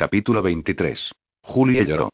Capítulo 0.00 0.40
23. 0.40 1.12
Julie 1.42 1.84
lloró. 1.84 2.08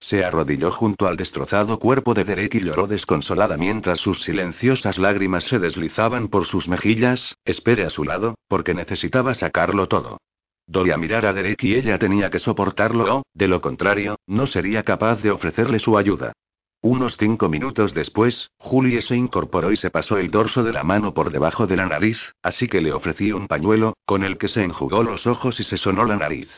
Se 0.00 0.22
arrodilló 0.22 0.70
junto 0.70 1.06
al 1.06 1.16
destrozado 1.16 1.78
cuerpo 1.78 2.12
de 2.12 2.24
Derek 2.24 2.56
y 2.56 2.60
lloró 2.60 2.86
desconsolada 2.86 3.56
mientras 3.56 4.00
sus 4.00 4.22
silenciosas 4.22 4.98
lágrimas 4.98 5.44
se 5.44 5.58
deslizaban 5.58 6.28
por 6.28 6.44
sus 6.44 6.68
mejillas. 6.68 7.34
Espere 7.46 7.86
a 7.86 7.88
su 7.88 8.04
lado, 8.04 8.34
porque 8.48 8.74
necesitaba 8.74 9.32
sacarlo 9.32 9.88
todo. 9.88 10.18
Doy 10.66 10.90
a 10.90 10.98
mirar 10.98 11.24
a 11.24 11.32
Derek 11.32 11.64
y 11.64 11.76
ella 11.76 11.98
tenía 11.98 12.28
que 12.28 12.38
soportarlo 12.38 13.16
o, 13.16 13.22
de 13.32 13.48
lo 13.48 13.62
contrario, 13.62 14.16
no 14.26 14.46
sería 14.46 14.82
capaz 14.82 15.22
de 15.22 15.30
ofrecerle 15.30 15.78
su 15.78 15.96
ayuda. 15.96 16.34
Unos 16.82 17.16
cinco 17.16 17.48
minutos 17.48 17.94
después, 17.94 18.50
Julie 18.58 19.00
se 19.00 19.16
incorporó 19.16 19.72
y 19.72 19.78
se 19.78 19.90
pasó 19.90 20.18
el 20.18 20.30
dorso 20.30 20.64
de 20.64 20.74
la 20.74 20.84
mano 20.84 21.14
por 21.14 21.32
debajo 21.32 21.66
de 21.66 21.76
la 21.76 21.86
nariz, 21.86 22.18
así 22.42 22.68
que 22.68 22.82
le 22.82 22.92
ofrecí 22.92 23.32
un 23.32 23.48
pañuelo, 23.48 23.94
con 24.04 24.22
el 24.22 24.36
que 24.36 24.48
se 24.48 24.62
enjugó 24.62 25.02
los 25.02 25.26
ojos 25.26 25.58
y 25.60 25.64
se 25.64 25.78
sonó 25.78 26.04
la 26.04 26.16
nariz. 26.16 26.50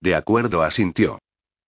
De 0.00 0.14
acuerdo, 0.14 0.62
asintió. 0.62 1.18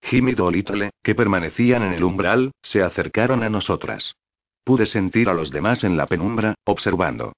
Jim 0.01 0.29
y 0.29 0.33
Dolittle, 0.33 0.91
que 1.01 1.15
permanecían 1.15 1.83
en 1.83 1.93
el 1.93 2.03
umbral, 2.03 2.51
se 2.61 2.81
acercaron 2.81 3.43
a 3.43 3.49
nosotras. 3.49 4.15
Pude 4.63 4.85
sentir 4.85 5.29
a 5.29 5.33
los 5.33 5.51
demás 5.51 5.83
en 5.83 5.97
la 5.97 6.07
penumbra, 6.07 6.55
observando. 6.65 7.33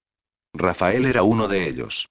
Rafael 0.54 1.06
era 1.06 1.24
uno 1.24 1.48
de 1.48 1.68
ellos. 1.68 2.08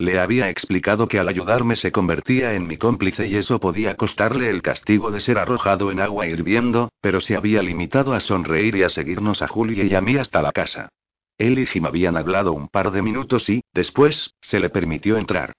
Le 0.00 0.20
había 0.20 0.48
explicado 0.48 1.08
que 1.08 1.18
al 1.18 1.28
ayudarme 1.28 1.74
se 1.74 1.90
convertía 1.90 2.54
en 2.54 2.68
mi 2.68 2.76
cómplice 2.76 3.26
y 3.26 3.34
eso 3.34 3.58
podía 3.58 3.96
costarle 3.96 4.48
el 4.48 4.62
castigo 4.62 5.10
de 5.10 5.20
ser 5.20 5.38
arrojado 5.38 5.90
en 5.90 6.00
agua 6.00 6.28
hirviendo, 6.28 6.90
pero 7.00 7.20
se 7.20 7.34
había 7.34 7.62
limitado 7.62 8.12
a 8.14 8.20
sonreír 8.20 8.76
y 8.76 8.84
a 8.84 8.90
seguirnos 8.90 9.42
a 9.42 9.48
Julie 9.48 9.86
y 9.86 9.94
a 9.96 10.00
mí 10.00 10.16
hasta 10.16 10.40
la 10.40 10.52
casa. 10.52 10.88
Él 11.36 11.58
y 11.58 11.66
Jim 11.66 11.86
habían 11.86 12.16
hablado 12.16 12.52
un 12.52 12.68
par 12.68 12.92
de 12.92 13.02
minutos 13.02 13.48
y, 13.48 13.62
después, 13.74 14.34
se 14.40 14.60
le 14.60 14.70
permitió 14.70 15.16
entrar. 15.16 15.52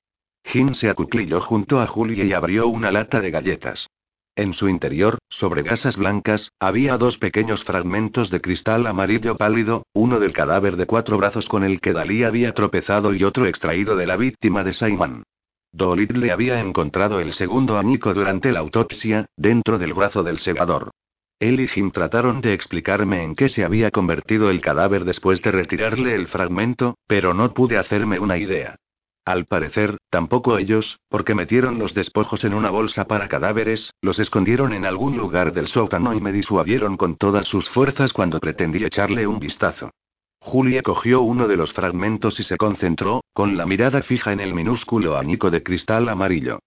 Jim 0.52 0.74
se 0.74 0.90
acuclilló 0.90 1.42
junto 1.42 1.80
a 1.80 1.86
Julie 1.86 2.26
y 2.26 2.34
abrió 2.34 2.68
una 2.68 2.92
lata 2.92 3.22
de 3.22 3.30
galletas. 3.30 3.88
En 4.36 4.56
su 4.56 4.68
interior, 4.68 5.20
sobre 5.30 5.62
gasas 5.62 5.96
blancas, 5.96 6.52
había 6.60 6.98
dos 6.98 7.20
pequeños 7.20 7.64
fragmentos 7.64 8.32
de 8.32 8.42
cristal 8.42 8.88
amarillo 8.88 9.38
pálido, 9.38 9.84
uno 9.94 10.20
del 10.20 10.34
cadáver 10.34 10.76
de 10.76 10.88
cuatro 10.88 11.18
brazos 11.18 11.48
con 11.48 11.64
el 11.64 11.80
que 11.80 11.94
Dalí 11.94 12.24
había 12.24 12.54
tropezado 12.54 13.14
y 13.14 13.24
otro 13.24 13.46
extraído 13.46 13.96
de 13.96 14.08
la 14.08 14.18
víctima 14.18 14.64
de 14.64 14.74
Simon. 14.74 15.24
Dolit 15.72 16.12
le 16.14 16.32
había 16.32 16.60
encontrado 16.60 17.20
el 17.20 17.34
segundo 17.34 17.78
amico 17.78 18.16
durante 18.16 18.52
la 18.52 18.62
autopsia, 18.62 19.28
dentro 19.38 19.78
del 19.78 19.94
brazo 19.94 20.24
del 20.24 20.40
segador. 20.40 20.90
Él 21.40 21.60
y 21.60 21.68
Jim 21.68 21.92
trataron 21.92 22.42
de 22.42 22.54
explicarme 22.54 23.24
en 23.24 23.36
qué 23.36 23.50
se 23.50 23.64
había 23.64 23.92
convertido 23.92 24.50
el 24.50 24.62
cadáver 24.62 25.06
después 25.06 25.44
de 25.44 25.52
retirarle 25.52 26.16
el 26.16 26.28
fragmento, 26.28 26.98
pero 27.06 27.36
no 27.36 27.54
pude 27.54 27.78
hacerme 27.78 28.18
una 28.18 28.38
idea. 28.40 28.78
Al 29.30 29.46
parecer, 29.46 30.00
tampoco 30.10 30.58
ellos, 30.58 30.98
porque 31.08 31.36
metieron 31.36 31.78
los 31.78 31.94
despojos 31.94 32.44
en 32.46 32.56
una 32.56 32.72
bolsa 32.72 33.06
para 33.06 33.28
cadáveres, 33.28 33.94
los 34.02 34.18
escondieron 34.18 34.74
en 34.74 34.88
algún 34.88 35.18
lugar 35.18 35.54
del 35.54 35.68
sótano 35.68 36.16
y 36.16 36.20
me 36.20 36.32
disuadieron 36.32 36.98
con 36.98 37.16
todas 37.16 37.46
sus 37.46 37.70
fuerzas 37.70 38.12
cuando 38.12 38.40
pretendí 38.40 38.84
echarle 38.84 39.28
un 39.28 39.38
vistazo. 39.38 39.92
Julia 40.40 40.82
cogió 40.82 41.22
uno 41.22 41.48
de 41.48 41.58
los 41.58 41.72
fragmentos 41.74 42.40
y 42.40 42.44
se 42.44 42.58
concentró, 42.58 43.22
con 43.32 43.56
la 43.56 43.68
mirada 43.68 44.02
fija 44.02 44.34
en 44.34 44.40
el 44.40 44.56
minúsculo 44.56 45.16
anico 45.16 45.52
de 45.52 45.62
cristal 45.62 46.10
amarillo. 46.10 46.58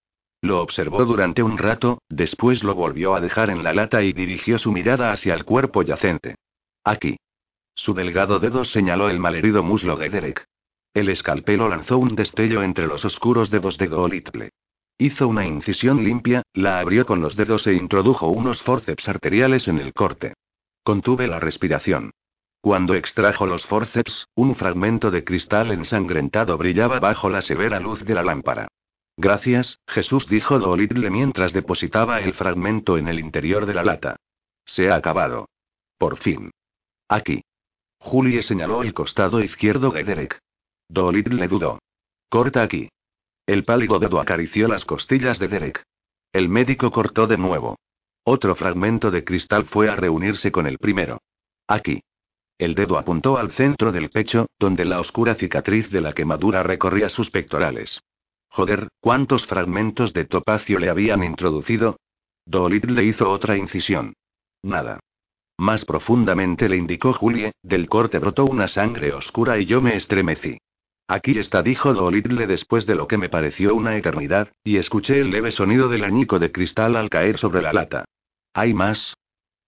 Lo 0.41 0.63
observó 0.63 1.05
durante 1.05 1.43
un 1.43 1.59
rato, 1.59 1.99
después 2.09 2.63
lo 2.63 2.77
volvió 2.77 3.17
a 3.17 3.21
dejar 3.21 3.51
en 3.51 3.65
la 3.65 3.73
lata 3.73 4.05
y 4.05 4.13
dirigió 4.13 4.61
su 4.61 4.71
mirada 4.71 5.11
hacia 5.11 5.35
el 5.35 5.45
cuerpo 5.45 5.83
yacente. 5.83 6.37
Aquí. 6.85 7.17
Su 7.75 7.93
delgado 7.93 8.39
dedo 8.39 8.65
señaló 8.65 9.11
el 9.11 9.19
malherido 9.19 9.65
muslo 9.65 9.97
de 9.97 10.11
Derek. 10.11 10.47
El 10.95 11.09
escalpelo 11.09 11.69
lanzó 11.69 11.99
un 11.99 12.15
destello 12.15 12.63
entre 12.63 12.87
los 12.87 13.05
oscuros 13.05 13.51
dedos 13.51 13.79
de 13.79 13.89
Dolittle. 13.89 14.51
Hizo 14.99 15.27
una 15.27 15.47
incisión 15.47 16.05
limpia, 16.05 16.43
la 16.53 16.79
abrió 16.79 17.07
con 17.07 17.21
los 17.21 17.35
dedos 17.35 17.67
e 17.67 17.73
introdujo 17.73 18.29
unos 18.29 18.61
forceps 18.63 19.09
arteriales 19.09 19.67
en 19.69 19.79
el 19.79 19.95
corte. 19.95 20.35
Contuve 20.83 21.27
la 21.27 21.41
respiración. 21.41 22.13
Cuando 22.61 22.95
extrajo 22.95 23.47
los 23.47 23.65
forceps, 23.67 24.29
un 24.35 24.55
fragmento 24.55 25.11
de 25.11 25.25
cristal 25.25 25.73
ensangrentado 25.73 26.57
brillaba 26.59 27.01
bajo 27.01 27.29
la 27.29 27.43
severa 27.43 27.81
luz 27.81 28.05
de 28.05 28.15
la 28.15 28.23
lámpara. 28.23 28.69
Gracias, 29.17 29.81
Jesús 29.89 30.29
dijo 30.29 30.59
Dolittle 30.59 31.11
mientras 31.11 31.53
depositaba 31.53 32.21
el 32.21 32.35
fragmento 32.35 32.99
en 32.99 33.09
el 33.09 33.19
interior 33.19 33.67
de 33.67 33.75
la 33.75 33.83
lata. 33.83 34.17
Se 34.65 34.91
ha 34.91 34.97
acabado. 34.97 35.49
Por 35.99 36.19
fin. 36.19 36.51
Aquí. 37.09 37.43
Julie 37.99 38.43
señaló 38.43 38.83
el 38.83 38.95
costado 38.95 39.41
izquierdo 39.41 39.91
de 39.91 40.05
Derek. 40.05 40.39
Dolittle 40.93 41.49
dudó. 41.49 41.79
Corta 42.29 42.63
aquí. 42.63 42.91
El 43.47 43.65
pálido 43.65 43.99
dedo 43.99 44.21
acarició 44.21 44.69
las 44.69 44.85
costillas 44.85 45.39
de 45.39 45.49
Derek. 45.49 45.83
El 46.35 46.51
médico 46.51 46.91
cortó 46.91 47.27
de 47.27 47.39
nuevo. 47.39 47.79
Otro 48.25 48.55
fragmento 48.55 49.11
de 49.11 49.25
cristal 49.25 49.65
fue 49.65 49.89
a 49.89 49.97
reunirse 49.97 50.53
con 50.53 50.67
el 50.67 50.77
primero. 50.77 51.23
Aquí. 51.67 52.03
El 52.59 52.75
dedo 52.75 52.99
apuntó 52.99 53.39
al 53.39 53.53
centro 53.53 53.91
del 53.91 54.11
pecho, 54.11 54.47
donde 54.59 54.85
la 54.85 55.01
oscura 55.01 55.35
cicatriz 55.35 55.91
de 55.91 56.03
la 56.03 56.13
quemadura 56.13 56.63
recorría 56.63 57.09
sus 57.09 57.31
pectorales. 57.31 57.99
Joder, 58.51 58.89
¿cuántos 59.01 59.47
fragmentos 59.47 60.13
de 60.13 60.27
topacio 60.27 60.79
le 60.79 60.91
habían 60.91 61.25
introducido? 61.25 61.97
Dolittle 62.45 63.03
hizo 63.03 63.31
otra 63.31 63.57
incisión. 63.57 64.13
Nada. 64.63 65.01
Más 65.57 65.87
profundamente 65.87 66.69
le 66.69 66.77
indicó 66.77 67.15
Julie, 67.15 67.53
del 67.63 67.89
corte 67.89 68.19
brotó 68.19 68.45
una 68.45 68.69
sangre 68.69 69.15
oscura 69.15 69.59
y 69.59 69.65
yo 69.65 69.81
me 69.81 69.97
estremecí. 69.97 70.59
Aquí 71.09 71.39
está, 71.39 71.63
dijo 71.63 71.93
Dolittle 71.93 72.47
después 72.47 72.87
de 72.87 72.95
lo 72.95 73.07
que 73.07 73.19
me 73.19 73.29
pareció 73.29 73.75
una 73.75 73.97
eternidad, 73.97 74.53
y 74.65 74.77
escuché 74.77 75.21
el 75.21 75.31
leve 75.31 75.53
sonido 75.53 75.89
del 75.89 76.05
añico 76.05 76.39
de 76.39 76.53
cristal 76.53 76.97
al 76.97 77.11
caer 77.11 77.39
sobre 77.39 77.63
la 77.63 77.73
lata. 77.73 78.05
¿Hay 78.55 78.73
más? 78.75 79.15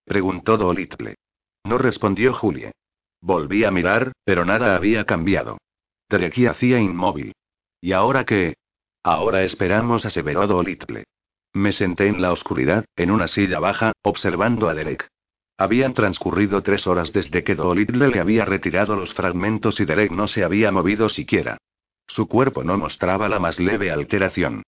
preguntó 0.04 0.56
Dolittle. 0.56 1.16
No 1.64 1.78
respondió 1.78 2.34
Julie. 2.34 2.72
Volví 3.20 3.64
a 3.64 3.70
mirar, 3.70 4.12
pero 4.24 4.44
nada 4.44 4.76
había 4.76 5.04
cambiado. 5.04 5.58
Derek 6.08 6.46
hacía 6.46 6.78
inmóvil. 6.78 7.32
¿Y 7.80 7.92
ahora 7.92 8.24
qué? 8.24 8.54
Ahora 9.02 9.42
esperamos, 9.42 10.04
aseveró 10.04 10.46
Dolittle. 10.46 11.04
Me 11.52 11.72
senté 11.72 12.08
en 12.08 12.20
la 12.20 12.32
oscuridad, 12.32 12.84
en 12.96 13.10
una 13.10 13.28
silla 13.28 13.60
baja, 13.60 13.92
observando 14.02 14.68
a 14.68 14.74
Derek. 14.74 15.08
Habían 15.56 15.94
transcurrido 15.94 16.62
tres 16.62 16.86
horas 16.86 17.12
desde 17.12 17.44
que 17.44 17.54
Dolittle 17.54 18.08
le 18.08 18.18
había 18.18 18.44
retirado 18.44 18.96
los 18.96 19.14
fragmentos 19.14 19.78
y 19.78 19.84
Derek 19.84 20.10
no 20.10 20.26
se 20.26 20.42
había 20.42 20.72
movido 20.72 21.08
siquiera. 21.08 21.58
Su 22.08 22.26
cuerpo 22.26 22.64
no 22.64 22.76
mostraba 22.76 23.28
la 23.28 23.38
más 23.38 23.58
leve 23.60 23.90
alteración. 23.92 24.62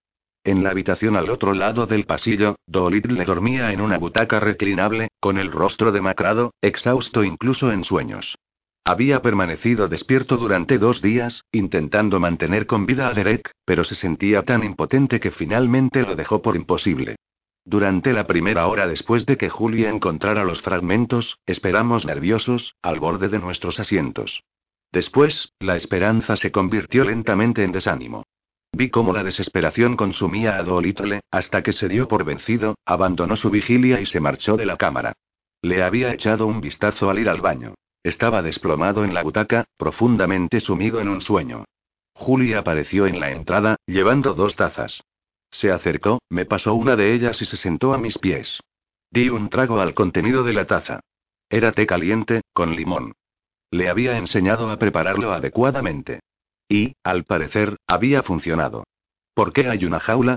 En 0.45 0.63
la 0.63 0.71
habitación 0.71 1.17
al 1.17 1.29
otro 1.29 1.55
lado 1.55 1.87
del 1.87 2.05
pasillo, 2.05 2.55
Dolittle 2.69 3.25
dormía 3.25 3.73
en 3.73 3.81
una 3.81 3.99
butaca 3.99 4.39
reclinable, 4.39 5.09
con 5.19 5.39
el 5.39 5.51
rostro 5.51 5.91
demacrado, 5.91 6.53
exhausto 6.63 7.25
incluso 7.25 7.73
en 7.73 7.83
sueños. 7.83 8.37
Había 8.85 9.21
permanecido 9.23 9.89
despierto 9.89 10.37
durante 10.37 10.79
dos 10.79 11.03
días, 11.03 11.43
intentando 11.51 12.21
mantener 12.21 12.67
con 12.67 12.87
vida 12.87 13.09
a 13.09 13.13
Derek, 13.13 13.51
pero 13.65 13.83
se 13.83 13.97
sentía 13.97 14.45
tan 14.45 14.63
impotente 14.63 15.19
que 15.19 15.33
finalmente 15.33 16.03
lo 16.03 16.15
dejó 16.15 16.41
por 16.41 16.55
imposible. 16.55 17.17
Durante 17.69 18.13
la 18.13 18.29
primera 18.29 18.69
hora 18.69 18.87
después 18.87 19.27
de 19.27 19.37
que 19.37 19.49
Julia 19.49 19.91
encontrara 19.91 20.45
los 20.45 20.63
fragmentos, 20.63 21.41
esperamos 21.47 22.07
nerviosos, 22.07 22.77
al 22.81 23.01
borde 23.01 23.29
de 23.29 23.41
nuestros 23.41 23.81
asientos. 23.81 24.45
Después, 24.93 25.53
la 25.59 25.75
esperanza 25.75 26.37
se 26.37 26.53
convirtió 26.53 27.05
lentamente 27.05 27.65
en 27.65 27.73
desánimo. 27.73 28.23
Vi 28.73 28.89
cómo 28.89 29.13
la 29.13 29.25
desesperación 29.25 29.97
consumía 29.97 30.57
a 30.59 30.63
Dolittle, 30.63 31.23
hasta 31.33 31.65
que 31.65 31.73
se 31.73 31.89
dio 31.89 32.07
por 32.07 32.25
vencido, 32.25 32.77
abandonó 32.85 33.37
su 33.37 33.51
vigilia 33.51 34.01
y 34.01 34.07
se 34.07 34.21
marchó 34.21 34.57
de 34.57 34.67
la 34.67 34.77
cámara. 34.77 35.15
Le 35.61 35.83
había 35.83 36.13
echado 36.13 36.47
un 36.47 36.61
vistazo 36.61 37.11
al 37.11 37.19
ir 37.19 37.29
al 37.29 37.41
baño. 37.41 37.75
Estaba 38.05 38.43
desplomado 38.43 39.05
en 39.05 39.13
la 39.13 39.25
butaca, 39.25 39.65
profundamente 39.77 40.61
sumido 40.61 41.01
en 41.01 41.09
un 41.09 41.21
sueño. 41.21 41.65
Julia 42.15 42.61
apareció 42.61 43.09
en 43.09 43.19
la 43.19 43.33
entrada, 43.33 43.75
llevando 43.87 44.35
dos 44.35 44.55
tazas. 44.55 45.03
Se 45.59 45.71
acercó, 45.71 46.21
me 46.29 46.45
pasó 46.45 46.75
una 46.75 46.97
de 46.97 47.15
ellas 47.15 47.41
y 47.41 47.47
se 47.47 47.57
sentó 47.57 47.95
a 47.95 47.99
mis 47.99 48.19
pies. 48.19 48.61
Di 49.11 49.31
un 49.31 49.49
trago 49.49 49.81
al 49.81 49.95
contenido 49.95 50.45
de 50.45 50.53
la 50.53 50.67
taza. 50.67 51.01
Era 51.49 51.73
té 51.73 51.87
caliente, 51.87 52.43
con 52.53 52.77
limón. 52.77 53.15
Le 53.71 53.89
había 53.89 54.19
enseñado 54.19 54.71
a 54.71 54.79
prepararlo 54.79 55.33
adecuadamente. 55.33 56.21
Y, 56.69 56.95
al 57.03 57.25
parecer, 57.25 57.77
había 57.87 58.23
funcionado. 58.23 58.85
¿Por 59.35 59.53
qué 59.53 59.69
hay 59.69 59.85
una 59.87 60.01
jaula? 60.01 60.37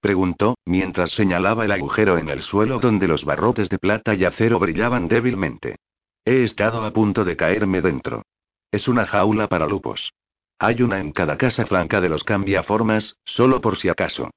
preguntó, 0.00 0.56
mientras 0.66 1.12
señalaba 1.12 1.64
el 1.64 1.72
agujero 1.72 2.18
en 2.18 2.28
el 2.28 2.42
suelo 2.42 2.78
donde 2.78 3.08
los 3.08 3.24
barrotes 3.24 3.68
de 3.68 3.78
plata 3.78 4.14
y 4.14 4.24
acero 4.24 4.58
brillaban 4.58 5.08
débilmente. 5.08 5.76
He 6.24 6.44
estado 6.44 6.84
a 6.84 6.92
punto 6.92 7.24
de 7.24 7.36
caerme 7.36 7.80
dentro. 7.80 8.22
Es 8.70 8.86
una 8.86 9.06
jaula 9.06 9.48
para 9.48 9.66
lupos. 9.66 10.12
Hay 10.58 10.82
una 10.82 10.98
en 11.00 11.12
cada 11.12 11.38
casa 11.38 11.64
flanca 11.64 12.00
de 12.02 12.10
los 12.10 12.22
cambiaformas, 12.22 13.16
solo 13.24 13.60
por 13.60 13.78
si 13.78 13.88
acaso. 13.88 14.30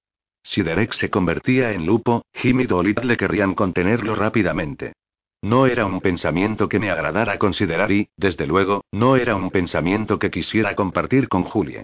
Si 0.43 0.63
Derek 0.63 0.93
se 0.93 1.09
convertía 1.09 1.71
en 1.71 1.85
lupo, 1.85 2.23
Jim 2.33 2.61
y 2.61 2.65
Dolit 2.65 2.99
le 3.03 3.17
querrían 3.17 3.53
contenerlo 3.55 4.15
rápidamente. 4.15 4.93
No 5.41 5.65
era 5.65 5.85
un 5.85 6.01
pensamiento 6.01 6.69
que 6.69 6.79
me 6.79 6.91
agradara 6.91 7.39
considerar 7.39 7.91
y, 7.91 8.09
desde 8.15 8.45
luego, 8.45 8.83
no 8.91 9.15
era 9.15 9.35
un 9.35 9.49
pensamiento 9.49 10.19
que 10.19 10.29
quisiera 10.29 10.75
compartir 10.75 11.27
con 11.29 11.43
Julie. 11.43 11.83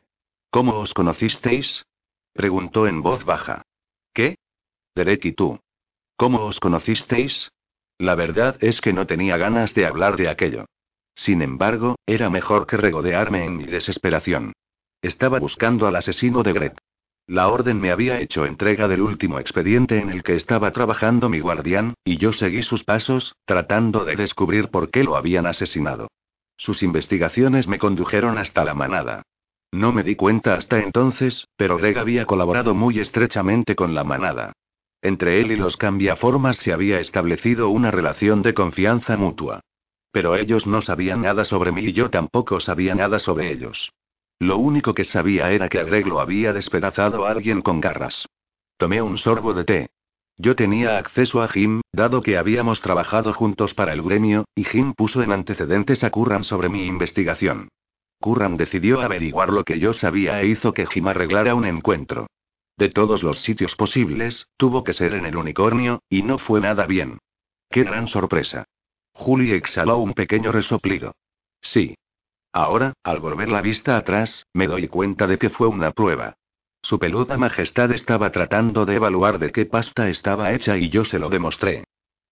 ¿Cómo 0.51 0.79
os 0.79 0.93
conocisteis? 0.93 1.83
preguntó 2.33 2.87
en 2.87 3.01
voz 3.01 3.25
baja. 3.25 3.63
¿Qué? 4.13 4.37
Derek 4.95 5.25
y 5.25 5.31
tú. 5.33 5.59
¿Cómo 6.17 6.45
os 6.45 6.59
conocisteis? 6.59 7.49
La 7.97 8.13
verdad 8.13 8.57
es 8.61 8.79
que 8.79 8.93
no 8.93 9.07
tenía 9.07 9.37
ganas 9.37 9.73
de 9.73 9.87
hablar 9.87 10.17
de 10.17 10.29
aquello. 10.29 10.65
Sin 11.15 11.41
embargo, 11.41 11.95
era 12.05 12.29
mejor 12.29 12.67
que 12.67 12.77
regodearme 12.77 13.43
en 13.45 13.57
mi 13.57 13.65
desesperación. 13.65 14.53
Estaba 15.01 15.39
buscando 15.39 15.87
al 15.87 15.95
asesino 15.95 16.43
de 16.43 16.53
Gret. 16.53 16.77
La 17.27 17.49
orden 17.49 17.81
me 17.81 17.91
había 17.91 18.21
hecho 18.21 18.45
entrega 18.45 18.87
del 18.87 19.01
último 19.01 19.37
expediente 19.37 19.99
en 19.99 20.09
el 20.09 20.23
que 20.23 20.35
estaba 20.35 20.71
trabajando 20.71 21.27
mi 21.27 21.41
guardián, 21.41 21.93
y 22.05 22.17
yo 22.17 22.31
seguí 22.31 22.63
sus 22.63 22.85
pasos, 22.85 23.35
tratando 23.45 24.05
de 24.05 24.15
descubrir 24.15 24.69
por 24.69 24.91
qué 24.91 25.03
lo 25.03 25.17
habían 25.17 25.45
asesinado. 25.45 26.07
Sus 26.55 26.81
investigaciones 26.81 27.67
me 27.67 27.79
condujeron 27.79 28.37
hasta 28.37 28.63
la 28.63 28.73
manada. 28.73 29.23
No 29.73 29.91
me 29.91 30.03
di 30.03 30.15
cuenta 30.15 30.53
hasta 30.53 30.79
entonces, 30.79 31.45
pero 31.57 31.77
Greg 31.77 31.97
había 31.97 32.25
colaborado 32.25 32.73
muy 32.73 32.99
estrechamente 33.01 33.75
con 33.75 33.93
la 33.93 34.05
manada. 34.05 34.53
Entre 35.01 35.41
él 35.41 35.51
y 35.51 35.57
los 35.57 35.75
cambiaformas 35.75 36.55
se 36.57 36.71
había 36.71 37.01
establecido 37.01 37.67
una 37.67 37.91
relación 37.91 38.41
de 38.41 38.53
confianza 38.53 39.17
mutua. 39.17 39.59
Pero 40.13 40.37
ellos 40.37 40.65
no 40.65 40.81
sabían 40.81 41.23
nada 41.23 41.43
sobre 41.43 41.73
mí 41.73 41.81
y 41.81 41.91
yo 41.91 42.09
tampoco 42.09 42.61
sabía 42.61 42.95
nada 42.95 43.19
sobre 43.19 43.51
ellos. 43.51 43.91
Lo 44.39 44.57
único 44.57 44.93
que 44.93 45.03
sabía 45.03 45.51
era 45.51 45.69
que 45.69 45.79
a 45.79 45.83
Greg 45.83 46.07
lo 46.07 46.19
había 46.19 46.53
despedazado 46.53 47.25
alguien 47.25 47.61
con 47.61 47.81
garras. 47.81 48.27
Tomé 48.77 49.01
un 49.01 49.17
sorbo 49.17 49.53
de 49.53 49.63
té. 49.63 49.89
Yo 50.37 50.55
tenía 50.55 50.99
acceso 50.99 51.41
a 51.41 51.47
Jim, 51.47 51.81
dado 51.91 52.21
que 52.21 52.37
habíamos 52.37 52.79
trabajado 52.81 53.33
juntos 53.33 53.73
para 53.73 53.93
el 53.93 54.03
gremio, 54.03 54.45
y 54.53 54.65
Jim 54.65 54.93
puso 54.93 55.23
en 55.23 55.31
antecedentes 55.31 56.03
a 56.03 56.11
Curran 56.11 56.43
sobre 56.43 56.69
mi 56.69 56.85
investigación. 56.85 57.69
Curran 58.19 58.57
decidió 58.57 59.01
averiguar 59.01 59.49
lo 59.49 59.63
que 59.63 59.79
yo 59.79 59.93
sabía 59.93 60.41
e 60.41 60.47
hizo 60.47 60.73
que 60.73 60.85
Jim 60.85 61.07
arreglara 61.07 61.55
un 61.55 61.65
encuentro. 61.65 62.27
De 62.77 62.89
todos 62.89 63.23
los 63.23 63.41
sitios 63.41 63.75
posibles, 63.75 64.47
tuvo 64.57 64.83
que 64.83 64.93
ser 64.93 65.15
en 65.15 65.25
el 65.25 65.35
unicornio, 65.35 66.03
y 66.09 66.21
no 66.21 66.37
fue 66.37 66.61
nada 66.61 66.85
bien. 66.85 67.17
¡Qué 67.71 67.83
gran 67.83 68.07
sorpresa! 68.07 68.65
Julie 69.13 69.55
exhaló 69.55 69.97
un 69.97 70.13
pequeño 70.13 70.51
resoplido. 70.51 71.15
Sí. 71.61 71.95
Ahora, 72.53 72.93
al 73.03 73.19
volver 73.19 73.49
la 73.49 73.61
vista 73.61 73.97
atrás, 73.97 74.45
me 74.53 74.67
doy 74.67 74.87
cuenta 74.87 75.27
de 75.27 75.37
que 75.37 75.49
fue 75.49 75.67
una 75.67 75.91
prueba. 75.91 76.35
Su 76.81 76.99
peluda 76.99 77.37
majestad 77.37 77.91
estaba 77.91 78.31
tratando 78.31 78.85
de 78.85 78.95
evaluar 78.95 79.39
de 79.39 79.51
qué 79.51 79.65
pasta 79.65 80.09
estaba 80.09 80.53
hecha 80.53 80.77
y 80.77 80.89
yo 80.89 81.03
se 81.03 81.19
lo 81.19 81.29
demostré. 81.29 81.83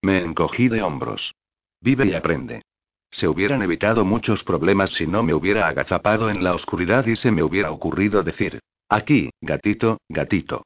Me 0.02 0.18
encogí 0.18 0.68
de 0.68 0.82
hombros. 0.82 1.34
Vive 1.80 2.06
y 2.06 2.14
aprende. 2.14 2.62
Se 3.10 3.28
hubieran 3.28 3.62
evitado 3.62 4.04
muchos 4.04 4.42
problemas 4.44 4.90
si 4.90 5.06
no 5.06 5.22
me 5.22 5.34
hubiera 5.34 5.68
agazapado 5.68 6.30
en 6.30 6.42
la 6.42 6.54
oscuridad 6.54 7.06
y 7.06 7.16
se 7.16 7.30
me 7.30 7.42
hubiera 7.42 7.70
ocurrido 7.70 8.22
decir, 8.22 8.60
Aquí, 8.88 9.30
gatito, 9.40 9.98
gatito. 10.08 10.64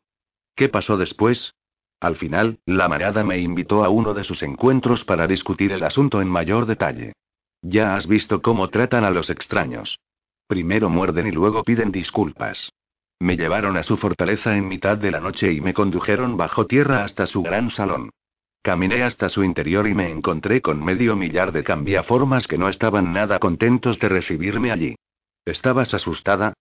¿Qué 0.54 0.68
pasó 0.68 0.98
después? 0.98 1.54
Al 2.00 2.16
final, 2.16 2.58
la 2.66 2.88
marada 2.88 3.24
me 3.24 3.38
invitó 3.38 3.82
a 3.82 3.88
uno 3.88 4.14
de 4.14 4.24
sus 4.24 4.42
encuentros 4.42 5.04
para 5.04 5.26
discutir 5.26 5.72
el 5.72 5.82
asunto 5.84 6.20
en 6.20 6.28
mayor 6.28 6.66
detalle. 6.66 7.12
Ya 7.62 7.94
has 7.94 8.06
visto 8.06 8.40
cómo 8.40 8.68
tratan 8.68 9.04
a 9.04 9.10
los 9.10 9.28
extraños. 9.28 10.00
Primero 10.46 10.88
muerden 10.88 11.26
y 11.26 11.30
luego 11.30 11.62
piden 11.62 11.92
disculpas. 11.92 12.72
Me 13.20 13.36
llevaron 13.36 13.76
a 13.76 13.82
su 13.82 13.98
fortaleza 13.98 14.56
en 14.56 14.66
mitad 14.66 14.96
de 14.96 15.10
la 15.10 15.20
noche 15.20 15.52
y 15.52 15.60
me 15.60 15.74
condujeron 15.74 16.38
bajo 16.38 16.66
tierra 16.66 17.04
hasta 17.04 17.26
su 17.26 17.42
gran 17.42 17.70
salón. 17.70 18.10
Caminé 18.62 19.02
hasta 19.02 19.28
su 19.28 19.44
interior 19.44 19.86
y 19.86 19.94
me 19.94 20.10
encontré 20.10 20.62
con 20.62 20.82
medio 20.82 21.16
millar 21.16 21.52
de 21.52 21.62
cambiaformas 21.62 22.46
que 22.46 22.58
no 22.58 22.68
estaban 22.68 23.12
nada 23.12 23.38
contentos 23.38 23.98
de 23.98 24.08
recibirme 24.08 24.70
allí. 24.70 24.96
¿Estabas 25.44 25.92
asustada? 25.92 26.54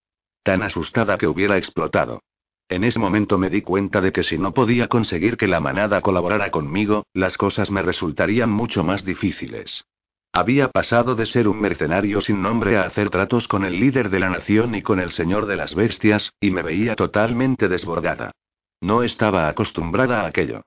Tan 0.43 0.63
asustada 0.63 1.17
que 1.17 1.27
hubiera 1.27 1.57
explotado. 1.57 2.21
En 2.69 2.83
ese 2.83 2.99
momento 2.99 3.37
me 3.37 3.49
di 3.49 3.61
cuenta 3.61 4.01
de 4.01 4.11
que 4.11 4.23
si 4.23 4.37
no 4.37 4.53
podía 4.53 4.87
conseguir 4.87 5.37
que 5.37 5.47
la 5.47 5.59
manada 5.59 6.01
colaborara 6.01 6.51
conmigo, 6.51 7.05
las 7.13 7.37
cosas 7.37 7.71
me 7.71 7.81
resultarían 7.81 8.51
mucho 8.51 8.83
más 8.83 9.03
difíciles. 9.03 9.83
Había 10.31 10.69
pasado 10.69 11.15
de 11.15 11.25
ser 11.25 11.47
un 11.47 11.59
mercenario 11.59 12.21
sin 12.21 12.41
nombre 12.41 12.77
a 12.77 12.83
hacer 12.83 13.09
tratos 13.09 13.47
con 13.47 13.65
el 13.65 13.79
líder 13.79 14.09
de 14.09 14.19
la 14.19 14.29
nación 14.29 14.75
y 14.75 14.83
con 14.83 14.99
el 14.99 15.11
señor 15.11 15.47
de 15.47 15.55
las 15.55 15.73
bestias, 15.73 16.31
y 16.39 16.51
me 16.51 16.61
veía 16.61 16.95
totalmente 16.95 17.67
desbordada. 17.67 18.31
No 18.79 19.03
estaba 19.03 19.49
acostumbrada 19.49 20.21
a 20.21 20.27
aquello. 20.27 20.61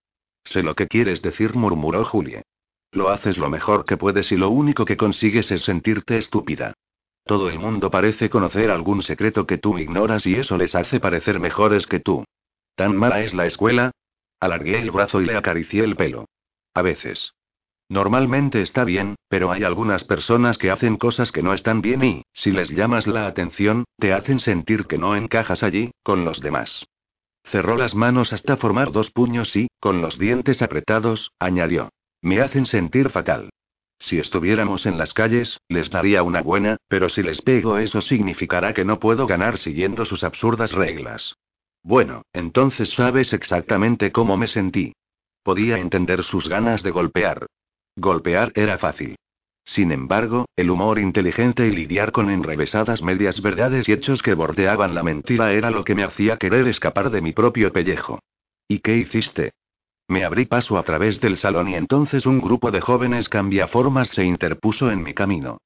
Sé 0.45 0.63
lo 0.63 0.75
que 0.75 0.89
quieres 0.89 1.23
decir, 1.23 1.55
murmuró 1.55 2.05
Julie. 2.05 2.43
Lo 2.91 3.11
haces 3.11 3.39
lo 3.39 3.49
mejor 3.49 3.85
que 3.85 3.97
puedes 3.97 4.33
y 4.33 4.37
lo 4.37 4.51
único 4.51 4.85
que 4.85 4.97
consigues 4.97 5.51
es 5.51 5.63
sentirte 5.63 6.19
estúpida. 6.19 6.75
Todo 7.25 7.49
el 7.49 7.59
mundo 7.59 7.91
parece 7.91 8.29
conocer 8.29 8.71
algún 8.71 9.03
secreto 9.03 9.47
que 9.47 9.59
tú 9.59 9.79
ignoras 9.79 10.27
y 10.27 10.35
eso 10.35 10.59
les 10.59 10.75
hace 10.75 10.99
parecer 10.99 11.39
mejores 11.39 11.87
que 11.87 12.01
tú. 12.01 12.25
¿Tan 12.75 12.97
mala 12.97 13.23
es 13.23 13.33
la 13.33 13.47
escuela? 13.47 13.93
Alargué 14.41 14.81
el 14.81 14.91
brazo 14.91 15.21
y 15.21 15.27
le 15.27 15.37
acaricié 15.37 15.85
el 15.85 15.95
pelo. 15.95 16.27
A 16.75 16.83
veces. 16.83 17.33
Normalmente 17.93 18.63
está 18.63 18.85
bien, 18.85 19.17
pero 19.29 19.53
hay 19.53 19.65
algunas 19.65 20.03
personas 20.05 20.57
que 20.57 20.71
hacen 20.71 20.97
cosas 20.97 21.31
que 21.31 21.43
no 21.43 21.53
están 21.53 21.83
bien 21.83 22.03
y, 22.03 22.23
si 22.33 22.51
les 22.51 22.71
llamas 22.71 23.07
la 23.07 23.27
atención, 23.27 23.85
te 23.99 24.15
hacen 24.15 24.41
sentir 24.41 24.87
que 24.87 24.97
no 24.97 25.15
encajas 25.15 25.63
allí, 25.63 25.91
con 26.03 26.25
los 26.25 26.41
demás. 26.41 26.87
Cerró 27.45 27.77
las 27.77 27.95
manos 27.95 28.33
hasta 28.33 28.57
formar 28.57 28.93
dos 28.93 29.11
puños 29.11 29.55
y, 29.55 29.69
con 29.79 30.01
los 30.01 30.19
dientes 30.19 30.63
apretados, 30.63 31.33
añadió. 31.39 31.91
Me 32.23 32.41
hacen 32.41 32.65
sentir 32.65 33.11
fatal. 33.11 33.51
Si 33.99 34.19
estuviéramos 34.19 34.87
en 34.87 34.97
las 34.97 35.13
calles, 35.13 35.61
les 35.69 35.91
daría 35.91 36.23
una 36.23 36.41
buena, 36.41 36.79
pero 36.89 37.11
si 37.11 37.23
les 37.23 37.43
pego 37.43 37.77
eso 37.77 38.01
significará 38.01 38.73
que 38.73 38.87
no 38.87 39.01
puedo 39.01 39.27
ganar 39.27 39.59
siguiendo 39.59 40.07
sus 40.07 40.25
absurdas 40.25 40.73
reglas. 40.73 41.35
Bueno, 41.83 42.23
entonces 42.33 42.89
sabes 42.95 43.35
exactamente 43.35 44.13
cómo 44.13 44.39
me 44.39 44.47
sentí. 44.47 44.95
Podía 45.43 45.77
entender 45.77 46.25
sus 46.25 46.49
ganas 46.49 46.83
de 46.83 46.91
golpear. 46.91 47.49
Golpear 47.97 48.53
era 48.55 48.79
fácil. 48.79 49.17
Sin 49.65 49.93
embargo, 49.93 50.47
el 50.57 50.71
humor 50.71 50.99
inteligente 50.99 51.67
y 51.67 51.71
lidiar 51.71 52.11
con 52.11 52.31
enrevesadas 52.31 53.03
medias 53.03 53.41
verdades 53.41 53.89
y 53.89 53.93
hechos 53.93 54.23
que 54.23 54.35
bordeaban 54.35 54.95
la 54.95 55.03
mentira 55.03 55.53
era 55.53 55.71
lo 55.71 55.85
que 55.85 55.95
me 55.95 56.05
hacía 56.05 56.37
querer 56.37 56.67
escapar 56.67 57.11
de 57.11 57.23
mi 57.23 57.33
propio 57.33 57.73
pellejo. 57.73 58.19
¿Y 58.67 58.81
qué 58.81 58.97
hiciste? 58.97 59.53
Me 60.09 60.25
abrí 60.25 60.47
paso 60.47 60.79
a 60.79 60.83
través 60.83 61.21
del 61.21 61.39
salón 61.39 61.69
y 61.69 61.75
entonces 61.75 62.27
un 62.27 62.41
grupo 62.41 62.71
de 62.71 62.81
jóvenes 62.81 63.29
cambiaformas 63.29 64.09
se 64.09 64.25
interpuso 64.25 64.91
en 64.91 65.03
mi 65.03 65.15
camino. 65.15 65.59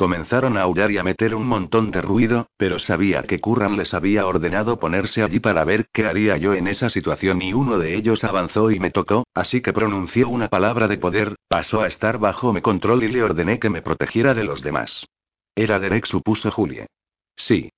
Comenzaron 0.00 0.56
a 0.56 0.62
aullar 0.62 0.90
y 0.90 0.96
a 0.96 1.02
meter 1.02 1.34
un 1.34 1.46
montón 1.46 1.90
de 1.90 2.00
ruido, 2.00 2.46
pero 2.56 2.78
sabía 2.78 3.24
que 3.24 3.38
Curran 3.38 3.76
les 3.76 3.92
había 3.92 4.26
ordenado 4.26 4.78
ponerse 4.78 5.22
allí 5.22 5.40
para 5.40 5.62
ver 5.66 5.88
qué 5.92 6.06
haría 6.06 6.38
yo 6.38 6.54
en 6.54 6.68
esa 6.68 6.88
situación 6.88 7.42
y 7.42 7.52
uno 7.52 7.78
de 7.78 7.96
ellos 7.96 8.24
avanzó 8.24 8.70
y 8.70 8.80
me 8.80 8.90
tocó, 8.90 9.24
así 9.34 9.60
que 9.60 9.74
pronunció 9.74 10.30
una 10.30 10.48
palabra 10.48 10.88
de 10.88 10.96
poder, 10.96 11.36
pasó 11.48 11.82
a 11.82 11.86
estar 11.86 12.16
bajo 12.16 12.50
mi 12.54 12.62
control 12.62 13.04
y 13.04 13.08
le 13.08 13.22
ordené 13.22 13.58
que 13.58 13.68
me 13.68 13.82
protegiera 13.82 14.32
de 14.32 14.44
los 14.44 14.62
demás. 14.62 15.04
Era 15.54 15.78
Derek, 15.78 16.06
supuso 16.06 16.50
Julie. 16.50 16.86
Sí, 17.36 17.68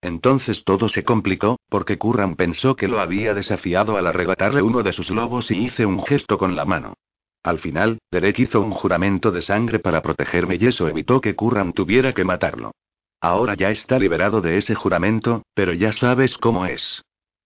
entonces 0.00 0.62
todo 0.64 0.88
se 0.88 1.02
complicó, 1.02 1.58
porque 1.68 1.98
Curran 1.98 2.36
pensó 2.36 2.76
que 2.76 2.86
lo 2.86 3.00
había 3.00 3.34
desafiado 3.34 3.96
al 3.96 4.06
arrebatarle 4.06 4.62
uno 4.62 4.84
de 4.84 4.92
sus 4.92 5.10
lobos 5.10 5.50
y 5.50 5.56
hice 5.56 5.86
un 5.86 6.04
gesto 6.04 6.38
con 6.38 6.54
la 6.54 6.66
mano. 6.66 6.94
Al 7.44 7.60
final, 7.60 7.98
Derek 8.10 8.40
hizo 8.40 8.60
un 8.60 8.72
juramento 8.72 9.30
de 9.30 9.42
sangre 9.42 9.78
para 9.78 10.02
protegerme 10.02 10.56
y 10.60 10.66
eso 10.66 10.88
evitó 10.88 11.20
que 11.20 11.36
Curran 11.36 11.72
tuviera 11.72 12.12
que 12.12 12.24
matarlo. 12.24 12.72
Ahora 13.20 13.54
ya 13.54 13.70
está 13.70 14.00
liberado 14.00 14.40
de 14.40 14.58
ese 14.58 14.74
juramento, 14.74 15.44
pero 15.54 15.72
ya 15.72 15.92
sabes 15.92 16.36
cómo 16.38 16.66
es. 16.66 17.02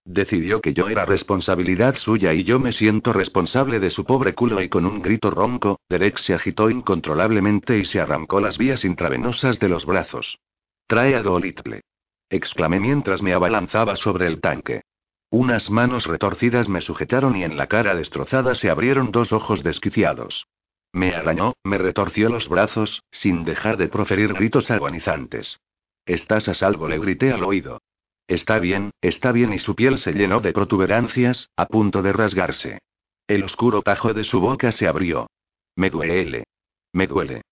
Decidió 0.07 0.63
que 0.63 0.73
yo 0.73 0.89
era 0.89 1.05
responsabilidad 1.05 1.97
suya 1.99 2.33
y 2.33 2.45
yo 2.45 2.59
me 2.59 2.73
siento 2.73 3.13
responsable 3.13 3.79
de 3.79 3.91
su 3.91 4.07
pobre 4.07 4.35
culo 4.35 4.63
y 4.63 4.71
con 4.71 4.87
un 4.87 5.03
grito 5.03 5.31
ronco, 5.31 5.81
Derek 5.91 6.17
se 6.21 6.33
agitó 6.33 6.71
incontrolablemente 6.71 7.77
y 7.77 7.85
se 7.85 8.01
arrancó 8.01 8.41
las 8.41 8.57
vías 8.57 8.85
intravenosas 8.87 9.59
de 9.59 9.69
los 9.69 9.85
brazos. 9.85 10.39
Trae 10.87 11.15
a 11.15 11.23
Dolittle 11.23 11.83
exclamé 12.31 12.79
mientras 12.81 13.23
me 13.23 13.33
abalanzaba 13.33 13.97
sobre 13.97 14.27
el 14.27 14.41
tanque. 14.41 14.83
Unas 15.31 15.69
manos 15.69 16.07
retorcidas 16.07 16.69
me 16.69 16.81
sujetaron 16.81 17.37
y 17.37 17.45
en 17.45 17.57
la 17.57 17.67
cara 17.67 17.95
destrozada 17.95 18.55
se 18.55 18.71
abrieron 18.71 19.13
dos 19.13 19.33
ojos 19.33 19.63
desquiciados. 19.63 20.47
Me 20.93 21.15
arañó, 21.15 21.53
me 21.65 21.77
retorció 21.77 22.31
los 22.31 22.49
brazos, 22.49 23.03
sin 23.11 23.45
dejar 23.45 23.77
de 23.77 23.89
proferir 23.89 24.33
gritos 24.33 24.71
agonizantes. 24.71 25.61
Estás 26.07 26.49
a 26.49 26.55
salvo, 26.55 26.89
le 26.89 26.99
grité 26.99 27.33
al 27.33 27.45
oído. 27.45 27.83
Está 28.27 28.59
bien, 28.59 28.93
está 29.03 29.33
bien 29.33 29.53
y 29.53 29.59
su 29.59 29.75
piel 29.75 29.99
se 29.99 30.13
llenó 30.13 30.41
de 30.41 30.53
protuberancias, 30.53 31.51
a 31.57 31.67
punto 31.67 32.03
de 32.03 32.13
rasgarse. 32.13 32.79
El 33.27 33.45
oscuro 33.45 33.83
tajo 33.83 34.15
de 34.15 34.25
su 34.25 34.41
boca 34.41 34.73
se 34.73 34.89
abrió. 34.89 35.29
Me 35.77 35.91
duele. 35.91 36.45
Me 36.93 37.07
duele. 37.07 37.43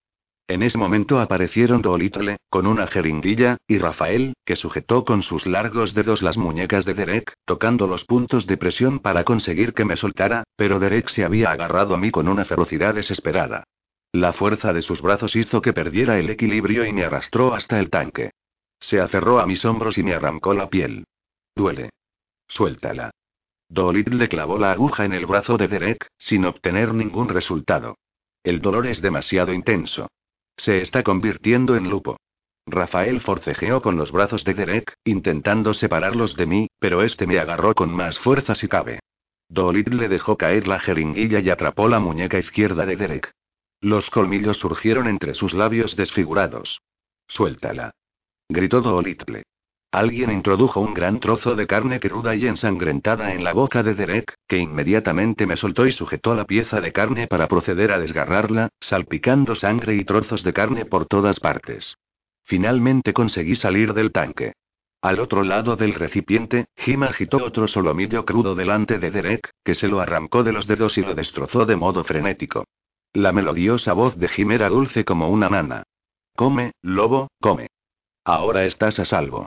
En 0.49 0.63
ese 0.63 0.79
momento 0.79 1.21
aparecieron 1.21 1.83
Dolittle, 1.83 2.37
con 2.49 2.69
una 2.69 2.87
jeringuilla, 2.87 3.57
y 3.67 3.79
Rafael, 3.79 4.35
que 4.45 4.55
sujetó 4.55 5.05
con 5.05 5.25
sus 5.25 5.45
largos 5.45 5.93
dedos 5.93 6.23
las 6.23 6.37
muñecas 6.37 6.85
de 6.85 6.95
Derek, 6.95 7.35
tocando 7.45 7.89
los 7.89 8.05
puntos 8.05 8.47
de 8.47 8.57
presión 8.57 9.01
para 9.01 9.25
conseguir 9.25 9.75
que 9.75 9.85
me 9.85 9.97
soltara, 9.97 10.45
pero 10.55 10.79
Derek 10.79 11.09
se 11.11 11.25
había 11.25 11.51
agarrado 11.51 11.95
a 11.95 11.99
mí 11.99 12.13
con 12.13 12.29
una 12.29 12.45
ferocidad 12.45 12.95
desesperada. 12.95 13.65
La 14.13 14.33
fuerza 14.33 14.73
de 14.73 14.83
sus 14.83 15.03
brazos 15.03 15.35
hizo 15.35 15.61
que 15.61 15.73
perdiera 15.73 16.17
el 16.19 16.31
equilibrio 16.31 16.87
y 16.87 16.93
me 16.93 17.05
arrastró 17.05 17.53
hasta 17.53 17.81
el 17.81 17.91
tanque. 17.91 18.31
Se 18.79 19.01
aferró 19.01 19.41
a 19.41 19.47
mis 19.47 19.65
hombros 19.65 19.99
y 19.99 20.05
me 20.05 20.15
arrancó 20.15 20.55
la 20.55 20.69
piel. 20.69 21.07
Duele. 21.57 21.91
Suéltala. 22.47 23.11
Dolit 23.69 24.09
le 24.09 24.29
clavó 24.29 24.59
la 24.59 24.71
aguja 24.71 25.05
en 25.05 25.13
el 25.13 25.27
brazo 25.27 25.57
de 25.57 25.67
Derek, 25.67 26.07
sin 26.19 26.45
obtener 26.45 26.95
ningún 26.95 27.29
resultado. 27.29 27.97
El 28.45 28.61
dolor 28.61 28.87
es 28.87 29.03
demasiado 29.03 29.53
intenso. 29.53 30.07
Se 30.57 30.83
está 30.83 31.03
convirtiendo 31.03 31.77
en 31.77 31.89
lupo. 31.91 32.17
Rafael 32.67 33.21
forcejeó 33.21 33.81
con 33.81 33.97
los 33.97 34.11
brazos 34.11 34.43
de 34.45 34.55
Derek, 34.55 34.95
intentando 35.05 35.75
separarlos 35.75 36.35
de 36.37 36.47
mí, 36.47 36.69
pero 36.81 37.03
este 37.03 37.27
me 37.27 37.39
agarró 37.39 37.75
con 37.75 37.95
más 37.95 38.19
fuerza 38.19 38.55
si 38.55 38.67
cabe. 38.67 39.01
Dolit 39.49 39.89
le 39.89 40.09
dejó 40.09 40.37
caer 40.37 40.67
la 40.67 40.81
jeringuilla 40.81 41.39
y 41.39 41.51
atrapó 41.51 41.89
la 41.89 42.01
muñeca 42.01 42.39
izquierda 42.39 42.85
de 42.85 42.97
Derek. 42.97 43.31
Los 43.81 44.11
colmillos 44.11 44.57
surgieron 44.59 45.07
entre 45.07 45.35
sus 45.35 45.53
labios 45.53 45.95
desfigurados. 45.95 46.81
Suéltala. 47.29 47.93
Gritó 48.49 48.81
Dolittle. 48.81 49.45
Alguien 49.97 50.31
introdujo 50.31 50.79
un 50.79 50.93
gran 50.93 51.21
trozo 51.21 51.55
de 51.57 51.67
carne 51.67 52.01
cruda 52.01 52.35
y 52.35 52.47
ensangrentada 52.47 53.33
en 53.33 53.43
la 53.43 53.55
boca 53.55 53.83
de 53.83 53.95
Derek, 53.95 54.35
que 54.47 54.59
inmediatamente 54.59 55.47
me 55.47 55.57
soltó 55.57 55.87
y 55.87 55.93
sujetó 55.93 56.35
la 56.35 56.45
pieza 56.45 56.83
de 56.83 56.93
carne 56.93 57.27
para 57.29 57.49
proceder 57.49 57.91
a 57.93 57.99
desgarrarla, 57.99 58.69
salpicando 58.79 59.55
sangre 59.55 59.95
y 59.95 60.05
trozos 60.05 60.45
de 60.45 60.53
carne 60.53 60.85
por 60.85 61.07
todas 61.07 61.41
partes. 61.41 61.97
Finalmente 62.45 63.15
conseguí 63.15 63.57
salir 63.57 63.95
del 63.95 64.13
tanque. 64.13 64.53
Al 65.01 65.19
otro 65.19 65.43
lado 65.43 65.77
del 65.77 65.95
recipiente, 65.95 66.67
Jim 66.77 67.03
agitó 67.05 67.39
otro 67.39 67.67
solomillo 67.67 68.27
crudo 68.27 68.55
delante 68.55 68.99
de 68.99 69.11
Derek, 69.11 69.49
que 69.65 69.75
se 69.75 69.89
lo 69.89 70.01
arrancó 70.01 70.45
de 70.45 70.53
los 70.53 70.67
dedos 70.67 70.99
y 70.99 71.01
lo 71.01 71.15
destrozó 71.15 71.65
de 71.65 71.77
modo 71.77 72.05
frenético. 72.05 72.67
La 73.15 73.33
melodiosa 73.33 73.95
voz 73.95 74.15
de 74.19 74.29
Jim 74.29 74.51
era 74.51 74.69
dulce 74.69 75.07
como 75.07 75.31
una 75.31 75.49
nana. 75.49 75.85
Come, 76.35 76.73
lobo, 76.83 77.29
come. 77.41 77.69
Ahora 78.27 78.67
estás 78.67 78.99
a 78.99 79.07
salvo. 79.07 79.47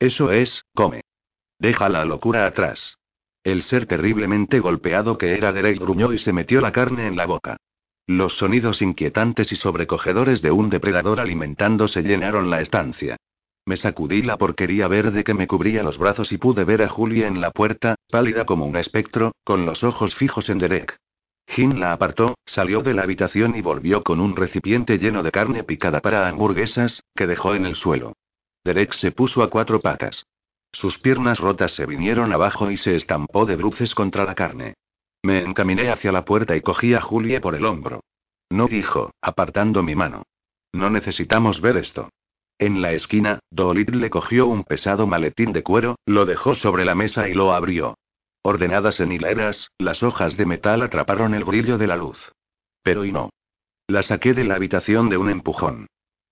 Eso 0.00 0.32
es, 0.32 0.64
come. 0.74 1.02
Deja 1.58 1.90
la 1.90 2.06
locura 2.06 2.46
atrás. 2.46 2.96
El 3.44 3.62
ser 3.62 3.84
terriblemente 3.84 4.58
golpeado 4.58 5.18
que 5.18 5.34
era 5.34 5.52
Derek 5.52 5.78
gruñó 5.78 6.12
y 6.14 6.18
se 6.18 6.32
metió 6.32 6.62
la 6.62 6.72
carne 6.72 7.06
en 7.06 7.16
la 7.16 7.26
boca. 7.26 7.58
Los 8.06 8.32
sonidos 8.38 8.80
inquietantes 8.80 9.52
y 9.52 9.56
sobrecogedores 9.56 10.40
de 10.40 10.50
un 10.50 10.70
depredador 10.70 11.20
alimentándose 11.20 12.02
llenaron 12.02 12.48
la 12.48 12.62
estancia. 12.62 13.16
Me 13.66 13.76
sacudí 13.76 14.22
la 14.22 14.38
porquería 14.38 14.88
verde 14.88 15.22
que 15.22 15.34
me 15.34 15.46
cubría 15.46 15.82
los 15.82 15.98
brazos 15.98 16.32
y 16.32 16.38
pude 16.38 16.64
ver 16.64 16.82
a 16.82 16.88
Julia 16.88 17.28
en 17.28 17.42
la 17.42 17.50
puerta, 17.50 17.96
pálida 18.08 18.46
como 18.46 18.64
un 18.64 18.76
espectro, 18.76 19.32
con 19.44 19.66
los 19.66 19.84
ojos 19.84 20.14
fijos 20.14 20.48
en 20.48 20.58
Derek. 20.58 20.96
Jim 21.46 21.78
la 21.78 21.92
apartó, 21.92 22.36
salió 22.46 22.80
de 22.80 22.94
la 22.94 23.02
habitación 23.02 23.54
y 23.54 23.60
volvió 23.60 24.02
con 24.02 24.18
un 24.18 24.34
recipiente 24.34 24.96
lleno 24.96 25.22
de 25.22 25.30
carne 25.30 25.62
picada 25.62 26.00
para 26.00 26.26
hamburguesas, 26.26 27.02
que 27.14 27.26
dejó 27.26 27.54
en 27.54 27.66
el 27.66 27.76
suelo. 27.76 28.14
Derek 28.64 28.94
se 28.94 29.12
puso 29.12 29.42
a 29.42 29.50
cuatro 29.50 29.80
patas. 29.80 30.26
Sus 30.72 30.98
piernas 30.98 31.38
rotas 31.38 31.72
se 31.72 31.86
vinieron 31.86 32.32
abajo 32.32 32.70
y 32.70 32.76
se 32.76 32.96
estampó 32.96 33.46
de 33.46 33.56
bruces 33.56 33.94
contra 33.94 34.24
la 34.24 34.34
carne. 34.34 34.74
Me 35.22 35.40
encaminé 35.40 35.90
hacia 35.90 36.12
la 36.12 36.24
puerta 36.24 36.56
y 36.56 36.60
cogí 36.60 36.94
a 36.94 37.00
Julie 37.00 37.40
por 37.40 37.54
el 37.54 37.64
hombro. 37.64 38.02
No 38.50 38.68
dijo, 38.68 39.12
apartando 39.20 39.82
mi 39.82 39.94
mano. 39.94 40.24
No 40.72 40.90
necesitamos 40.90 41.60
ver 41.60 41.76
esto. 41.76 42.08
En 42.58 42.82
la 42.82 42.92
esquina, 42.92 43.40
Dolit 43.50 43.90
le 43.90 44.10
cogió 44.10 44.46
un 44.46 44.64
pesado 44.64 45.06
maletín 45.06 45.52
de 45.52 45.62
cuero, 45.62 45.96
lo 46.04 46.26
dejó 46.26 46.54
sobre 46.54 46.84
la 46.84 46.94
mesa 46.94 47.28
y 47.28 47.34
lo 47.34 47.52
abrió. 47.54 47.96
Ordenadas 48.42 49.00
en 49.00 49.12
hileras, 49.12 49.68
las 49.78 50.02
hojas 50.02 50.36
de 50.36 50.46
metal 50.46 50.82
atraparon 50.82 51.34
el 51.34 51.44
brillo 51.44 51.78
de 51.78 51.86
la 51.86 51.96
luz. 51.96 52.18
Pero 52.82 53.04
y 53.04 53.12
no. 53.12 53.30
La 53.86 54.02
saqué 54.02 54.34
de 54.34 54.44
la 54.44 54.54
habitación 54.54 55.08
de 55.08 55.16
un 55.16 55.30
empujón. 55.30 55.86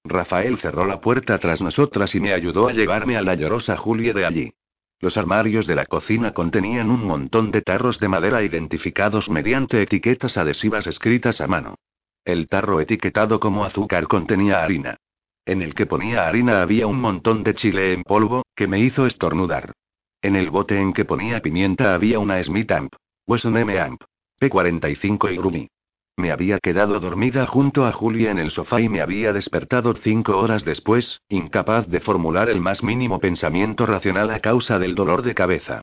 Rafael 0.05 0.59
cerró 0.59 0.87
la 0.87 1.01
puerta 1.01 1.39
tras 1.39 1.61
nosotras 1.61 2.15
y 2.15 2.21
me 2.21 2.33
ayudó 2.33 2.69
a 2.69 2.73
llevarme 2.73 3.17
a 3.17 3.23
la 3.23 3.35
llorosa 3.35 3.77
Julie 3.77 4.13
de 4.13 4.27
allí. 4.27 4.53
Los 5.01 5.17
armarios 5.17 5.67
de 5.67 5.77
la 5.77 5.87
cocina 5.87 6.33
contenían 6.33 6.91
un 6.91 7.07
montón 7.07 7.51
de 7.51 7.63
tarros 7.63 8.01
de 8.01 8.09
madera 8.09 8.43
identificados 8.43 9.31
mediante 9.31 9.81
etiquetas 9.81 10.37
adhesivas 10.37 10.87
escritas 10.87 11.41
a 11.41 11.47
mano. 11.47 11.77
El 12.25 12.49
tarro 12.49 12.81
etiquetado 12.81 13.39
como 13.39 13.65
azúcar 13.65 14.09
contenía 14.09 14.63
harina. 14.63 14.99
En 15.47 15.63
el 15.63 15.75
que 15.75 15.87
ponía 15.87 16.27
harina 16.27 16.63
había 16.63 16.87
un 16.87 17.01
montón 17.01 17.43
de 17.43 17.55
chile 17.55 17.93
en 17.93 18.03
polvo, 18.03 18.43
que 18.57 18.67
me 18.67 18.81
hizo 18.81 19.07
estornudar. 19.07 19.73
En 20.21 20.35
el 20.35 20.51
bote 20.51 20.79
en 20.81 20.93
que 20.93 21.05
ponía 21.05 21.41
pimienta 21.41 21.95
había 21.95 22.19
una 22.19 22.43
Smith 22.43 22.71
Amp. 22.73 22.93
Wesson 23.27 23.57
M 23.57 23.79
Amp. 23.79 24.03
P45 24.41 25.33
y 25.33 25.37
Grumi. 25.37 25.69
Me 26.19 26.33
había 26.33 26.59
quedado 26.59 26.99
dormida 26.99 27.47
junto 27.47 27.87
a 27.87 27.93
Julia 27.93 28.33
en 28.33 28.41
el 28.41 28.51
sofá 28.51 28.81
y 28.81 28.89
me 28.89 29.01
había 29.01 29.33
despertado 29.33 29.95
cinco 29.95 30.37
horas 30.37 30.65
después, 30.65 31.21
incapaz 31.29 31.87
de 31.87 32.01
formular 32.01 32.51
el 32.51 32.61
más 32.61 32.83
mínimo 32.83 33.21
pensamiento 33.21 33.87
racional 33.87 34.31
a 34.31 34.41
causa 34.41 34.81
del 34.81 34.97
dolor 34.97 35.23
de 35.23 35.37
cabeza. 35.37 35.81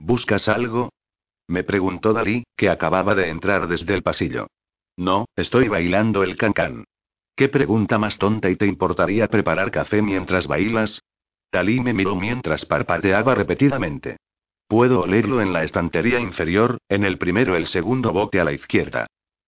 ¿Buscas 0.00 0.48
algo? 0.48 0.90
Me 1.46 1.62
preguntó 1.62 2.12
Dalí, 2.12 2.42
que 2.56 2.68
acababa 2.68 3.14
de 3.14 3.28
entrar 3.28 3.68
desde 3.68 3.94
el 3.94 4.02
pasillo. 4.02 4.48
No, 4.96 5.26
estoy 5.36 5.68
bailando 5.68 6.24
el 6.24 6.36
cancán. 6.36 6.82
¿Qué 7.36 7.48
pregunta 7.48 7.96
más 7.96 8.18
tonta 8.18 8.50
y 8.50 8.56
te 8.56 8.66
importaría 8.66 9.28
preparar 9.28 9.70
café 9.70 10.02
mientras 10.02 10.48
bailas? 10.48 11.00
Dalí 11.52 11.78
me 11.78 11.92
miró 11.92 12.16
mientras 12.16 12.64
parpadeaba 12.64 13.36
repetidamente. 13.36 14.16
Puedo 14.66 15.02
olerlo 15.02 15.40
en 15.40 15.52
la 15.52 15.62
estantería 15.62 16.18
inferior, 16.18 16.78
en 16.88 17.04
el 17.04 17.18
primero 17.18 17.54
el 17.54 17.68
segundo 17.68 18.12
bote 18.12 18.40
a 18.40 18.44
la 18.44 18.52
izquierda. 18.52 19.06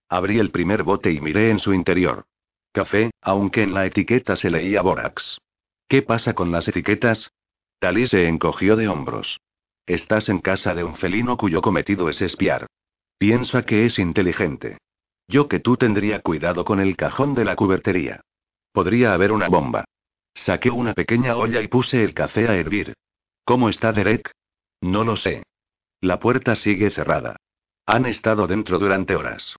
Abrí 0.09 0.39
el 0.39 0.49
primer 0.49 0.83
bote 0.83 1.11
y 1.11 1.21
miré 1.21 1.51
en 1.51 1.59
su 1.59 1.73
interior. 1.73 2.25
Café, 2.71 3.11
aunque 3.21 3.63
en 3.63 3.73
la 3.73 3.85
etiqueta 3.85 4.35
se 4.35 4.49
leía 4.49 4.81
bórax. 4.81 5.39
¿Qué 5.87 6.01
pasa 6.01 6.33
con 6.33 6.51
las 6.51 6.67
etiquetas? 6.67 7.31
Talí 7.79 8.07
se 8.07 8.27
encogió 8.27 8.75
de 8.75 8.87
hombros. 8.87 9.39
Estás 9.85 10.29
en 10.29 10.39
casa 10.39 10.75
de 10.75 10.83
un 10.83 10.95
felino 10.97 11.37
cuyo 11.37 11.61
cometido 11.61 12.09
es 12.09 12.21
espiar. 12.21 12.67
Piensa 13.17 13.63
que 13.63 13.85
es 13.85 13.97
inteligente. 13.99 14.77
Yo 15.27 15.47
que 15.47 15.59
tú 15.59 15.77
tendría 15.77 16.21
cuidado 16.21 16.65
con 16.65 16.79
el 16.79 16.95
cajón 16.95 17.35
de 17.35 17.45
la 17.45 17.55
cubertería. 17.55 18.21
Podría 18.71 19.13
haber 19.13 19.31
una 19.31 19.47
bomba. 19.47 19.85
Saqué 20.33 20.69
una 20.69 20.93
pequeña 20.93 21.35
olla 21.35 21.61
y 21.61 21.67
puse 21.67 22.03
el 22.03 22.13
café 22.13 22.47
a 22.47 22.55
hervir. 22.55 22.93
¿Cómo 23.45 23.69
está 23.69 23.91
Derek? 23.91 24.31
No 24.81 25.03
lo 25.03 25.17
sé. 25.17 25.43
La 26.01 26.19
puerta 26.19 26.55
sigue 26.55 26.91
cerrada. 26.91 27.35
Han 27.85 28.05
estado 28.05 28.47
dentro 28.47 28.79
durante 28.79 29.15
horas. 29.15 29.55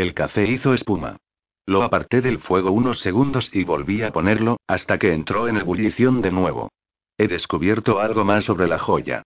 El 0.00 0.14
café 0.14 0.46
hizo 0.46 0.72
espuma. 0.72 1.18
Lo 1.66 1.82
aparté 1.82 2.22
del 2.22 2.38
fuego 2.38 2.70
unos 2.70 3.00
segundos 3.00 3.50
y 3.52 3.64
volví 3.64 4.00
a 4.00 4.10
ponerlo, 4.12 4.56
hasta 4.66 4.96
que 4.96 5.12
entró 5.12 5.46
en 5.46 5.58
ebullición 5.58 6.22
de 6.22 6.30
nuevo. 6.30 6.70
He 7.18 7.28
descubierto 7.28 8.00
algo 8.00 8.24
más 8.24 8.46
sobre 8.46 8.66
la 8.66 8.78
joya. 8.78 9.24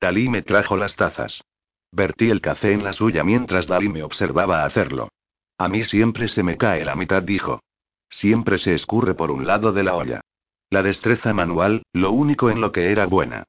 Dalí 0.00 0.28
me 0.28 0.42
trajo 0.42 0.76
las 0.76 0.96
tazas. 0.96 1.44
Vertí 1.92 2.28
el 2.28 2.40
café 2.40 2.72
en 2.72 2.82
la 2.82 2.92
suya 2.92 3.22
mientras 3.22 3.68
Dalí 3.68 3.88
me 3.88 4.02
observaba 4.02 4.64
hacerlo. 4.64 5.10
A 5.58 5.68
mí 5.68 5.84
siempre 5.84 6.26
se 6.26 6.42
me 6.42 6.56
cae 6.56 6.84
la 6.84 6.96
mitad, 6.96 7.22
dijo. 7.22 7.60
Siempre 8.08 8.58
se 8.58 8.74
escurre 8.74 9.14
por 9.14 9.30
un 9.30 9.46
lado 9.46 9.72
de 9.72 9.84
la 9.84 9.94
olla. 9.94 10.22
La 10.70 10.82
destreza 10.82 11.34
manual, 11.34 11.84
lo 11.92 12.10
único 12.10 12.50
en 12.50 12.60
lo 12.60 12.72
que 12.72 12.90
era 12.90 13.06
buena. 13.06 13.44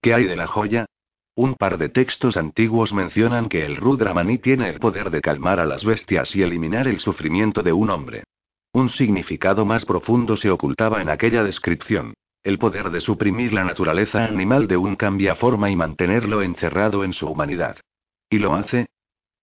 ¿Qué 0.00 0.14
hay 0.14 0.24
de 0.24 0.36
la 0.36 0.46
joya? 0.46 0.86
Un 1.34 1.54
par 1.54 1.78
de 1.78 1.88
textos 1.88 2.36
antiguos 2.36 2.92
mencionan 2.92 3.48
que 3.48 3.64
el 3.64 3.76
Rudramani 3.76 4.36
tiene 4.36 4.68
el 4.68 4.78
poder 4.78 5.10
de 5.10 5.22
calmar 5.22 5.60
a 5.60 5.64
las 5.64 5.82
bestias 5.82 6.36
y 6.36 6.42
eliminar 6.42 6.86
el 6.86 7.00
sufrimiento 7.00 7.62
de 7.62 7.72
un 7.72 7.88
hombre. 7.88 8.24
Un 8.74 8.90
significado 8.90 9.64
más 9.64 9.86
profundo 9.86 10.36
se 10.36 10.50
ocultaba 10.50 11.00
en 11.00 11.08
aquella 11.08 11.42
descripción. 11.42 12.12
El 12.44 12.58
poder 12.58 12.90
de 12.90 13.00
suprimir 13.00 13.52
la 13.54 13.64
naturaleza 13.64 14.24
animal 14.24 14.68
de 14.68 14.76
un 14.76 14.94
cambiaforma 14.96 15.70
y 15.70 15.76
mantenerlo 15.76 16.42
encerrado 16.42 17.02
en 17.02 17.14
su 17.14 17.26
humanidad. 17.26 17.78
¿Y 18.28 18.38
lo 18.38 18.54
hace? 18.54 18.88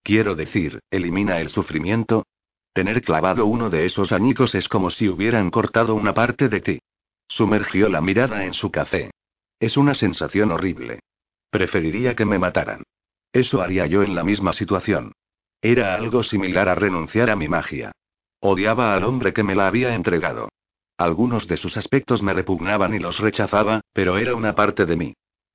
Quiero 0.03 0.35
decir, 0.35 0.79
elimina 0.91 1.39
el 1.39 1.49
sufrimiento. 1.49 2.25
Tener 2.73 3.01
clavado 3.01 3.47
uno 3.47 3.71
de 3.71 3.87
esos 3.87 4.11
añicos 4.11 4.53
es 4.53 4.67
como 4.67 4.91
si 4.91 5.09
hubieran 5.09 5.49
cortado 5.49 5.95
una 5.95 6.13
parte 6.13 6.49
de 6.49 6.61
ti. 6.61 6.79
Sumergió 7.27 7.89
la 7.89 8.01
mirada 8.01 8.45
en 8.45 8.53
su 8.53 8.69
café. 8.69 9.09
Es 9.59 9.75
una 9.75 9.95
sensación 9.95 10.51
horrible. 10.51 10.99
Preferiría 11.49 12.15
que 12.15 12.25
me 12.25 12.39
mataran. 12.39 12.83
Eso 13.33 13.61
haría 13.61 13.85
yo 13.85 14.03
en 14.03 14.15
la 14.15 14.23
misma 14.23 14.53
situación. 14.53 15.13
Era 15.61 15.95
algo 15.95 16.23
similar 16.23 16.69
a 16.69 16.75
renunciar 16.75 17.29
a 17.29 17.35
mi 17.35 17.47
magia. 17.47 17.91
Odiaba 18.39 18.95
al 18.95 19.03
hombre 19.03 19.33
que 19.33 19.43
me 19.43 19.55
la 19.55 19.67
había 19.67 19.93
entregado. 19.93 20.49
Algunos 20.97 21.47
de 21.47 21.57
sus 21.57 21.77
aspectos 21.77 22.21
me 22.21 22.33
repugnaban 22.33 22.93
y 22.93 22.99
los 22.99 23.19
rechazaba, 23.19 23.81
pero 23.93 24.17
era 24.17 24.35
una 24.35 24.55
parte 24.55 24.85
de 24.85 24.95
mí. 24.95 25.13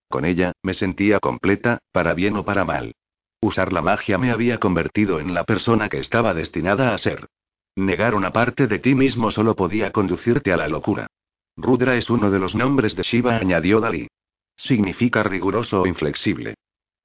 Con 0.09 0.25
ella, 0.25 0.53
me 0.63 0.75
sentía 0.75 1.21
completa, 1.21 1.79
para 1.93 2.15
bien 2.15 2.37
o 2.37 2.45
para 2.45 2.65
mal. 2.65 2.95
Usar 3.41 3.73
la 3.73 3.83
magia 3.83 4.17
me 4.17 4.31
había 4.31 4.59
convertido 4.59 5.21
en 5.21 5.35
la 5.35 5.45
persona 5.45 5.89
que 5.89 5.99
estaba 5.99 6.35
destinada 6.35 6.95
a 6.95 6.99
ser. 6.99 7.29
Negar 7.77 8.15
una 8.15 8.33
parte 8.33 8.67
de 8.67 8.79
ti 8.79 8.95
mismo 8.95 9.33
solo 9.33 9.55
podía 9.55 9.91
conducirte 9.91 10.53
a 10.53 10.57
la 10.57 10.69
locura. 10.69 11.09
Rudra 11.57 11.97
es 11.97 12.09
uno 12.09 12.31
de 12.31 12.39
los 12.39 12.55
nombres 12.55 12.97
de 12.97 13.03
Shiva, 13.03 13.37
añadió 13.37 13.81
Dalí. 13.81 14.09
Significa 14.57 15.23
riguroso 15.23 15.83
o 15.83 15.87
inflexible. 15.87 16.55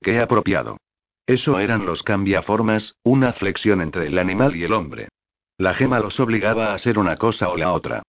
Qué 0.01 0.19
apropiado. 0.19 0.77
Eso 1.25 1.59
eran 1.59 1.85
los 1.85 2.03
cambiaformas, 2.03 2.95
una 3.03 3.33
flexión 3.33 3.81
entre 3.81 4.07
el 4.07 4.17
animal 4.17 4.55
y 4.55 4.63
el 4.63 4.73
hombre. 4.73 5.09
La 5.57 5.73
gema 5.73 5.99
los 5.99 6.19
obligaba 6.19 6.73
a 6.73 6.79
ser 6.79 6.97
una 6.97 7.17
cosa 7.17 7.49
o 7.49 7.57
la 7.57 7.71
otra. 7.73 8.01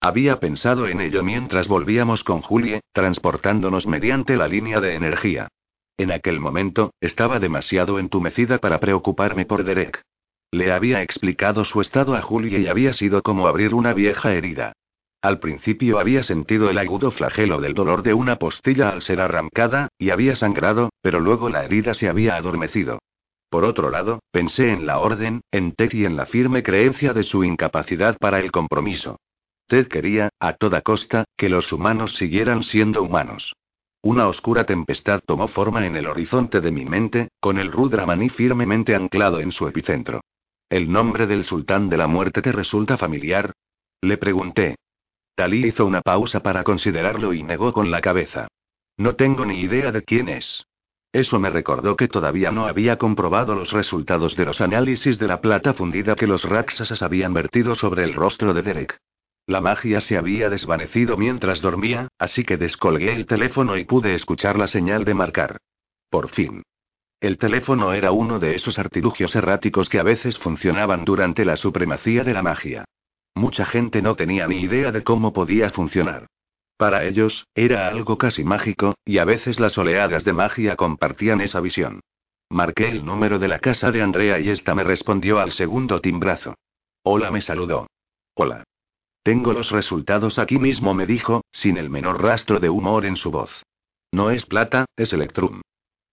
Había 0.00 0.38
pensado 0.38 0.86
en 0.86 1.00
ello 1.00 1.24
mientras 1.24 1.66
volvíamos 1.66 2.22
con 2.22 2.40
Julie, 2.40 2.80
transportándonos 2.92 3.86
mediante 3.86 4.36
la 4.36 4.46
línea 4.46 4.80
de 4.80 4.94
energía. 4.94 5.48
En 5.96 6.12
aquel 6.12 6.38
momento, 6.38 6.92
estaba 7.00 7.40
demasiado 7.40 7.98
entumecida 7.98 8.58
para 8.58 8.78
preocuparme 8.78 9.44
por 9.44 9.64
Derek. 9.64 10.02
Le 10.52 10.70
había 10.70 11.02
explicado 11.02 11.64
su 11.64 11.80
estado 11.80 12.14
a 12.14 12.22
Julia 12.22 12.58
y 12.58 12.68
había 12.68 12.92
sido 12.92 13.22
como 13.22 13.48
abrir 13.48 13.74
una 13.74 13.92
vieja 13.92 14.32
herida. 14.32 14.72
Al 15.20 15.40
principio 15.40 15.98
había 15.98 16.22
sentido 16.22 16.70
el 16.70 16.78
agudo 16.78 17.10
flagelo 17.10 17.60
del 17.60 17.74
dolor 17.74 18.02
de 18.02 18.14
una 18.14 18.36
postilla 18.36 18.90
al 18.90 19.02
ser 19.02 19.20
arrancada, 19.20 19.88
y 19.98 20.10
había 20.10 20.36
sangrado, 20.36 20.90
pero 21.02 21.18
luego 21.18 21.48
la 21.48 21.64
herida 21.64 21.94
se 21.94 22.08
había 22.08 22.36
adormecido. 22.36 23.00
Por 23.50 23.64
otro 23.64 23.90
lado, 23.90 24.20
pensé 24.30 24.70
en 24.72 24.86
la 24.86 24.98
orden, 24.98 25.40
en 25.50 25.72
Ted 25.72 25.92
y 25.92 26.04
en 26.04 26.16
la 26.16 26.26
firme 26.26 26.62
creencia 26.62 27.14
de 27.14 27.24
su 27.24 27.42
incapacidad 27.42 28.16
para 28.18 28.38
el 28.38 28.52
compromiso. 28.52 29.18
Ted 29.66 29.88
quería, 29.88 30.30
a 30.38 30.52
toda 30.54 30.82
costa, 30.82 31.24
que 31.36 31.48
los 31.48 31.72
humanos 31.72 32.14
siguieran 32.16 32.62
siendo 32.62 33.02
humanos. 33.02 33.54
Una 34.02 34.28
oscura 34.28 34.64
tempestad 34.64 35.20
tomó 35.26 35.48
forma 35.48 35.84
en 35.84 35.96
el 35.96 36.06
horizonte 36.06 36.60
de 36.60 36.70
mi 36.70 36.84
mente, 36.84 37.28
con 37.40 37.58
el 37.58 37.72
Rudramaní 37.72 38.28
firmemente 38.28 38.94
anclado 38.94 39.40
en 39.40 39.50
su 39.50 39.66
epicentro. 39.66 40.20
¿El 40.70 40.92
nombre 40.92 41.26
del 41.26 41.44
sultán 41.44 41.88
de 41.88 41.96
la 41.96 42.06
muerte 42.06 42.40
te 42.40 42.52
resulta 42.52 42.96
familiar? 42.96 43.52
Le 44.00 44.16
pregunté. 44.16 44.76
Talí 45.38 45.68
hizo 45.68 45.86
una 45.86 46.02
pausa 46.02 46.40
para 46.40 46.64
considerarlo 46.64 47.32
y 47.32 47.44
negó 47.44 47.72
con 47.72 47.92
la 47.92 48.00
cabeza. 48.00 48.48
No 48.96 49.14
tengo 49.14 49.46
ni 49.46 49.60
idea 49.60 49.92
de 49.92 50.02
quién 50.02 50.28
es. 50.28 50.64
Eso 51.12 51.38
me 51.38 51.48
recordó 51.48 51.94
que 51.94 52.08
todavía 52.08 52.50
no 52.50 52.66
había 52.66 52.96
comprobado 52.98 53.54
los 53.54 53.70
resultados 53.70 54.34
de 54.34 54.46
los 54.46 54.60
análisis 54.60 55.16
de 55.16 55.28
la 55.28 55.40
plata 55.40 55.74
fundida 55.74 56.16
que 56.16 56.26
los 56.26 56.42
Raksasas 56.42 57.02
habían 57.02 57.34
vertido 57.34 57.76
sobre 57.76 58.02
el 58.02 58.14
rostro 58.14 58.52
de 58.52 58.62
Derek. 58.62 58.98
La 59.46 59.60
magia 59.60 60.00
se 60.00 60.18
había 60.18 60.50
desvanecido 60.50 61.16
mientras 61.16 61.60
dormía, 61.60 62.08
así 62.18 62.42
que 62.42 62.56
descolgué 62.56 63.14
el 63.14 63.26
teléfono 63.26 63.76
y 63.76 63.84
pude 63.84 64.16
escuchar 64.16 64.58
la 64.58 64.66
señal 64.66 65.04
de 65.04 65.14
marcar. 65.14 65.58
Por 66.10 66.30
fin. 66.30 66.64
El 67.20 67.38
teléfono 67.38 67.92
era 67.92 68.10
uno 68.10 68.40
de 68.40 68.56
esos 68.56 68.76
artilugios 68.76 69.36
erráticos 69.36 69.88
que 69.88 70.00
a 70.00 70.02
veces 70.02 70.36
funcionaban 70.38 71.04
durante 71.04 71.44
la 71.44 71.56
supremacía 71.56 72.24
de 72.24 72.34
la 72.34 72.42
magia. 72.42 72.86
Mucha 73.38 73.66
gente 73.66 74.02
no 74.02 74.16
tenía 74.16 74.48
ni 74.48 74.62
idea 74.62 74.90
de 74.90 75.04
cómo 75.04 75.32
podía 75.32 75.70
funcionar. 75.70 76.26
Para 76.76 77.04
ellos, 77.04 77.46
era 77.54 77.86
algo 77.86 78.18
casi 78.18 78.42
mágico, 78.42 78.96
y 79.04 79.18
a 79.18 79.24
veces 79.24 79.60
las 79.60 79.78
oleadas 79.78 80.24
de 80.24 80.32
magia 80.32 80.74
compartían 80.74 81.40
esa 81.40 81.60
visión. 81.60 82.00
Marqué 82.50 82.88
el 82.88 83.04
número 83.04 83.38
de 83.38 83.46
la 83.46 83.60
casa 83.60 83.92
de 83.92 84.02
Andrea 84.02 84.40
y 84.40 84.50
esta 84.50 84.74
me 84.74 84.82
respondió 84.82 85.38
al 85.38 85.52
segundo 85.52 86.00
timbrazo. 86.00 86.56
Hola, 87.04 87.30
me 87.30 87.40
saludó. 87.40 87.86
Hola. 88.34 88.64
Tengo 89.22 89.52
los 89.52 89.70
resultados 89.70 90.40
aquí 90.40 90.58
mismo, 90.58 90.92
me 90.92 91.06
dijo, 91.06 91.42
sin 91.52 91.76
el 91.76 91.90
menor 91.90 92.20
rastro 92.20 92.58
de 92.58 92.70
humor 92.70 93.06
en 93.06 93.14
su 93.14 93.30
voz. 93.30 93.62
No 94.10 94.32
es 94.32 94.46
plata, 94.46 94.86
es 94.96 95.12
electrum. 95.12 95.60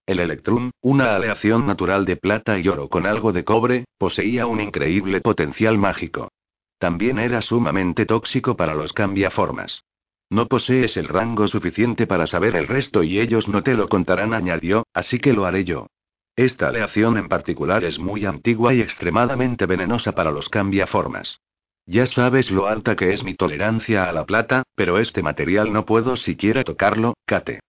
El 0.06 0.20
electrum, 0.20 0.70
una 0.80 1.16
aleación 1.16 1.66
natural 1.66 2.06
de 2.06 2.18
plata 2.18 2.60
y 2.60 2.68
oro 2.68 2.88
con 2.88 3.08
algo 3.08 3.32
de 3.34 3.44
cobre, 3.44 3.86
poseía 3.98 4.46
un 4.46 4.62
increíble 4.62 5.22
potencial 5.22 5.80
mágico. 5.80 6.30
También 6.78 7.20
era 7.20 7.42
sumamente 7.42 8.06
tóxico 8.06 8.56
para 8.56 8.74
los 8.74 8.94
cambiaformas. 8.94 9.84
No 10.30 10.48
posees 10.48 10.98
el 10.98 11.08
rango 11.08 11.48
suficiente 11.48 12.08
para 12.08 12.28
saber 12.28 12.56
el 12.56 12.68
resto 12.68 13.04
y 13.04 13.20
ellos 13.20 13.48
no 13.48 13.64
te 13.64 13.76
lo 13.76 13.88
contarán, 13.88 14.34
añadió, 14.34 14.86
así 14.94 15.20
que 15.20 15.34
lo 15.34 15.46
haré 15.46 15.64
yo. 15.64 15.88
Esta 16.36 16.68
aleación 16.68 17.18
en 17.18 17.30
particular 17.30 17.86
es 17.86 17.98
muy 18.00 18.26
antigua 18.26 18.74
y 18.74 18.82
extremadamente 18.82 19.66
venenosa 19.66 20.14
para 20.14 20.32
los 20.32 20.50
cambiaformas. 20.50 21.40
Ya 21.86 22.08
sabes 22.08 22.50
lo 22.50 22.68
alta 22.68 22.96
que 22.96 23.14
es 23.14 23.24
mi 23.24 23.36
tolerancia 23.36 24.10
a 24.10 24.12
la 24.12 24.26
plata, 24.26 24.64
pero 24.76 24.98
este 24.98 25.22
material 25.22 25.72
no 25.72 25.86
puedo 25.86 26.18
siquiera 26.18 26.64
tocarlo, 26.64 27.14
Kate. 27.26 27.60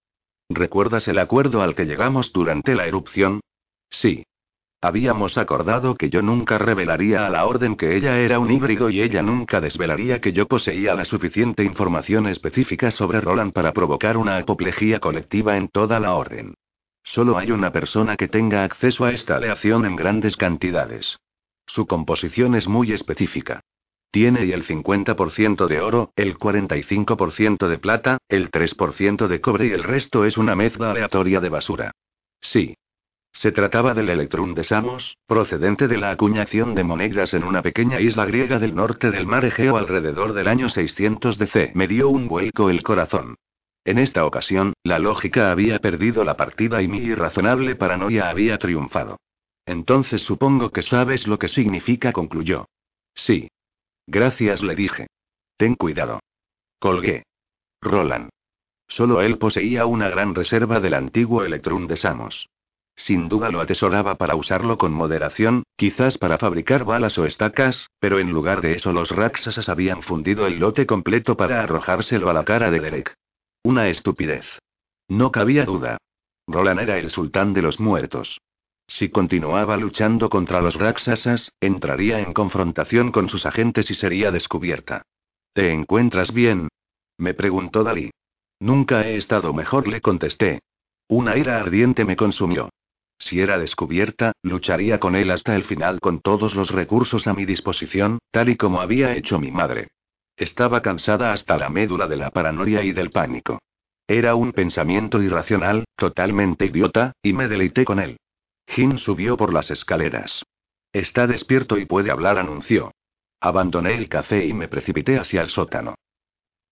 ¿Recuerdas 0.49 1.07
el 1.09 1.19
acuerdo 1.19 1.61
al 1.61 1.75
que 1.75 1.85
llegamos 1.85 2.33
durante 2.33 2.75
la 2.75 2.87
erupción? 2.87 3.41
Sí. 3.91 4.25
Habíamos 4.83 5.39
acordado 5.39 5.95
que 5.95 6.11
yo 6.11 6.23
nunca 6.23 6.59
revelaría 6.59 7.27
a 7.27 7.31
la 7.31 7.47
orden 7.47 7.77
que 7.77 7.97
ella 7.97 8.19
era 8.19 8.39
un 8.39 8.51
híbrido 8.51 8.91
y 8.91 9.01
ella 9.01 9.23
nunca 9.23 9.61
desvelaría 9.61 10.21
que 10.21 10.33
yo 10.33 10.47
poseía 10.47 10.95
la 10.95 11.05
suficiente 11.05 11.65
información 11.65 12.27
específica 12.27 12.91
sobre 12.91 13.21
Roland 13.21 13.53
para 13.53 13.73
provocar 13.73 14.17
una 14.17 14.37
apoplejía 14.37 15.01
colectiva 15.01 15.57
en 15.57 15.69
toda 15.69 15.99
la 15.99 16.15
orden. 16.15 16.55
Solo 17.03 17.39
hay 17.39 17.53
una 17.53 17.73
persona 17.73 18.17
que 18.17 18.29
tenga 18.29 18.65
acceso 18.65 19.05
a 19.05 19.13
esta 19.13 19.37
aleación 19.37 19.87
en 19.87 19.97
grandes 19.97 20.37
cantidades. 20.37 21.17
Su 21.67 21.87
composición 21.87 22.55
es 22.55 22.69
muy 22.69 22.93
específica. 22.93 23.61
Tiene 24.11 24.45
y 24.45 24.53
el 24.53 24.67
50% 24.67 25.67
de 25.67 25.81
oro, 25.81 26.11
el 26.17 26.39
45% 26.39 27.69
de 27.69 27.79
plata, 27.79 28.19
el 28.29 28.51
3% 28.51 29.27
de 29.27 29.41
cobre 29.41 29.67
y 29.67 29.73
el 29.73 29.85
resto 29.85 30.25
es 30.25 30.37
una 30.37 30.55
mezcla 30.55 30.91
aleatoria 30.91 31.41
de 31.41 31.49
basura. 31.49 31.93
Sí. 32.41 32.77
Se 33.39 33.53
trataba 33.53 33.93
del 33.93 34.09
electrón 34.09 34.55
de 34.55 34.65
Samos, 34.65 35.19
procedente 35.27 35.89
de 35.89 35.99
la 35.99 36.11
acuñación 36.11 36.75
de 36.75 36.85
monedas 36.85 37.35
en 37.35 37.45
una 37.45 37.61
pequeña 37.61 38.01
isla 38.01 38.25
griega 38.25 38.59
del 38.59 38.75
norte 38.75 39.11
del 39.11 39.27
mar 39.27 39.45
Egeo 39.45 39.77
alrededor 39.77 40.33
del 40.33 40.49
año 40.49 40.71
600 40.71 41.37
DC. 41.37 41.73
Me 41.75 41.87
dio 41.87 42.09
un 42.09 42.29
vuelco 42.29 42.71
el 42.71 42.83
corazón. 42.83 43.37
En 43.85 43.99
esta 43.99 44.25
ocasión, 44.25 44.73
la 44.83 44.99
lógica 44.99 45.51
había 45.51 45.81
perdido 45.81 46.25
la 46.25 46.39
partida 46.39 46.81
y 46.81 46.89
mi 46.89 46.97
irrazonable 46.99 47.77
paranoia 47.77 48.31
había 48.31 48.57
triunfado. 48.57 49.19
Entonces 49.67 50.23
supongo 50.23 50.71
que 50.71 50.81
sabes 50.81 51.27
lo 51.27 51.39
que 51.39 51.49
significa, 51.49 52.13
concluyó. 52.13 52.65
Sí. 53.15 53.49
Gracias, 54.07 54.63
le 54.63 54.75
dije. 54.75 55.09
Ten 55.59 55.75
cuidado. 55.75 56.21
Colgué. 56.79 57.25
Roland. 57.83 58.31
Solo 58.89 59.21
él 59.21 59.37
poseía 59.37 59.85
una 59.85 60.09
gran 60.09 60.35
reserva 60.35 60.81
del 60.81 60.95
antiguo 60.95 61.45
Electrum 61.45 61.87
de 61.87 61.97
Samos. 61.97 62.49
Sin 62.97 63.29
duda 63.29 63.51
lo 63.51 63.61
atesoraba 63.61 64.15
para 64.15 64.37
usarlo 64.37 64.79
con 64.79 64.93
moderación, 64.93 65.65
quizás 65.77 66.17
para 66.17 66.39
fabricar 66.39 66.85
balas 66.85 67.19
o 67.19 67.27
estacas, 67.27 67.91
pero 68.01 68.19
en 68.19 68.31
lugar 68.31 68.63
de 68.63 68.73
eso 68.73 68.93
los 68.93 69.11
Raksasas 69.11 69.69
habían 69.69 70.03
fundido 70.03 70.47
el 70.47 70.59
lote 70.59 70.87
completo 70.87 71.37
para 71.37 71.63
arrojárselo 71.63 72.31
a 72.31 72.33
la 72.33 72.45
cara 72.45 72.71
de 72.71 72.81
Derek. 72.81 73.15
Una 73.63 73.89
estupidez. 73.89 74.47
No 75.09 75.31
cabía 75.31 75.67
duda. 75.67 75.99
Roland 76.47 76.81
era 76.81 76.99
el 76.99 77.11
sultán 77.11 77.53
de 77.53 77.63
los 77.63 77.79
muertos. 77.79 78.39
Si 78.89 79.11
continuaba 79.11 79.77
luchando 79.77 80.31
contra 80.31 80.63
los 80.63 80.77
Raksasas, 80.77 81.53
entraría 81.61 82.21
en 82.21 82.33
confrontación 82.33 83.13
con 83.13 83.29
sus 83.29 83.45
agentes 83.45 83.91
y 83.91 83.95
sería 83.95 84.31
descubierta. 84.31 85.03
¿Te 85.53 85.73
encuentras 85.73 86.33
bien? 86.33 86.69
me 87.19 87.35
preguntó 87.35 87.83
Dalí. 87.83 88.11
Nunca 88.61 89.07
he 89.07 89.17
estado 89.17 89.53
mejor, 89.53 89.87
le 89.87 90.01
contesté. 90.01 90.61
Una 91.09 91.37
ira 91.37 91.59
ardiente 91.59 92.05
me 92.05 92.17
consumió. 92.17 92.71
Si 93.19 93.41
era 93.41 93.59
descubierta, 93.59 94.33
lucharía 94.43 95.01
con 95.01 95.17
él 95.17 95.31
hasta 95.31 95.57
el 95.57 95.65
final 95.65 96.01
con 96.01 96.21
todos 96.21 96.55
los 96.55 96.71
recursos 96.71 97.27
a 97.27 97.35
mi 97.35 97.45
disposición, 97.45 98.19
tal 98.31 98.49
y 98.49 98.57
como 98.57 98.81
había 98.81 99.17
hecho 99.17 99.39
mi 99.39 99.51
madre. 99.51 99.89
Estaba 100.37 100.83
cansada 100.83 101.33
hasta 101.33 101.57
la 101.57 101.71
médula 101.71 102.09
de 102.09 102.17
la 102.17 102.31
paranoia 102.31 102.83
y 102.83 102.93
del 102.93 103.11
pánico. 103.11 103.59
Era 104.07 104.35
un 104.35 104.53
pensamiento 104.53 105.23
irracional, 105.23 105.85
totalmente 105.97 106.67
idiota, 106.67 107.13
y 107.23 107.33
me 107.33 107.49
deleité 107.49 107.85
con 107.85 107.99
él. 107.99 108.19
Jin 108.69 108.99
subió 108.99 109.37
por 109.37 109.53
las 109.53 109.71
escaleras. 109.71 110.45
Está 110.93 111.27
despierto 111.27 111.79
y 111.79 111.87
puede 111.87 112.11
hablar, 112.11 112.39
anunció. 112.39 112.93
Abandoné 113.41 113.95
el 113.97 114.09
café 114.09 114.45
y 114.45 114.53
me 114.53 114.69
precipité 114.69 115.19
hacia 115.19 115.43
el 115.43 115.51
sótano. 115.51 115.95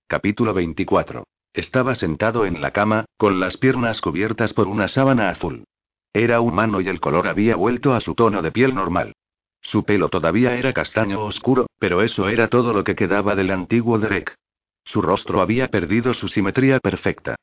Capítulo 0.06 0.54
24. 0.54 1.24
Estaba 1.52 1.94
sentado 1.94 2.46
en 2.46 2.60
la 2.60 2.72
cama, 2.72 3.06
con 3.16 3.40
las 3.40 3.56
piernas 3.56 4.00
cubiertas 4.00 4.52
por 4.52 4.68
una 4.68 4.88
sábana 4.88 5.30
azul. 5.30 5.64
Era 6.16 6.40
humano 6.40 6.80
y 6.80 6.88
el 6.88 7.00
color 7.00 7.26
había 7.26 7.56
vuelto 7.56 7.92
a 7.92 8.00
su 8.00 8.14
tono 8.14 8.40
de 8.40 8.52
piel 8.52 8.72
normal. 8.72 9.14
Su 9.60 9.82
pelo 9.84 10.08
todavía 10.08 10.54
era 10.56 10.72
castaño 10.72 11.20
oscuro, 11.24 11.66
pero 11.80 12.02
eso 12.02 12.28
era 12.28 12.46
todo 12.46 12.72
lo 12.72 12.84
que 12.84 12.94
quedaba 12.94 13.34
del 13.34 13.50
antiguo 13.50 13.98
Derek. 13.98 14.32
Su 14.84 15.02
rostro 15.02 15.40
había 15.40 15.68
perdido 15.68 16.14
su 16.14 16.28
simetría 16.28 16.78
perfecta. 16.78 17.34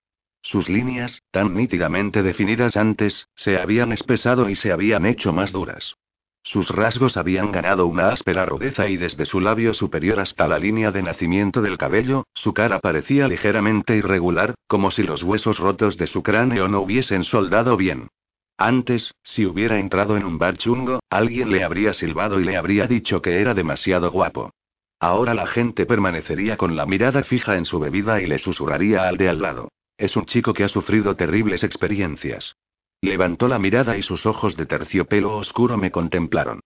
Sus 0.41 0.69
líneas, 0.69 1.21
tan 1.31 1.53
nítidamente 1.53 2.23
definidas 2.23 2.77
antes, 2.77 3.27
se 3.35 3.57
habían 3.57 3.91
espesado 3.91 4.49
y 4.49 4.55
se 4.55 4.71
habían 4.71 5.05
hecho 5.05 5.33
más 5.33 5.51
duras. 5.51 5.95
Sus 6.41 6.69
rasgos 6.69 7.17
habían 7.17 7.51
ganado 7.51 7.87
una 7.87 8.09
áspera 8.09 8.45
rudeza 8.45 8.87
y 8.87 8.95
desde 8.95 9.25
su 9.25 9.41
labio 9.41 9.73
superior 9.73 10.21
hasta 10.21 10.47
la 10.47 10.57
línea 10.57 10.91
de 10.91 11.03
nacimiento 11.03 11.61
del 11.61 11.77
cabello, 11.77 12.25
su 12.33 12.53
cara 12.53 12.79
parecía 12.79 13.27
ligeramente 13.27 13.97
irregular, 13.97 14.55
como 14.67 14.91
si 14.91 15.03
los 15.03 15.23
huesos 15.23 15.59
rotos 15.59 15.97
de 15.97 16.07
su 16.07 16.23
cráneo 16.23 16.69
no 16.69 16.79
hubiesen 16.79 17.25
soldado 17.25 17.75
bien. 17.75 18.07
Antes, 18.63 19.15
si 19.23 19.47
hubiera 19.47 19.79
entrado 19.79 20.17
en 20.17 20.23
un 20.23 20.37
bar 20.37 20.55
chungo, 20.55 20.99
alguien 21.09 21.51
le 21.51 21.63
habría 21.63 21.93
silbado 21.93 22.39
y 22.39 22.43
le 22.43 22.57
habría 22.57 22.85
dicho 22.85 23.19
que 23.19 23.41
era 23.41 23.55
demasiado 23.55 24.11
guapo. 24.11 24.51
Ahora 24.99 25.33
la 25.33 25.47
gente 25.47 25.87
permanecería 25.87 26.57
con 26.57 26.75
la 26.75 26.85
mirada 26.85 27.23
fija 27.23 27.57
en 27.57 27.65
su 27.65 27.79
bebida 27.79 28.21
y 28.21 28.27
le 28.27 28.37
susurraría 28.37 29.07
al 29.07 29.17
de 29.17 29.29
al 29.29 29.41
lado. 29.41 29.69
Es 29.97 30.15
un 30.15 30.27
chico 30.27 30.53
que 30.53 30.63
ha 30.63 30.67
sufrido 30.67 31.15
terribles 31.15 31.63
experiencias. 31.63 32.55
Levantó 33.01 33.47
la 33.47 33.57
mirada 33.57 33.97
y 33.97 34.03
sus 34.03 34.27
ojos 34.27 34.55
de 34.55 34.67
terciopelo 34.67 35.37
oscuro 35.37 35.75
me 35.75 35.89
contemplaron. 35.89 36.59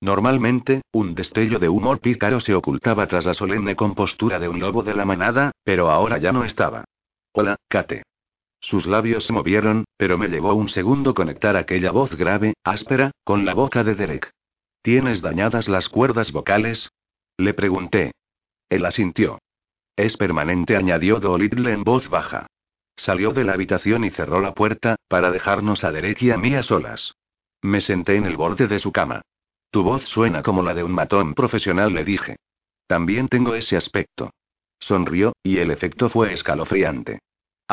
Normalmente, 0.00 0.80
un 0.90 1.14
destello 1.14 1.58
de 1.58 1.68
humor 1.68 2.00
pícaro 2.00 2.40
se 2.40 2.54
ocultaba 2.54 3.06
tras 3.08 3.26
la 3.26 3.34
solemne 3.34 3.76
compostura 3.76 4.38
de 4.38 4.48
un 4.48 4.58
lobo 4.58 4.82
de 4.82 4.94
la 4.94 5.04
manada, 5.04 5.52
pero 5.64 5.90
ahora 5.90 6.16
ya 6.16 6.32
no 6.32 6.44
estaba. 6.44 6.84
Hola, 7.34 7.56
Kate. 7.68 8.04
Sus 8.62 8.86
labios 8.86 9.24
se 9.24 9.32
movieron, 9.32 9.84
pero 9.96 10.16
me 10.16 10.28
llevó 10.28 10.54
un 10.54 10.68
segundo 10.68 11.14
conectar 11.14 11.56
aquella 11.56 11.90
voz 11.90 12.14
grave, 12.16 12.54
áspera, 12.64 13.10
con 13.24 13.44
la 13.44 13.54
boca 13.54 13.82
de 13.82 13.96
Derek. 13.96 14.30
¿Tienes 14.82 15.20
dañadas 15.20 15.68
las 15.68 15.88
cuerdas 15.88 16.32
vocales? 16.32 16.88
Le 17.36 17.54
pregunté. 17.54 18.12
Él 18.70 18.86
asintió. 18.86 19.38
Es 19.96 20.16
permanente, 20.16 20.76
añadió 20.76 21.18
Dolittle 21.18 21.72
en 21.72 21.84
voz 21.84 22.08
baja. 22.08 22.46
Salió 22.96 23.32
de 23.32 23.44
la 23.44 23.54
habitación 23.54 24.04
y 24.04 24.10
cerró 24.10 24.40
la 24.40 24.54
puerta, 24.54 24.96
para 25.08 25.30
dejarnos 25.30 25.82
a 25.82 25.90
Derek 25.90 26.22
y 26.22 26.30
a 26.30 26.38
mí 26.38 26.54
a 26.54 26.62
solas. 26.62 27.14
Me 27.62 27.80
senté 27.80 28.16
en 28.16 28.26
el 28.26 28.36
borde 28.36 28.68
de 28.68 28.78
su 28.78 28.92
cama. 28.92 29.22
Tu 29.70 29.82
voz 29.82 30.04
suena 30.04 30.42
como 30.42 30.62
la 30.62 30.74
de 30.74 30.84
un 30.84 30.92
matón 30.92 31.34
profesional, 31.34 31.92
le 31.92 32.04
dije. 32.04 32.36
También 32.86 33.28
tengo 33.28 33.54
ese 33.54 33.76
aspecto. 33.76 34.30
Sonrió, 34.78 35.32
y 35.42 35.58
el 35.58 35.70
efecto 35.70 36.10
fue 36.10 36.32
escalofriante. 36.32 37.20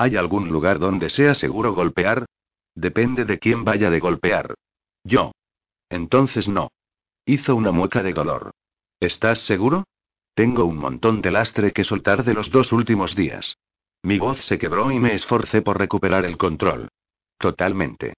¿Hay 0.01 0.15
algún 0.15 0.47
lugar 0.47 0.79
donde 0.79 1.09
sea 1.09 1.35
seguro 1.35 1.73
golpear? 1.73 2.25
Depende 2.73 3.25
de 3.25 3.37
quién 3.37 3.65
vaya 3.65 3.89
de 3.89 3.99
golpear. 3.99 4.55
Yo. 5.03 5.33
Entonces 5.89 6.47
no. 6.47 6.69
Hizo 7.25 7.53
una 7.53 7.73
mueca 7.73 8.01
de 8.01 8.13
dolor. 8.13 8.51
¿Estás 9.01 9.39
seguro? 9.39 9.83
Tengo 10.35 10.63
un 10.63 10.77
montón 10.77 11.21
de 11.21 11.31
lastre 11.31 11.73
que 11.73 11.83
soltar 11.83 12.23
de 12.23 12.33
los 12.33 12.49
dos 12.49 12.71
últimos 12.71 13.13
días. 13.13 13.57
Mi 14.01 14.19
voz 14.19 14.39
se 14.45 14.57
quebró 14.57 14.89
y 14.89 14.99
me 14.99 15.15
esforcé 15.15 15.61
por 15.61 15.77
recuperar 15.77 16.23
el 16.23 16.37
control. 16.37 16.87
Totalmente. 17.37 18.13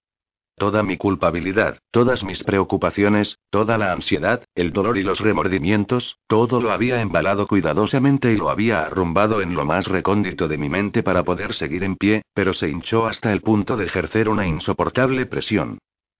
Toda 0.62 0.84
mi 0.84 0.96
culpabilidad, 0.96 1.80
todas 1.90 2.22
mis 2.22 2.40
preocupaciones, 2.44 3.36
toda 3.50 3.78
la 3.78 3.90
ansiedad, 3.90 4.44
el 4.54 4.72
dolor 4.72 4.96
y 4.96 5.02
los 5.02 5.18
remordimientos, 5.18 6.18
todo 6.28 6.60
lo 6.60 6.70
había 6.70 7.02
embalado 7.02 7.48
cuidadosamente 7.48 8.32
y 8.32 8.36
lo 8.36 8.48
había 8.48 8.84
arrumbado 8.84 9.42
en 9.42 9.56
lo 9.56 9.64
más 9.64 9.88
recóndito 9.88 10.46
de 10.46 10.58
mi 10.58 10.68
mente 10.68 11.02
para 11.02 11.24
poder 11.24 11.54
seguir 11.54 11.82
en 11.82 11.96
pie, 11.96 12.22
pero 12.32 12.54
se 12.54 12.68
hinchó 12.68 13.08
hasta 13.08 13.32
el 13.32 13.40
punto 13.40 13.76
de 13.76 13.86
ejercer 13.86 14.28
una 14.28 14.46
insoportable 14.46 15.26
presión. 15.26 15.78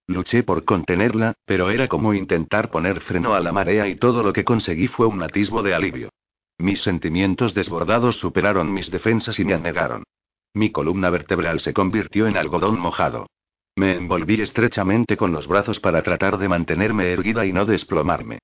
Luché 0.09 0.43
por 0.43 0.65
contenerla, 0.65 1.35
pero 1.47 1.71
era 1.71 1.87
como 1.87 2.13
intentar 2.13 2.73
poner 2.73 3.01
freno 3.03 3.35
a 3.35 3.41
la 3.41 3.53
marea 3.53 3.87
y 3.87 3.95
todo 3.95 4.25
lo 4.25 4.33
que 4.33 4.43
conseguí 4.43 4.89
fue 4.89 5.07
un 5.07 5.23
atisbo 5.23 5.63
de 5.63 5.73
alivio. 5.73 6.09
Mis 6.59 6.83
sentimientos 6.83 7.55
desbordados 7.55 8.17
superaron 8.17 8.75
mis 8.75 8.91
defensas 8.91 9.39
y 9.39 9.45
me 9.45 9.55
anegaron. 9.55 10.03
Mi 10.53 10.73
columna 10.73 11.11
vertebral 11.11 11.61
se 11.61 11.73
convirtió 11.73 12.27
en 12.27 12.37
algodón 12.37 12.81
mojado. 12.81 13.29
Me 13.77 13.97
envolví 13.97 14.41
estrechamente 14.41 15.17
con 15.17 15.33
los 15.33 15.47
brazos 15.47 15.81
para 15.81 16.03
tratar 16.03 16.39
de 16.39 16.49
mantenerme 16.49 17.11
erguida 17.11 17.47
y 17.47 17.53
no 17.53 17.65
desplomarme. 17.65 18.39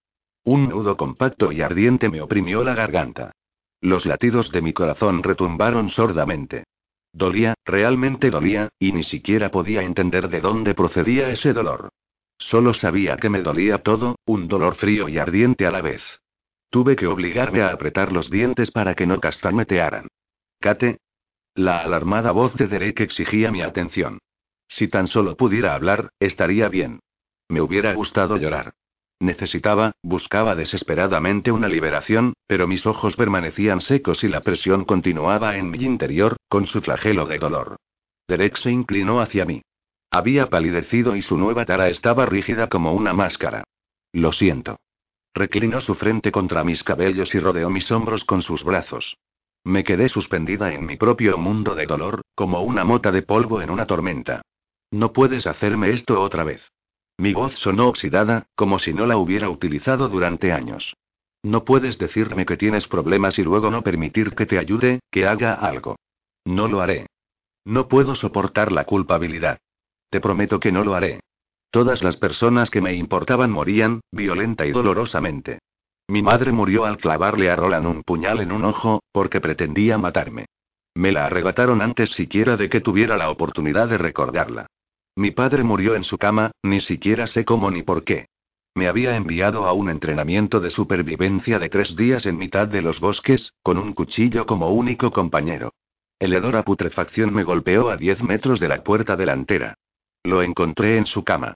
Un 0.45 0.69
nudo 0.69 0.97
compacto 0.97 1.53
y 1.53 1.61
ardiente 1.61 2.09
me 2.09 2.23
oprimió 2.23 2.65
la 2.65 2.75
garganta. 2.75 3.33
Los 3.81 4.07
latidos 4.07 4.51
de 4.51 4.63
mi 4.63 4.73
corazón 4.73 5.23
retumbaron 5.23 5.91
sordamente. 5.91 6.65
Dolía, 7.13 7.55
realmente 7.65 8.31
dolía, 8.31 8.71
y 8.79 8.93
ni 8.93 9.05
siquiera 9.05 9.51
podía 9.51 9.83
entender 9.83 10.29
de 10.29 10.41
dónde 10.41 10.75
procedía 10.75 11.31
ese 11.31 11.53
dolor. 11.53 11.91
Solo 12.39 12.73
sabía 12.73 13.17
que 13.17 13.29
me 13.29 13.43
dolía 13.43 13.79
todo, 13.79 14.17
un 14.25 14.49
dolor 14.49 14.77
frío 14.77 15.09
y 15.09 15.19
ardiente 15.19 15.67
a 15.67 15.71
la 15.71 15.83
vez. 15.83 16.03
Tuve 16.71 16.97
que 16.97 17.07
obligarme 17.07 17.63
a 17.63 17.71
apretar 17.71 18.13
los 18.13 18.31
dientes 18.31 18.71
para 18.71 18.95
que 18.95 19.07
no 19.07 19.21
castañetearan. 19.21 20.09
Kate. 20.61 20.99
La 21.55 21.81
alarmada 21.81 22.31
voz 22.31 22.55
de 22.55 22.69
Derek 22.69 23.01
exigía 23.01 23.51
mi 23.51 23.63
atención. 23.63 24.19
Si 24.69 24.89
tan 24.89 25.09
solo 25.09 25.37
pudiera 25.37 25.75
hablar, 25.75 26.11
estaría 26.21 26.69
bien. 26.69 27.01
Me 27.49 27.61
hubiera 27.61 27.95
gustado 27.95 28.37
llorar. 28.37 28.75
Necesitaba, 29.21 29.93
buscaba 30.03 30.55
desesperadamente 30.55 31.51
una 31.51 31.69
liberación, 31.69 32.35
pero 32.47 32.69
mis 32.69 32.87
ojos 32.87 33.17
permanecían 33.17 33.81
secos 33.81 34.23
y 34.23 34.29
la 34.29 34.43
presión 34.43 34.85
continuaba 34.85 35.57
en 35.57 35.71
mi 35.71 35.79
interior, 35.79 36.37
con 36.49 36.67
su 36.67 36.81
flagelo 36.81 37.27
de 37.27 37.39
dolor. 37.39 37.77
Derek 38.29 38.57
se 38.59 38.71
inclinó 38.71 39.21
hacia 39.21 39.45
mí. 39.45 39.63
Había 40.11 40.49
palidecido 40.49 41.17
y 41.17 41.23
su 41.23 41.37
nueva 41.37 41.65
cara 41.65 41.89
estaba 41.89 42.27
rígida 42.27 42.69
como 42.69 42.93
una 42.93 43.13
máscara. 43.13 43.65
Lo 44.13 44.33
siento. 44.33 44.79
Reclinó 45.35 45.81
su 45.81 45.95
frente 45.95 46.31
contra 46.31 46.65
mis 46.65 46.83
cabellos 46.83 47.35
y 47.35 47.41
rodeó 47.41 47.71
mis 47.71 47.91
hombros 47.91 48.25
con 48.25 48.43
sus 48.43 48.63
brazos. 48.63 49.17
Me 49.65 49.85
quedé 49.85 50.09
suspendida 50.09 50.73
en 50.73 50.87
mi 50.87 50.97
propio 50.97 51.37
mundo 51.37 51.75
de 51.75 51.87
dolor, 51.87 52.23
como 52.35 52.63
una 52.63 52.85
mota 52.85 53.11
de 53.11 53.23
polvo 53.23 53.61
en 53.61 53.71
una 53.71 53.87
tormenta. 53.87 54.43
No 54.91 55.13
puedes 55.13 55.47
hacerme 55.47 55.91
esto 55.91 56.21
otra 56.21 56.45
vez. 56.45 56.63
Mi 57.19 57.35
voz 57.35 57.53
sonó 57.59 57.89
oxidada, 57.89 58.47
como 58.55 58.79
si 58.79 58.93
no 58.95 59.07
la 59.07 59.17
hubiera 59.17 59.51
utilizado 59.51 60.09
durante 60.09 60.53
años. 60.53 60.95
No 61.43 61.65
puedes 61.65 61.99
decirme 61.99 62.47
que 62.47 62.57
tienes 62.57 62.89
problemas 62.89 63.39
y 63.39 63.43
luego 63.43 63.71
no 63.71 63.83
permitir 63.83 64.35
que 64.35 64.47
te 64.47 64.59
ayude, 64.59 65.01
que 65.11 65.27
haga 65.27 65.55
algo. 65.55 65.97
No 66.45 66.69
lo 66.69 66.81
haré. 66.81 67.07
No 67.65 67.89
puedo 67.89 68.15
soportar 68.15 68.73
la 68.73 68.85
culpabilidad. 68.85 69.59
Te 70.11 70.21
prometo 70.21 70.59
que 70.59 70.73
no 70.73 70.85
lo 70.85 70.95
haré. 70.95 71.21
Todas 71.71 72.03
las 72.03 72.17
personas 72.17 72.71
que 72.71 72.81
me 72.81 72.95
importaban 72.95 73.51
morían, 73.51 74.01
violenta 74.11 74.65
y 74.65 74.73
dolorosamente. 74.73 75.59
Mi 76.09 76.23
madre 76.23 76.53
murió 76.53 76.87
al 76.87 76.97
clavarle 76.97 77.51
a 77.51 77.57
Roland 77.57 77.87
un 77.87 78.03
puñal 78.03 78.41
en 78.41 78.53
un 78.53 78.65
ojo, 78.65 79.03
porque 79.13 79.41
pretendía 79.43 79.99
matarme. 79.99 80.47
Me 80.95 81.13
la 81.13 81.27
arrebataron 81.27 81.83
antes 81.83 82.11
siquiera 82.11 82.57
de 82.57 82.71
que 82.71 82.81
tuviera 82.81 83.19
la 83.19 83.31
oportunidad 83.31 83.89
de 83.89 83.99
recordarla. 83.99 84.67
Mi 85.19 85.33
padre 85.33 85.65
murió 85.65 85.97
en 85.97 86.05
su 86.05 86.17
cama, 86.17 86.53
ni 86.63 86.81
siquiera 86.81 87.27
sé 87.27 87.45
cómo 87.45 87.73
ni 87.73 87.83
por 87.83 88.05
qué. 88.05 88.29
Me 88.77 88.87
había 88.87 89.17
enviado 89.17 89.67
a 89.67 89.73
un 89.73 89.91
entrenamiento 89.91 90.61
de 90.61 90.71
supervivencia 90.71 91.59
de 91.59 91.69
tres 91.69 91.97
días 91.97 92.25
en 92.25 92.39
mitad 92.39 92.69
de 92.69 92.83
los 92.83 93.01
bosques, 93.01 93.53
con 93.65 93.79
un 93.79 93.95
cuchillo 93.95 94.47
como 94.47 94.71
único 94.71 95.11
compañero. 95.11 95.73
El 96.21 96.35
hedor 96.35 96.55
a 96.55 96.63
putrefacción 96.63 97.35
me 97.35 97.43
golpeó 97.43 97.91
a 97.91 97.97
diez 97.97 98.23
metros 98.23 98.61
de 98.61 98.69
la 98.69 98.85
puerta 98.85 99.17
delantera. 99.17 99.75
Lo 100.23 100.41
encontré 100.41 100.99
en 100.99 101.07
su 101.07 101.25
cama. 101.25 101.55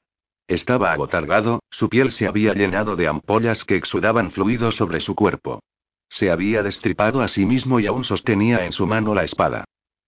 Estaba 0.48 0.92
agotargado, 0.92 1.62
su 1.70 1.88
piel 1.88 2.10
se 2.10 2.26
había 2.26 2.54
llenado 2.54 2.96
de 2.96 3.06
ampollas 3.06 3.62
que 3.62 3.76
exudaban 3.76 4.32
fluido 4.32 4.72
sobre 4.72 4.98
su 4.98 5.14
cuerpo. 5.14 5.62
Se 6.08 6.32
había 6.32 6.64
destripado 6.64 7.20
a 7.20 7.28
sí 7.28 7.46
mismo 7.46 7.78
y 7.78 7.86
aún 7.86 8.02
sostenía 8.02 8.66
en 8.66 8.72
su 8.72 8.88
mano 8.88 9.14
la 9.14 9.22
espada. 9.22 9.66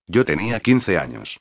Yo 0.09 0.25
tenía 0.25 0.59
15 0.59 0.99
años. 0.99 1.39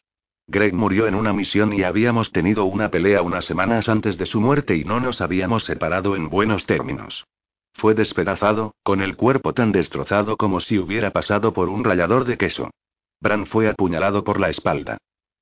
Greg 0.48 0.74
murió 0.74 1.08
en 1.08 1.16
una 1.16 1.34
misión 1.34 1.74
y 1.74 1.84
habíamos 1.84 2.32
tenido 2.32 2.66
una 2.66 2.90
pelea 2.90 3.22
unas 3.22 3.46
semanas 3.46 3.88
antes 3.88 4.18
de 4.18 4.26
su 4.26 4.42
muerte 4.42 4.76
y 4.76 4.84
no 4.84 5.00
nos 5.00 5.22
habíamos 5.22 5.64
separado 5.64 6.16
en 6.16 6.30
buenos 6.30 6.66
términos. 6.66 7.26
Fue 7.74 7.96
despedazado, 7.96 8.76
con 8.84 9.02
el 9.02 9.16
cuerpo 9.16 9.54
tan 9.54 9.72
destrozado 9.72 10.38
como 10.38 10.60
si 10.60 10.78
hubiera 10.78 11.12
pasado 11.12 11.54
por 11.54 11.70
un 11.70 11.84
rallador 11.84 12.26
de 12.26 12.38
queso. 12.38 12.70
Bran 13.20 13.46
fue 13.46 13.70
apuñalado 13.70 14.24
por 14.24 14.40
la 14.40 14.50
espalda. 14.50 14.98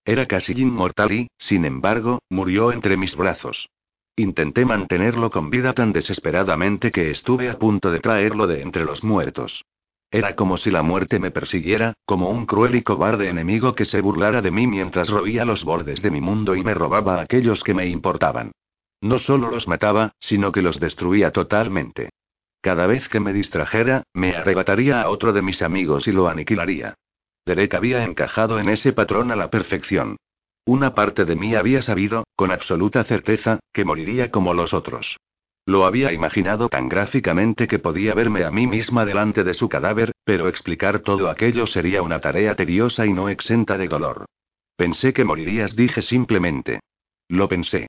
Era 0.05 0.27
casi 0.27 0.53
inmortal 0.53 1.11
y, 1.11 1.27
sin 1.37 1.65
embargo, 1.65 2.19
murió 2.29 2.71
entre 2.71 2.95
mis 2.95 3.15
brazos. 3.15 3.67
Intenté 4.15 4.65
mantenerlo 4.65 5.31
con 5.31 5.49
vida 5.49 5.73
tan 5.73 5.93
desesperadamente 5.93 6.91
que 6.91 7.11
estuve 7.11 7.49
a 7.49 7.57
punto 7.57 7.91
de 7.91 7.99
traerlo 7.99 8.45
de 8.47 8.61
entre 8.61 8.83
los 8.83 9.03
muertos. 9.03 9.63
Era 10.11 10.35
como 10.35 10.57
si 10.57 10.69
la 10.69 10.83
muerte 10.83 11.19
me 11.19 11.31
persiguiera, 11.31 11.93
como 12.05 12.29
un 12.29 12.45
cruel 12.45 12.75
y 12.75 12.83
cobarde 12.83 13.29
enemigo 13.29 13.75
que 13.75 13.85
se 13.85 14.01
burlara 14.01 14.41
de 14.41 14.51
mí 14.51 14.67
mientras 14.67 15.09
roía 15.09 15.45
los 15.45 15.63
bordes 15.63 16.01
de 16.01 16.11
mi 16.11 16.19
mundo 16.19 16.53
y 16.55 16.63
me 16.63 16.73
robaba 16.73 17.21
aquellos 17.21 17.63
que 17.63 17.73
me 17.73 17.87
importaban. 17.87 18.51
No 18.99 19.19
solo 19.19 19.49
los 19.49 19.69
mataba, 19.69 20.11
sino 20.19 20.51
que 20.51 20.61
los 20.61 20.81
destruía 20.81 21.31
totalmente. 21.31 22.09
Cada 22.61 22.87
vez 22.87 23.07
que 23.07 23.21
me 23.21 23.31
distrajera, 23.31 24.03
me 24.13 24.35
arrebataría 24.35 25.01
a 25.01 25.09
otro 25.09 25.31
de 25.31 25.41
mis 25.41 25.61
amigos 25.61 26.07
y 26.07 26.11
lo 26.11 26.27
aniquilaría. 26.27 26.95
Derek 27.45 27.73
había 27.73 28.03
encajado 28.03 28.59
en 28.59 28.67
ese 28.67 28.91
patrón 28.93 29.31
a 29.31 29.37
la 29.37 29.49
perfección. 29.49 30.17
Una 30.65 30.93
parte 30.93 31.25
de 31.25 31.35
mí 31.35 31.55
había 31.55 31.81
sabido, 31.81 32.25
con 32.35 32.51
absoluta 32.51 33.03
certeza, 33.05 33.59
que 33.73 33.85
moriría 33.85 34.29
como 34.29 34.53
los 34.53 34.73
otros. 34.73 35.17
Lo 35.65 35.85
había 35.85 36.11
imaginado 36.11 36.69
tan 36.69 36.89
gráficamente 36.89 37.67
que 37.67 37.79
podía 37.79 38.13
verme 38.13 38.43
a 38.43 38.51
mí 38.51 38.65
misma 38.67 39.05
delante 39.05 39.43
de 39.43 39.53
su 39.53 39.69
cadáver, 39.69 40.11
pero 40.23 40.47
explicar 40.47 40.99
todo 40.99 41.29
aquello 41.29 41.67
sería 41.67 42.01
una 42.01 42.19
tarea 42.19 42.55
tediosa 42.55 43.05
y 43.05 43.13
no 43.13 43.29
exenta 43.29 43.77
de 43.77 43.87
dolor. 43.87 44.25
Pensé 44.75 45.13
que 45.13 45.23
morirías, 45.23 45.75
dije 45.75 46.01
simplemente. 46.01 46.79
Lo 47.29 47.47
pensé. 47.47 47.87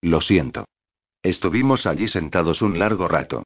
Lo 0.00 0.20
siento. 0.20 0.64
Estuvimos 1.22 1.86
allí 1.86 2.08
sentados 2.08 2.62
un 2.62 2.78
largo 2.78 3.08
rato. 3.08 3.42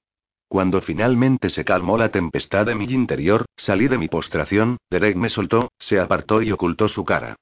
Cuando 0.49 0.83
finalmente 0.83 1.49
se 1.49 1.65
calmó 1.65 1.97
la 1.97 2.11
tempestad 2.11 2.67
de 2.67 2.75
mi 2.75 2.85
interior, 2.85 3.47
salí 3.57 3.89
de 3.89 3.97
mi 3.97 4.09
postración, 4.09 4.77
Derek 4.91 5.17
me 5.17 5.31
soltó, 5.31 5.73
se 5.79 5.99
apartó 5.99 6.43
y 6.43 6.53
ocultó 6.53 6.89
su 6.89 7.07
cara. 7.07 7.37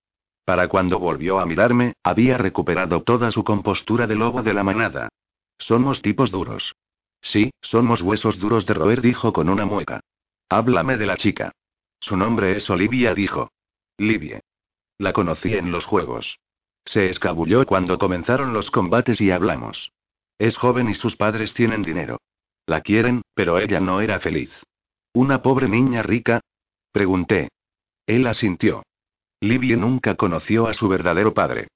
Para 0.45 0.69
cuando 0.69 1.01
volvió 1.01 1.40
a 1.40 1.47
mirarme, 1.47 1.95
había 2.05 2.38
recuperado 2.38 3.03
toda 3.03 3.33
su 3.33 3.43
compostura 3.43 4.07
de 4.07 4.14
lobo 4.14 4.45
de 4.45 4.55
la 4.55 4.62
manada. 4.62 5.09
Somos 5.61 6.03
tipos 6.03 6.31
duros. 6.31 6.75
Sí, 7.23 7.53
somos 7.61 8.01
huesos 8.03 8.38
duros 8.38 8.66
de 8.66 8.75
roer, 8.75 9.03
dijo 9.03 9.33
con 9.33 9.49
una 9.49 9.66
mueca. 9.66 10.01
Háblame 10.49 10.96
de 10.96 11.07
la 11.07 11.16
chica. 11.16 11.53
Su 12.01 12.16
nombre 12.16 12.57
es 12.57 12.68
Olivia, 12.70 13.14
dijo. 13.14 13.53
Livie. 13.99 14.40
La 14.99 15.12
conocí 15.12 15.55
en 15.55 15.70
los 15.70 15.85
juegos. 15.85 16.38
Se 16.85 17.11
escabulló 17.11 17.66
cuando 17.66 17.99
comenzaron 17.99 18.55
los 18.55 18.70
combates 18.70 19.20
y 19.20 19.31
hablamos. 19.31 19.92
Es 20.38 20.57
joven 20.57 20.88
y 20.88 20.94
sus 20.94 21.16
padres 21.16 21.53
tienen 21.53 21.83
dinero. 21.83 22.20
La 22.66 22.81
quieren, 22.81 23.23
pero 23.35 23.59
ella 23.59 23.81
no 23.81 24.01
era 24.01 24.18
feliz. 24.18 24.51
¿Una 25.12 25.42
pobre 25.42 25.68
niña 25.68 26.03
rica? 26.03 26.40
Pregunté. 26.90 27.51
Él 28.07 28.27
asintió. 28.27 28.83
Libby 29.40 29.77
nunca 29.77 30.14
conoció 30.14 30.66
a 30.66 30.75
su 30.75 30.88
verdadero 30.88 31.35
padre. 31.35 31.68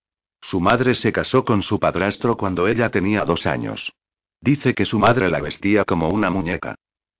Su 0.51 0.61
madre 0.61 0.95
se 0.95 1.13
casó 1.13 1.45
con 1.45 1.63
su 1.63 1.81
padrastro 1.81 2.37
cuando 2.37 2.69
ella 2.69 2.91
tenía 2.91 3.25
dos 3.25 3.47
años. 3.47 3.93
Dice 4.41 4.75
que 4.75 4.85
su 4.85 4.99
madre 4.99 5.31
la 5.31 5.41
vestía 5.41 5.85
como 5.85 6.11
una 6.11 6.29
muñeca. 6.29 6.75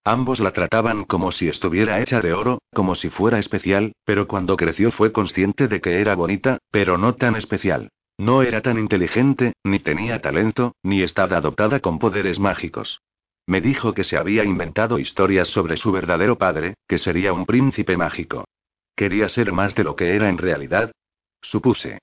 Ambos 0.05 0.41
la 0.41 0.53
trataban 0.53 1.05
como 1.05 1.33
si 1.33 1.49
estuviera 1.49 2.03
hecha 2.03 2.21
de 2.21 2.35
oro, 2.35 2.59
como 2.75 2.95
si 2.95 3.09
fuera 3.09 3.39
especial, 3.39 3.93
pero 4.05 4.29
cuando 4.29 4.57
creció 4.57 4.93
fue 4.93 5.13
consciente 5.13 5.67
de 5.69 5.81
que 5.81 6.03
era 6.03 6.15
bonita, 6.15 6.59
pero 6.71 6.99
no 6.99 7.15
tan 7.15 7.37
especial. 7.37 7.89
No 8.19 8.43
era 8.43 8.61
tan 8.61 8.79
inteligente, 8.79 9.55
ni 9.65 9.79
tenía 9.79 10.21
talento, 10.21 10.75
ni 10.83 11.03
estaba 11.03 11.39
adoptada 11.39 11.81
con 11.81 11.99
poderes 11.99 12.39
mágicos. 12.39 13.01
Me 13.47 13.63
dijo 13.63 13.95
que 13.95 14.05
se 14.05 14.19
había 14.19 14.45
inventado 14.45 14.99
historias 14.99 15.49
sobre 15.49 15.79
su 15.79 15.91
verdadero 15.93 16.37
padre, 16.37 16.75
que 16.87 16.99
sería 16.99 17.33
un 17.33 17.47
príncipe 17.47 17.97
mágico. 17.97 18.45
¿Quería 18.95 19.31
ser 19.31 19.53
más 19.53 19.75
de 19.75 19.85
lo 19.85 19.97
que 19.97 20.15
era 20.15 20.29
en 20.29 20.37
realidad? 20.37 20.93
Supuse. 21.41 21.99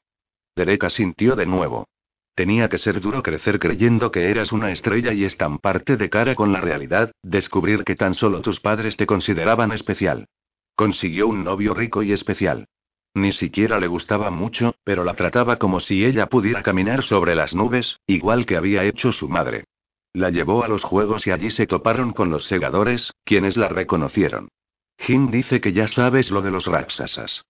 Derek 0.56 0.84
asintió 0.84 1.36
de 1.36 1.46
nuevo. 1.46 1.88
Tenía 2.36 2.70
que 2.70 2.78
ser 2.78 3.02
duro 3.02 3.24
crecer 3.24 3.60
creyendo 3.60 4.12
que 4.12 4.32
eras 4.32 4.52
una 4.52 4.72
estrella 4.72 5.14
y 5.14 5.26
estamparte 5.26 5.98
de 5.98 6.10
cara 6.10 6.36
con 6.36 6.54
la 6.54 6.62
realidad, 6.62 7.12
descubrir 7.24 7.84
que 7.84 7.96
tan 7.96 8.14
solo 8.14 8.42
tus 8.42 8.60
padres 8.60 8.96
te 8.98 9.06
consideraban 9.06 9.72
especial. 9.72 10.28
Consiguió 10.76 11.28
un 11.28 11.44
novio 11.44 11.74
rico 11.74 12.04
y 12.04 12.14
especial. 12.14 12.68
Ni 13.14 13.34
siquiera 13.34 13.80
le 13.80 13.88
gustaba 13.88 14.32
mucho, 14.32 14.76
pero 14.86 15.04
la 15.04 15.16
trataba 15.16 15.58
como 15.58 15.82
si 15.82 16.06
ella 16.06 16.28
pudiera 16.28 16.64
caminar 16.64 17.04
sobre 17.04 17.36
las 17.36 17.54
nubes, 17.54 17.98
igual 18.08 18.46
que 18.46 18.56
había 18.56 18.86
hecho 18.86 19.12
su 19.12 19.28
madre. 19.28 19.66
La 20.14 20.30
llevó 20.30 20.64
a 20.64 20.68
los 20.68 20.84
juegos 20.84 21.28
y 21.28 21.32
allí 21.32 21.52
se 21.52 21.68
toparon 21.68 22.14
con 22.14 22.30
los 22.30 22.46
segadores, 22.46 23.12
quienes 23.26 23.58
la 23.58 23.68
reconocieron. 23.68 24.50
Jim 24.98 25.32
dice 25.32 25.60
que 25.60 25.74
ya 25.74 25.88
sabes 25.88 26.32
lo 26.32 26.42
de 26.42 26.52
los 26.52 26.66
Raksasas. 26.66 27.44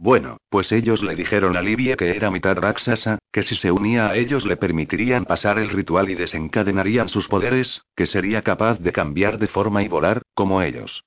Bueno, 0.00 0.36
pues 0.48 0.70
ellos 0.70 1.02
le 1.02 1.16
dijeron 1.16 1.56
a 1.56 1.62
Livia 1.62 1.96
que 1.96 2.10
era 2.10 2.30
mitad 2.30 2.56
Raksasa, 2.56 3.18
que 3.32 3.42
si 3.42 3.56
se 3.56 3.72
unía 3.72 4.08
a 4.08 4.16
ellos 4.16 4.46
le 4.46 4.56
permitirían 4.56 5.24
pasar 5.24 5.58
el 5.58 5.70
ritual 5.70 6.08
y 6.08 6.14
desencadenarían 6.14 7.08
sus 7.08 7.26
poderes, 7.26 7.82
que 7.96 8.06
sería 8.06 8.42
capaz 8.42 8.78
de 8.78 8.92
cambiar 8.92 9.38
de 9.38 9.48
forma 9.48 9.82
y 9.82 9.88
volar, 9.88 10.22
como 10.34 10.62
ellos. 10.62 11.04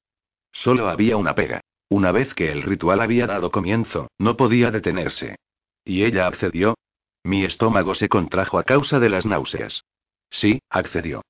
Solo 0.51 0.89
había 0.89 1.15
una 1.15 1.35
pega. 1.35 1.61
Una 1.87 2.11
vez 2.11 2.33
que 2.33 2.51
el 2.51 2.63
ritual 2.63 2.99
había 2.99 3.27
dado 3.27 3.49
comienzo, 3.49 4.09
no 4.17 4.35
podía 4.35 4.71
detenerse. 4.71 5.37
¿Y 5.85 6.03
ella 6.03 6.27
accedió? 6.27 6.75
Mi 7.23 7.45
estómago 7.45 7.95
se 7.95 8.09
contrajo 8.09 8.59
a 8.59 8.63
causa 8.63 8.99
de 8.99 9.09
las 9.09 9.25
náuseas. 9.25 9.83
Sí, 10.29 10.61
accedió. 10.69 11.21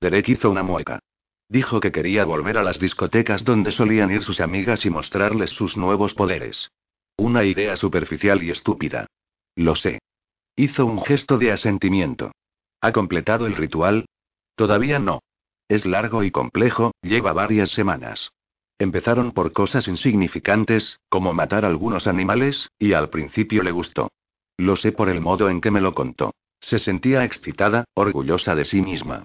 Derek 0.00 0.28
hizo 0.28 0.50
una 0.50 0.62
mueca. 0.62 1.00
Dijo 1.48 1.80
que 1.80 1.90
quería 1.90 2.24
volver 2.24 2.56
a 2.56 2.62
las 2.62 2.78
discotecas 2.78 3.44
donde 3.44 3.72
solían 3.72 4.12
ir 4.12 4.22
sus 4.22 4.40
amigas 4.40 4.86
y 4.86 4.90
mostrarles 4.90 5.50
sus 5.50 5.76
nuevos 5.76 6.14
poderes. 6.14 6.70
Una 7.20 7.44
idea 7.44 7.76
superficial 7.76 8.42
y 8.42 8.50
estúpida. 8.50 9.04
Lo 9.54 9.76
sé. 9.76 9.98
Hizo 10.56 10.86
un 10.86 11.02
gesto 11.02 11.36
de 11.36 11.52
asentimiento. 11.52 12.32
¿Ha 12.80 12.92
completado 12.92 13.46
el 13.46 13.56
ritual? 13.56 14.06
Todavía 14.54 14.98
no. 14.98 15.20
Es 15.68 15.84
largo 15.84 16.24
y 16.24 16.30
complejo, 16.30 16.92
lleva 17.02 17.34
varias 17.34 17.72
semanas. 17.72 18.30
Empezaron 18.78 19.32
por 19.32 19.52
cosas 19.52 19.86
insignificantes, 19.86 20.98
como 21.10 21.34
matar 21.34 21.66
algunos 21.66 22.06
animales, 22.06 22.70
y 22.78 22.94
al 22.94 23.10
principio 23.10 23.62
le 23.62 23.72
gustó. 23.72 24.08
Lo 24.56 24.76
sé 24.76 24.90
por 24.90 25.10
el 25.10 25.20
modo 25.20 25.50
en 25.50 25.60
que 25.60 25.70
me 25.70 25.82
lo 25.82 25.92
contó. 25.92 26.32
Se 26.62 26.78
sentía 26.78 27.26
excitada, 27.26 27.84
orgullosa 27.92 28.54
de 28.54 28.64
sí 28.64 28.80
misma. 28.80 29.24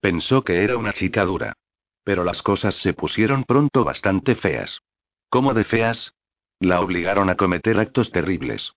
Pensó 0.00 0.42
que 0.42 0.64
era 0.64 0.76
una 0.76 0.92
chica 0.94 1.24
dura. 1.24 1.52
Pero 2.02 2.24
las 2.24 2.42
cosas 2.42 2.74
se 2.74 2.92
pusieron 2.92 3.44
pronto 3.44 3.84
bastante 3.84 4.34
feas. 4.34 4.80
¿Cómo 5.28 5.54
de 5.54 5.62
feas? 5.62 6.12
La 6.60 6.80
obligaron 6.80 7.28
a 7.28 7.36
cometer 7.36 7.78
actos 7.78 8.10
terribles. 8.10 8.72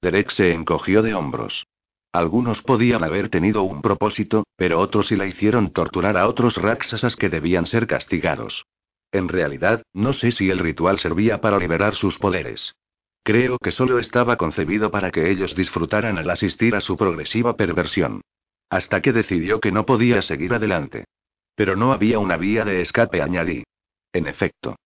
Derek 0.00 0.30
se 0.30 0.52
encogió 0.52 1.02
de 1.02 1.14
hombros. 1.14 1.66
Algunos 2.12 2.62
podían 2.62 3.02
haber 3.02 3.28
tenido 3.28 3.64
un 3.64 3.82
propósito, 3.82 4.44
pero 4.56 4.78
otros 4.78 5.08
sí 5.08 5.16
la 5.16 5.26
hicieron 5.26 5.72
torturar 5.72 6.16
a 6.16 6.28
otros 6.28 6.56
Raksasas 6.56 7.16
que 7.16 7.28
debían 7.28 7.66
ser 7.66 7.88
castigados. 7.88 8.66
En 9.10 9.28
realidad, 9.28 9.82
no 9.92 10.12
sé 10.12 10.30
si 10.30 10.48
el 10.50 10.60
ritual 10.60 11.00
servía 11.00 11.40
para 11.40 11.58
liberar 11.58 11.96
sus 11.96 12.18
poderes. 12.18 12.74
Creo 13.24 13.58
que 13.58 13.72
solo 13.72 13.98
estaba 13.98 14.36
concebido 14.36 14.90
para 14.90 15.10
que 15.10 15.30
ellos 15.30 15.56
disfrutaran 15.56 16.18
al 16.18 16.30
asistir 16.30 16.76
a 16.76 16.80
su 16.80 16.96
progresiva 16.96 17.56
perversión. 17.56 18.20
Hasta 18.70 19.00
que 19.00 19.12
decidió 19.12 19.60
que 19.60 19.72
no 19.72 19.86
podía 19.86 20.22
seguir 20.22 20.54
adelante. 20.54 21.06
Pero 21.56 21.74
no 21.74 21.92
había 21.92 22.18
una 22.18 22.36
vía 22.36 22.64
de 22.64 22.80
escape, 22.80 23.22
añadí. 23.22 23.64
En 24.12 24.26
efecto. 24.26 24.76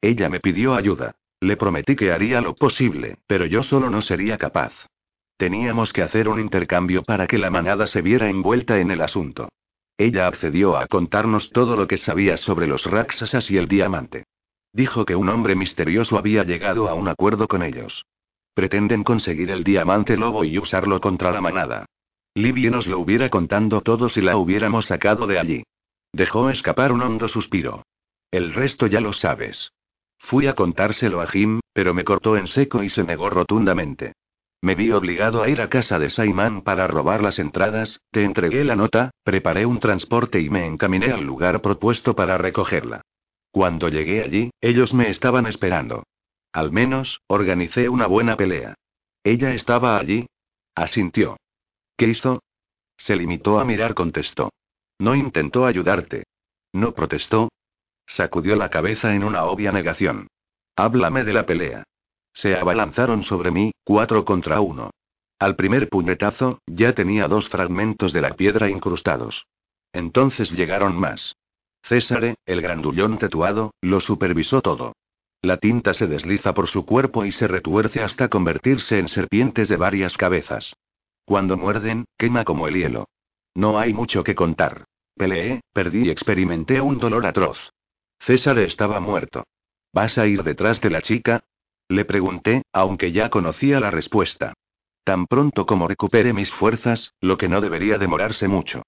Ella 0.00 0.28
me 0.28 0.40
pidió 0.40 0.74
ayuda. 0.74 1.14
Le 1.42 1.56
prometí 1.56 1.96
que 1.96 2.12
haría 2.12 2.40
lo 2.40 2.54
posible, 2.54 3.16
pero 3.26 3.46
yo 3.46 3.64
solo 3.64 3.90
no 3.90 4.00
sería 4.00 4.38
capaz. 4.38 4.72
Teníamos 5.36 5.92
que 5.92 6.02
hacer 6.02 6.28
un 6.28 6.38
intercambio 6.38 7.02
para 7.02 7.26
que 7.26 7.36
la 7.36 7.50
manada 7.50 7.88
se 7.88 8.00
viera 8.00 8.30
envuelta 8.30 8.78
en 8.78 8.92
el 8.92 9.00
asunto. 9.00 9.48
Ella 9.98 10.28
accedió 10.28 10.76
a 10.76 10.86
contarnos 10.86 11.50
todo 11.50 11.74
lo 11.74 11.88
que 11.88 11.98
sabía 11.98 12.36
sobre 12.36 12.68
los 12.68 12.84
Raksasas 12.84 13.50
y 13.50 13.56
el 13.56 13.66
diamante. 13.66 14.22
Dijo 14.72 15.04
que 15.04 15.16
un 15.16 15.28
hombre 15.30 15.56
misterioso 15.56 16.16
había 16.16 16.44
llegado 16.44 16.88
a 16.88 16.94
un 16.94 17.08
acuerdo 17.08 17.48
con 17.48 17.64
ellos. 17.64 18.06
Pretenden 18.54 19.02
conseguir 19.02 19.50
el 19.50 19.64
diamante 19.64 20.16
lobo 20.16 20.44
y 20.44 20.60
usarlo 20.60 21.00
contra 21.00 21.32
la 21.32 21.40
manada. 21.40 21.86
Libby 22.34 22.70
nos 22.70 22.86
lo 22.86 23.00
hubiera 23.00 23.30
contando 23.30 23.80
todo 23.80 24.08
si 24.08 24.20
la 24.20 24.36
hubiéramos 24.36 24.86
sacado 24.86 25.26
de 25.26 25.40
allí. 25.40 25.64
Dejó 26.12 26.50
escapar 26.50 26.92
un 26.92 27.02
hondo 27.02 27.26
suspiro. 27.26 27.82
El 28.30 28.54
resto 28.54 28.86
ya 28.86 29.00
lo 29.00 29.12
sabes. 29.12 29.72
Fui 30.22 30.46
a 30.46 30.54
contárselo 30.54 31.20
a 31.20 31.26
Jim, 31.26 31.60
pero 31.72 31.94
me 31.94 32.04
cortó 32.04 32.36
en 32.36 32.46
seco 32.46 32.82
y 32.82 32.88
se 32.88 33.04
negó 33.04 33.30
rotundamente. 33.30 34.14
Me 34.60 34.76
vi 34.76 34.92
obligado 34.92 35.42
a 35.42 35.48
ir 35.48 35.60
a 35.60 35.68
casa 35.68 35.98
de 35.98 36.08
Simon 36.08 36.62
para 36.62 36.86
robar 36.86 37.22
las 37.22 37.38
entradas, 37.40 38.00
te 38.12 38.22
entregué 38.22 38.64
la 38.64 38.76
nota, 38.76 39.10
preparé 39.24 39.66
un 39.66 39.80
transporte 39.80 40.40
y 40.40 40.48
me 40.50 40.66
encaminé 40.66 41.10
al 41.10 41.24
lugar 41.24 41.60
propuesto 41.60 42.14
para 42.14 42.38
recogerla. 42.38 43.02
Cuando 43.50 43.88
llegué 43.88 44.22
allí, 44.22 44.50
ellos 44.60 44.94
me 44.94 45.10
estaban 45.10 45.46
esperando. 45.46 46.04
Al 46.52 46.70
menos, 46.70 47.20
organicé 47.26 47.88
una 47.88 48.06
buena 48.06 48.36
pelea. 48.36 48.74
Ella 49.24 49.52
estaba 49.52 49.98
allí. 49.98 50.26
Asintió. 50.74 51.36
¿Qué 51.96 52.06
hizo? 52.06 52.42
Se 52.96 53.16
limitó 53.16 53.58
a 53.58 53.64
mirar, 53.64 53.94
contestó. 53.94 54.52
No 54.98 55.16
intentó 55.16 55.66
ayudarte. 55.66 56.24
No 56.72 56.92
protestó, 56.92 57.50
Sacudió 58.16 58.56
la 58.56 58.68
cabeza 58.68 59.14
en 59.14 59.24
una 59.24 59.44
obvia 59.44 59.72
negación. 59.72 60.28
Háblame 60.76 61.24
de 61.24 61.32
la 61.32 61.46
pelea. 61.46 61.84
Se 62.34 62.54
abalanzaron 62.56 63.22
sobre 63.24 63.50
mí, 63.50 63.72
cuatro 63.84 64.24
contra 64.24 64.60
uno. 64.60 64.90
Al 65.38 65.56
primer 65.56 65.88
puñetazo, 65.88 66.60
ya 66.66 66.92
tenía 66.92 67.26
dos 67.26 67.48
fragmentos 67.48 68.12
de 68.12 68.20
la 68.20 68.34
piedra 68.34 68.68
incrustados. 68.68 69.46
Entonces 69.92 70.50
llegaron 70.50 70.94
más. 70.94 71.36
Césare, 71.84 72.36
el 72.46 72.60
grandullón 72.60 73.18
tetuado, 73.18 73.72
lo 73.80 74.00
supervisó 74.00 74.60
todo. 74.60 74.92
La 75.40 75.56
tinta 75.56 75.94
se 75.94 76.06
desliza 76.06 76.54
por 76.54 76.68
su 76.68 76.84
cuerpo 76.86 77.24
y 77.24 77.32
se 77.32 77.48
retuerce 77.48 78.02
hasta 78.02 78.28
convertirse 78.28 78.98
en 78.98 79.08
serpientes 79.08 79.68
de 79.68 79.76
varias 79.76 80.16
cabezas. 80.16 80.74
Cuando 81.24 81.56
muerden, 81.56 82.04
quema 82.18 82.44
como 82.44 82.68
el 82.68 82.74
hielo. 82.74 83.06
No 83.54 83.78
hay 83.78 83.92
mucho 83.92 84.22
que 84.22 84.34
contar. 84.34 84.84
Peleé, 85.16 85.60
perdí 85.72 86.06
y 86.06 86.10
experimenté 86.10 86.80
un 86.80 86.98
dolor 86.98 87.26
atroz. 87.26 87.71
César 88.26 88.58
estaba 88.60 89.00
muerto. 89.00 89.44
¿Vas 89.92 90.16
a 90.16 90.26
ir 90.26 90.44
detrás 90.44 90.80
de 90.80 90.90
la 90.90 91.02
chica? 91.02 91.42
Le 91.88 92.04
pregunté, 92.04 92.62
aunque 92.72 93.10
ya 93.10 93.30
conocía 93.30 93.80
la 93.80 93.90
respuesta. 93.90 94.54
Tan 95.04 95.26
pronto 95.26 95.66
como 95.66 95.88
recupere 95.88 96.32
mis 96.32 96.50
fuerzas, 96.52 97.12
lo 97.20 97.36
que 97.36 97.48
no 97.48 97.60
debería 97.60 97.98
demorarse 97.98 98.46
mucho. 98.46 98.82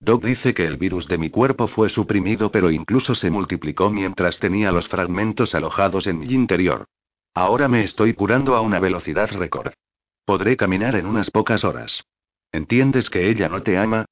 Doc 0.00 0.24
dice 0.24 0.54
que 0.54 0.66
el 0.66 0.76
virus 0.76 1.06
de 1.06 1.18
mi 1.18 1.30
cuerpo 1.30 1.68
fue 1.68 1.88
suprimido 1.88 2.50
pero 2.50 2.70
incluso 2.70 3.14
se 3.14 3.30
multiplicó 3.30 3.90
mientras 3.90 4.38
tenía 4.40 4.72
los 4.72 4.88
fragmentos 4.88 5.54
alojados 5.54 6.06
en 6.08 6.18
mi 6.18 6.32
interior. 6.32 6.86
Ahora 7.32 7.68
me 7.68 7.84
estoy 7.84 8.14
curando 8.14 8.56
a 8.56 8.60
una 8.60 8.80
velocidad 8.80 9.30
récord. 9.30 9.72
Podré 10.24 10.56
caminar 10.56 10.96
en 10.96 11.06
unas 11.06 11.30
pocas 11.30 11.62
horas. 11.62 12.02
¿Entiendes 12.50 13.08
que 13.08 13.30
ella 13.30 13.48
no 13.48 13.62
te 13.62 13.78
ama? 13.78 14.06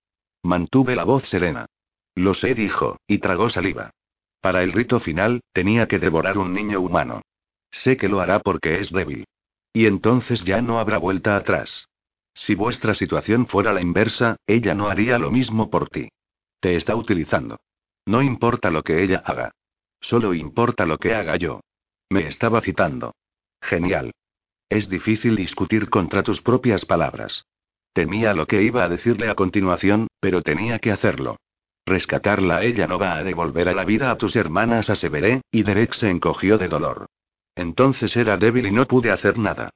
Mantuve 0.45 0.95
la 0.95 1.03
voz 1.03 1.29
serena. 1.29 1.67
Lo 2.14 2.35
sé, 2.35 2.55
dijo, 2.55 2.99
y 3.09 3.19
tragó 3.19 3.51
saliva. 3.51 3.91
Para 4.40 4.62
el 4.62 4.72
rito 4.72 5.01
final, 5.01 5.40
tenía 5.53 5.88
que 5.88 5.98
devorar 5.98 6.38
un 6.38 6.55
niño 6.55 6.81
humano. 6.81 7.22
Sé 7.70 7.96
que 7.96 8.09
lo 8.09 8.20
hará 8.20 8.40
porque 8.40 8.81
es 8.81 8.90
débil. 8.90 9.24
Y 9.72 9.87
entonces 9.87 10.42
ya 10.44 10.62
no 10.62 10.79
habrá 10.79 10.98
vuelta 10.98 11.37
atrás. 11.37 11.88
Si 12.35 12.55
vuestra 12.55 12.94
situación 12.94 13.46
fuera 13.46 13.72
la 13.72 13.81
inversa, 13.81 14.37
ella 14.46 14.74
no 14.74 14.88
haría 14.88 15.18
lo 15.18 15.31
mismo 15.31 15.70
por 15.70 15.88
ti. 15.88 16.09
Te 16.61 16.77
está 16.77 16.94
utilizando. 16.94 17.59
No 18.07 18.22
importa 18.22 18.70
lo 18.70 18.83
que 18.83 19.03
ella 19.03 19.22
haga. 19.24 19.51
Solo 20.01 20.35
importa 20.35 20.87
lo 20.87 20.98
que 20.98 21.14
haga 21.14 21.37
yo. 21.37 21.61
Me 22.11 22.29
estaba 22.29 22.61
citando. 22.61 23.14
Genial. 23.61 24.12
Es 24.70 24.88
difícil 24.88 25.37
discutir 25.37 25.90
contra 25.90 26.22
tus 26.22 26.40
propias 26.40 26.85
palabras. 26.85 27.44
Temía 27.92 28.35
lo 28.35 28.46
que 28.46 28.62
iba 28.62 28.85
a 28.85 28.88
decirle 28.88 29.29
a 29.29 29.35
continuación, 29.35 30.07
pero 30.20 30.42
tenía 30.42 30.79
que 30.79 30.92
hacerlo. 30.92 31.37
Rescatarla 31.88 32.64
ella 32.64 32.87
no 32.87 32.98
va 32.98 33.14
a 33.14 33.24
devolver 33.24 33.66
a 33.66 33.72
la 33.72 33.87
vida 33.87 34.11
a 34.11 34.18
tus 34.18 34.37
hermanas, 34.37 34.90
aseveré, 34.90 35.40
y 35.51 35.62
Derek 35.62 35.94
se 35.94 36.11
encogió 36.11 36.59
de 36.59 36.68
dolor. 36.68 37.07
Entonces 37.57 38.14
era 38.14 38.37
débil 38.37 38.66
y 38.66 38.72
no 38.72 38.85
pude 38.85 39.11
hacer 39.11 39.38
nada. 39.38 39.70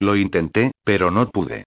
Lo 0.00 0.16
intenté, 0.16 0.72
pero 0.82 1.10
no 1.10 1.28
pude. 1.28 1.64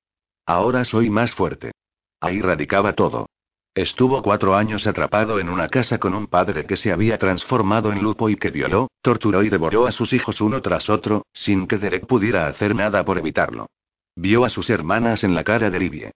Ahora 0.48 0.86
soy 0.86 1.12
más 1.12 1.36
fuerte. 1.36 1.74
Ahí 2.20 2.42
radicaba 2.42 2.94
todo. 2.94 3.28
Estuvo 3.76 4.24
cuatro 4.24 4.56
años 4.56 4.88
atrapado 4.88 5.40
en 5.40 5.50
una 5.50 5.70
casa 5.70 6.00
con 6.00 6.16
un 6.16 6.26
padre 6.26 6.66
que 6.66 6.78
se 6.78 6.92
había 6.92 7.20
transformado 7.20 7.92
en 7.92 8.02
lupo 8.02 8.28
y 8.28 8.38
que 8.38 8.50
violó, 8.50 8.90
torturó 9.04 9.44
y 9.44 9.50
devoró 9.50 9.86
a 9.86 9.92
sus 9.92 10.14
hijos 10.14 10.42
uno 10.42 10.64
tras 10.64 10.90
otro, 10.90 11.28
sin 11.32 11.68
que 11.68 11.78
Derek 11.78 12.08
pudiera 12.08 12.48
hacer 12.48 12.74
nada 12.74 13.06
por 13.06 13.20
evitarlo. 13.20 13.68
Vio 14.16 14.46
a 14.46 14.50
sus 14.50 14.68
hermanas 14.72 15.24
en 15.24 15.36
la 15.36 15.44
cara 15.44 15.70
de 15.70 15.80
Livie. 15.80 16.12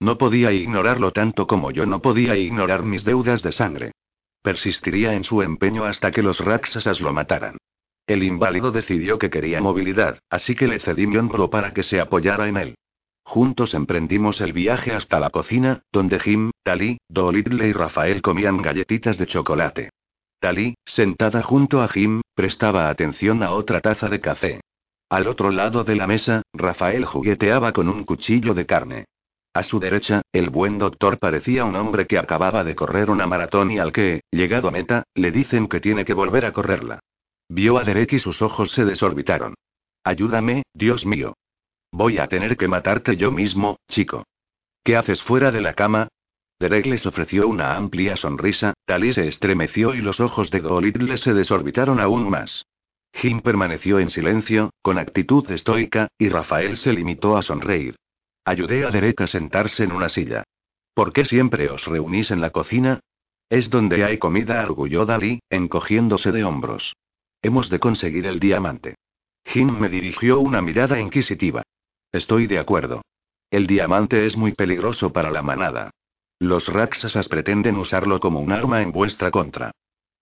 No 0.00 0.16
podía 0.16 0.50
ignorarlo 0.52 1.12
tanto 1.12 1.46
como 1.46 1.70
yo 1.70 1.84
no 1.84 2.00
podía 2.00 2.36
ignorar 2.36 2.82
mis 2.82 3.04
deudas 3.04 3.42
de 3.42 3.52
sangre. 3.52 3.92
Persistiría 4.42 5.14
en 5.14 5.24
su 5.24 5.42
empeño 5.42 5.84
hasta 5.84 6.10
que 6.10 6.22
los 6.22 6.40
Raksasas 6.40 7.00
lo 7.02 7.12
mataran. 7.12 7.58
El 8.06 8.22
inválido 8.22 8.72
decidió 8.72 9.18
que 9.18 9.28
quería 9.28 9.60
movilidad, 9.60 10.18
así 10.30 10.54
que 10.54 10.66
le 10.66 10.80
cedí 10.80 11.06
mi 11.06 11.18
hombro 11.18 11.50
para 11.50 11.74
que 11.74 11.82
se 11.82 12.00
apoyara 12.00 12.48
en 12.48 12.56
él. 12.56 12.74
Juntos 13.22 13.74
emprendimos 13.74 14.40
el 14.40 14.52
viaje 14.54 14.92
hasta 14.92 15.20
la 15.20 15.30
cocina, 15.30 15.82
donde 15.92 16.18
Jim, 16.18 16.50
Tali, 16.64 16.98
Dolittle 17.08 17.68
y 17.68 17.72
Rafael 17.72 18.22
comían 18.22 18.62
galletitas 18.62 19.18
de 19.18 19.26
chocolate. 19.26 19.90
Tali, 20.40 20.74
sentada 20.86 21.42
junto 21.42 21.82
a 21.82 21.88
Jim, 21.88 22.22
prestaba 22.34 22.88
atención 22.88 23.42
a 23.42 23.52
otra 23.52 23.80
taza 23.80 24.08
de 24.08 24.20
café. 24.20 24.60
Al 25.10 25.28
otro 25.28 25.50
lado 25.50 25.84
de 25.84 25.94
la 25.94 26.06
mesa, 26.06 26.42
Rafael 26.54 27.04
jugueteaba 27.04 27.72
con 27.72 27.88
un 27.88 28.04
cuchillo 28.04 28.54
de 28.54 28.64
carne. 28.64 29.04
A 29.52 29.64
su 29.64 29.80
derecha, 29.80 30.22
el 30.32 30.48
buen 30.48 30.78
doctor 30.78 31.18
parecía 31.18 31.64
un 31.64 31.74
hombre 31.74 32.06
que 32.06 32.18
acababa 32.18 32.62
de 32.62 32.76
correr 32.76 33.10
una 33.10 33.26
maratón 33.26 33.72
y 33.72 33.78
al 33.78 33.92
que, 33.92 34.20
llegado 34.30 34.68
a 34.68 34.70
meta, 34.70 35.02
le 35.14 35.32
dicen 35.32 35.66
que 35.66 35.80
tiene 35.80 36.04
que 36.04 36.14
volver 36.14 36.44
a 36.44 36.52
correrla. 36.52 37.00
Vio 37.48 37.78
a 37.78 37.82
Derek 37.82 38.12
y 38.12 38.20
sus 38.20 38.42
ojos 38.42 38.70
se 38.70 38.84
desorbitaron. 38.84 39.54
Ayúdame, 40.04 40.62
Dios 40.72 41.04
mío. 41.04 41.34
Voy 41.90 42.18
a 42.18 42.28
tener 42.28 42.56
que 42.56 42.68
matarte 42.68 43.16
yo 43.16 43.32
mismo, 43.32 43.78
chico. 43.88 44.24
¿Qué 44.84 44.96
haces 44.96 45.20
fuera 45.22 45.50
de 45.50 45.60
la 45.60 45.74
cama? 45.74 46.08
Derek 46.60 46.86
les 46.86 47.04
ofreció 47.04 47.48
una 47.48 47.74
amplia 47.74 48.16
sonrisa, 48.16 48.74
Tali 48.84 49.12
se 49.12 49.26
estremeció 49.26 49.94
y 49.94 50.00
los 50.00 50.20
ojos 50.20 50.50
de 50.50 50.60
Dolittle 50.60 51.18
se 51.18 51.34
desorbitaron 51.34 51.98
aún 51.98 52.30
más. 52.30 52.66
Jim 53.14 53.40
permaneció 53.40 53.98
en 53.98 54.10
silencio, 54.10 54.70
con 54.80 54.98
actitud 54.98 55.50
estoica, 55.50 56.08
y 56.18 56.28
Rafael 56.28 56.76
se 56.76 56.92
limitó 56.92 57.36
a 57.36 57.42
sonreír. 57.42 57.96
Ayudé 58.44 58.84
a 58.84 58.90
Derek 58.90 59.20
a 59.20 59.26
sentarse 59.26 59.84
en 59.84 59.92
una 59.92 60.08
silla. 60.08 60.44
¿Por 60.94 61.12
qué 61.12 61.24
siempre 61.24 61.70
os 61.70 61.84
reunís 61.86 62.30
en 62.30 62.40
la 62.40 62.50
cocina? 62.50 63.00
Es 63.48 63.70
donde 63.70 64.04
hay 64.04 64.18
comida, 64.18 64.60
arguyó 64.60 65.04
Dalí, 65.04 65.40
encogiéndose 65.50 66.32
de 66.32 66.44
hombros. 66.44 66.94
Hemos 67.42 67.68
de 67.70 67.78
conseguir 67.78 68.26
el 68.26 68.38
diamante. 68.38 68.96
Jim 69.44 69.78
me 69.78 69.88
dirigió 69.88 70.40
una 70.40 70.62
mirada 70.62 71.00
inquisitiva. 71.00 71.62
Estoy 72.12 72.46
de 72.46 72.58
acuerdo. 72.58 73.02
El 73.50 73.66
diamante 73.66 74.26
es 74.26 74.36
muy 74.36 74.52
peligroso 74.52 75.12
para 75.12 75.30
la 75.30 75.42
manada. 75.42 75.90
Los 76.38 76.68
Raksasas 76.68 77.28
pretenden 77.28 77.76
usarlo 77.76 78.20
como 78.20 78.40
un 78.40 78.52
arma 78.52 78.82
en 78.82 78.92
vuestra 78.92 79.30
contra. 79.30 79.72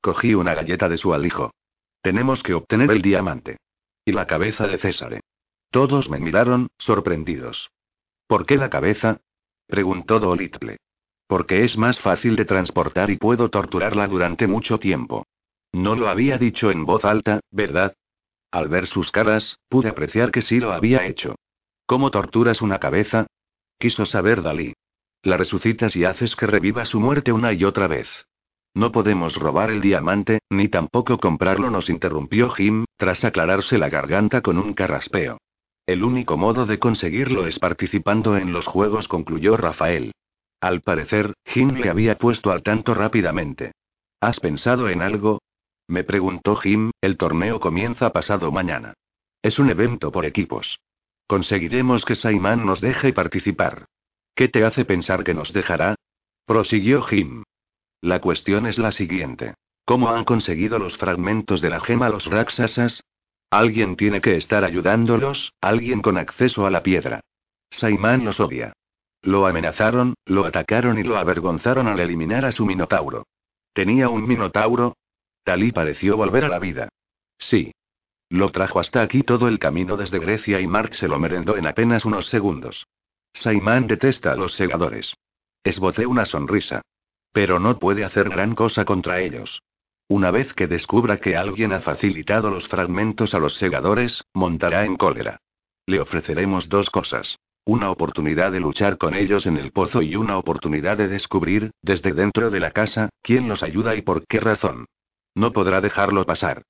Cogí 0.01 0.35
una 0.35 0.55
galleta 0.55 0.89
de 0.89 0.97
su 0.97 1.13
alijo. 1.13 1.53
Tenemos 2.03 2.43
que 2.43 2.55
obtener 2.55 2.91
el 2.91 3.03
diamante. 3.03 3.59
Y 4.05 4.13
la 4.13 4.27
cabeza 4.27 4.67
de 4.67 4.79
César. 4.79 5.21
Todos 5.71 6.09
me 6.09 6.19
miraron, 6.19 6.69
sorprendidos. 6.79 7.69
¿Por 8.29 8.45
qué 8.45 8.57
la 8.57 8.69
cabeza? 8.69 9.23
preguntó 9.67 10.21
Dolittle. 10.21 10.77
Porque 11.27 11.65
es 11.65 11.77
más 11.77 11.99
fácil 11.99 12.37
de 12.37 12.45
transportar 12.45 13.11
y 13.11 13.17
puedo 13.17 13.49
torturarla 13.49 14.07
durante 14.07 14.47
mucho 14.47 14.79
tiempo. 14.79 15.25
No 15.73 15.97
lo 15.97 16.09
había 16.09 16.37
dicho 16.37 16.71
en 16.71 16.85
voz 16.85 17.05
alta, 17.05 17.41
¿verdad? 17.51 17.95
Al 18.51 18.69
ver 18.69 18.87
sus 18.87 19.11
caras, 19.11 19.57
pude 19.69 19.89
apreciar 19.89 20.31
que 20.31 20.43
sí 20.43 20.61
lo 20.61 20.73
había 20.73 21.07
hecho. 21.07 21.37
¿Cómo 21.87 22.11
torturas 22.11 22.61
una 22.61 22.79
cabeza? 22.79 23.27
Quiso 23.79 24.05
saber 24.05 24.43
Dalí. 24.43 24.75
La 25.23 25.39
resucitas 25.39 25.97
y 25.97 26.05
haces 26.05 26.37
que 26.37 26.47
reviva 26.47 26.85
su 26.85 27.01
muerte 27.01 27.33
una 27.33 27.53
y 27.55 27.65
otra 27.65 27.87
vez. 27.87 28.09
No 28.75 28.93
podemos 28.93 29.37
robar 29.37 29.71
el 29.71 29.81
diamante, 29.81 30.41
ni 30.51 30.69
tampoco 30.69 31.19
comprarlo, 31.19 31.71
nos 31.71 31.89
interrumpió 31.89 32.51
Jim, 32.51 32.85
tras 32.97 33.25
aclararse 33.25 33.79
la 33.79 33.89
garganta 33.89 34.43
con 34.43 34.59
un 34.59 34.75
carraspeo. 34.75 35.39
El 35.89 36.05
único 36.05 36.37
modo 36.37 36.67
de 36.67 36.79
conseguirlo 36.79 37.47
es 37.47 37.59
participando 37.59 38.37
en 38.37 38.53
los 38.53 38.67
juegos, 38.67 39.09
concluyó 39.09 39.57
Rafael. 39.57 40.13
Al 40.61 40.83
parecer, 40.83 41.33
Jim 41.47 41.77
le 41.77 41.89
había 41.89 42.19
puesto 42.19 42.51
al 42.51 42.63
tanto 42.63 42.93
rápidamente. 42.93 43.73
¿Has 44.21 44.39
pensado 44.39 44.91
en 44.91 45.01
algo? 45.01 45.41
Me 45.87 46.05
preguntó 46.05 46.57
Jim, 46.57 46.91
el 47.01 47.17
torneo 47.17 47.59
comienza 47.59 48.13
pasado 48.13 48.53
mañana. 48.53 48.93
Es 49.41 49.59
un 49.59 49.71
evento 49.71 50.13
por 50.13 50.27
equipos. 50.27 50.79
Conseguiremos 51.27 52.05
que 52.05 52.17
Saiman 52.17 52.67
nos 52.67 52.83
deje 52.83 53.15
participar. 53.15 53.87
¿Qué 54.35 54.49
te 54.49 54.65
hace 54.65 54.85
pensar 54.85 55.25
que 55.25 55.33
nos 55.33 55.55
dejará? 55.55 55.95
Prosiguió 56.45 57.01
Jim. 57.01 57.45
La 58.03 58.21
cuestión 58.21 58.67
es 58.67 58.77
la 58.77 58.93
siguiente. 58.93 59.55
¿Cómo 59.87 60.11
han 60.11 60.27
conseguido 60.27 60.79
los 60.79 60.99
fragmentos 60.99 61.63
de 61.63 61.71
la 61.71 61.81
gema 61.81 62.11
los 62.11 62.27
Raksasas? 62.27 63.01
Alguien 63.51 63.97
tiene 63.97 64.21
que 64.21 64.37
estar 64.37 64.65
ayudándolos, 64.65 65.55
alguien 65.61 66.03
con 66.03 66.19
acceso 66.19 66.67
a 66.67 66.71
la 66.71 66.83
piedra. 66.83 67.21
Saiman 67.71 68.25
los 68.25 68.41
odia. 68.41 68.75
Lo 69.23 69.47
amenazaron, 69.47 70.15
lo 70.27 70.45
atacaron 70.45 70.99
y 70.99 71.03
lo 71.03 71.17
avergonzaron 71.17 71.89
al 71.89 71.99
eliminar 71.99 72.45
a 72.45 72.53
su 72.53 72.67
minotauro. 72.67 73.27
¿Tenía 73.73 74.09
un 74.09 74.27
minotauro? 74.27 74.97
Talí 75.45 75.73
pareció 75.73 76.17
volver 76.17 76.45
a 76.45 76.49
la 76.49 76.59
vida. 76.59 76.89
Sí. 77.39 77.73
Lo 78.29 78.51
trajo 78.51 78.81
hasta 78.81 79.01
aquí 79.01 79.23
todo 79.23 79.49
el 79.49 79.59
camino 79.59 79.97
desde 79.97 80.19
Grecia 80.19 80.61
y 80.61 80.67
Mark 80.67 80.95
se 80.95 81.09
lo 81.09 81.19
merendó 81.19 81.57
en 81.57 81.67
apenas 81.67 82.05
unos 82.05 82.29
segundos. 82.29 82.87
Saiman 83.33 83.87
detesta 83.87 84.33
a 84.33 84.37
los 84.37 84.55
segadores. 84.55 85.15
Esboté 85.65 86.07
una 86.07 86.27
sonrisa. 86.27 86.83
Pero 87.33 87.59
no 87.59 87.79
puede 87.79 88.05
hacer 88.05 88.29
gran 88.29 88.55
cosa 88.55 88.85
contra 88.85 89.21
ellos. 89.21 89.63
Una 90.09 90.31
vez 90.31 90.55
que 90.55 90.67
descubra 90.67 91.19
que 91.19 91.37
alguien 91.37 91.75
ha 91.75 91.81
facilitado 91.81 92.51
los 92.51 92.67
fragmentos 92.69 93.35
a 93.35 93.39
los 93.39 93.55
segadores, 93.59 94.25
montará 94.33 94.87
en 94.87 94.97
cólera. 94.97 95.41
Le 95.87 96.01
ofreceremos 96.01 96.71
dos 96.71 96.89
cosas. 96.89 97.39
Una 97.67 97.91
oportunidad 97.91 98.51
de 98.53 98.61
luchar 98.61 98.97
con 98.97 99.15
ellos 99.15 99.45
en 99.45 99.59
el 99.59 99.71
pozo 99.71 100.01
y 100.01 100.17
una 100.17 100.39
oportunidad 100.39 100.97
de 100.97 101.09
descubrir, 101.09 101.73
desde 101.83 102.15
dentro 102.15 102.51
de 102.51 102.61
la 102.61 102.71
casa, 102.71 103.11
quién 103.23 103.49
los 103.49 103.63
ayuda 103.63 103.95
y 103.95 104.01
por 104.01 104.27
qué 104.27 104.41
razón. 104.41 104.87
No 105.35 105.53
podrá 105.53 105.83
dejarlo 105.83 106.25
pasar. 106.25 106.63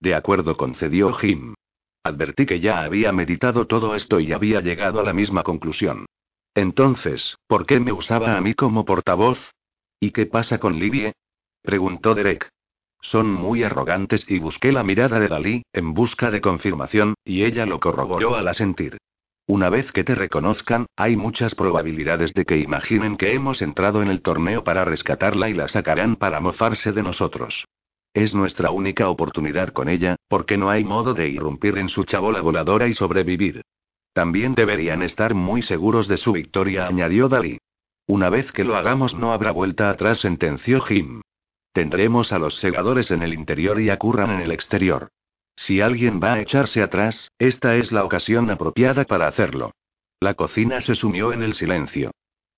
De 0.00 0.14
acuerdo, 0.14 0.56
concedió 0.56 1.12
Jim. 1.12 1.54
Advertí 2.02 2.46
que 2.46 2.60
ya 2.60 2.80
había 2.80 3.12
meditado 3.12 3.66
todo 3.66 3.94
esto 3.94 4.20
y 4.20 4.32
había 4.32 4.62
llegado 4.62 5.00
a 5.00 5.02
la 5.02 5.12
misma 5.12 5.42
conclusión. 5.42 6.06
Entonces, 6.54 7.36
¿por 7.46 7.66
qué 7.66 7.78
me 7.78 7.92
usaba 7.92 8.38
a 8.38 8.40
mí 8.40 8.54
como 8.54 8.86
portavoz? 8.86 9.38
¿Y 10.00 10.12
qué 10.12 10.24
pasa 10.24 10.58
con 10.58 10.78
Livie? 10.78 11.12
preguntó 11.62 12.14
Derek. 12.14 12.48
Son 13.10 13.30
muy 13.30 13.62
arrogantes 13.62 14.24
y 14.28 14.40
busqué 14.40 14.72
la 14.72 14.82
mirada 14.82 15.20
de 15.20 15.28
Dalí, 15.28 15.62
en 15.72 15.94
busca 15.94 16.32
de 16.32 16.40
confirmación, 16.40 17.14
y 17.24 17.44
ella 17.44 17.64
lo 17.64 17.78
corroboró 17.78 18.34
al 18.34 18.48
asentir. 18.48 18.98
Una 19.46 19.70
vez 19.70 19.92
que 19.92 20.02
te 20.02 20.16
reconozcan, 20.16 20.86
hay 20.96 21.14
muchas 21.14 21.54
probabilidades 21.54 22.34
de 22.34 22.44
que 22.44 22.58
imaginen 22.58 23.16
que 23.16 23.32
hemos 23.32 23.62
entrado 23.62 24.02
en 24.02 24.08
el 24.08 24.22
torneo 24.22 24.64
para 24.64 24.84
rescatarla 24.84 25.48
y 25.48 25.54
la 25.54 25.68
sacarán 25.68 26.16
para 26.16 26.40
mofarse 26.40 26.90
de 26.90 27.04
nosotros. 27.04 27.64
Es 28.12 28.34
nuestra 28.34 28.70
única 28.70 29.08
oportunidad 29.08 29.68
con 29.68 29.88
ella, 29.88 30.16
porque 30.28 30.58
no 30.58 30.68
hay 30.68 30.82
modo 30.82 31.14
de 31.14 31.28
irrumpir 31.28 31.78
en 31.78 31.88
su 31.88 32.02
chabola 32.02 32.40
voladora 32.40 32.88
y 32.88 32.94
sobrevivir. 32.94 33.62
También 34.14 34.56
deberían 34.56 35.02
estar 35.02 35.34
muy 35.34 35.62
seguros 35.62 36.08
de 36.08 36.16
su 36.16 36.32
victoria, 36.32 36.88
añadió 36.88 37.28
Dalí. 37.28 37.58
Una 38.08 38.30
vez 38.30 38.50
que 38.50 38.64
lo 38.64 38.74
hagamos 38.74 39.14
no 39.14 39.32
habrá 39.32 39.52
vuelta 39.52 39.90
atrás, 39.90 40.18
sentenció 40.18 40.80
Jim. 40.80 41.20
Tendremos 41.76 42.32
a 42.32 42.38
los 42.38 42.54
segadores 42.54 43.10
en 43.10 43.20
el 43.20 43.34
interior 43.34 43.78
y 43.82 43.90
a 43.90 43.98
Curran 43.98 44.30
en 44.30 44.40
el 44.40 44.50
exterior. 44.50 45.10
Si 45.56 45.82
alguien 45.82 46.22
va 46.22 46.32
a 46.32 46.40
echarse 46.40 46.82
atrás, 46.82 47.30
esta 47.38 47.76
es 47.76 47.92
la 47.92 48.02
ocasión 48.02 48.50
apropiada 48.50 49.04
para 49.04 49.28
hacerlo. 49.28 49.72
La 50.18 50.32
cocina 50.32 50.80
se 50.80 50.94
sumió 50.94 51.34
en 51.34 51.42
el 51.42 51.52
silencio. 51.52 52.12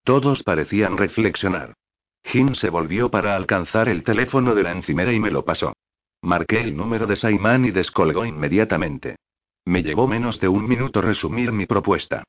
Todos 0.04 0.44
parecían 0.44 0.96
reflexionar. 0.96 1.74
Jim 2.26 2.54
se 2.54 2.70
volvió 2.70 3.10
para 3.10 3.34
alcanzar 3.34 3.88
el 3.88 4.04
teléfono 4.04 4.54
de 4.54 4.62
la 4.62 4.70
encimera 4.70 5.12
y 5.12 5.18
me 5.18 5.32
lo 5.32 5.44
pasó. 5.44 5.72
Marqué 6.22 6.60
el 6.60 6.76
número 6.76 7.08
de 7.08 7.16
Saiman 7.16 7.64
y 7.64 7.72
descolgó 7.72 8.24
inmediatamente. 8.24 9.16
Me 9.64 9.82
llevó 9.82 10.06
menos 10.06 10.38
de 10.38 10.46
un 10.46 10.68
minuto 10.68 11.02
resumir 11.02 11.50
mi 11.50 11.66
propuesta. 11.66 12.22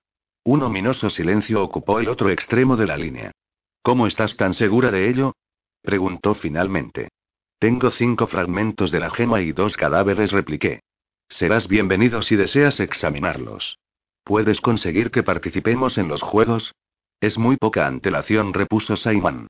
Un 0.44 0.64
ominoso 0.64 1.12
silencio 1.12 1.62
ocupó 1.62 2.00
el 2.00 2.10
otro 2.10 2.32
extremo 2.32 2.76
de 2.78 2.88
la 2.88 2.98
línea. 2.98 3.30
¿Cómo 3.84 4.08
estás 4.08 4.36
tan 4.38 4.56
segura 4.56 4.90
de 4.90 5.08
ello? 5.08 5.34
Preguntó 5.82 6.36
finalmente. 6.36 7.10
Tengo 7.60 7.92
cinco 7.92 8.28
fragmentos 8.28 8.92
de 8.92 9.00
la 9.00 9.10
gema 9.10 9.42
y 9.42 9.52
dos 9.52 9.76
cadáveres, 9.76 10.32
repliqué. 10.32 10.82
Serás 11.28 11.68
bienvenido 11.68 12.22
si 12.22 12.36
deseas 12.36 12.80
examinarlos. 12.80 13.78
¿Puedes 14.24 14.62
conseguir 14.62 15.12
que 15.12 15.24
participemos 15.24 15.98
en 15.98 16.08
los 16.08 16.22
juegos? 16.22 16.74
Es 17.20 17.38
muy 17.38 17.58
poca 17.58 17.88
antelación, 17.88 18.54
repuso 18.54 18.96
Simon. 18.96 19.48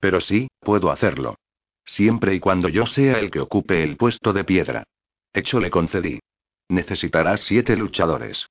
Pero 0.00 0.20
sí, 0.20 0.48
puedo 0.60 0.90
hacerlo. 0.90 1.36
Siempre 1.84 2.34
y 2.34 2.40
cuando 2.40 2.68
yo 2.68 2.86
sea 2.86 3.18
el 3.18 3.30
que 3.30 3.40
ocupe 3.40 3.82
el 3.82 3.96
puesto 3.96 4.32
de 4.32 4.44
piedra. 4.44 4.84
Hecho 5.32 5.60
le 5.60 5.70
concedí. 5.70 6.20
Necesitarás 6.68 7.42
siete 7.42 7.76
luchadores. 7.76 8.46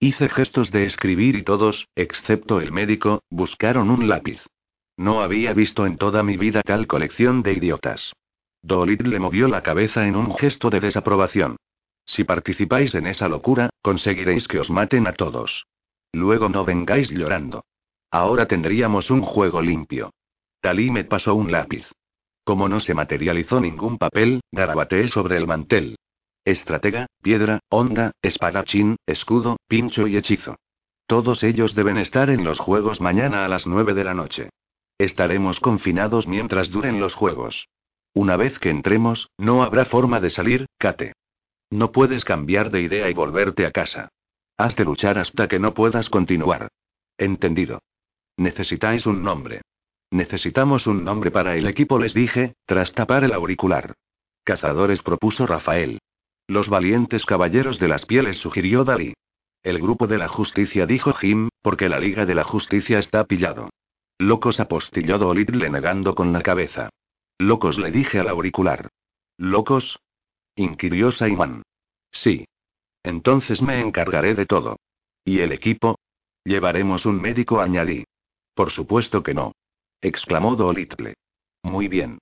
Hice 0.00 0.28
gestos 0.28 0.70
de 0.70 0.84
escribir 0.84 1.36
y 1.36 1.42
todos, 1.42 1.86
excepto 1.94 2.60
el 2.60 2.72
médico, 2.72 3.22
buscaron 3.30 3.90
un 3.90 4.08
lápiz. 4.08 4.40
No 4.96 5.20
había 5.20 5.52
visto 5.52 5.86
en 5.86 5.98
toda 5.98 6.22
mi 6.22 6.36
vida 6.36 6.62
tal 6.62 6.86
colección 6.86 7.42
de 7.42 7.52
idiotas. 7.52 8.12
Dolit 8.62 9.02
le 9.02 9.18
movió 9.18 9.48
la 9.48 9.62
cabeza 9.62 10.06
en 10.06 10.16
un 10.16 10.34
gesto 10.36 10.70
de 10.70 10.80
desaprobación. 10.80 11.56
Si 12.06 12.24
participáis 12.24 12.94
en 12.94 13.06
esa 13.06 13.28
locura, 13.28 13.70
conseguiréis 13.82 14.48
que 14.48 14.60
os 14.60 14.70
maten 14.70 15.06
a 15.06 15.12
todos. 15.12 15.66
Luego 16.12 16.48
no 16.48 16.64
vengáis 16.64 17.10
llorando. 17.10 17.64
Ahora 18.10 18.46
tendríamos 18.46 19.10
un 19.10 19.22
juego 19.22 19.60
limpio. 19.60 20.10
Talí 20.60 20.90
me 20.90 21.04
pasó 21.04 21.34
un 21.34 21.52
lápiz. 21.52 21.84
Como 22.44 22.68
no 22.68 22.80
se 22.80 22.94
materializó 22.94 23.60
ningún 23.60 23.98
papel, 23.98 24.40
garabateé 24.52 25.08
sobre 25.08 25.36
el 25.36 25.46
mantel. 25.46 25.96
Estratega, 26.44 27.06
piedra, 27.22 27.60
onda, 27.68 28.12
espadachín, 28.22 28.96
escudo, 29.04 29.56
pincho 29.66 30.06
y 30.06 30.16
hechizo. 30.16 30.56
Todos 31.06 31.42
ellos 31.42 31.74
deben 31.74 31.98
estar 31.98 32.30
en 32.30 32.44
los 32.44 32.58
juegos 32.58 33.00
mañana 33.00 33.44
a 33.44 33.48
las 33.48 33.66
nueve 33.66 33.94
de 33.94 34.04
la 34.04 34.14
noche. 34.14 34.50
Estaremos 34.98 35.60
confinados 35.60 36.26
mientras 36.26 36.70
duren 36.70 37.00
los 37.00 37.14
juegos. 37.14 37.68
Una 38.14 38.36
vez 38.36 38.58
que 38.58 38.70
entremos, 38.70 39.28
no 39.36 39.62
habrá 39.62 39.84
forma 39.84 40.20
de 40.20 40.30
salir, 40.30 40.66
Kate. 40.78 41.12
No 41.70 41.92
puedes 41.92 42.24
cambiar 42.24 42.70
de 42.70 42.80
idea 42.80 43.10
y 43.10 43.14
volverte 43.14 43.66
a 43.66 43.72
casa. 43.72 44.08
Has 44.56 44.74
de 44.76 44.84
luchar 44.84 45.18
hasta 45.18 45.48
que 45.48 45.58
no 45.58 45.74
puedas 45.74 46.08
continuar. 46.08 46.68
Entendido. 47.18 47.80
Necesitáis 48.38 49.04
un 49.04 49.22
nombre. 49.22 49.60
Necesitamos 50.10 50.86
un 50.86 51.04
nombre 51.04 51.30
para 51.30 51.56
el 51.56 51.66
equipo, 51.66 51.98
les 51.98 52.14
dije, 52.14 52.54
tras 52.64 52.92
tapar 52.92 53.24
el 53.24 53.32
auricular. 53.32 53.94
Cazadores 54.44 55.02
propuso 55.02 55.46
Rafael. 55.46 55.98
Los 56.46 56.68
valientes 56.68 57.26
caballeros 57.26 57.80
de 57.80 57.88
las 57.88 58.06
pieles 58.06 58.38
sugirió 58.38 58.84
Dalí. 58.84 59.14
El 59.62 59.78
grupo 59.80 60.06
de 60.06 60.16
la 60.16 60.28
justicia 60.28 60.86
dijo 60.86 61.12
Jim, 61.14 61.48
porque 61.60 61.88
la 61.88 61.98
Liga 61.98 62.24
de 62.24 62.36
la 62.36 62.44
Justicia 62.44 63.00
está 63.00 63.24
pillado. 63.24 63.70
Locos 64.18 64.60
apostilló 64.60 65.18
Dolittle 65.18 65.68
negando 65.68 66.14
con 66.14 66.32
la 66.32 66.42
cabeza. 66.42 66.88
Locos 67.38 67.78
le 67.78 67.90
dije 67.90 68.18
al 68.18 68.28
auricular. 68.28 68.88
¿Locos? 69.36 69.98
inquirió 70.54 71.12
Simon. 71.12 71.62
Sí. 72.10 72.46
Entonces 73.02 73.60
me 73.60 73.80
encargaré 73.80 74.34
de 74.34 74.46
todo. 74.46 74.76
¿Y 75.24 75.40
el 75.40 75.52
equipo? 75.52 75.98
Llevaremos 76.44 77.04
un 77.04 77.20
médico, 77.20 77.60
añadí. 77.60 78.04
Por 78.54 78.70
supuesto 78.70 79.22
que 79.22 79.34
no. 79.34 79.52
exclamó 80.00 80.56
Dolittle. 80.56 81.14
Muy 81.62 81.88
bien. 81.88 82.18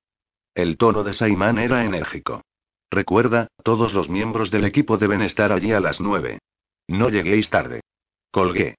El 0.54 0.76
tono 0.76 1.04
de 1.04 1.14
Simon 1.14 1.58
era 1.58 1.84
enérgico. 1.84 2.42
Recuerda, 2.90 3.48
todos 3.62 3.92
los 3.94 4.08
miembros 4.08 4.50
del 4.50 4.64
equipo 4.64 4.98
deben 4.98 5.22
estar 5.22 5.52
allí 5.52 5.72
a 5.72 5.80
las 5.80 6.00
nueve. 6.00 6.38
No 6.88 7.08
lleguéis 7.08 7.50
tarde. 7.50 7.80
Colgué. 8.30 8.76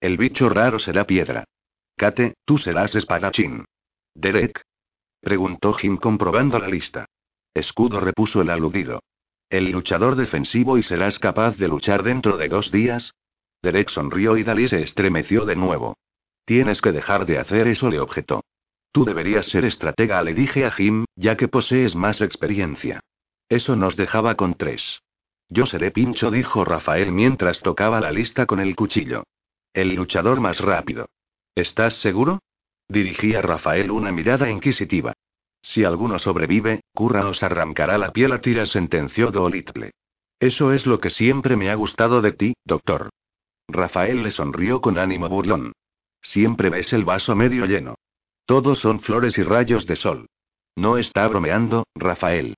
El 0.00 0.16
bicho 0.16 0.48
raro 0.48 0.78
será 0.78 1.06
piedra. 1.06 1.44
Kate, 1.96 2.34
tú 2.44 2.58
serás 2.58 2.94
espadachín. 2.94 3.64
Derek. 4.14 4.62
Preguntó 5.20 5.72
Jim 5.74 5.96
comprobando 5.96 6.58
la 6.58 6.68
lista. 6.68 7.06
Escudo 7.54 8.00
repuso 8.00 8.42
el 8.42 8.50
aludido. 8.50 9.02
El 9.50 9.70
luchador 9.70 10.16
defensivo 10.16 10.78
y 10.78 10.82
serás 10.82 11.18
capaz 11.18 11.56
de 11.56 11.68
luchar 11.68 12.02
dentro 12.02 12.36
de 12.38 12.48
dos 12.48 12.72
días. 12.72 13.12
Derek 13.62 13.90
sonrió 13.90 14.36
y 14.36 14.42
Dalí 14.42 14.68
se 14.68 14.82
estremeció 14.82 15.44
de 15.44 15.56
nuevo. 15.56 15.96
Tienes 16.44 16.80
que 16.80 16.92
dejar 16.92 17.26
de 17.26 17.38
hacer 17.38 17.68
eso, 17.68 17.88
le 17.88 18.00
objetó. 18.00 18.42
Tú 18.92 19.04
deberías 19.04 19.46
ser 19.46 19.64
estratega, 19.64 20.22
le 20.22 20.34
dije 20.34 20.64
a 20.64 20.70
Jim, 20.70 21.04
ya 21.16 21.36
que 21.36 21.48
posees 21.48 21.94
más 21.94 22.20
experiencia. 22.20 23.00
Eso 23.48 23.76
nos 23.76 23.96
dejaba 23.96 24.34
con 24.34 24.54
tres. 24.54 25.02
Yo 25.48 25.66
seré 25.66 25.90
pincho, 25.90 26.30
dijo 26.30 26.64
Rafael 26.64 27.12
mientras 27.12 27.60
tocaba 27.60 28.00
la 28.00 28.10
lista 28.10 28.46
con 28.46 28.60
el 28.60 28.74
cuchillo. 28.74 29.24
El 29.74 29.94
luchador 29.94 30.40
más 30.40 30.58
rápido. 30.58 31.06
¿Estás 31.54 31.94
seguro? 32.00 32.40
Dirigí 32.88 33.34
a 33.34 33.42
Rafael 33.42 33.90
una 33.90 34.12
mirada 34.12 34.50
inquisitiva. 34.50 35.12
Si 35.62 35.84
alguno 35.84 36.18
sobrevive, 36.18 36.80
Curra 36.94 37.22
nos 37.22 37.42
arrancará 37.42 37.98
la 37.98 38.12
piel 38.12 38.32
a 38.32 38.40
tira, 38.40 38.66
sentenció 38.66 39.30
Dolittle. 39.30 39.92
Eso 40.40 40.72
es 40.72 40.86
lo 40.86 40.98
que 40.98 41.10
siempre 41.10 41.56
me 41.56 41.70
ha 41.70 41.74
gustado 41.74 42.20
de 42.20 42.32
ti, 42.32 42.54
doctor. 42.64 43.10
Rafael 43.68 44.22
le 44.22 44.32
sonrió 44.32 44.80
con 44.80 44.98
ánimo 44.98 45.28
burlón. 45.28 45.72
Siempre 46.20 46.68
ves 46.68 46.92
el 46.92 47.04
vaso 47.04 47.36
medio 47.36 47.66
lleno. 47.66 47.94
Todos 48.44 48.80
son 48.80 49.00
flores 49.00 49.38
y 49.38 49.42
rayos 49.42 49.86
de 49.86 49.96
sol. 49.96 50.26
No 50.74 50.98
está 50.98 51.28
bromeando, 51.28 51.84
Rafael. 51.94 52.56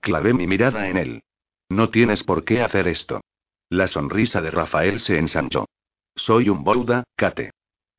Clavé 0.00 0.32
mi 0.32 0.46
mirada 0.46 0.88
en 0.88 0.96
él. 0.96 1.22
No 1.68 1.90
tienes 1.90 2.22
por 2.22 2.44
qué 2.44 2.62
hacer 2.62 2.88
esto. 2.88 3.20
La 3.68 3.88
sonrisa 3.88 4.40
de 4.40 4.50
Rafael 4.50 5.00
se 5.00 5.18
ensanchó. 5.18 5.66
Soy 6.14 6.48
un 6.48 6.64
Bouda, 6.64 7.04
Kate. 7.16 7.50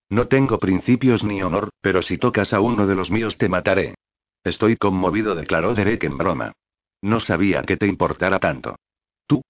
No 0.10 0.28
tengo 0.28 0.58
principios 0.58 1.24
ni 1.24 1.42
honor, 1.44 1.70
pero 1.82 2.02
si 2.02 2.18
tocas 2.18 2.52
a 2.54 2.62
uno 2.62 2.88
de 2.88 2.96
los 2.96 3.12
míos 3.12 3.38
te 3.38 3.48
mataré. 3.48 3.96
Estoy 4.44 4.76
conmovido, 4.78 5.36
declaró 5.36 5.76
Derek 5.76 6.04
en 6.04 6.18
broma. 6.18 6.54
No 7.02 7.20
sabía 7.20 7.64
que 7.64 7.78
te 7.78 7.86
importara 7.86 8.40
tanto. 8.40 8.76
Tú. 9.28 9.42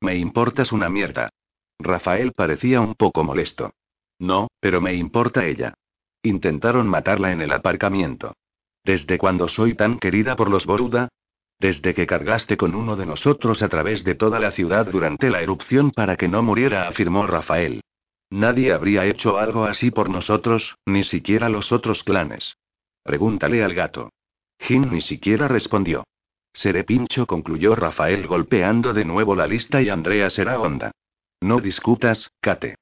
Me 0.00 0.16
importas 0.16 0.72
una 0.72 0.88
mierda. 0.88 1.30
Rafael 1.78 2.32
parecía 2.32 2.80
un 2.80 2.94
poco 2.94 3.22
molesto. 3.24 3.72
No, 4.18 4.48
pero 4.60 4.80
me 4.80 4.94
importa 4.94 5.46
ella. 5.46 5.74
Intentaron 6.22 6.88
matarla 6.88 7.32
en 7.32 7.40
el 7.40 7.52
aparcamiento. 7.52 8.34
¿Desde 8.84 9.16
cuándo 9.16 9.48
soy 9.48 9.74
tan 9.74 9.98
querida 9.98 10.36
por 10.36 10.50
los 10.50 10.66
Boruda? 10.66 11.08
Desde 11.58 11.94
que 11.94 12.06
cargaste 12.06 12.56
con 12.56 12.74
uno 12.74 12.96
de 12.96 13.06
nosotros 13.06 13.62
a 13.62 13.68
través 13.68 14.02
de 14.04 14.14
toda 14.14 14.40
la 14.40 14.50
ciudad 14.50 14.86
durante 14.86 15.30
la 15.30 15.42
erupción 15.42 15.90
para 15.90 16.16
que 16.16 16.28
no 16.28 16.42
muriera, 16.42 16.88
afirmó 16.88 17.26
Rafael. 17.26 17.82
Nadie 18.30 18.72
habría 18.72 19.06
hecho 19.06 19.38
algo 19.38 19.64
así 19.64 19.90
por 19.90 20.08
nosotros, 20.08 20.76
ni 20.86 21.02
siquiera 21.04 21.48
los 21.48 21.72
otros 21.72 22.04
clanes. 22.04 22.56
Pregúntale 23.02 23.64
al 23.64 23.74
gato. 23.74 24.10
Jim 24.60 24.88
ni 24.90 25.00
siquiera 25.00 25.48
respondió. 25.48 26.04
Seré 26.52 26.84
pincho, 26.84 27.26
concluyó 27.26 27.74
Rafael 27.74 28.26
golpeando 28.26 28.92
de 28.92 29.04
nuevo 29.04 29.34
la 29.34 29.46
lista 29.46 29.82
y 29.82 29.88
Andrea 29.88 30.30
será 30.30 30.60
onda. 30.60 30.92
No 31.40 31.60
discutas, 31.60 32.30
Kate. 32.40 32.76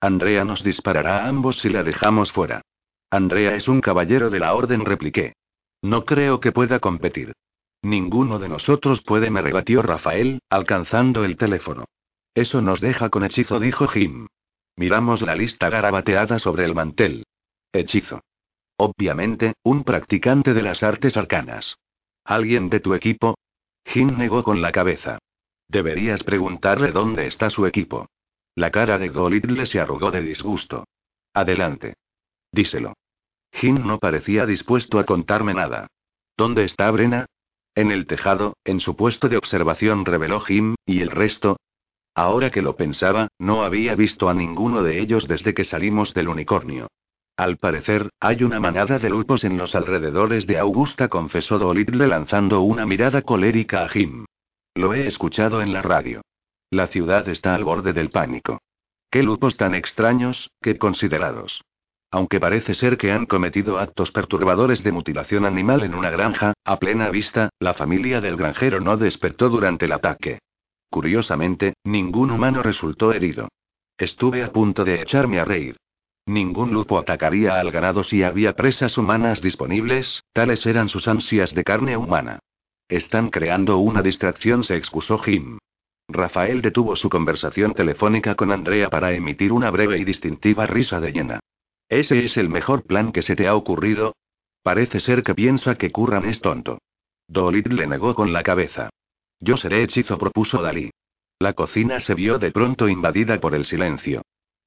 Andrea 0.00 0.44
nos 0.44 0.62
disparará 0.62 1.24
a 1.24 1.28
ambos 1.28 1.58
si 1.58 1.68
la 1.68 1.82
dejamos 1.82 2.32
fuera. 2.32 2.62
Andrea 3.10 3.54
es 3.54 3.68
un 3.68 3.80
caballero 3.80 4.30
de 4.30 4.38
la 4.38 4.54
orden, 4.54 4.84
repliqué. 4.84 5.34
No 5.82 6.04
creo 6.04 6.40
que 6.40 6.52
pueda 6.52 6.80
competir. 6.80 7.32
Ninguno 7.82 8.38
de 8.38 8.48
nosotros 8.48 9.02
puede, 9.02 9.30
me 9.30 9.42
rebatió 9.42 9.82
Rafael, 9.82 10.40
alcanzando 10.50 11.24
el 11.24 11.36
teléfono. 11.36 11.84
Eso 12.34 12.60
nos 12.60 12.80
deja 12.80 13.10
con 13.10 13.24
hechizo, 13.24 13.60
dijo 13.60 13.86
Jim. 13.88 14.26
Miramos 14.78 15.22
la 15.22 15.34
lista 15.34 15.70
garabateada 15.70 16.38
sobre 16.38 16.64
el 16.64 16.72
mantel. 16.72 17.24
Hechizo. 17.72 18.20
Obviamente, 18.76 19.54
un 19.64 19.82
practicante 19.82 20.54
de 20.54 20.62
las 20.62 20.84
artes 20.84 21.16
arcanas. 21.16 21.74
¿Alguien 22.24 22.70
de 22.70 22.78
tu 22.78 22.94
equipo? 22.94 23.36
Jim 23.84 24.16
negó 24.16 24.44
con 24.44 24.62
la 24.62 24.70
cabeza. 24.70 25.18
Deberías 25.66 26.22
preguntarle 26.22 26.92
dónde 26.92 27.26
está 27.26 27.50
su 27.50 27.66
equipo. 27.66 28.06
La 28.54 28.70
cara 28.70 28.98
de 28.98 29.08
Golidle 29.08 29.66
se 29.66 29.80
arrugó 29.80 30.12
de 30.12 30.22
disgusto. 30.22 30.84
Adelante. 31.34 31.94
Díselo. 32.52 32.92
Jim 33.54 33.84
no 33.84 33.98
parecía 33.98 34.46
dispuesto 34.46 35.00
a 35.00 35.04
contarme 35.04 35.54
nada. 35.54 35.88
¿Dónde 36.36 36.64
está 36.64 36.88
Brena? 36.92 37.26
En 37.74 37.90
el 37.90 38.06
tejado, 38.06 38.56
en 38.64 38.78
su 38.78 38.94
puesto 38.94 39.28
de 39.28 39.38
observación, 39.38 40.04
reveló 40.04 40.38
Jim, 40.38 40.76
¿y 40.86 41.00
el 41.00 41.10
resto? 41.10 41.56
Ahora 42.18 42.50
que 42.50 42.62
lo 42.62 42.74
pensaba, 42.74 43.28
no 43.38 43.62
había 43.62 43.94
visto 43.94 44.28
a 44.28 44.34
ninguno 44.34 44.82
de 44.82 44.98
ellos 44.98 45.28
desde 45.28 45.54
que 45.54 45.62
salimos 45.62 46.12
del 46.14 46.26
unicornio. 46.28 46.88
Al 47.36 47.58
parecer, 47.58 48.10
hay 48.18 48.42
una 48.42 48.58
manada 48.58 48.98
de 48.98 49.08
lupos 49.08 49.44
en 49.44 49.56
los 49.56 49.76
alrededores 49.76 50.44
de 50.48 50.58
Augusta, 50.58 51.06
confesó 51.06 51.60
Dolittle 51.60 52.08
lanzando 52.08 52.62
una 52.62 52.86
mirada 52.86 53.22
colérica 53.22 53.84
a 53.84 53.88
Jim. 53.88 54.24
Lo 54.74 54.94
he 54.94 55.06
escuchado 55.06 55.62
en 55.62 55.72
la 55.72 55.80
radio. 55.80 56.22
La 56.70 56.88
ciudad 56.88 57.28
está 57.28 57.54
al 57.54 57.62
borde 57.62 57.92
del 57.92 58.10
pánico. 58.10 58.62
Qué 59.12 59.22
lupos 59.22 59.56
tan 59.56 59.76
extraños, 59.76 60.50
qué 60.60 60.76
considerados. 60.76 61.62
Aunque 62.10 62.40
parece 62.40 62.74
ser 62.74 62.98
que 62.98 63.12
han 63.12 63.26
cometido 63.26 63.78
actos 63.78 64.10
perturbadores 64.10 64.82
de 64.82 64.90
mutilación 64.90 65.44
animal 65.44 65.84
en 65.84 65.94
una 65.94 66.10
granja, 66.10 66.54
a 66.64 66.80
plena 66.80 67.10
vista, 67.10 67.50
la 67.60 67.74
familia 67.74 68.20
del 68.20 68.36
granjero 68.36 68.80
no 68.80 68.96
despertó 68.96 69.50
durante 69.50 69.84
el 69.84 69.92
ataque. 69.92 70.40
Curiosamente, 70.90 71.74
ningún 71.84 72.30
humano 72.30 72.62
resultó 72.62 73.12
herido. 73.12 73.48
Estuve 73.96 74.42
a 74.42 74.52
punto 74.52 74.84
de 74.84 75.02
echarme 75.02 75.40
a 75.40 75.44
reír. 75.44 75.76
Ningún 76.26 76.72
lupo 76.72 76.98
atacaría 76.98 77.58
al 77.58 77.70
ganado 77.70 78.04
si 78.04 78.22
había 78.22 78.54
presas 78.54 78.98
humanas 78.98 79.40
disponibles, 79.40 80.22
tales 80.32 80.64
eran 80.66 80.88
sus 80.88 81.08
ansias 81.08 81.54
de 81.54 81.64
carne 81.64 81.96
humana. 81.96 82.38
Están 82.88 83.30
creando 83.30 83.78
una 83.78 84.02
distracción, 84.02 84.64
se 84.64 84.76
excusó 84.76 85.18
Jim. 85.18 85.58
Rafael 86.08 86.62
detuvo 86.62 86.96
su 86.96 87.10
conversación 87.10 87.74
telefónica 87.74 88.34
con 88.34 88.50
Andrea 88.50 88.88
para 88.88 89.12
emitir 89.12 89.52
una 89.52 89.70
breve 89.70 89.98
y 89.98 90.04
distintiva 90.04 90.66
risa 90.66 91.00
de 91.00 91.12
llena. 91.12 91.40
¿Ese 91.88 92.24
es 92.24 92.36
el 92.36 92.48
mejor 92.48 92.84
plan 92.84 93.12
que 93.12 93.22
se 93.22 93.36
te 93.36 93.46
ha 93.46 93.54
ocurrido? 93.54 94.14
Parece 94.62 95.00
ser 95.00 95.22
que 95.22 95.34
piensa 95.34 95.76
que 95.76 95.90
Curran 95.90 96.26
es 96.26 96.40
tonto. 96.40 96.78
Dolit 97.26 97.66
le 97.68 97.86
negó 97.86 98.14
con 98.14 98.32
la 98.32 98.42
cabeza. 98.42 98.90
Yo 99.40 99.56
seré 99.56 99.82
hechizo, 99.82 100.18
propuso 100.18 100.62
Dalí. 100.62 100.90
La 101.38 101.52
cocina 101.52 102.00
se 102.00 102.14
vio 102.14 102.38
de 102.38 102.50
pronto 102.50 102.88
invadida 102.88 103.38
por 103.40 103.54
el 103.54 103.64
silencio. 103.64 104.22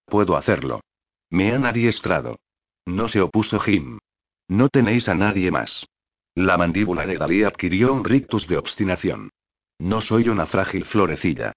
Puedo 0.06 0.38
hacerlo. 0.38 0.82
Me 1.30 1.54
han 1.54 1.66
adiestrado. 1.66 2.40
No 2.86 3.08
se 3.08 3.22
opuso 3.22 3.60
Jim. 3.60 4.00
No 4.48 4.70
tenéis 4.70 5.08
a 5.08 5.16
nadie 5.16 5.52
más. 5.52 5.86
La 6.36 6.58
mandíbula 6.58 7.06
de 7.06 7.18
Dalí 7.18 7.44
adquirió 7.44 7.94
un 7.94 8.06
rictus 8.06 8.48
de 8.48 8.58
obstinación. 8.58 9.32
No 9.80 10.02
soy 10.02 10.30
una 10.30 10.46
frágil 10.46 10.86
florecilla. 10.86 11.54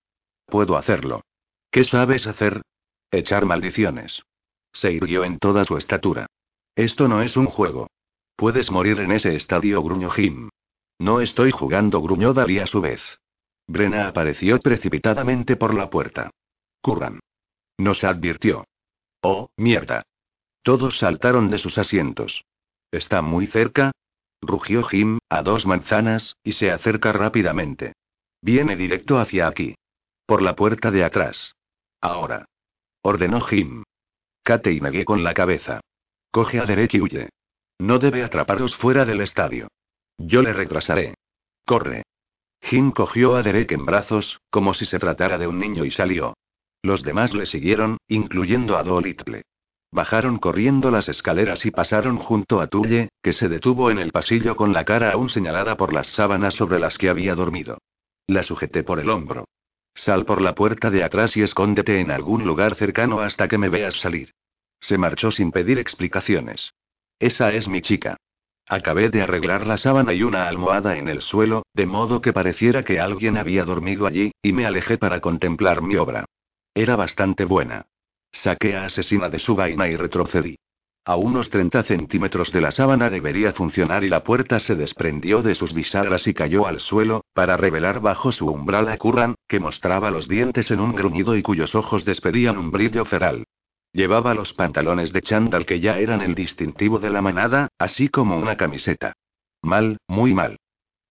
Puedo 0.47 0.77
hacerlo. 0.77 1.23
¿Qué 1.71 1.85
sabes 1.85 2.27
hacer? 2.27 2.63
Echar 3.11 3.47
maldiciones. 3.47 4.23
Se 4.73 4.91
irguió 4.93 5.25
en 5.25 5.39
toda 5.39 5.65
su 5.65 5.77
estatura. 5.77 6.27
Esto 6.75 7.07
no 7.07 7.23
es 7.23 7.37
un 7.37 7.47
juego. 7.47 7.89
Puedes 8.37 8.71
morir 8.71 8.99
en 8.99 9.13
ese 9.13 9.37
estadio, 9.37 9.83
gruñó 9.83 10.11
Jim. 10.11 10.51
No 10.99 11.21
estoy 11.21 11.51
jugando, 11.51 12.01
gruñó 12.01 12.33
Dalí 12.33 12.59
a 12.59 12.67
su 12.67 12.81
vez. 12.81 13.01
Brena 13.67 14.09
apareció 14.09 14.59
precipitadamente 14.61 15.57
por 15.57 15.75
la 15.75 15.91
puerta. 15.91 16.31
Curran. 16.83 17.21
Nos 17.79 18.05
advirtió. 18.05 18.65
Oh, 19.23 19.49
mierda. 19.57 20.03
Todos 20.63 20.99
saltaron 20.99 21.51
de 21.51 21.59
sus 21.59 21.79
asientos. 21.79 22.45
¿Está 22.91 23.23
muy 23.23 23.47
cerca? 23.49 23.93
Rugió 24.41 24.85
Jim, 24.85 25.19
a 25.29 25.43
dos 25.43 25.67
manzanas, 25.67 26.37
y 26.45 26.53
se 26.53 26.71
acerca 26.71 27.13
rápidamente. 27.13 27.95
Viene 28.43 28.77
directo 28.77 29.19
hacia 29.19 29.49
aquí. 29.49 29.75
Por 30.27 30.43
la 30.43 30.55
puerta 30.55 30.91
de 30.91 31.05
atrás. 31.05 31.55
Ahora. 32.01 32.47
Ordenó 33.03 33.41
Jim. 33.41 33.83
Kate 34.43 34.73
y 34.73 34.81
negué 34.81 35.05
con 35.05 35.25
la 35.25 35.35
cabeza. 35.35 35.81
Coge 36.31 36.61
a 36.61 36.67
Derek 36.67 36.95
y 36.95 37.01
huye. 37.01 37.29
No 37.79 37.99
debe 37.99 38.23
atraparos 38.23 38.77
fuera 38.77 39.05
del 39.05 39.23
estadio. 39.23 39.69
Yo 40.19 40.43
le 40.43 40.53
retrasaré. 40.53 41.15
Corre. 41.67 42.03
Jim 42.63 42.93
cogió 42.93 43.37
a 43.37 43.43
Derek 43.43 43.73
en 43.73 43.85
brazos, 43.85 44.41
como 44.51 44.75
si 44.75 44.87
se 44.87 44.99
tratara 44.99 45.39
de 45.39 45.47
un 45.47 45.59
niño 45.59 45.85
y 45.85 45.91
salió. 45.91 46.35
Los 46.83 47.03
demás 47.03 47.35
le 47.35 47.47
siguieron, 47.47 47.99
incluyendo 48.09 48.77
a 48.77 48.83
Dolittle. 48.83 49.43
Bajaron 49.91 50.39
corriendo 50.39 50.91
las 50.91 51.09
escaleras 51.09 51.65
y 51.65 51.71
pasaron 51.71 52.19
junto 52.19 52.61
a 52.61 52.67
Tulle, 52.67 53.11
que 53.23 53.33
se 53.33 53.49
detuvo 53.49 53.91
en 53.91 53.99
el 53.99 54.13
pasillo 54.13 54.57
con 54.57 54.73
la 54.73 54.85
cara 54.85 55.13
aún 55.13 55.31
señalada 55.31 55.77
por 55.77 55.93
las 55.93 56.09
sábanas 56.09 56.55
sobre 56.55 56.79
las 56.81 56.99
que 56.99 57.09
había 57.09 57.35
dormido. 57.35 57.79
La 58.27 58.43
sujeté 58.43 58.83
por 58.83 58.99
el 58.99 59.09
hombro. 59.09 59.45
Sal 59.95 60.25
por 60.25 60.41
la 60.41 60.55
puerta 60.55 60.91
de 60.91 61.05
atrás 61.05 61.37
y 61.37 61.43
escóndete 61.43 62.01
en 62.01 62.11
algún 62.11 62.45
lugar 62.45 62.75
cercano 62.75 63.21
hasta 63.21 63.47
que 63.47 63.59
me 63.59 63.69
veas 63.69 63.95
salir. 64.01 64.33
Se 64.81 64.99
marchó 64.99 65.31
sin 65.31 65.53
pedir 65.53 65.79
explicaciones. 65.79 66.73
Esa 67.21 67.53
es 67.53 67.69
mi 67.69 67.81
chica. 67.81 68.17
Acabé 68.69 69.11
de 69.11 69.21
arreglar 69.21 69.67
la 69.67 69.77
sábana 69.77 70.15
y 70.15 70.23
una 70.23 70.49
almohada 70.49 70.97
en 70.97 71.09
el 71.09 71.21
suelo, 71.21 71.65
de 71.75 71.85
modo 71.85 72.23
que 72.23 72.33
pareciera 72.33 72.83
que 72.83 72.99
alguien 72.99 73.37
había 73.37 73.65
dormido 73.65 74.07
allí, 74.07 74.33
y 74.43 74.53
me 74.53 74.65
alejé 74.65 74.97
para 74.97 75.21
contemplar 75.21 75.83
mi 75.83 75.97
obra. 75.97 76.25
Era 76.75 76.97
bastante 76.97 77.45
buena. 77.45 77.87
Saqué 78.33 78.75
a 78.75 78.87
Asesina 78.87 79.29
de 79.29 79.39
su 79.39 79.55
vaina 79.55 79.89
y 79.89 79.97
retrocedí. 79.97 80.57
A 81.07 81.17
unos 81.17 81.51
30 81.51 81.83
centímetros 81.83 82.51
de 82.51 82.63
la 82.63 82.71
sábana 82.71 83.11
debería 83.11 83.53
funcionar 83.53 84.05
y 84.05 84.09
la 84.09 84.25
puerta 84.25 84.59
se 84.59 84.75
desprendió 84.75 85.43
de 85.43 85.55
sus 85.55 85.75
bisagras 85.75 86.27
y 86.27 86.33
cayó 86.33 86.67
al 86.67 86.81
suelo, 86.81 87.27
para 87.35 87.59
revelar 87.59 88.01
bajo 88.01 88.33
su 88.33 88.47
umbral 88.47 88.89
a 88.89 88.97
Curran, 88.97 89.35
que 89.47 89.61
mostraba 89.61 90.11
los 90.11 90.27
dientes 90.27 90.71
en 90.71 90.81
un 90.81 90.95
gruñido 90.95 91.37
y 91.37 91.43
cuyos 91.43 91.75
ojos 91.75 92.07
despedían 92.07 92.57
un 92.57 92.71
brillo 92.71 93.05
feral. 93.05 93.45
Llevaba 93.95 94.35
los 94.35 94.53
pantalones 94.55 95.13
de 95.13 95.23
chándal 95.23 95.67
que 95.67 95.79
ya 95.79 95.99
eran 95.99 96.21
el 96.21 96.35
distintivo 96.35 96.99
de 96.99 97.11
la 97.11 97.23
manada, 97.23 97.69
así 97.79 98.09
como 98.09 98.37
una 98.37 98.57
camiseta. 98.57 99.13
Mal, 99.63 99.99
muy 100.09 100.35
mal. 100.35 100.59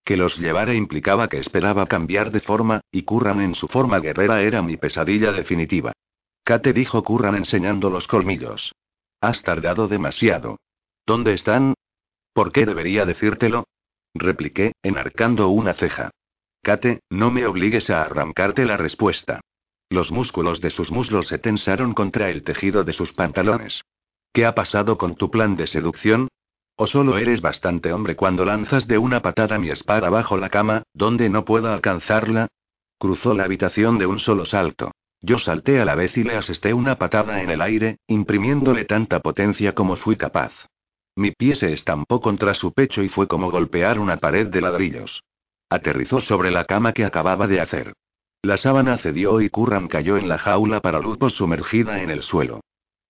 Que 0.04 0.18
los 0.18 0.38
llevara 0.38 0.74
implicaba 0.74 1.30
que 1.30 1.40
esperaba 1.40 1.86
cambiar 1.86 2.32
de 2.32 2.42
forma, 2.42 2.82
y 2.92 3.04
Curran 3.04 3.40
en 3.40 3.56
su 3.56 3.70
forma 3.70 4.00
guerrera 4.00 4.42
era 4.42 4.62
mi 4.62 4.76
pesadilla 4.76 5.32
definitiva. 5.32 5.94
Kate 6.44 6.74
dijo 6.74 7.02
Curran 7.06 7.36
enseñando 7.36 7.90
los 7.90 8.06
colmillos. 8.06 8.74
Has 9.22 9.42
tardado 9.44 9.88
demasiado. 9.88 10.58
¿Dónde 11.06 11.36
están? 11.36 11.76
¿Por 12.34 12.52
qué 12.52 12.66
debería 12.66 13.06
decírtelo? 13.06 13.64
Repliqué, 14.14 14.74
enarcando 14.84 15.48
una 15.48 15.74
ceja. 15.74 16.12
Kate, 16.62 17.00
no 17.10 17.32
me 17.32 17.46
obligues 17.46 17.90
a 17.90 18.02
arrancarte 18.02 18.66
la 18.66 18.76
respuesta. 18.76 19.40
Los 19.94 20.12
músculos 20.12 20.60
de 20.60 20.72
sus 20.72 20.90
muslos 20.90 21.28
se 21.28 21.38
tensaron 21.38 21.94
contra 21.94 22.32
el 22.32 22.44
tejido 22.44 22.84
de 22.84 22.94
sus 22.94 23.14
pantalones. 23.14 23.84
¿Qué 24.34 24.44
ha 24.44 24.56
pasado 24.56 24.98
con 24.98 25.14
tu 25.14 25.30
plan 25.30 25.56
de 25.56 25.68
seducción? 25.68 26.30
¿O 26.76 26.88
solo 26.88 27.20
eres 27.20 27.42
bastante 27.42 27.94
hombre 27.94 28.16
cuando 28.16 28.44
lanzas 28.44 28.88
de 28.88 28.98
una 28.98 29.22
patada 29.22 29.60
mi 29.60 29.70
espada 29.70 30.10
bajo 30.10 30.36
la 30.36 30.50
cama, 30.50 30.82
donde 30.96 31.30
no 31.30 31.46
pueda 31.46 31.76
alcanzarla? 31.76 32.48
Cruzó 32.98 33.36
la 33.36 33.44
habitación 33.44 34.00
de 34.00 34.08
un 34.08 34.18
solo 34.18 34.48
salto. 34.48 34.94
Yo 35.22 35.38
salté 35.38 35.80
a 35.80 35.86
la 35.86 35.94
vez 35.94 36.18
y 36.18 36.24
le 36.24 36.38
asesté 36.38 36.74
una 36.74 36.96
patada 36.96 37.44
en 37.44 37.52
el 37.52 37.62
aire, 37.62 37.98
imprimiéndole 38.08 38.86
tanta 38.86 39.20
potencia 39.20 39.76
como 39.76 39.96
fui 39.98 40.16
capaz. 40.16 40.54
Mi 41.16 41.30
pie 41.34 41.56
se 41.56 41.72
estampó 41.72 42.20
contra 42.20 42.56
su 42.56 42.74
pecho 42.74 43.04
y 43.04 43.10
fue 43.10 43.28
como 43.28 43.52
golpear 43.52 44.00
una 44.00 44.18
pared 44.18 44.48
de 44.48 44.60
ladrillos. 44.60 45.22
Aterrizó 45.70 46.20
sobre 46.20 46.50
la 46.50 46.66
cama 46.66 46.94
que 46.94 47.06
acababa 47.06 47.46
de 47.46 47.62
hacer. 47.62 47.94
La 48.46 48.58
sábana 48.58 48.98
cedió 48.98 49.40
y 49.40 49.50
Curran 49.50 49.88
cayó 49.88 50.18
en 50.18 50.28
la 50.28 50.38
jaula 50.38 50.82
para 50.82 51.00
lupo 51.00 51.30
sumergida 51.30 52.02
en 52.02 52.10
el 52.10 52.24
suelo. 52.24 52.60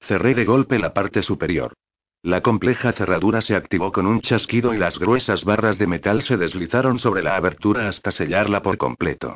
Cerré 0.02 0.36
de 0.36 0.46
golpe 0.46 0.78
la 0.78 0.94
parte 0.94 1.24
superior. 1.24 1.74
La 2.22 2.42
compleja 2.42 2.92
cerradura 2.92 3.42
se 3.42 3.56
activó 3.56 3.92
con 3.92 4.06
un 4.06 4.22
chasquido 4.22 4.76
y 4.76 4.78
las 4.78 5.00
gruesas 5.00 5.44
barras 5.44 5.80
de 5.80 5.88
metal 5.88 6.22
se 6.22 6.38
deslizaron 6.38 7.00
sobre 7.00 7.24
la 7.24 7.36
abertura 7.36 7.90
hasta 7.90 8.12
sellarla 8.12 8.62
por 8.62 8.78
completo. 8.78 9.36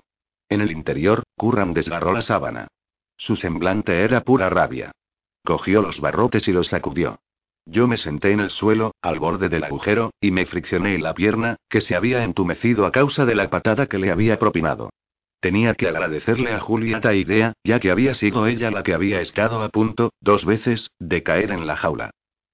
En 0.50 0.62
el 0.62 0.72
interior, 0.72 1.24
Curran 1.36 1.74
desgarró 1.74 2.14
la 2.14 2.22
sábana. 2.22 2.68
Su 3.18 3.36
semblante 3.36 4.04
era 4.04 4.22
pura 4.22 4.52
rabia. 4.52 4.92
Cogió 5.44 5.82
los 5.82 6.00
barrotes 6.00 6.48
y 6.48 6.52
los 6.52 6.68
sacudió. 6.68 7.18
Yo 7.66 7.88
me 7.88 7.98
senté 7.98 8.34
en 8.34 8.42
el 8.42 8.52
suelo, 8.52 8.94
al 9.02 9.18
borde 9.18 9.50
del 9.50 9.64
agujero, 9.64 10.12
y 10.22 10.30
me 10.30 10.46
friccioné 10.46 11.00
la 11.00 11.16
pierna, 11.16 11.58
que 11.68 11.82
se 11.82 11.96
había 11.96 12.24
entumecido 12.24 12.86
a 12.86 12.92
causa 12.92 13.26
de 13.26 13.34
la 13.34 13.50
patada 13.50 13.88
que 13.88 13.98
le 13.98 14.12
había 14.12 14.38
propinado. 14.38 14.92
Tenía 15.40 15.76
que 15.76 15.88
agradecerle 15.88 16.54
a 16.54 16.60
Julieta 16.60 17.14
idea, 17.14 17.54
ya 17.64 17.80
que 17.80 17.92
había 17.92 18.16
sido 18.16 18.48
ella 18.48 18.72
la 18.72 18.84
que 18.84 18.94
había 18.94 19.22
estado 19.22 19.62
a 19.62 19.70
punto, 19.70 20.12
dos 20.20 20.46
veces, 20.46 20.90
de 21.00 21.24
caer 21.24 21.52
en 21.52 21.68
la 21.68 21.76
jaula. 21.76 22.12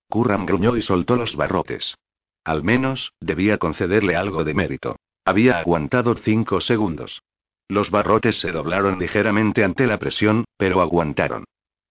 Curran 0.10 0.46
gruñó 0.46 0.76
y 0.76 0.82
soltó 0.82 1.16
los 1.16 1.36
barrotes. 1.36 1.96
Al 2.44 2.64
menos, 2.64 3.14
debía 3.22 3.58
concederle 3.58 4.16
algo 4.16 4.44
de 4.44 4.54
mérito. 4.54 4.98
Había 5.26 5.60
aguantado 5.60 6.16
cinco 6.16 6.60
segundos. 6.60 7.24
Los 7.70 7.90
barrotes 7.90 8.40
se 8.42 8.52
doblaron 8.52 9.00
ligeramente 9.00 9.64
ante 9.64 9.88
la 9.88 9.98
presión, 9.98 10.44
pero 10.58 10.82
aguantaron. 10.82 11.46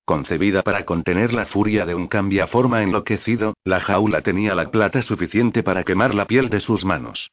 Concebida 0.05 0.62
para 0.62 0.84
contener 0.84 1.32
la 1.32 1.47
furia 1.47 1.86
de 1.86 1.95
un 1.95 2.09
cambiaforma 2.09 2.82
enloquecido, 2.82 3.55
la 3.64 3.80
jaula 3.80 4.20
tenía 4.20 4.55
la 4.55 4.70
plata 4.70 5.01
suficiente 5.03 5.62
para 5.62 5.84
quemar 5.84 6.14
la 6.14 6.26
piel 6.26 6.51
de 6.51 6.61
sus 6.61 6.84
manos. 6.84 7.30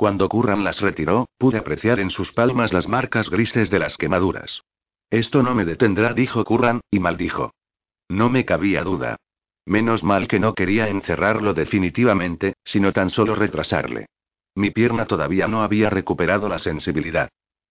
Cuando 0.00 0.30
Curran 0.30 0.64
las 0.64 0.80
retiró, 0.80 1.28
pude 1.36 1.58
apreciar 1.58 2.00
en 2.00 2.08
sus 2.08 2.32
palmas 2.32 2.72
las 2.72 2.88
marcas 2.88 3.28
grises 3.28 3.68
de 3.68 3.78
las 3.78 3.98
quemaduras. 3.98 4.62
Esto 5.10 5.42
no 5.42 5.54
me 5.54 5.66
detendrá, 5.66 6.14
dijo 6.14 6.42
Curran, 6.42 6.80
y 6.90 7.00
maldijo. 7.00 7.52
No 8.08 8.30
me 8.30 8.46
cabía 8.46 8.82
duda. 8.82 9.16
Menos 9.66 10.02
mal 10.02 10.26
que 10.26 10.40
no 10.40 10.54
quería 10.54 10.88
encerrarlo 10.88 11.52
definitivamente, 11.52 12.54
sino 12.64 12.94
tan 12.94 13.10
solo 13.10 13.34
retrasarle. 13.34 14.06
Mi 14.54 14.70
pierna 14.70 15.04
todavía 15.04 15.48
no 15.48 15.60
había 15.60 15.90
recuperado 15.90 16.48
la 16.48 16.60
sensibilidad. 16.60 17.28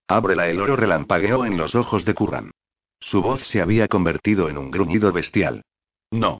Ábrela 0.07 0.49
el 0.49 0.61
oro 0.61 0.75
relampagueó 0.75 1.45
en 1.45 1.57
los 1.57 1.73
ojos 1.73 2.05
de 2.05 2.13
Curran. 2.13 2.51
Su 2.99 3.23
voz 3.23 3.41
se 3.47 3.59
había 3.59 3.87
convertido 3.87 4.49
en 4.49 4.59
un 4.59 4.69
gruñido 4.69 5.11
bestial. 5.11 5.63
No. 6.11 6.37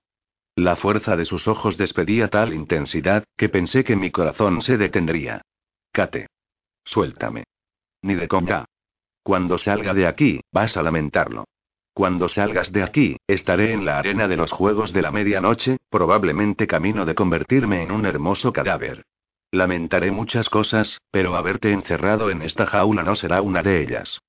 La 0.55 0.75
fuerza 0.75 1.17
de 1.17 1.25
sus 1.25 1.47
ojos 1.47 1.77
despedía 1.77 2.27
tal 2.27 2.53
intensidad, 2.53 3.23
que 3.35 3.49
pensé 3.49 3.83
que 3.83 3.95
mi 3.95 4.11
corazón 4.11 4.61
se 4.61 4.77
detendría. 4.77 5.41
Suéltame. 6.85 7.43
Ni 8.01 8.15
de 8.15 8.27
conga. 8.27 8.65
Cuando 9.23 9.57
salga 9.57 9.93
de 9.93 10.07
aquí, 10.07 10.41
vas 10.51 10.77
a 10.77 10.83
lamentarlo. 10.83 11.45
Cuando 11.93 12.29
salgas 12.29 12.71
de 12.71 12.83
aquí, 12.83 13.17
estaré 13.27 13.73
en 13.73 13.83
la 13.85 13.99
arena 13.99 14.27
de 14.27 14.37
los 14.37 14.51
Juegos 14.51 14.93
de 14.93 15.01
la 15.01 15.11
Medianoche, 15.11 15.77
probablemente 15.89 16.65
camino 16.65 17.05
de 17.05 17.15
convertirme 17.15 17.83
en 17.83 17.91
un 17.91 18.05
hermoso 18.05 18.53
cadáver. 18.53 19.03
Lamentaré 19.51 20.11
muchas 20.11 20.49
cosas, 20.49 20.99
pero 21.11 21.35
haberte 21.35 21.71
encerrado 21.71 22.29
en 22.29 22.41
esta 22.43 22.65
jaula 22.67 23.03
no 23.03 23.15
será 23.15 23.41
una 23.41 23.63
de 23.63 23.81
ellas. 23.81 24.19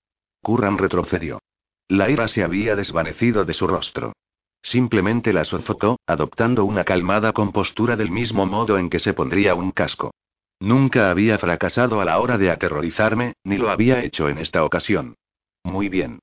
Curran 0.43 0.79
retrocedió. 0.79 1.41
La 1.89 2.11
ira 2.11 2.29
se 2.29 2.43
había 2.43 2.75
desvanecido 2.75 3.45
de 3.45 3.55
su 3.55 3.67
rostro. 3.67 4.15
Simplemente 4.63 5.33
la 5.33 5.45
sofocó, 5.45 5.99
adoptando 6.07 6.65
una 6.65 6.85
calmada 6.85 7.33
compostura 7.33 7.97
del 7.97 8.11
mismo 8.11 8.47
modo 8.47 8.79
en 8.79 8.91
que 8.91 8.99
se 8.99 9.15
pondría 9.15 9.55
un 9.55 9.71
casco. 9.71 10.13
Nunca 10.61 11.11
había 11.11 11.39
fracasado 11.39 12.03
a 12.03 12.05
la 12.05 12.21
hora 12.21 12.37
de 12.37 12.51
aterrorizarme, 12.51 13.33
ni 13.45 13.57
lo 13.57 13.71
había 13.71 14.05
hecho 14.05 14.29
en 14.29 14.39
esta 14.39 14.63
ocasión. 14.63 15.17
Muy 15.65 15.89
bien. 15.89 16.21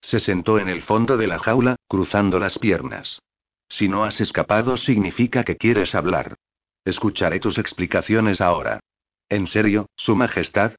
Se 0.00 0.20
sentó 0.20 0.58
en 0.58 0.68
el 0.68 0.82
fondo 0.82 1.18
de 1.18 1.26
la 1.26 1.38
jaula, 1.38 1.76
cruzando 1.86 2.38
las 2.38 2.58
piernas. 2.58 3.20
Si 3.68 3.88
no 3.88 4.04
has 4.04 4.20
escapado 4.20 4.78
significa 4.78 5.44
que 5.44 5.56
quieres 5.56 5.94
hablar. 5.94 6.36
Escucharé 6.84 7.40
tus 7.40 7.58
explicaciones 7.58 8.40
ahora. 8.40 8.80
¿En 9.28 9.46
serio, 9.46 9.86
Su 9.96 10.16
Majestad? 10.16 10.72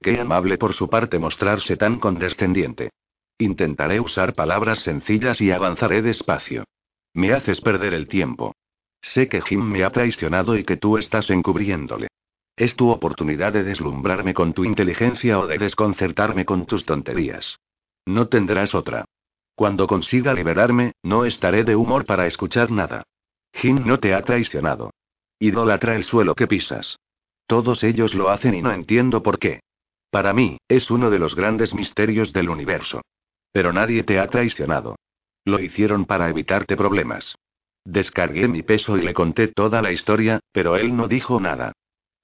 Qué 0.00 0.20
amable 0.20 0.58
por 0.58 0.74
su 0.74 0.88
parte 0.88 1.18
mostrarse 1.18 1.76
tan 1.76 1.98
condescendiente. 1.98 2.90
Intentaré 3.38 4.00
usar 4.00 4.34
palabras 4.34 4.80
sencillas 4.80 5.40
y 5.40 5.50
avanzaré 5.50 6.02
despacio. 6.02 6.64
Me 7.14 7.32
haces 7.32 7.60
perder 7.60 7.94
el 7.94 8.08
tiempo. 8.08 8.54
Sé 9.00 9.28
que 9.28 9.40
Jim 9.42 9.62
me 9.62 9.84
ha 9.84 9.90
traicionado 9.90 10.56
y 10.56 10.64
que 10.64 10.76
tú 10.76 10.98
estás 10.98 11.30
encubriéndole. 11.30 12.08
Es 12.58 12.74
tu 12.74 12.90
oportunidad 12.90 13.52
de 13.52 13.62
deslumbrarme 13.62 14.34
con 14.34 14.52
tu 14.52 14.64
inteligencia 14.64 15.38
o 15.38 15.46
de 15.46 15.58
desconcertarme 15.58 16.44
con 16.44 16.66
tus 16.66 16.84
tonterías. 16.84 17.60
No 18.04 18.26
tendrás 18.26 18.74
otra. 18.74 19.04
Cuando 19.54 19.86
consiga 19.86 20.34
liberarme, 20.34 20.90
no 21.04 21.24
estaré 21.24 21.62
de 21.62 21.76
humor 21.76 22.04
para 22.04 22.26
escuchar 22.26 22.72
nada. 22.72 23.04
Jim 23.52 23.86
no 23.86 24.00
te 24.00 24.12
ha 24.12 24.22
traicionado. 24.22 24.90
Idolatra 25.38 25.94
el 25.94 26.02
suelo 26.02 26.34
que 26.34 26.48
pisas. 26.48 26.96
Todos 27.46 27.84
ellos 27.84 28.12
lo 28.14 28.28
hacen 28.28 28.54
y 28.54 28.60
no 28.60 28.72
entiendo 28.72 29.22
por 29.22 29.38
qué. 29.38 29.60
Para 30.10 30.32
mí, 30.32 30.58
es 30.66 30.90
uno 30.90 31.10
de 31.10 31.20
los 31.20 31.36
grandes 31.36 31.72
misterios 31.72 32.32
del 32.32 32.50
universo. 32.50 33.02
Pero 33.52 33.72
nadie 33.72 34.02
te 34.02 34.18
ha 34.18 34.26
traicionado. 34.26 34.96
Lo 35.44 35.60
hicieron 35.60 36.06
para 36.06 36.28
evitarte 36.28 36.76
problemas. 36.76 37.36
Descargué 37.84 38.48
mi 38.48 38.64
peso 38.64 38.98
y 38.98 39.02
le 39.02 39.14
conté 39.14 39.46
toda 39.46 39.80
la 39.80 39.92
historia, 39.92 40.40
pero 40.50 40.74
él 40.76 40.96
no 40.96 41.06
dijo 41.06 41.38
nada. 41.38 41.72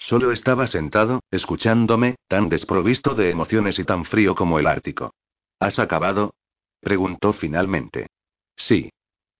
Solo 0.06 0.32
estaba 0.32 0.66
sentado, 0.66 1.20
escuchándome, 1.30 2.16
tan 2.28 2.50
desprovisto 2.50 3.14
de 3.14 3.30
emociones 3.30 3.78
y 3.78 3.84
tan 3.84 4.04
frío 4.04 4.34
como 4.34 4.58
el 4.58 4.66
Ártico. 4.66 5.14
¿Has 5.60 5.78
acabado? 5.78 6.34
preguntó 6.80 7.32
finalmente. 7.32 8.08
Sí. 8.54 8.90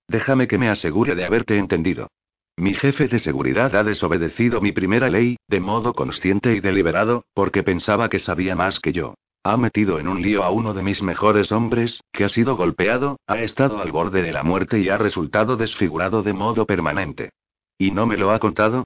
Déjame 0.09 0.49
que 0.49 0.57
me 0.57 0.71
asegure 0.71 1.15
de 1.15 1.27
haberte 1.27 1.59
entendido. 1.59 2.09
Mi 2.57 2.73
jefe 2.73 3.09
de 3.09 3.19
seguridad 3.19 3.77
ha 3.77 3.85
desobedecido 3.85 4.63
mi 4.63 4.73
primera 4.73 5.11
ley, 5.11 5.37
de 5.49 5.61
modo 5.61 5.93
consciente 5.93 6.55
y 6.55 6.61
deliberado, 6.61 7.27
porque 7.35 7.63
pensaba 7.63 8.09
que 8.09 8.19
sabía 8.19 8.57
más 8.57 8.81
que 8.81 8.93
yo. 8.93 9.17
Ha 9.43 9.59
metido 9.59 9.99
en 9.99 10.09
un 10.09 10.23
lío 10.23 10.45
a 10.45 10.51
uno 10.51 10.73
de 10.73 10.83
mis 10.83 11.03
mejores 11.03 11.53
hombres, 11.53 12.01
que 12.11 12.25
ha 12.25 12.31
sido 12.31 12.57
golpeado, 12.57 13.19
ha 13.27 13.39
estado 13.41 13.83
al 13.83 13.93
borde 13.93 14.23
de 14.23 14.33
la 14.33 14.43
muerte 14.43 14.79
y 14.79 14.89
ha 14.89 14.97
resultado 14.97 15.59
desfigurado 15.59 16.23
de 16.23 16.33
modo 16.33 16.65
permanente. 16.65 17.33
¿Y 17.77 17.91
no 17.91 18.07
me 18.07 18.17
lo 18.17 18.31
ha 18.31 18.39
contado? 18.39 18.85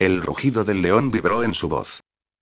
El 0.00 0.22
rugido 0.22 0.64
del 0.64 0.80
león 0.80 1.10
vibró 1.10 1.44
en 1.44 1.52
su 1.52 1.68
voz. 1.68 1.86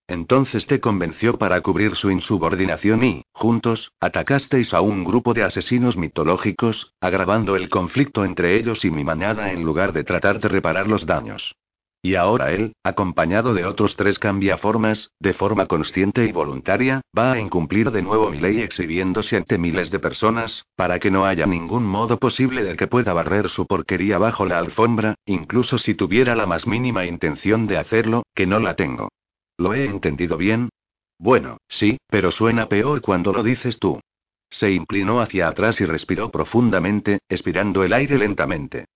Entonces 0.07 0.65
te 0.69 0.79
convenció 0.79 1.39
para 1.39 1.61
cubrir 1.61 1.97
su 1.97 2.09
insubordinación 2.09 3.03
y, 3.03 3.25
juntos, 3.33 3.91
atacasteis 3.99 4.73
a 4.73 4.81
un 4.81 5.03
grupo 5.03 5.35
de 5.35 5.43
asesinos 5.43 5.97
mitológicos, 5.97 6.95
agravando 7.01 7.57
el 7.57 7.69
conflicto 7.69 8.25
entre 8.25 8.57
ellos 8.57 8.85
y 8.85 8.93
mi 8.93 9.03
manada 9.03 9.51
en 9.51 9.65
lugar 9.65 9.93
de 9.93 10.05
tratar 10.05 10.39
de 10.39 10.47
reparar 10.47 10.87
los 10.87 11.05
daños. 11.05 11.57
Y 12.01 12.14
ahora 12.14 12.53
él, 12.53 12.74
acompañado 12.84 13.55
de 13.55 13.64
otros 13.64 13.96
tres 13.96 14.18
cambiaformas, 14.18 15.11
de 15.18 15.34
forma 15.34 15.66
consciente 15.66 16.24
y 16.24 16.32
voluntaria, 16.32 17.01
va 17.16 17.32
a 17.32 17.40
incumplir 17.40 17.90
de 17.90 18.03
nuevo 18.03 18.30
mi 18.30 18.38
ley 18.38 18.61
exhibiéndose 18.61 19.36
ante 19.36 19.59
miles 19.59 19.90
de 19.90 19.99
personas, 19.99 20.64
para 20.76 21.01
que 21.01 21.11
no 21.11 21.26
haya 21.26 21.46
ningún 21.46 21.84
modo 21.84 22.18
posible 22.18 22.62
de 22.62 22.76
que 22.76 22.86
pueda 22.86 23.12
barrer 23.12 23.49
su 23.49 23.66
porquería 23.66 24.18
bajo 24.18 24.46
la 24.46 24.59
alfombra, 24.59 25.16
incluso 25.26 25.78
si 25.78 25.94
tuviera 25.94 26.36
la 26.36 26.46
más 26.46 26.66
mínima 26.66 27.05
intención 27.05 27.66
de 27.66 27.78
hacerlo, 27.78 28.22
que 28.34 28.46
no 28.46 28.61
la 28.61 28.76
tengo. 28.76 29.09
¿Lo 29.57 29.74
he 29.74 29.84
entendido 29.86 30.36
bien? 30.36 30.68
Bueno, 31.18 31.57
sí, 31.68 31.99
pero 32.09 32.30
suena 32.30 32.68
peor 32.68 33.01
cuando 33.01 33.32
lo 33.32 33.42
dices 33.42 33.80
tú. 33.80 34.01
Se 34.51 34.70
inclinó 34.70 35.20
hacia 35.20 35.49
atrás 35.49 35.80
y 35.80 35.84
respiró 35.84 36.30
profundamente, 36.30 37.18
expirando 37.28 37.82
el 37.82 37.92
aire 37.92 38.18
lentamente. 38.18 38.86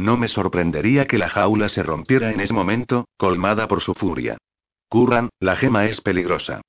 No 0.00 0.16
me 0.16 0.28
sorprendería 0.28 1.06
que 1.06 1.18
la 1.18 1.28
jaula 1.28 1.68
se 1.68 1.82
rompiera 1.82 2.32
en 2.32 2.40
ese 2.40 2.54
momento, 2.54 3.06
colmada 3.18 3.68
por 3.68 3.82
su 3.82 3.92
furia. 3.92 4.38
Curran, 4.88 5.28
la 5.40 5.56
gema 5.56 5.84
es 5.84 6.00
peligrosa. 6.00 6.62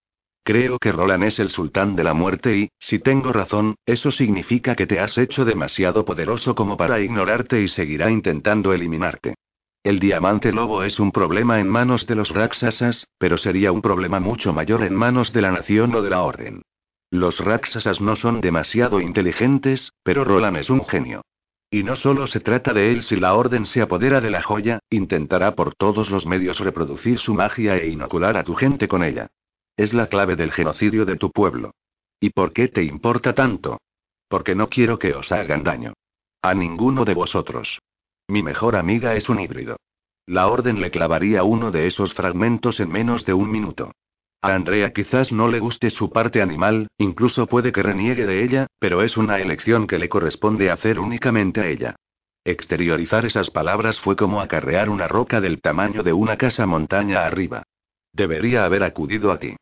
Creo 0.43 0.77
que 0.79 0.91
Roland 0.91 1.23
es 1.23 1.39
el 1.39 1.49
sultán 1.49 1.95
de 1.95 2.03
la 2.03 2.13
muerte 2.13 2.57
y, 2.57 2.69
si 2.77 2.99
tengo 2.99 3.31
razón, 3.31 3.75
eso 3.85 4.11
significa 4.11 4.75
que 4.75 4.85
te 4.85 4.99
has 4.99 5.17
hecho 5.17 5.45
demasiado 5.45 6.03
poderoso 6.03 6.55
como 6.55 6.75
para 6.75 6.99
ignorarte 6.99 7.61
y 7.61 7.69
seguirá 7.69 8.11
intentando 8.11 8.73
eliminarte. 8.73 9.35
El 9.81 10.01
diamante 10.01 10.51
lobo 10.51 10.83
es 10.83 10.99
un 10.99 11.13
problema 11.13 11.61
en 11.61 11.69
manos 11.69 12.05
de 12.07 12.15
los 12.15 12.31
Raksasas, 12.31 13.07
pero 13.17 13.37
sería 13.37 13.71
un 13.71 13.81
problema 13.81 14.19
mucho 14.19 14.51
mayor 14.51 14.83
en 14.83 14.93
manos 14.93 15.31
de 15.31 15.41
la 15.41 15.51
nación 15.51 15.95
o 15.95 16.01
de 16.01 16.09
la 16.09 16.21
orden. 16.21 16.63
Los 17.09 17.39
Raksasas 17.39 18.01
no 18.01 18.17
son 18.17 18.41
demasiado 18.41 18.99
inteligentes, 18.99 19.93
pero 20.03 20.25
Roland 20.25 20.57
es 20.57 20.69
un 20.69 20.83
genio. 20.83 21.21
Y 21.73 21.83
no 21.83 21.95
solo 21.95 22.27
se 22.27 22.41
trata 22.41 22.73
de 22.73 22.91
él 22.91 23.03
si 23.03 23.15
la 23.15 23.33
orden 23.33 23.65
se 23.65 23.81
apodera 23.81 24.19
de 24.19 24.29
la 24.29 24.41
joya, 24.41 24.79
intentará 24.89 25.55
por 25.55 25.73
todos 25.73 26.09
los 26.09 26.25
medios 26.25 26.59
reproducir 26.59 27.17
su 27.19 27.33
magia 27.33 27.77
e 27.77 27.87
inocular 27.87 28.35
a 28.35 28.43
tu 28.43 28.55
gente 28.55 28.89
con 28.89 29.05
ella. 29.05 29.29
Es 29.77 29.93
la 29.93 30.07
clave 30.07 30.35
del 30.35 30.51
genocidio 30.51 31.05
de 31.05 31.15
tu 31.15 31.31
pueblo. 31.31 31.71
¿Y 32.19 32.31
por 32.31 32.51
qué 32.51 32.67
te 32.67 32.83
importa 32.83 33.33
tanto? 33.33 33.79
Porque 34.27 34.53
no 34.53 34.67
quiero 34.67 34.99
que 34.99 35.13
os 35.13 35.31
hagan 35.31 35.63
daño. 35.63 35.93
A 36.41 36.53
ninguno 36.53 37.05
de 37.05 37.13
vosotros. 37.13 37.79
Mi 38.27 38.43
mejor 38.43 38.75
amiga 38.75 39.15
es 39.15 39.29
un 39.29 39.39
híbrido. 39.39 39.77
La 40.25 40.47
orden 40.47 40.81
le 40.81 40.91
clavaría 40.91 41.43
uno 41.45 41.71
de 41.71 41.87
esos 41.87 42.13
fragmentos 42.13 42.81
en 42.81 42.91
menos 42.91 43.25
de 43.25 43.33
un 43.33 43.49
minuto. 43.49 43.93
A 44.41 44.55
Andrea 44.55 44.91
quizás 44.91 45.31
no 45.31 45.47
le 45.47 45.59
guste 45.59 45.91
su 45.91 46.11
parte 46.11 46.41
animal, 46.41 46.87
incluso 46.97 47.45
puede 47.45 47.71
que 47.71 47.83
reniegue 47.83 48.25
de 48.25 48.43
ella, 48.43 48.67
pero 48.79 49.03
es 49.03 49.15
una 49.15 49.39
elección 49.39 49.85
que 49.85 49.99
le 49.99 50.09
corresponde 50.09 50.71
hacer 50.71 50.99
únicamente 50.99 51.61
a 51.61 51.67
ella. 51.67 51.95
Exteriorizar 52.43 53.25
esas 53.25 53.51
palabras 53.51 53.99
fue 53.99 54.15
como 54.15 54.41
acarrear 54.41 54.89
una 54.89 55.07
roca 55.07 55.41
del 55.41 55.61
tamaño 55.61 56.01
de 56.01 56.13
una 56.13 56.37
casa 56.37 56.65
montaña 56.65 57.23
arriba. 57.25 57.63
Debería 58.13 58.65
haber 58.65 58.81
acudido 58.83 59.31
a 59.31 59.37
ti. 59.37 59.55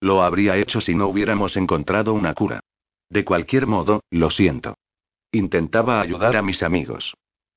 Lo 0.00 0.22
habría 0.22 0.58
hecho 0.58 0.82
si 0.82 0.94
no 0.94 1.08
hubiéramos 1.08 1.56
encontrado 1.56 2.12
una 2.12 2.34
cura. 2.34 2.60
De 3.08 3.24
cualquier 3.24 3.66
modo, 3.66 4.02
lo 4.10 4.28
siento. 4.28 4.76
Intentaba 5.32 6.02
ayudar 6.02 6.36
a 6.36 6.42
mis 6.42 6.62
amigos. 6.62 7.14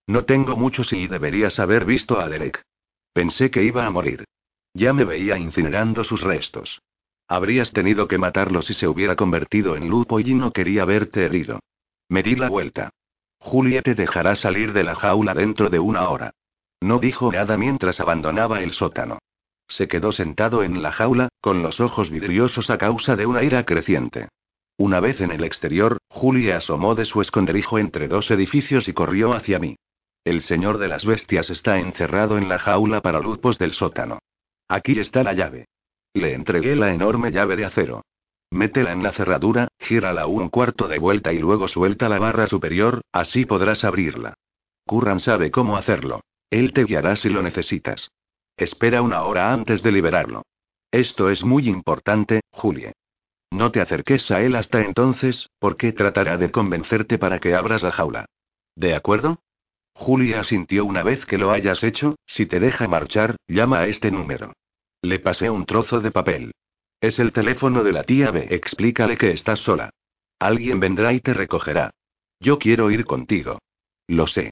No 0.07 0.23
tengo 0.23 0.55
muchos 0.55 0.93
y 0.93 1.07
deberías 1.07 1.59
haber 1.59 1.83
visto 1.83 2.19
a 2.19 2.29
Derek. 2.29 2.63
Pensé 3.13 3.51
que 3.51 3.63
iba 3.63 3.85
a 3.85 3.91
morir. 3.91 4.23
Ya 4.73 4.93
me 4.93 5.03
veía 5.03 5.37
incinerando 5.37 6.03
sus 6.03 6.21
restos. 6.21 6.81
Habrías 7.27 7.71
tenido 7.71 8.07
que 8.07 8.17
matarlo 8.17 8.61
si 8.61 8.73
se 8.73 8.87
hubiera 8.87 9.15
convertido 9.15 9.75
en 9.75 9.87
lupo 9.87 10.19
y 10.19 10.33
no 10.33 10.51
quería 10.51 10.85
verte 10.85 11.25
herido. 11.25 11.59
Me 12.07 12.23
di 12.23 12.35
la 12.35 12.49
vuelta. 12.49 12.89
Julia 13.39 13.81
te 13.81 13.95
dejará 13.95 14.35
salir 14.35 14.73
de 14.73 14.83
la 14.83 14.95
jaula 14.95 15.33
dentro 15.33 15.69
de 15.69 15.79
una 15.79 16.09
hora. 16.09 16.33
No 16.81 16.99
dijo 16.99 17.31
nada 17.31 17.57
mientras 17.57 17.99
abandonaba 17.99 18.61
el 18.61 18.73
sótano. 18.73 19.19
Se 19.67 19.87
quedó 19.87 20.11
sentado 20.11 20.63
en 20.63 20.81
la 20.81 20.91
jaula, 20.91 21.29
con 21.39 21.61
los 21.61 21.79
ojos 21.79 22.09
vidriosos 22.09 22.69
a 22.69 22.77
causa 22.77 23.15
de 23.15 23.25
una 23.25 23.43
ira 23.43 23.63
creciente. 23.65 24.29
Una 24.77 24.99
vez 24.99 25.21
en 25.21 25.31
el 25.31 25.43
exterior, 25.43 25.97
Julia 26.07 26.57
asomó 26.57 26.95
de 26.95 27.05
su 27.05 27.21
esconderijo 27.21 27.77
entre 27.77 28.07
dos 28.07 28.31
edificios 28.31 28.87
y 28.87 28.93
corrió 28.93 29.33
hacia 29.33 29.59
mí. 29.59 29.75
El 30.23 30.41
señor 30.41 30.79
de 30.79 30.87
las 30.87 31.05
bestias 31.05 31.49
está 31.49 31.79
encerrado 31.79 32.37
en 32.37 32.49
la 32.49 32.59
jaula 32.59 33.01
para 33.01 33.19
lupos 33.19 33.57
del 33.57 33.73
sótano. 33.73 34.19
Aquí 34.69 34.99
está 34.99 35.23
la 35.23 35.33
llave. 35.33 35.65
Le 36.13 36.33
entregué 36.33 36.75
la 36.75 36.93
enorme 36.93 37.31
llave 37.31 37.55
de 37.55 37.65
acero. 37.65 38.03
Métela 38.51 38.91
en 38.91 39.03
la 39.03 39.11
cerradura, 39.11 39.67
gírala 39.79 40.27
un 40.27 40.49
cuarto 40.49 40.87
de 40.87 40.99
vuelta 40.99 41.33
y 41.33 41.39
luego 41.39 41.67
suelta 41.67 42.07
la 42.07 42.19
barra 42.19 42.47
superior, 42.47 43.01
así 43.11 43.45
podrás 43.45 43.83
abrirla. 43.83 44.35
Curran 44.85 45.19
sabe 45.19 45.51
cómo 45.51 45.75
hacerlo. 45.75 46.21
Él 46.49 46.73
te 46.73 46.83
guiará 46.83 47.15
si 47.15 47.29
lo 47.29 47.43
necesitas. 47.43 48.09
Espera 48.57 49.01
una 49.01 49.23
hora 49.23 49.53
antes 49.53 49.83
de 49.83 49.91
liberarlo. 49.91 50.43
Esto 50.91 51.29
es 51.29 51.43
muy 51.43 51.67
importante, 51.67 52.41
Julie. 52.51 52.93
No 53.51 53.71
te 53.71 53.81
acerques 53.81 54.29
a 54.31 54.41
él 54.41 54.55
hasta 54.55 54.81
entonces, 54.81 55.49
porque 55.59 55.93
tratará 55.93 56.37
de 56.37 56.51
convencerte 56.51 57.17
para 57.17 57.39
que 57.39 57.55
abras 57.55 57.83
la 57.83 57.91
jaula. 57.91 58.25
¿De 58.75 58.95
acuerdo? 58.95 59.39
Julia 59.93 60.41
asintió 60.41 60.85
una 60.85 61.03
vez 61.03 61.25
que 61.25 61.37
lo 61.37 61.51
hayas 61.51 61.83
hecho, 61.83 62.15
si 62.25 62.45
te 62.45 62.59
deja 62.59 62.87
marchar, 62.87 63.35
llama 63.47 63.79
a 63.79 63.87
este 63.87 64.11
número. 64.11 64.53
Le 65.01 65.19
pasé 65.19 65.49
un 65.49 65.65
trozo 65.65 66.01
de 66.01 66.11
papel. 66.11 66.51
Es 67.01 67.19
el 67.19 67.31
teléfono 67.31 67.83
de 67.83 67.93
la 67.93 68.03
tía 68.03 68.31
B. 68.31 68.47
Explícale 68.49 69.17
que 69.17 69.31
estás 69.31 69.59
sola. 69.59 69.91
Alguien 70.39 70.79
vendrá 70.79 71.13
y 71.13 71.21
te 71.21 71.33
recogerá. 71.33 71.91
Yo 72.39 72.59
quiero 72.59 72.91
ir 72.91 73.05
contigo. 73.05 73.59
Lo 74.07 74.27
sé. 74.27 74.51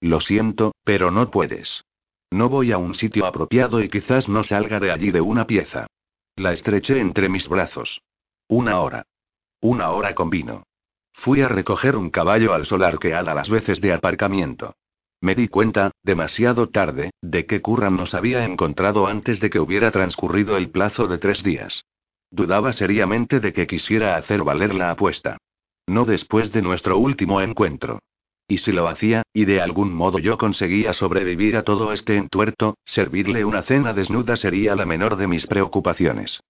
Lo 0.00 0.20
siento, 0.20 0.74
pero 0.84 1.10
no 1.10 1.30
puedes. 1.30 1.84
No 2.30 2.48
voy 2.48 2.72
a 2.72 2.78
un 2.78 2.94
sitio 2.94 3.26
apropiado 3.26 3.82
y 3.82 3.90
quizás 3.90 4.28
no 4.28 4.42
salga 4.42 4.80
de 4.80 4.90
allí 4.90 5.10
de 5.10 5.20
una 5.20 5.46
pieza. 5.46 5.86
La 6.36 6.52
estreché 6.52 6.98
entre 6.98 7.28
mis 7.28 7.46
brazos. 7.46 8.00
Una 8.48 8.80
hora. 8.80 9.04
Una 9.60 9.90
hora 9.90 10.14
con 10.14 10.30
vino. 10.30 10.64
Fui 11.12 11.42
a 11.42 11.48
recoger 11.48 11.96
un 11.96 12.10
caballo 12.10 12.54
al 12.54 12.66
solar 12.66 12.98
que 12.98 13.14
a 13.14 13.22
las 13.22 13.48
veces 13.50 13.80
de 13.80 13.92
aparcamiento. 13.92 14.74
Me 15.22 15.36
di 15.36 15.46
cuenta, 15.46 15.92
demasiado 16.02 16.70
tarde, 16.70 17.12
de 17.22 17.46
que 17.46 17.62
Curran 17.62 17.96
nos 17.96 18.12
había 18.12 18.44
encontrado 18.44 19.06
antes 19.06 19.38
de 19.38 19.50
que 19.50 19.60
hubiera 19.60 19.92
transcurrido 19.92 20.56
el 20.56 20.70
plazo 20.70 21.06
de 21.06 21.18
tres 21.18 21.44
días. 21.44 21.84
Dudaba 22.32 22.72
seriamente 22.72 23.38
de 23.38 23.52
que 23.52 23.68
quisiera 23.68 24.16
hacer 24.16 24.42
valer 24.42 24.74
la 24.74 24.90
apuesta. 24.90 25.38
No 25.86 26.06
después 26.06 26.50
de 26.50 26.60
nuestro 26.60 26.98
último 26.98 27.40
encuentro. 27.40 28.00
Y 28.48 28.58
si 28.58 28.72
lo 28.72 28.88
hacía, 28.88 29.22
y 29.32 29.44
de 29.44 29.60
algún 29.60 29.94
modo 29.94 30.18
yo 30.18 30.36
conseguía 30.38 30.92
sobrevivir 30.92 31.56
a 31.56 31.62
todo 31.62 31.92
este 31.92 32.16
entuerto, 32.16 32.76
servirle 32.84 33.44
una 33.44 33.62
cena 33.62 33.92
desnuda 33.92 34.36
sería 34.36 34.74
la 34.74 34.86
menor 34.86 35.14
de 35.14 35.28
mis 35.28 35.46
preocupaciones. 35.46 36.40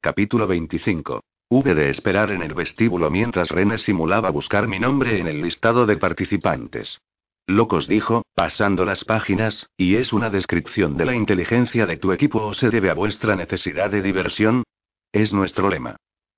Capítulo 0.00 0.46
25. 0.46 1.20
Hube 1.48 1.74
de 1.74 1.90
esperar 1.90 2.30
en 2.30 2.42
el 2.42 2.54
vestíbulo 2.54 3.10
mientras 3.10 3.48
René 3.48 3.78
simulaba 3.78 4.30
buscar 4.30 4.68
mi 4.68 4.78
nombre 4.78 5.18
en 5.18 5.26
el 5.26 5.42
listado 5.42 5.84
de 5.84 5.96
participantes. 5.96 7.00
Locos 7.48 7.88
dijo, 7.88 8.26
pasando 8.34 8.84
las 8.84 9.04
páginas, 9.06 9.70
y 9.78 9.96
es 9.96 10.12
una 10.12 10.28
descripción 10.28 10.98
de 10.98 11.06
la 11.06 11.14
inteligencia 11.14 11.86
de 11.86 11.96
tu 11.96 12.12
equipo 12.12 12.42
o 12.44 12.52
se 12.52 12.68
debe 12.68 12.90
a 12.90 12.94
vuestra 12.94 13.36
necesidad 13.36 13.88
de 13.88 14.02
diversión. 14.02 14.64
Es 15.12 15.32
nuestro 15.32 15.70
lema. 15.70 15.96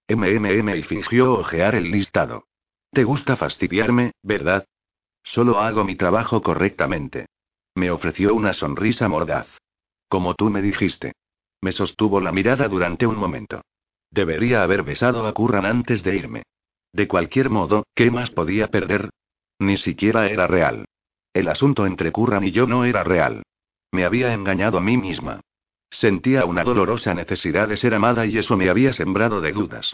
MMM 0.09 0.69
y 0.77 0.85
fingió 0.85 1.33
ojear 1.33 1.75
el 1.75 1.91
listado. 1.91 2.45
Te 2.93 3.03
gusta 3.03 3.37
fastidiarme, 3.37 4.13
¿verdad? 4.23 4.65
Solo 5.25 5.59
hago 5.59 5.83
mi 5.83 5.97
trabajo 5.97 6.43
correctamente. 6.43 7.27
Me 7.75 7.91
ofreció 7.91 8.33
una 8.33 8.53
sonrisa 8.53 9.09
mordaz. 9.09 9.49
Como 10.09 10.37
tú 10.37 10.49
me 10.49 10.63
dijiste. 10.63 11.15
Me 11.61 11.73
sostuvo 11.73 12.21
la 12.21 12.31
mirada 12.31 12.69
durante 12.69 13.09
un 13.09 13.17
momento. 13.17 13.63
Debería 14.13 14.63
haber 14.63 14.85
besado 14.85 15.27
a 15.27 15.35
Curran 15.35 15.67
antes 15.67 16.05
de 16.05 16.15
irme. 16.15 16.43
De 16.93 17.09
cualquier 17.09 17.51
modo, 17.51 17.83
¿qué 17.97 18.13
más 18.13 18.31
podía 18.31 18.69
perder? 18.69 19.11
Ni 19.59 19.77
siquiera 19.77 20.29
era 20.29 20.47
real. 20.47 20.87
El 21.33 21.49
asunto 21.49 21.87
entre 21.87 22.13
Curran 22.13 22.45
y 22.45 22.51
yo 22.51 22.67
no 22.67 22.85
era 22.85 23.05
real. 23.05 23.43
Me 23.93 24.05
había 24.05 24.33
engañado 24.35 24.79
a 24.79 24.81
mí 24.81 24.97
misma. 24.97 25.41
Sentía 25.91 26.45
una 26.45 26.65
dolorosa 26.65 27.15
necesidad 27.15 27.69
de 27.69 27.77
ser 27.77 27.95
amada 27.95 28.27
y 28.27 28.39
eso 28.39 28.57
me 28.57 28.71
había 28.71 28.93
sembrado 28.93 29.41
de 29.41 29.53
dudas. 29.53 29.93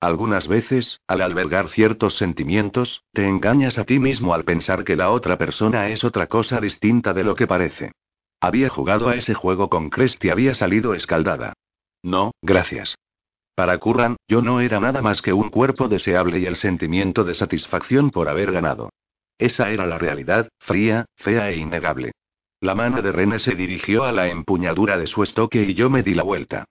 Algunas 0.00 0.46
veces, 0.46 1.00
al 1.08 1.22
albergar 1.22 1.70
ciertos 1.70 2.16
sentimientos, 2.16 3.02
te 3.12 3.26
engañas 3.26 3.78
a 3.78 3.84
ti 3.84 3.98
mismo 3.98 4.32
al 4.32 4.44
pensar 4.44 4.84
que 4.84 4.94
la 4.94 5.10
otra 5.10 5.36
persona 5.36 5.88
es 5.88 6.04
otra 6.04 6.28
cosa 6.28 6.60
distinta 6.60 7.12
de 7.12 7.24
lo 7.24 7.34
que 7.34 7.48
parece. 7.48 7.92
Había 8.40 8.68
jugado 8.68 9.08
a 9.08 9.16
ese 9.16 9.34
juego 9.34 9.68
con 9.68 9.90
Crest 9.90 10.24
y 10.24 10.30
había 10.30 10.54
salido 10.54 10.94
escaldada. 10.94 11.54
No, 12.02 12.30
gracias. 12.42 12.94
Para 13.56 13.76
Curran, 13.78 14.16
yo 14.28 14.40
no 14.40 14.60
era 14.60 14.78
nada 14.78 15.02
más 15.02 15.20
que 15.20 15.32
un 15.32 15.50
cuerpo 15.50 15.88
deseable 15.88 16.38
y 16.38 16.46
el 16.46 16.54
sentimiento 16.54 17.24
de 17.24 17.34
satisfacción 17.34 18.10
por 18.10 18.28
haber 18.28 18.52
ganado. 18.52 18.90
Esa 19.38 19.70
era 19.70 19.86
la 19.86 19.98
realidad, 19.98 20.48
fría, 20.58 21.06
fea 21.16 21.50
e 21.50 21.56
innegable. 21.56 22.12
La 22.60 22.74
mano 22.74 23.02
de 23.02 23.12
René 23.12 23.38
se 23.38 23.54
dirigió 23.54 24.04
a 24.04 24.12
la 24.12 24.28
empuñadura 24.28 24.98
de 24.98 25.06
su 25.06 25.22
estoque 25.22 25.62
y 25.62 25.74
yo 25.74 25.88
me 25.88 26.02
di 26.02 26.14
la 26.14 26.24
vuelta. 26.24 26.64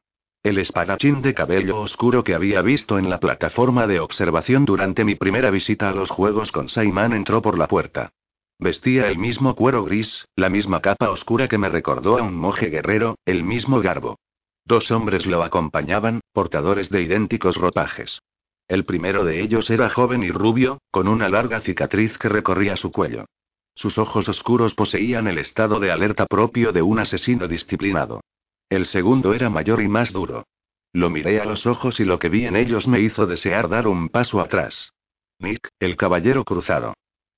El 0.43 0.59
espadachín 0.59 1.21
de 1.21 1.33
cabello 1.33 1.79
oscuro 1.79 2.23
que 2.23 2.35
había 2.35 2.61
visto 2.61 2.99
en 2.99 3.09
la 3.09 3.19
plataforma 3.19 3.87
de 3.87 3.99
observación 3.99 4.65
durante 4.65 5.03
mi 5.03 5.15
primera 5.15 5.49
visita 5.49 5.89
a 5.89 5.93
los 5.93 6.09
juegos 6.09 6.51
con 6.51 6.69
Saiman 6.69 7.13
entró 7.13 7.41
por 7.41 7.57
la 7.57 7.67
puerta. 7.67 8.11
Vestía 8.59 9.07
el 9.07 9.17
mismo 9.17 9.55
cuero 9.55 9.83
gris, 9.83 10.25
la 10.35 10.49
misma 10.49 10.81
capa 10.81 11.09
oscura 11.09 11.47
que 11.47 11.57
me 11.57 11.69
recordó 11.69 12.17
a 12.17 12.23
un 12.23 12.35
monje 12.35 12.67
guerrero, 12.67 13.17
el 13.25 13.43
mismo 13.43 13.81
garbo. 13.81 14.17
Dos 14.65 14.91
hombres 14.91 15.25
lo 15.25 15.43
acompañaban, 15.43 16.21
portadores 16.33 16.89
de 16.89 17.01
idénticos 17.01 17.55
ropajes. 17.55 18.19
El 18.67 18.83
primero 18.83 19.23
de 19.23 19.41
ellos 19.41 19.69
era 19.69 19.89
joven 19.89 20.23
y 20.23 20.31
rubio, 20.31 20.79
con 20.91 21.07
una 21.07 21.29
larga 21.29 21.61
cicatriz 21.61 22.17
que 22.17 22.29
recorría 22.29 22.75
su 22.75 22.91
cuello. 22.91 23.25
Sus 23.75 23.97
ojos 23.97 24.27
oscuros 24.27 24.73
poseían 24.73 25.27
el 25.27 25.37
estado 25.37 25.79
de 25.79 25.91
alerta 25.91 26.25
propio 26.25 26.73
de 26.73 26.81
un 26.81 26.99
asesino 26.99 27.47
disciplinado. 27.47 28.21
El 28.69 28.85
segundo 28.85 29.33
era 29.33 29.49
mayor 29.49 29.81
y 29.81 29.87
más 29.87 30.11
duro. 30.11 30.45
Lo 30.93 31.09
miré 31.09 31.39
a 31.39 31.45
los 31.45 31.65
ojos 31.65 31.99
y 31.99 32.05
lo 32.05 32.19
que 32.19 32.29
vi 32.29 32.45
en 32.45 32.55
ellos 32.55 32.87
me 32.87 32.99
hizo 32.99 33.27
desear 33.27 33.69
dar 33.69 33.87
un 33.87 34.09
paso 34.09 34.41
atrás. 34.41 34.91
Nick, 35.39 35.69
el 35.79 35.95
caballero 35.95 36.43
cruzado. 36.43 36.93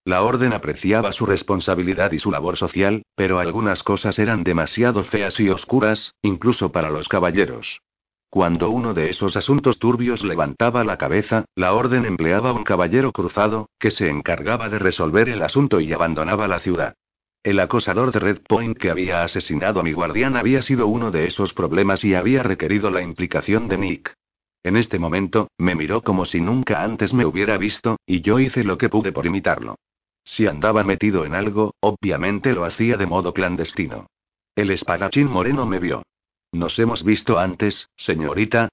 La 0.06 0.24
orden 0.24 0.54
apreciaba 0.54 1.12
su 1.12 1.26
responsabilidad 1.26 2.14
y 2.14 2.20
su 2.20 2.32
labor 2.32 2.58
social, 2.58 3.04
pero 3.16 3.40
algunas 3.40 3.84
cosas 3.84 4.18
eran 4.18 4.44
demasiado 4.44 5.04
feas 5.04 5.40
y 5.40 5.50
oscuras, 5.50 6.14
incluso 6.22 6.72
para 6.72 6.90
los 6.90 7.08
caballeros. 7.08 7.82
Cuando 8.30 8.70
uno 8.70 8.94
de 8.94 9.10
esos 9.10 9.36
asuntos 9.36 9.80
turbios 9.80 10.24
levantaba 10.24 10.84
la 10.84 10.98
cabeza, 10.98 11.46
la 11.56 11.74
orden 11.74 12.06
empleaba 12.06 12.54
un 12.54 12.64
caballero 12.64 13.12
cruzado, 13.12 13.70
que 13.80 13.90
se 13.90 14.08
encargaba 14.08 14.70
de 14.70 14.78
resolver 14.78 15.30
el 15.30 15.42
asunto 15.42 15.80
y 15.80 15.92
abandonaba 15.94 16.48
la 16.48 16.60
ciudad. 16.60 16.94
El 17.42 17.60
acosador 17.60 18.12
de 18.12 18.20
Red 18.20 18.42
Point 18.48 18.78
que 18.78 18.92
había 18.92 19.24
asesinado 19.24 19.80
a 19.80 19.84
mi 19.84 19.94
guardián 19.94 20.38
había 20.38 20.62
sido 20.62 20.88
uno 20.88 21.10
de 21.10 21.26
esos 21.26 21.54
problemas 21.54 22.04
y 22.04 22.14
había 22.14 22.44
requerido 22.44 22.92
la 22.92 23.02
implicación 23.02 23.68
de 23.68 23.78
Nick. 23.78 24.14
En 24.62 24.78
este 24.78 25.00
momento, 25.00 25.48
me 25.58 25.74
miró 25.74 26.04
como 26.04 26.26
si 26.26 26.42
nunca 26.42 26.84
antes 26.84 27.14
me 27.14 27.26
hubiera 27.26 27.58
visto, 27.58 27.98
y 28.06 28.22
yo 28.22 28.40
hice 28.40 28.64
lo 28.64 28.78
que 28.78 28.90
pude 28.90 29.12
por 29.12 29.26
imitarlo. 29.26 29.76
Si 30.24 30.46
andaba 30.46 30.84
metido 30.84 31.26
en 31.26 31.34
algo, 31.34 31.74
obviamente 31.80 32.54
lo 32.54 32.66
hacía 32.66 32.98
de 32.98 33.08
modo 33.08 33.34
clandestino. 33.34 34.08
El 34.56 34.70
espadachín 34.70 35.28
moreno 35.28 35.66
me 35.66 35.80
vio. 35.80 36.04
Nos 36.52 36.78
hemos 36.80 37.04
visto 37.04 37.38
antes, 37.38 37.90
señorita. 37.96 38.70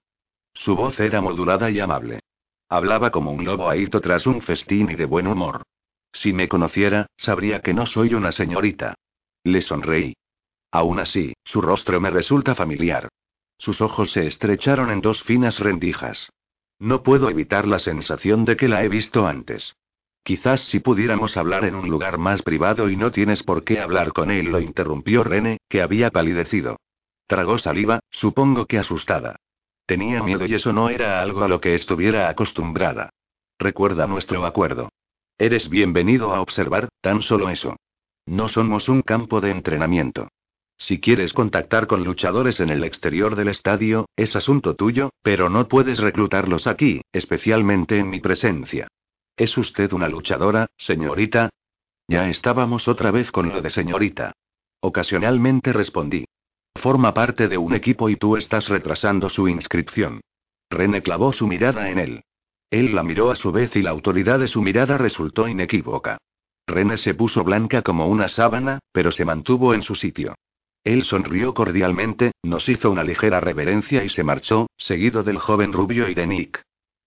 Su 0.55 0.75
voz 0.75 0.99
era 0.99 1.21
modulada 1.21 1.71
y 1.71 1.81
amable. 1.81 2.21
Hablaba 2.69 3.11
como 3.11 3.31
un 3.31 3.45
lobo 3.45 3.69
ahito 3.69 4.01
tras 4.01 4.27
un 4.27 4.41
festín 4.41 4.91
y 4.91 4.95
de 4.95 5.05
buen 5.05 5.27
humor. 5.27 5.63
Si 6.13 6.33
me 6.33 6.49
conociera, 6.49 7.07
sabría 7.17 7.61
que 7.61 7.75
no 7.75 7.87
soy 7.87 8.15
una 8.15 8.33
señorita. 8.33 8.95
Le 9.45 9.61
sonreí. 9.61 10.15
Aún 10.73 10.99
así, 10.99 11.35
su 11.45 11.61
rostro 11.61 12.01
me 12.01 12.11
resulta 12.11 12.55
familiar. 12.55 13.09
Sus 13.59 13.81
ojos 13.81 14.11
se 14.13 14.27
estrecharon 14.27 14.91
en 14.91 15.01
dos 15.01 15.23
finas 15.23 15.59
rendijas. 15.59 16.31
No 16.79 17.03
puedo 17.03 17.31
evitar 17.31 17.69
la 17.69 17.79
sensación 17.79 18.45
de 18.45 18.57
que 18.57 18.69
la 18.69 18.85
he 18.85 18.89
visto 18.89 19.27
antes. 19.27 19.77
Quizás 20.25 20.63
si 20.69 20.81
pudiéramos 20.81 21.37
hablar 21.37 21.65
en 21.65 21.75
un 21.75 21.89
lugar 21.89 22.19
más 22.19 22.43
privado 22.43 22.91
y 22.91 22.97
no 22.97 23.13
tienes 23.13 23.43
por 23.43 23.65
qué 23.65 23.81
hablar 23.81 24.13
con 24.13 24.31
él, 24.31 24.47
lo 24.47 24.61
interrumpió 24.61 25.23
Rene, 25.23 25.59
que 25.69 25.83
había 25.83 26.11
palidecido. 26.11 26.79
Tragó 27.27 27.59
saliva, 27.59 28.01
supongo 28.11 28.67
que 28.67 28.79
asustada. 28.79 29.37
Tenía 29.87 30.23
miedo 30.23 30.47
y 30.47 30.55
eso 30.55 30.73
no 30.73 30.89
era 30.89 31.21
algo 31.21 31.43
a 31.43 31.49
lo 31.49 31.61
que 31.61 31.75
estuviera 31.75 32.29
acostumbrada. 32.29 33.11
Recuerda 33.59 34.07
nuestro 34.07 34.45
acuerdo. 34.45 34.91
Eres 35.39 35.69
bienvenido 35.69 36.35
a 36.35 36.41
observar, 36.41 36.89
tan 37.01 37.23
solo 37.23 37.51
eso. 37.51 37.77
No 38.27 38.49
somos 38.49 38.89
un 38.89 39.03
campo 39.03 39.41
de 39.41 39.51
entrenamiento. 39.51 40.29
Si 40.79 41.01
quieres 41.01 41.33
contactar 41.33 41.87
con 41.87 42.05
luchadores 42.05 42.61
en 42.61 42.71
el 42.71 42.85
exterior 42.85 43.35
del 43.35 43.49
estadio, 43.49 44.07
es 44.17 44.37
asunto 44.37 44.75
tuyo, 44.75 45.11
pero 45.23 45.49
no 45.49 45.69
puedes 45.69 45.99
reclutarlos 45.99 46.67
aquí, 46.67 47.01
especialmente 47.13 47.99
en 47.99 48.11
mi 48.11 48.21
presencia. 48.21 48.89
¿Es 49.37 49.57
usted 49.57 49.93
una 49.93 50.09
luchadora, 50.09 50.67
señorita? 50.77 51.51
Ya 52.09 52.29
estábamos 52.29 52.89
otra 52.89 53.11
vez 53.11 53.31
con 53.31 53.49
lo 53.49 53.63
de 53.63 53.71
señorita. 53.71 54.33
Ocasionalmente 54.81 55.73
respondí. 55.73 56.26
Forma 56.77 57.15
parte 57.15 57.49
de 57.49 57.59
un 57.59 57.75
equipo 57.75 58.09
y 58.09 58.17
tú 58.17 58.37
estás 58.37 58.69
retrasando 58.69 59.29
su 59.29 59.49
inscripción. 59.49 60.21
René 60.71 61.03
clavó 61.03 61.33
su 61.33 61.47
mirada 61.47 61.91
en 61.91 61.99
él. 61.99 62.23
Él 62.71 62.95
la 62.95 63.03
miró 63.03 63.31
a 63.31 63.37
su 63.37 63.53
vez 63.53 63.75
y 63.77 63.83
la 63.83 63.91
autoridad 63.91 64.39
de 64.39 64.49
su 64.49 64.63
mirada 64.63 64.99
resultó 64.99 65.49
inequívoca. 65.49 66.19
René 66.67 66.99
se 66.99 67.15
puso 67.15 67.45
blanca 67.45 67.83
como 67.83 68.09
una 68.09 68.29
sábana, 68.29 68.81
pero 68.93 69.13
se 69.13 69.25
mantuvo 69.25 69.75
en 69.75 69.83
su 69.83 69.95
sitio. 69.95 70.35
Él 70.85 71.05
sonrió 71.05 71.55
cordialmente, 71.55 72.33
nos 72.43 72.69
hizo 72.69 72.91
una 72.91 73.05
ligera 73.05 73.41
reverencia 73.41 74.05
y 74.05 74.09
se 74.09 74.25
marchó, 74.25 74.69
seguido 74.77 75.23
del 75.23 75.39
joven 75.39 75.73
rubio 75.73 76.09
y 76.09 76.15
de 76.15 76.27
Nick. 76.27 76.63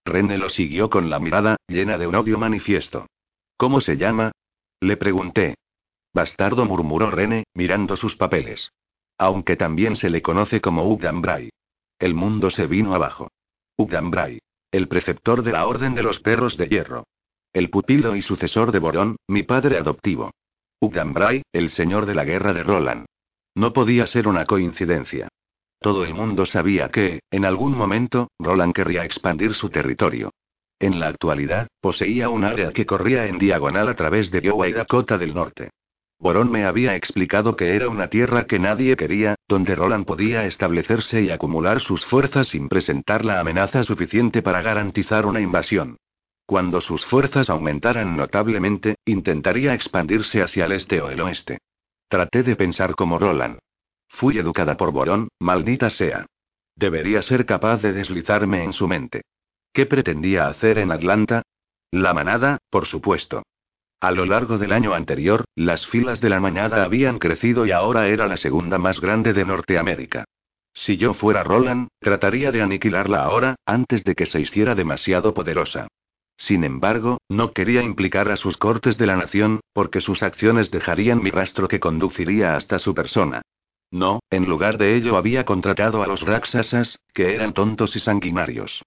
René 0.05 0.37
lo 0.37 0.49
siguió 0.49 0.89
con 0.89 1.09
la 1.09 1.19
mirada, 1.19 1.57
llena 1.67 1.97
de 1.97 2.07
un 2.07 2.15
odio 2.15 2.37
manifiesto. 2.37 3.07
¿Cómo 3.57 3.81
se 3.81 3.97
llama? 3.97 4.31
Le 4.81 4.97
pregunté. 4.97 5.55
Bastardo 6.13 6.65
murmuró 6.65 7.11
René, 7.11 7.43
mirando 7.53 7.95
sus 7.95 8.15
papeles. 8.15 8.71
Aunque 9.19 9.57
también 9.57 9.97
se 9.97 10.09
le 10.09 10.21
conoce 10.21 10.61
como 10.61 10.89
Ugdambray. 10.89 11.49
El 11.99 12.13
mundo 12.13 12.49
se 12.49 12.65
vino 12.65 12.95
abajo. 12.95 13.29
Ugdambray. 13.77 14.39
El 14.71 14.87
preceptor 14.87 15.43
de 15.43 15.51
la 15.51 15.67
Orden 15.67 15.93
de 15.93 16.03
los 16.03 16.19
Perros 16.21 16.55
de 16.55 16.67
Hierro. 16.67 17.03
El 17.51 17.69
pupilo 17.69 18.15
y 18.15 18.21
sucesor 18.21 18.71
de 18.71 18.79
Borón, 18.79 19.17
mi 19.27 19.43
padre 19.43 19.77
adoptivo. 19.77 20.31
Ugdambray, 20.79 21.41
el 21.51 21.69
señor 21.71 22.05
de 22.05 22.15
la 22.15 22.23
guerra 22.23 22.53
de 22.53 22.63
Roland. 22.63 23.05
No 23.55 23.73
podía 23.73 24.07
ser 24.07 24.27
una 24.27 24.45
coincidencia. 24.45 25.27
Todo 25.81 26.05
el 26.05 26.13
mundo 26.13 26.45
sabía 26.45 26.87
que, 26.89 27.19
en 27.29 27.43
algún 27.43 27.75
momento, 27.75 28.29
Roland 28.39 28.73
querría 28.73 29.03
expandir 29.03 29.53
su 29.53 29.69
territorio. 29.69 30.31
En 30.79 30.99
la 30.99 31.07
actualidad, 31.07 31.67
poseía 31.81 32.29
un 32.29 32.45
área 32.45 32.71
que 32.71 32.85
corría 32.85 33.25
en 33.25 33.37
diagonal 33.37 33.89
a 33.89 33.95
través 33.95 34.31
de 34.31 34.39
Iowa 34.39 34.69
y 34.69 34.73
Dakota 34.73 35.17
del 35.17 35.33
Norte. 35.33 35.71
Borón 36.19 36.51
me 36.51 36.65
había 36.65 36.95
explicado 36.95 37.55
que 37.55 37.75
era 37.75 37.87
una 37.87 38.09
tierra 38.09 38.45
que 38.45 38.59
nadie 38.59 38.97
quería, 38.97 39.35
donde 39.47 39.73
Roland 39.73 40.05
podía 40.05 40.45
establecerse 40.45 41.21
y 41.21 41.29
acumular 41.29 41.79
sus 41.79 42.05
fuerzas 42.05 42.49
sin 42.49 42.67
presentar 42.67 43.23
la 43.23 43.39
amenaza 43.39 43.83
suficiente 43.85 44.41
para 44.41 44.61
garantizar 44.61 45.25
una 45.25 45.39
invasión. 45.39 45.97
Cuando 46.45 46.81
sus 46.81 47.05
fuerzas 47.05 47.49
aumentaran 47.49 48.17
notablemente, 48.17 48.95
intentaría 49.05 49.73
expandirse 49.73 50.41
hacia 50.41 50.65
el 50.65 50.73
este 50.73 50.99
o 50.99 51.09
el 51.09 51.21
oeste. 51.21 51.59
Traté 52.09 52.43
de 52.43 52.55
pensar 52.57 52.95
como 52.95 53.17
Roland. 53.17 53.59
Fui 54.09 54.37
educada 54.37 54.75
por 54.75 54.91
Borón, 54.91 55.29
maldita 55.39 55.89
sea. 55.89 56.25
Debería 56.75 57.21
ser 57.21 57.45
capaz 57.45 57.81
de 57.81 57.93
deslizarme 57.93 58.63
en 58.63 58.73
su 58.73 58.87
mente. 58.87 59.21
¿Qué 59.71 59.85
pretendía 59.85 60.47
hacer 60.47 60.79
en 60.79 60.91
Atlanta? 60.91 61.43
La 61.91 62.13
manada, 62.13 62.57
por 62.69 62.87
supuesto. 62.87 63.43
A 64.01 64.11
lo 64.11 64.25
largo 64.25 64.57
del 64.57 64.71
año 64.71 64.93
anterior, 64.93 65.43
las 65.55 65.85
filas 65.87 66.21
de 66.21 66.29
la 66.29 66.39
mañana 66.39 66.83
habían 66.83 67.19
crecido 67.19 67.65
y 67.65 67.71
ahora 67.71 68.07
era 68.07 68.27
la 68.27 68.37
segunda 68.37 68.77
más 68.77 69.01
grande 69.01 69.33
de 69.33 69.43
Norteamérica. 69.43 70.23
Si 70.73 70.95
yo 70.95 71.13
fuera 71.13 71.43
Roland, 71.43 71.89
trataría 71.99 72.51
de 72.51 72.61
aniquilarla 72.61 73.23
ahora, 73.23 73.55
antes 73.65 74.05
de 74.05 74.15
que 74.15 74.25
se 74.25 74.39
hiciera 74.39 74.73
demasiado 74.73 75.33
poderosa. 75.33 75.87
Sin 76.37 76.63
embargo, 76.63 77.17
no 77.27 77.51
quería 77.51 77.83
implicar 77.83 78.31
a 78.31 78.37
sus 78.37 78.55
cortes 78.55 78.97
de 78.97 79.05
la 79.05 79.17
nación, 79.17 79.59
porque 79.73 79.99
sus 79.99 80.23
acciones 80.23 80.71
dejarían 80.71 81.21
mi 81.21 81.31
rastro 81.31 81.67
que 81.67 81.81
conduciría 81.81 82.55
hasta 82.55 82.79
su 82.79 82.95
persona. 82.95 83.41
No, 83.91 84.21
en 84.29 84.45
lugar 84.45 84.77
de 84.77 84.95
ello 84.95 85.17
había 85.17 85.43
contratado 85.43 86.01
a 86.03 86.07
los 86.07 86.21
Raksasas, 86.21 86.99
que 87.13 87.35
eran 87.35 87.53
tontos 87.53 87.97
y 87.97 87.99
sanguinarios. 87.99 88.81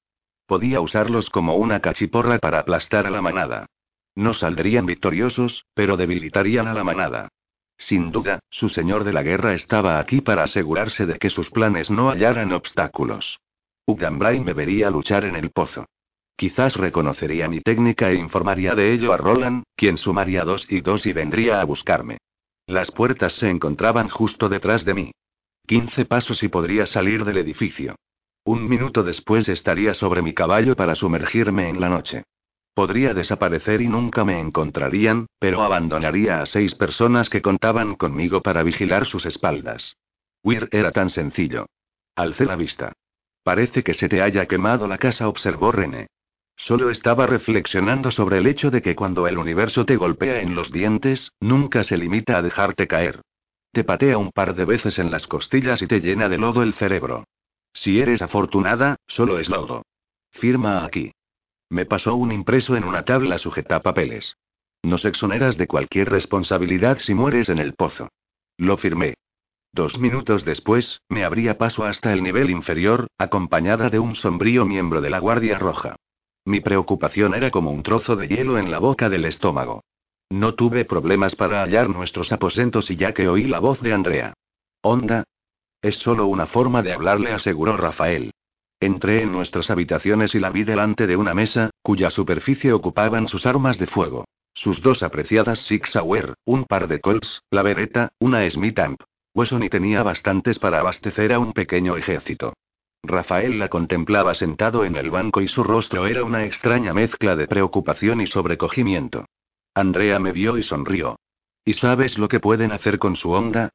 Podía 0.47 0.81
usarlos 0.81 1.29
como 1.29 1.57
una 1.57 1.81
cachiporra 1.81 2.39
para 2.39 2.61
aplastar 2.61 3.07
a 3.07 3.11
la 3.11 3.21
manada. 3.21 3.67
No 4.15 4.35
saldrían 4.35 4.87
victoriosos, 4.87 5.65
pero 5.75 5.97
debilitarían 5.97 6.69
a 6.69 6.75
la 6.75 6.85
manada. 6.85 7.29
Sin 7.79 8.13
duda, 8.13 8.41
su 8.51 8.69
señor 8.69 9.05
de 9.05 9.13
la 9.13 9.23
guerra 9.23 9.55
estaba 9.55 9.99
aquí 9.99 10.21
para 10.21 10.45
asegurarse 10.45 11.07
de 11.07 11.19
que 11.19 11.31
sus 11.31 11.51
planes 11.51 11.91
no 11.91 12.11
hallaran 12.11 12.53
obstáculos. 12.53 13.41
Ugambray 13.87 14.41
me 14.41 14.53
vería 14.53 14.91
luchar 14.91 15.25
en 15.25 15.35
el 15.35 15.51
pozo. 15.51 15.87
Quizás 16.37 16.77
reconocería 16.77 17.49
mi 17.49 17.61
técnica 17.61 18.11
e 18.11 18.15
informaría 18.15 18.75
de 18.75 18.93
ello 18.93 19.13
a 19.13 19.17
Roland, 19.17 19.65
quien 19.77 19.99
sumaría 19.99 20.45
dos 20.45 20.67
y 20.71 20.81
dos 20.81 21.07
y 21.07 21.13
vendría 21.13 21.61
a 21.61 21.65
buscarme. 21.65 22.19
Las 22.67 22.91
puertas 22.91 23.35
se 23.35 23.51
encontraban 23.51 24.09
justo 24.09 24.49
detrás 24.49 24.85
de 24.85 24.95
mí. 24.95 25.13
Quince 25.67 26.05
pasos 26.05 26.43
y 26.43 26.49
podría 26.49 26.87
salir 26.87 27.25
del 27.25 27.39
edificio. 27.39 27.97
Un 28.45 28.69
minuto 28.69 29.03
después 29.03 29.49
estaría 29.49 29.95
sobre 29.95 30.23
mi 30.23 30.35
caballo 30.35 30.75
para 30.75 30.95
sumergirme 30.95 31.69
en 31.69 31.81
la 31.81 31.89
noche. 31.89 32.25
Podría 32.75 33.13
desaparecer 33.13 33.83
y 33.83 33.89
nunca 33.89 34.25
me 34.25 34.41
encontrarían, 34.41 35.27
pero 35.39 35.63
abandonaría 35.63 36.41
a 36.41 36.47
seis 36.47 36.75
personas 36.75 37.29
que 37.29 37.43
contaban 37.43 37.97
conmigo 37.97 38.41
para 38.41 38.63
vigilar 38.63 39.07
sus 39.07 39.27
espaldas. 39.27 39.97
Weir 40.43 40.69
era 40.73 40.91
tan 40.91 41.11
sencillo. 41.11 41.67
Alcé 42.17 42.47
la 42.47 42.57
vista. 42.57 42.93
Parece 43.43 43.83
que 43.83 43.95
se 43.95 44.09
te 44.09 44.23
haya 44.23 44.47
quemado 44.47 44.87
la 44.89 44.99
casa, 44.99 45.29
observó 45.29 45.73
René. 45.73 46.07
Solo 46.57 46.91
estaba 46.91 47.27
reflexionando 47.27 48.11
sobre 48.11 48.39
el 48.39 48.47
hecho 48.47 48.71
de 48.71 48.83
que 48.83 48.95
cuando 48.95 49.27
el 49.27 49.37
universo 49.37 49.85
te 49.85 49.97
golpea 49.97 50.41
en 50.41 50.55
los 50.55 50.71
dientes, 50.71 51.33
nunca 51.41 51.85
se 51.85 51.97
limita 51.97 52.39
a 52.39 52.43
dejarte 52.43 52.87
caer. 52.87 53.21
Te 53.73 53.85
patea 53.85 54.19
un 54.19 54.31
par 54.31 54.55
de 54.55 54.65
veces 54.65 54.99
en 54.99 55.11
las 55.11 55.27
costillas 55.27 55.83
y 55.83 55.87
te 55.87 56.01
llena 56.01 56.29
de 56.29 56.39
lodo 56.39 56.63
el 56.63 56.75
cerebro. 56.75 57.25
Si 57.75 58.01
eres 58.01 58.23
afortunada, 58.23 58.97
solo 59.09 59.39
es 59.39 59.49
lodo. 59.49 59.83
Firma 60.31 60.85
aquí. 60.85 61.13
Me 61.73 61.87
pasó 61.87 62.17
un 62.17 62.33
impreso 62.33 62.77
en 62.77 62.85
una 62.85 63.07
tabla 63.07 63.39
sujeta 63.39 63.77
a 63.77 63.81
papeles. 63.81 64.37
Nos 64.83 65.07
exoneras 65.07 65.57
de 65.57 65.67
cualquier 65.67 66.11
responsabilidad 66.11 66.99
si 66.99 67.15
mueres 67.15 67.49
en 67.49 67.59
el 67.59 67.73
pozo. 67.73 68.11
Lo 68.59 68.77
firmé. 68.77 69.15
Dos 69.73 69.99
minutos 69.99 70.45
después, 70.45 71.01
me 71.09 71.25
abría 71.25 71.57
paso 71.57 71.85
hasta 71.85 72.13
el 72.13 72.23
nivel 72.23 72.51
inferior, 72.51 73.07
acompañada 73.17 73.89
de 73.89 73.99
un 74.01 74.17
sombrío 74.17 74.67
miembro 74.67 75.01
de 75.01 75.09
la 75.09 75.19
Guardia 75.19 75.59
Roja. 75.59 75.97
Mi 76.45 76.61
preocupación 76.61 77.33
era 77.35 77.51
como 77.51 77.71
un 77.71 77.83
trozo 77.83 78.17
de 78.17 78.29
hielo 78.29 78.59
en 78.59 78.71
la 78.71 78.79
boca 78.79 79.09
del 79.09 79.25
estómago. 79.25 79.83
No 80.29 80.55
tuve 80.55 80.85
problemas 80.85 81.35
para 81.37 81.63
hallar 81.63 81.89
nuestros 81.89 82.33
aposentos 82.33 82.91
y 82.91 82.97
ya 82.97 83.15
que 83.15 83.29
oí 83.29 83.45
la 83.45 83.61
voz 83.61 83.81
de 83.81 83.95
Andrea. 83.95 84.35
Onda. 84.83 85.25
Es 85.81 85.97
solo 86.01 86.27
una 86.27 86.49
forma 86.49 86.83
de 86.83 86.93
hablarle, 86.93 87.33
aseguró 87.33 87.79
Rafael. 87.79 88.31
Entré 88.83 89.23
en 89.23 89.31
nuestras 89.31 89.71
habitaciones 89.71 90.35
y 90.35 90.41
la 90.41 90.51
vi 90.51 90.65
delante 90.65 91.07
de 91.07 91.17
una 91.17 91.35
mesa, 91.35 91.71
cuya 91.83 92.11
superficie 92.11 92.73
ocupaban 92.73 93.29
sus 93.29 93.47
armas 93.47 93.79
de 93.79 93.87
fuego. 93.87 94.25
Sus 94.55 94.83
dos 94.83 95.05
apreciadas 95.05 95.61
Six 95.69 95.91
Sauer, 95.91 96.35
un 96.45 96.65
par 96.65 96.89
de 96.89 96.99
Colts, 96.99 97.43
la 97.53 97.63
Beretta, 97.63 98.11
una 98.19 98.51
Smith 98.51 98.77
Amp. 98.81 99.01
Wesson 99.35 99.69
tenía 99.69 100.03
bastantes 100.03 100.59
para 100.59 100.81
abastecer 100.81 101.33
a 101.33 101.39
un 101.39 101.53
pequeño 101.53 101.97
ejército. 101.97 102.55
Rafael 103.05 103.61
la 103.61 103.69
contemplaba 103.69 104.35
sentado 104.35 104.85
en 104.85 104.97
el 104.97 105.13
banco 105.13 105.41
y 105.41 105.47
su 105.47 105.63
rostro 105.63 106.09
era 106.09 106.25
una 106.25 106.45
extraña 106.45 106.93
mezcla 106.93 107.37
de 107.37 107.47
preocupación 107.47 108.21
y 108.21 108.27
sobrecogimiento. 108.27 109.27
Andrea 109.75 110.19
me 110.19 110.33
vio 110.33 110.59
y 110.59 110.65
sonrió. 110.65 111.21
¿Y 111.65 111.75
sabes 111.75 112.19
lo 112.19 112.27
que 112.27 112.41
pueden 112.41 112.73
hacer 112.73 112.99
con 112.99 113.15
su 113.15 113.31
onda? 113.31 113.69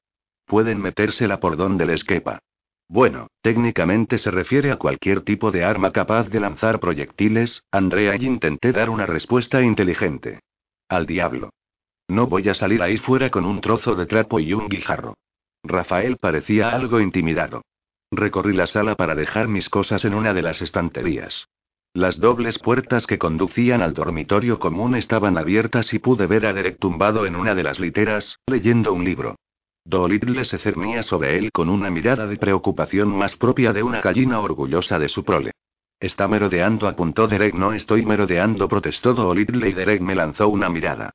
Pueden 0.45 0.81
metérsela 0.81 1.39
por 1.39 1.55
donde 1.55 1.85
les 1.85 2.03
quepa. 2.03 2.41
Bueno, 2.89 3.27
técnicamente 3.41 4.17
se 4.17 4.31
refiere 4.31 4.71
a 4.71 4.77
cualquier 4.77 5.21
tipo 5.21 5.51
de 5.51 5.63
arma 5.63 5.91
capaz 5.91 6.29
de 6.29 6.39
lanzar 6.39 6.79
proyectiles, 6.79 7.63
Andrea, 7.71 8.15
y 8.15 8.25
intenté 8.25 8.71
dar 8.71 8.89
una 8.89 9.05
respuesta 9.05 9.61
inteligente. 9.61 10.39
Al 10.87 11.05
diablo. 11.05 11.49
No 12.07 12.27
voy 12.27 12.47
a 12.47 12.55
salir 12.55 12.81
ahí 12.81 12.97
fuera 12.97 13.29
con 13.29 13.45
un 13.45 13.59
trozo 13.59 13.95
de 13.95 14.05
trapo 14.05 14.39
y 14.39 14.53
un 14.53 14.69
guijarro. 14.69 15.15
Rafael 15.63 16.15
parecía 16.17 16.69
algo 16.69 17.01
intimidado. 17.01 17.63
Recorrí 18.09 18.53
la 18.53 18.67
sala 18.67 18.95
para 18.95 19.15
dejar 19.15 19.49
mis 19.49 19.67
cosas 19.67 20.05
en 20.05 20.13
una 20.13 20.33
de 20.33 20.41
las 20.41 20.61
estanterías. 20.61 21.49
Las 21.93 22.19
dobles 22.19 22.57
puertas 22.59 23.05
que 23.05 23.17
conducían 23.17 23.81
al 23.81 23.93
dormitorio 23.93 24.59
común 24.59 24.95
estaban 24.95 25.37
abiertas 25.37 25.93
y 25.93 25.99
pude 25.99 26.25
ver 26.25 26.45
a 26.45 26.53
Derek 26.53 26.79
tumbado 26.79 27.25
en 27.25 27.35
una 27.35 27.53
de 27.53 27.63
las 27.63 27.79
literas, 27.79 28.37
leyendo 28.47 28.93
un 28.93 29.03
libro. 29.03 29.35
Dolittle 29.89 30.43
se 30.43 30.57
cernía 30.57 31.01
sobre 31.01 31.37
él 31.37 31.49
con 31.53 31.69
una 31.69 31.89
mirada 31.89 32.27
de 32.27 32.35
preocupación 32.35 33.07
más 33.07 33.37
propia 33.37 33.71
de 33.71 33.83
una 33.83 34.01
gallina 34.01 34.41
orgullosa 34.41 34.99
de 34.99 35.07
su 35.07 35.23
prole. 35.23 35.51
Está 35.97 36.27
merodeando, 36.27 36.89
apuntó 36.89 37.29
Derek. 37.29 37.53
No 37.53 37.71
estoy 37.71 38.05
merodeando, 38.05 38.67
protestó 38.67 39.13
Dolittle 39.13 39.69
y 39.69 39.71
Derek 39.71 40.01
me 40.01 40.13
lanzó 40.13 40.49
una 40.49 40.67
mirada. 40.67 41.11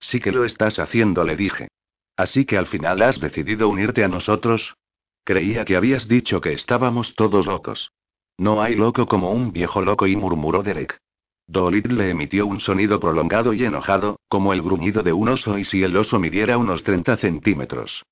Sí 0.00 0.18
que 0.18 0.32
lo 0.32 0.44
estás 0.44 0.80
haciendo, 0.80 1.22
le 1.22 1.36
dije. 1.36 1.68
Así 2.16 2.44
que 2.44 2.58
al 2.58 2.66
final 2.66 3.00
has 3.02 3.20
decidido 3.20 3.68
unirte 3.68 4.02
a 4.02 4.08
nosotros. 4.08 4.74
Creía 5.22 5.64
que 5.64 5.76
habías 5.76 6.08
dicho 6.08 6.40
que 6.40 6.52
estábamos 6.52 7.14
todos 7.14 7.46
locos. 7.46 7.92
No 8.38 8.60
hay 8.60 8.74
loco 8.74 9.06
como 9.06 9.30
un 9.30 9.52
viejo 9.52 9.82
loco, 9.82 10.08
y 10.08 10.16
murmuró 10.16 10.64
Derek. 10.64 10.98
Dolittle 11.46 12.10
emitió 12.10 12.44
un 12.44 12.58
sonido 12.58 12.98
prolongado 12.98 13.52
y 13.52 13.64
enojado, 13.64 14.18
como 14.26 14.52
el 14.52 14.62
gruñido 14.62 15.04
de 15.04 15.12
un 15.12 15.28
oso 15.28 15.58
y 15.58 15.64
si 15.64 15.84
el 15.84 15.96
oso 15.96 16.18
midiera 16.18 16.58
unos 16.58 16.82
30 16.82 17.18
centímetros. 17.18 18.02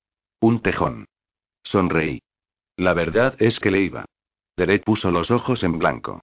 Un 0.47 0.59
tejón. 0.59 1.07
Sonreí. 1.63 2.21
La 2.77 2.93
verdad 2.93 3.35
es 3.39 3.59
que 3.59 3.71
le 3.71 3.81
iba. 3.81 4.05
Derek 4.55 4.83
puso 4.83 5.09
los 5.09 5.31
ojos 5.31 5.63
en 5.63 5.79
blanco. 5.79 6.21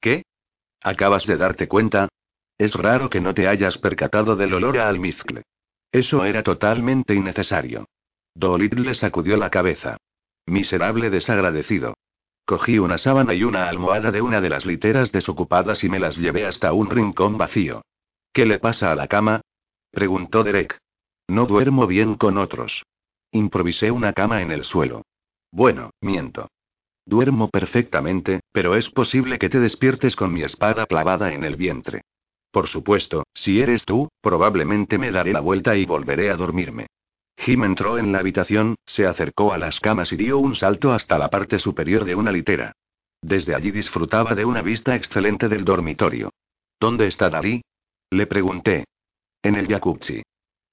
¿Qué? 0.00 0.22
¿Acabas 0.80 1.26
de 1.26 1.36
darte 1.36 1.66
cuenta? 1.66 2.06
Es 2.56 2.72
raro 2.74 3.10
que 3.10 3.20
no 3.20 3.34
te 3.34 3.48
hayas 3.48 3.76
percatado 3.78 4.36
del 4.36 4.54
olor 4.54 4.78
a 4.78 4.88
almizcle. 4.88 5.42
Eso 5.90 6.24
era 6.24 6.44
totalmente 6.44 7.16
innecesario. 7.16 7.88
Dolit 8.32 8.74
le 8.74 8.94
sacudió 8.94 9.36
la 9.36 9.50
cabeza. 9.50 9.96
Miserable 10.46 11.10
desagradecido. 11.10 11.94
Cogí 12.44 12.78
una 12.78 12.98
sábana 12.98 13.34
y 13.34 13.42
una 13.42 13.68
almohada 13.68 14.12
de 14.12 14.22
una 14.22 14.40
de 14.40 14.50
las 14.50 14.64
literas 14.66 15.10
desocupadas 15.10 15.82
y 15.82 15.88
me 15.88 15.98
las 15.98 16.16
llevé 16.16 16.46
hasta 16.46 16.72
un 16.72 16.90
rincón 16.90 17.38
vacío. 17.38 17.82
¿Qué 18.32 18.46
le 18.46 18.60
pasa 18.60 18.92
a 18.92 18.94
la 18.94 19.08
cama? 19.08 19.40
preguntó 19.90 20.44
Derek. 20.44 20.78
No 21.26 21.46
duermo 21.46 21.88
bien 21.88 22.14
con 22.14 22.38
otros. 22.38 22.84
Improvisé 23.34 23.90
una 23.90 24.12
cama 24.12 24.42
en 24.42 24.52
el 24.52 24.62
suelo. 24.62 25.02
Bueno, 25.50 25.90
miento. 26.00 26.46
Duermo 27.04 27.50
perfectamente, 27.50 28.38
pero 28.52 28.76
es 28.76 28.88
posible 28.90 29.40
que 29.40 29.48
te 29.48 29.58
despiertes 29.58 30.14
con 30.14 30.32
mi 30.32 30.44
espada 30.44 30.86
clavada 30.86 31.32
en 31.32 31.42
el 31.42 31.56
vientre. 31.56 32.02
Por 32.52 32.68
supuesto, 32.68 33.24
si 33.34 33.60
eres 33.60 33.84
tú, 33.84 34.08
probablemente 34.20 34.98
me 34.98 35.10
daré 35.10 35.32
la 35.32 35.40
vuelta 35.40 35.74
y 35.74 35.84
volveré 35.84 36.30
a 36.30 36.36
dormirme. 36.36 36.86
Jim 37.36 37.64
entró 37.64 37.98
en 37.98 38.12
la 38.12 38.20
habitación, 38.20 38.76
se 38.86 39.04
acercó 39.04 39.52
a 39.52 39.58
las 39.58 39.80
camas 39.80 40.12
y 40.12 40.16
dio 40.16 40.38
un 40.38 40.54
salto 40.54 40.92
hasta 40.92 41.18
la 41.18 41.28
parte 41.28 41.58
superior 41.58 42.04
de 42.04 42.14
una 42.14 42.30
litera. 42.30 42.76
Desde 43.20 43.56
allí 43.56 43.72
disfrutaba 43.72 44.36
de 44.36 44.44
una 44.44 44.62
vista 44.62 44.94
excelente 44.94 45.48
del 45.48 45.64
dormitorio. 45.64 46.30
¿Dónde 46.78 47.08
está 47.08 47.30
Dari? 47.30 47.62
Le 48.10 48.28
pregunté. 48.28 48.84
En 49.42 49.56
el 49.56 49.66
jacuzzi. 49.66 50.22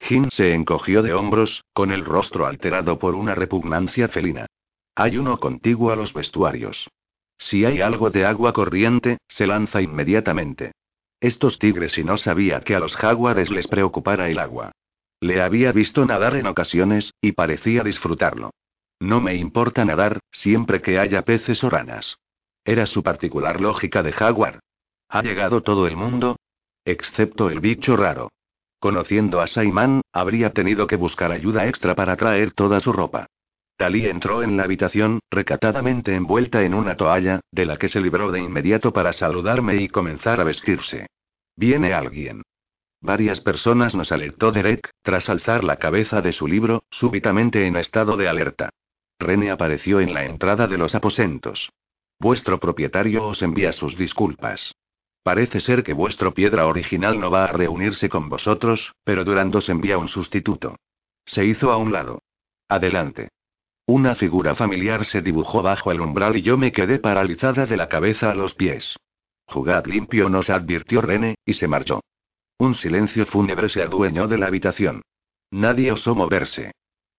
Jin 0.01 0.29
se 0.31 0.53
encogió 0.53 1.03
de 1.03 1.13
hombros, 1.13 1.63
con 1.73 1.91
el 1.91 2.03
rostro 2.05 2.47
alterado 2.47 2.97
por 2.99 3.15
una 3.15 3.35
repugnancia 3.35 4.07
felina. 4.07 4.47
Hay 4.95 5.17
uno 5.17 5.39
contiguo 5.39 5.91
a 5.91 5.95
los 5.95 6.13
vestuarios. 6.13 6.89
Si 7.37 7.65
hay 7.65 7.81
algo 7.81 8.09
de 8.09 8.25
agua 8.25 8.53
corriente, 8.53 9.17
se 9.27 9.47
lanza 9.47 9.81
inmediatamente. 9.81 10.73
Estos 11.19 11.59
tigres 11.59 11.97
y 11.97 12.03
no 12.03 12.17
sabía 12.17 12.61
que 12.61 12.75
a 12.75 12.79
los 12.79 12.95
jaguares 12.95 13.49
les 13.51 13.67
preocupara 13.67 14.29
el 14.29 14.39
agua. 14.39 14.71
Le 15.19 15.41
había 15.41 15.71
visto 15.71 16.05
nadar 16.05 16.35
en 16.35 16.47
ocasiones, 16.47 17.13
y 17.21 17.33
parecía 17.33 17.83
disfrutarlo. 17.83 18.51
No 18.99 19.21
me 19.21 19.35
importa 19.35 19.85
nadar, 19.85 20.19
siempre 20.31 20.81
que 20.81 20.97
haya 20.97 21.21
peces 21.21 21.63
o 21.63 21.69
ranas. 21.69 22.17
Era 22.65 22.85
su 22.85 23.03
particular 23.03 23.61
lógica 23.61 24.03
de 24.03 24.11
jaguar. 24.11 24.59
¿Ha 25.09 25.21
llegado 25.21 25.61
todo 25.61 25.87
el 25.87 25.95
mundo? 25.95 26.37
Excepto 26.85 27.49
el 27.49 27.59
bicho 27.59 27.95
raro. 27.95 28.31
Conociendo 28.81 29.41
a 29.41 29.47
Simon, 29.47 30.01
habría 30.11 30.53
tenido 30.53 30.87
que 30.87 30.95
buscar 30.95 31.31
ayuda 31.31 31.67
extra 31.67 31.93
para 31.93 32.17
traer 32.17 32.51
toda 32.51 32.79
su 32.79 32.91
ropa. 32.91 33.27
Talí 33.77 34.07
entró 34.07 34.41
en 34.41 34.57
la 34.57 34.63
habitación, 34.63 35.19
recatadamente 35.29 36.15
envuelta 36.15 36.63
en 36.63 36.73
una 36.73 36.97
toalla, 36.97 37.41
de 37.51 37.67
la 37.67 37.77
que 37.77 37.89
se 37.89 38.01
libró 38.01 38.31
de 38.31 38.39
inmediato 38.39 38.91
para 38.91 39.13
saludarme 39.13 39.75
y 39.75 39.87
comenzar 39.87 40.41
a 40.41 40.45
vestirse. 40.45 41.05
Viene 41.55 41.93
alguien. 41.93 42.41
Varias 43.01 43.39
personas 43.41 43.93
nos 43.93 44.11
alertó 44.11 44.51
Derek, 44.51 44.89
tras 45.03 45.29
alzar 45.29 45.63
la 45.63 45.75
cabeza 45.75 46.21
de 46.21 46.33
su 46.33 46.47
libro, 46.47 46.83
súbitamente 46.89 47.67
en 47.67 47.75
estado 47.75 48.17
de 48.17 48.27
alerta. 48.27 48.71
Rene 49.19 49.51
apareció 49.51 49.99
en 49.99 50.15
la 50.15 50.25
entrada 50.25 50.65
de 50.65 50.79
los 50.79 50.95
aposentos. 50.95 51.69
Vuestro 52.19 52.59
propietario 52.59 53.27
os 53.27 53.43
envía 53.43 53.73
sus 53.73 53.95
disculpas. 53.95 54.73
Parece 55.23 55.61
ser 55.61 55.83
que 55.83 55.93
vuestro 55.93 56.33
piedra 56.33 56.65
original 56.65 57.19
no 57.19 57.29
va 57.29 57.45
a 57.45 57.51
reunirse 57.51 58.09
con 58.09 58.29
vosotros, 58.29 58.93
pero 59.03 59.23
Durand 59.23 59.55
os 59.55 59.69
envía 59.69 59.97
un 59.97 60.07
sustituto. 60.07 60.77
Se 61.25 61.45
hizo 61.45 61.71
a 61.71 61.77
un 61.77 61.91
lado. 61.91 62.23
Adelante. 62.67 63.29
Una 63.85 64.15
figura 64.15 64.55
familiar 64.55 65.05
se 65.05 65.21
dibujó 65.21 65.61
bajo 65.61 65.91
el 65.91 66.01
umbral 66.01 66.37
y 66.37 66.41
yo 66.41 66.57
me 66.57 66.71
quedé 66.71 66.99
paralizada 66.99 67.65
de 67.65 67.77
la 67.77 67.89
cabeza 67.89 68.31
a 68.31 68.35
los 68.35 68.55
pies. 68.55 68.95
Jugad 69.45 69.85
limpio, 69.85 70.29
nos 70.29 70.49
advirtió 70.49 71.01
Rene, 71.01 71.35
y 71.45 71.55
se 71.55 71.67
marchó. 71.67 72.01
Un 72.57 72.75
silencio 72.75 73.25
fúnebre 73.25 73.69
se 73.69 73.81
adueñó 73.81 74.27
de 74.27 74.37
la 74.37 74.47
habitación. 74.47 75.01
Nadie 75.51 75.91
osó 75.91 76.15
moverse. 76.15 76.71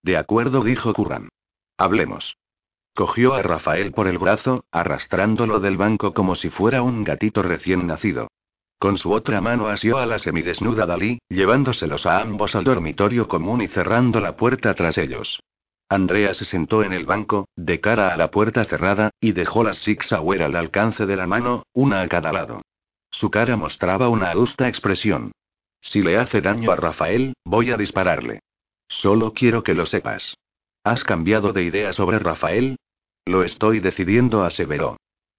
De 0.02 0.16
acuerdo, 0.16 0.64
dijo 0.64 0.94
Curran. 0.94 1.28
Hablemos. 1.76 2.36
Cogió 2.94 3.34
a 3.34 3.42
Rafael 3.42 3.92
por 3.92 4.06
el 4.06 4.18
brazo, 4.18 4.64
arrastrándolo 4.70 5.60
del 5.60 5.78
banco 5.78 6.12
como 6.12 6.34
si 6.36 6.50
fuera 6.50 6.82
un 6.82 7.04
gatito 7.04 7.42
recién 7.42 7.86
nacido. 7.86 8.28
Con 8.78 8.98
su 8.98 9.12
otra 9.12 9.40
mano 9.40 9.68
asió 9.68 9.98
a 9.98 10.06
la 10.06 10.18
semidesnuda 10.18 10.84
Dalí, 10.86 11.18
llevándoselos 11.28 12.04
a 12.04 12.20
ambos 12.20 12.54
al 12.54 12.64
dormitorio 12.64 13.28
común 13.28 13.62
y 13.62 13.68
cerrando 13.68 14.20
la 14.20 14.36
puerta 14.36 14.74
tras 14.74 14.98
ellos. 14.98 15.40
Andrea 15.88 16.34
se 16.34 16.44
sentó 16.44 16.82
en 16.82 16.92
el 16.92 17.06
banco, 17.06 17.46
de 17.54 17.80
cara 17.80 18.12
a 18.12 18.16
la 18.16 18.30
puerta 18.30 18.64
cerrada, 18.64 19.10
y 19.20 19.32
dejó 19.32 19.62
las 19.62 19.78
Six 19.78 20.08
Sauer 20.08 20.42
al 20.42 20.56
alcance 20.56 21.06
de 21.06 21.16
la 21.16 21.26
mano, 21.26 21.64
una 21.72 22.02
a 22.02 22.08
cada 22.08 22.32
lado. 22.32 22.62
Su 23.10 23.30
cara 23.30 23.56
mostraba 23.56 24.08
una 24.08 24.30
adusta 24.30 24.68
expresión. 24.68 25.32
Si 25.80 26.02
le 26.02 26.18
hace 26.18 26.40
daño 26.40 26.72
a 26.72 26.76
Rafael, 26.76 27.34
voy 27.44 27.70
a 27.70 27.76
dispararle. 27.76 28.40
Solo 28.88 29.32
quiero 29.32 29.62
que 29.62 29.74
lo 29.74 29.86
sepas. 29.86 30.34
¿Has 30.84 31.04
cambiado 31.04 31.52
de 31.52 31.62
idea 31.62 31.92
sobre 31.92 32.18
Rafael? 32.18 32.76
Lo 33.24 33.44
estoy 33.44 33.80
decidiendo, 33.80 34.44
aseveró. 34.44 34.96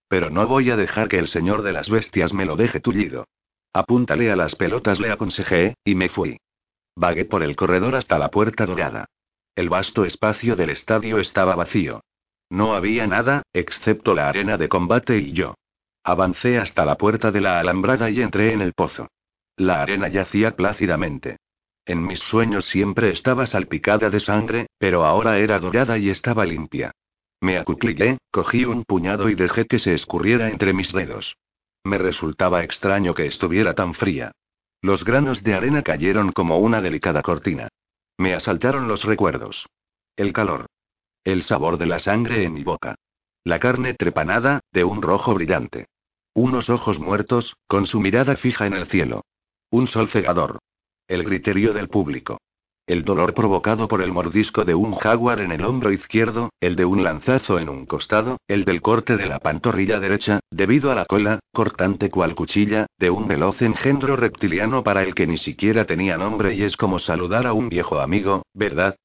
Pero 0.07 0.29
no 0.29 0.47
voy 0.47 0.69
a 0.69 0.77
dejar 0.77 1.09
que 1.09 1.19
el 1.19 1.27
señor 1.27 1.63
de 1.63 1.73
las 1.73 1.89
bestias 1.89 2.33
me 2.33 2.45
lo 2.45 2.55
deje 2.55 2.79
tullido. 2.79 3.25
Apúntale 3.73 4.31
a 4.31 4.35
las 4.35 4.55
pelotas, 4.55 4.99
le 4.99 5.11
aconsejé, 5.11 5.75
y 5.83 5.95
me 5.95 6.09
fui. 6.09 6.37
Vagué 6.95 7.25
por 7.25 7.43
el 7.43 7.55
corredor 7.55 7.95
hasta 7.95 8.19
la 8.19 8.29
puerta 8.29 8.65
dorada. 8.65 9.05
El 9.55 9.69
vasto 9.69 10.05
espacio 10.05 10.55
del 10.55 10.69
estadio 10.69 11.19
estaba 11.19 11.55
vacío. 11.55 12.01
No 12.49 12.75
había 12.75 13.07
nada, 13.07 13.43
excepto 13.51 14.13
la 14.13 14.29
arena 14.29 14.57
de 14.57 14.69
combate 14.69 15.17
y 15.17 15.33
yo. 15.33 15.55
Avancé 16.03 16.57
hasta 16.57 16.85
la 16.85 16.95
puerta 16.95 17.31
de 17.31 17.41
la 17.41 17.59
alambrada 17.59 18.09
y 18.09 18.21
entré 18.21 18.53
en 18.53 18.61
el 18.61 18.73
pozo. 18.73 19.07
La 19.57 19.81
arena 19.81 20.07
yacía 20.07 20.55
plácidamente. 20.55 21.37
En 21.85 22.05
mis 22.05 22.19
sueños 22.19 22.65
siempre 22.65 23.11
estaba 23.11 23.45
salpicada 23.45 24.09
de 24.09 24.19
sangre, 24.19 24.67
pero 24.77 25.05
ahora 25.05 25.37
era 25.39 25.59
dorada 25.59 25.97
y 25.97 26.09
estaba 26.09 26.45
limpia. 26.45 26.91
Me 27.41 27.57
acuclillé, 27.57 28.19
cogí 28.31 28.63
un 28.63 28.85
puñado 28.85 29.29
y 29.29 29.35
dejé 29.35 29.65
que 29.65 29.79
se 29.79 29.93
escurriera 29.93 30.49
entre 30.49 30.71
mis 30.71 30.93
dedos. 30.93 31.35
Me 31.83 31.97
resultaba 31.97 32.63
extraño 32.63 33.13
que 33.13 33.25
estuviera 33.25 33.73
tan 33.73 33.93
fría. 33.93 34.31
Los 34.81 35.03
granos 35.03 35.43
de 35.43 35.53
arena 35.53 35.81
cayeron 35.81 36.31
como 36.31 36.59
una 36.59 36.81
delicada 36.81 37.21
cortina. 37.21 37.67
Me 38.17 38.33
asaltaron 38.33 38.87
los 38.87 39.03
recuerdos. 39.03 39.65
El 40.15 40.31
calor. 40.31 40.67
El 41.25 41.43
sabor 41.43 41.77
de 41.77 41.85
la 41.85 41.99
sangre 41.99 42.43
en 42.43 42.53
mi 42.53 42.63
boca. 42.63 42.95
La 43.43 43.59
carne 43.59 43.93
trepanada, 43.93 44.61
de 44.71 44.85
un 44.85 45.01
rojo 45.01 45.33
brillante. 45.33 45.87
Unos 46.33 46.69
ojos 46.69 46.99
muertos, 46.99 47.57
con 47.67 47.87
su 47.87 47.99
mirada 47.99 48.37
fija 48.37 48.67
en 48.67 48.73
el 48.73 48.87
cielo. 48.87 49.25
Un 49.69 49.87
sol 49.87 50.09
cegador. 50.09 50.59
El 51.07 51.23
griterío 51.25 51.73
del 51.73 51.89
público. 51.89 52.37
El 52.87 53.03
dolor 53.03 53.33
provocado 53.33 53.89
por 53.89 54.01
el 54.01 54.13
mordisco 54.13 54.63
de 54.63 54.73
un 54.73 54.95
jaguar 54.95 55.41
en 55.41 55.51
el 55.51 55.65
hombro 55.65 55.91
izquierdo, 55.91 56.49
el 56.61 56.77
de 56.77 56.85
un 56.85 57.03
lanzazo 57.03 57.59
en 57.59 57.67
un 57.67 57.85
costado, 57.85 58.37
el 58.47 58.63
del 58.63 58.81
corte 58.81 59.17
de 59.17 59.25
la 59.25 59.39
pantorrilla 59.39 59.99
derecha, 59.99 60.39
debido 60.49 60.91
a 60.91 60.95
la 60.95 61.05
cola, 61.05 61.39
cortante 61.51 62.09
cual 62.09 62.35
cuchilla, 62.35 62.87
de 62.97 63.09
un 63.09 63.27
veloz 63.27 63.61
engendro 63.61 64.15
reptiliano 64.15 64.81
para 64.81 65.03
el 65.03 65.13
que 65.13 65.27
ni 65.27 65.37
siquiera 65.37 65.85
tenía 65.85 66.17
nombre 66.17 66.55
y 66.55 66.63
es 66.63 66.77
como 66.77 66.99
saludar 66.99 67.47
a 67.47 67.53
un 67.53 67.67
viejo 67.67 67.99
amigo, 67.99 68.43
¿verdad? 68.53 68.95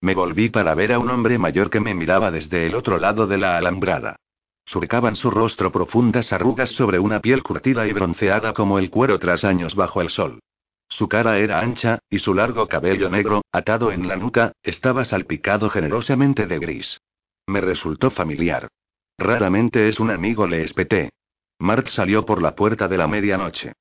Me 0.00 0.14
volví 0.14 0.50
para 0.50 0.76
ver 0.76 0.92
a 0.92 1.00
un 1.00 1.10
hombre 1.10 1.36
mayor 1.36 1.68
que 1.68 1.80
me 1.80 1.94
miraba 1.94 2.30
desde 2.30 2.68
el 2.68 2.76
otro 2.76 2.98
lado 2.98 3.26
de 3.26 3.38
la 3.38 3.56
alambrada. 3.56 4.16
Surcaban 4.66 5.16
su 5.16 5.32
rostro 5.32 5.72
profundas 5.72 6.32
arrugas 6.32 6.70
sobre 6.70 7.00
una 7.00 7.18
piel 7.18 7.42
curtida 7.42 7.88
y 7.88 7.92
bronceada 7.92 8.54
como 8.54 8.78
el 8.78 8.88
cuero 8.88 9.18
tras 9.18 9.42
años 9.42 9.74
bajo 9.74 10.00
el 10.00 10.10
sol. 10.10 10.38
Su 10.90 11.08
cara 11.08 11.38
era 11.38 11.60
ancha, 11.60 12.00
y 12.10 12.18
su 12.18 12.34
largo 12.34 12.66
cabello 12.66 13.08
negro, 13.08 13.42
atado 13.52 13.92
en 13.92 14.06
la 14.06 14.16
nuca, 14.16 14.52
estaba 14.62 15.04
salpicado 15.04 15.70
generosamente 15.70 16.46
de 16.46 16.58
gris. 16.58 17.00
Me 17.46 17.60
resultó 17.60 18.10
familiar. 18.10 18.68
Raramente 19.16 19.88
es 19.88 20.00
un 20.00 20.10
amigo, 20.10 20.46
le 20.46 20.64
espeté. 20.64 21.10
Mart 21.58 21.88
salió 21.88 22.26
por 22.26 22.42
la 22.42 22.54
puerta 22.54 22.88
de 22.88 22.98
la 22.98 23.06
medianoche. 23.06 23.72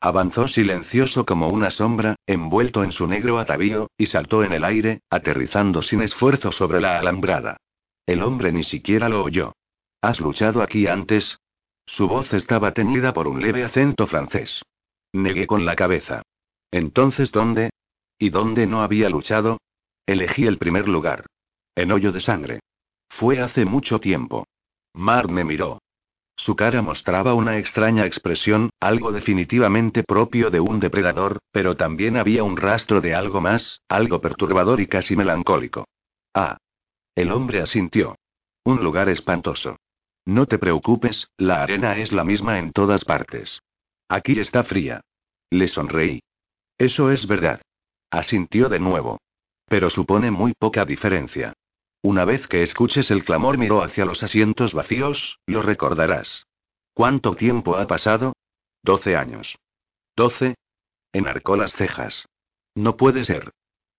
Avanzó 0.00 0.46
silencioso 0.46 1.24
como 1.26 1.48
una 1.48 1.70
sombra, 1.70 2.16
envuelto 2.26 2.84
en 2.84 2.92
su 2.92 3.06
negro 3.08 3.38
atavío, 3.38 3.90
y 3.96 4.06
saltó 4.06 4.44
en 4.44 4.52
el 4.52 4.62
aire, 4.62 5.00
aterrizando 5.10 5.82
sin 5.82 6.02
esfuerzo 6.02 6.52
sobre 6.52 6.80
la 6.80 6.98
alambrada. 6.98 7.56
El 8.06 8.22
hombre 8.22 8.52
ni 8.52 8.62
siquiera 8.62 9.08
lo 9.08 9.24
oyó. 9.24 9.54
¿Has 10.00 10.20
luchado 10.20 10.62
aquí 10.62 10.86
antes? 10.86 11.38
Su 11.86 12.06
voz 12.06 12.32
estaba 12.32 12.72
teñida 12.72 13.12
por 13.12 13.26
un 13.26 13.40
leve 13.40 13.64
acento 13.64 14.06
francés. 14.06 14.62
Negué 15.12 15.46
con 15.46 15.64
la 15.64 15.74
cabeza. 15.74 16.22
Entonces, 16.70 17.32
¿dónde? 17.32 17.70
¿Y 18.18 18.30
dónde 18.30 18.66
no 18.66 18.82
había 18.82 19.08
luchado? 19.08 19.58
Elegí 20.06 20.46
el 20.46 20.58
primer 20.58 20.88
lugar. 20.88 21.26
En 21.74 21.92
hoyo 21.92 22.12
de 22.12 22.20
sangre. 22.20 22.60
Fue 23.08 23.40
hace 23.40 23.64
mucho 23.64 24.00
tiempo. 24.00 24.46
Mar 24.94 25.28
me 25.28 25.44
miró. 25.44 25.80
Su 26.36 26.54
cara 26.54 26.82
mostraba 26.82 27.34
una 27.34 27.58
extraña 27.58 28.06
expresión, 28.06 28.70
algo 28.80 29.10
definitivamente 29.10 30.04
propio 30.04 30.50
de 30.50 30.60
un 30.60 30.78
depredador, 30.78 31.38
pero 31.50 31.76
también 31.76 32.16
había 32.16 32.44
un 32.44 32.56
rastro 32.56 33.00
de 33.00 33.14
algo 33.14 33.40
más, 33.40 33.80
algo 33.88 34.20
perturbador 34.20 34.80
y 34.80 34.86
casi 34.86 35.16
melancólico. 35.16 35.86
Ah. 36.34 36.58
El 37.16 37.32
hombre 37.32 37.60
asintió. 37.60 38.14
Un 38.64 38.84
lugar 38.84 39.08
espantoso. 39.08 39.76
No 40.26 40.46
te 40.46 40.58
preocupes, 40.58 41.28
la 41.36 41.62
arena 41.62 41.96
es 41.96 42.12
la 42.12 42.22
misma 42.22 42.58
en 42.58 42.70
todas 42.72 43.04
partes. 43.04 43.60
Aquí 44.08 44.38
está 44.38 44.62
fría. 44.62 45.00
Le 45.50 45.66
sonreí. 45.66 46.20
Eso 46.78 47.10
es 47.10 47.26
verdad. 47.26 47.60
Asintió 48.10 48.68
de 48.68 48.78
nuevo. 48.78 49.18
Pero 49.66 49.90
supone 49.90 50.30
muy 50.30 50.54
poca 50.54 50.84
diferencia. 50.84 51.52
Una 52.02 52.24
vez 52.24 52.46
que 52.46 52.62
escuches 52.62 53.10
el 53.10 53.24
clamor 53.24 53.58
miró 53.58 53.82
hacia 53.82 54.04
los 54.04 54.22
asientos 54.22 54.72
vacíos, 54.72 55.38
lo 55.46 55.62
recordarás. 55.62 56.46
¿Cuánto 56.94 57.34
tiempo 57.34 57.76
ha 57.76 57.86
pasado? 57.86 58.32
Doce 58.82 59.16
años. 59.16 59.56
¿Doce? 60.16 60.54
Enarcó 61.12 61.56
las 61.56 61.72
cejas. 61.74 62.24
No 62.74 62.96
puede 62.96 63.24
ser. 63.24 63.50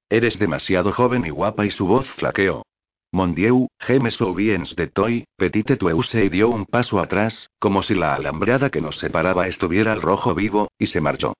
Eres 0.10 0.40
demasiado 0.40 0.94
joven 0.94 1.26
y 1.26 1.30
guapa 1.30 1.66
y 1.66 1.72
su 1.72 1.86
voz 1.86 2.08
flaqueó. 2.14 2.64
Mondieu, 3.12 3.68
je 3.80 4.00
me 4.00 4.12
souviens 4.12 4.76
de 4.76 4.88
toi, 4.88 5.26
petite 5.36 5.78
tueuse 5.78 6.26
y 6.26 6.30
dio 6.30 6.50
un 6.50 6.66
paso 6.66 7.00
atrás, 7.00 7.50
como 7.60 7.82
si 7.82 7.96
la 7.96 8.14
alambrada 8.14 8.70
que 8.70 8.82
nos 8.82 8.98
separaba 8.98 9.48
estuviera 9.48 9.92
al 9.92 10.02
rojo 10.02 10.36
vivo, 10.36 10.70
y 10.78 10.88
se 10.88 11.02
marchó. 11.02 11.34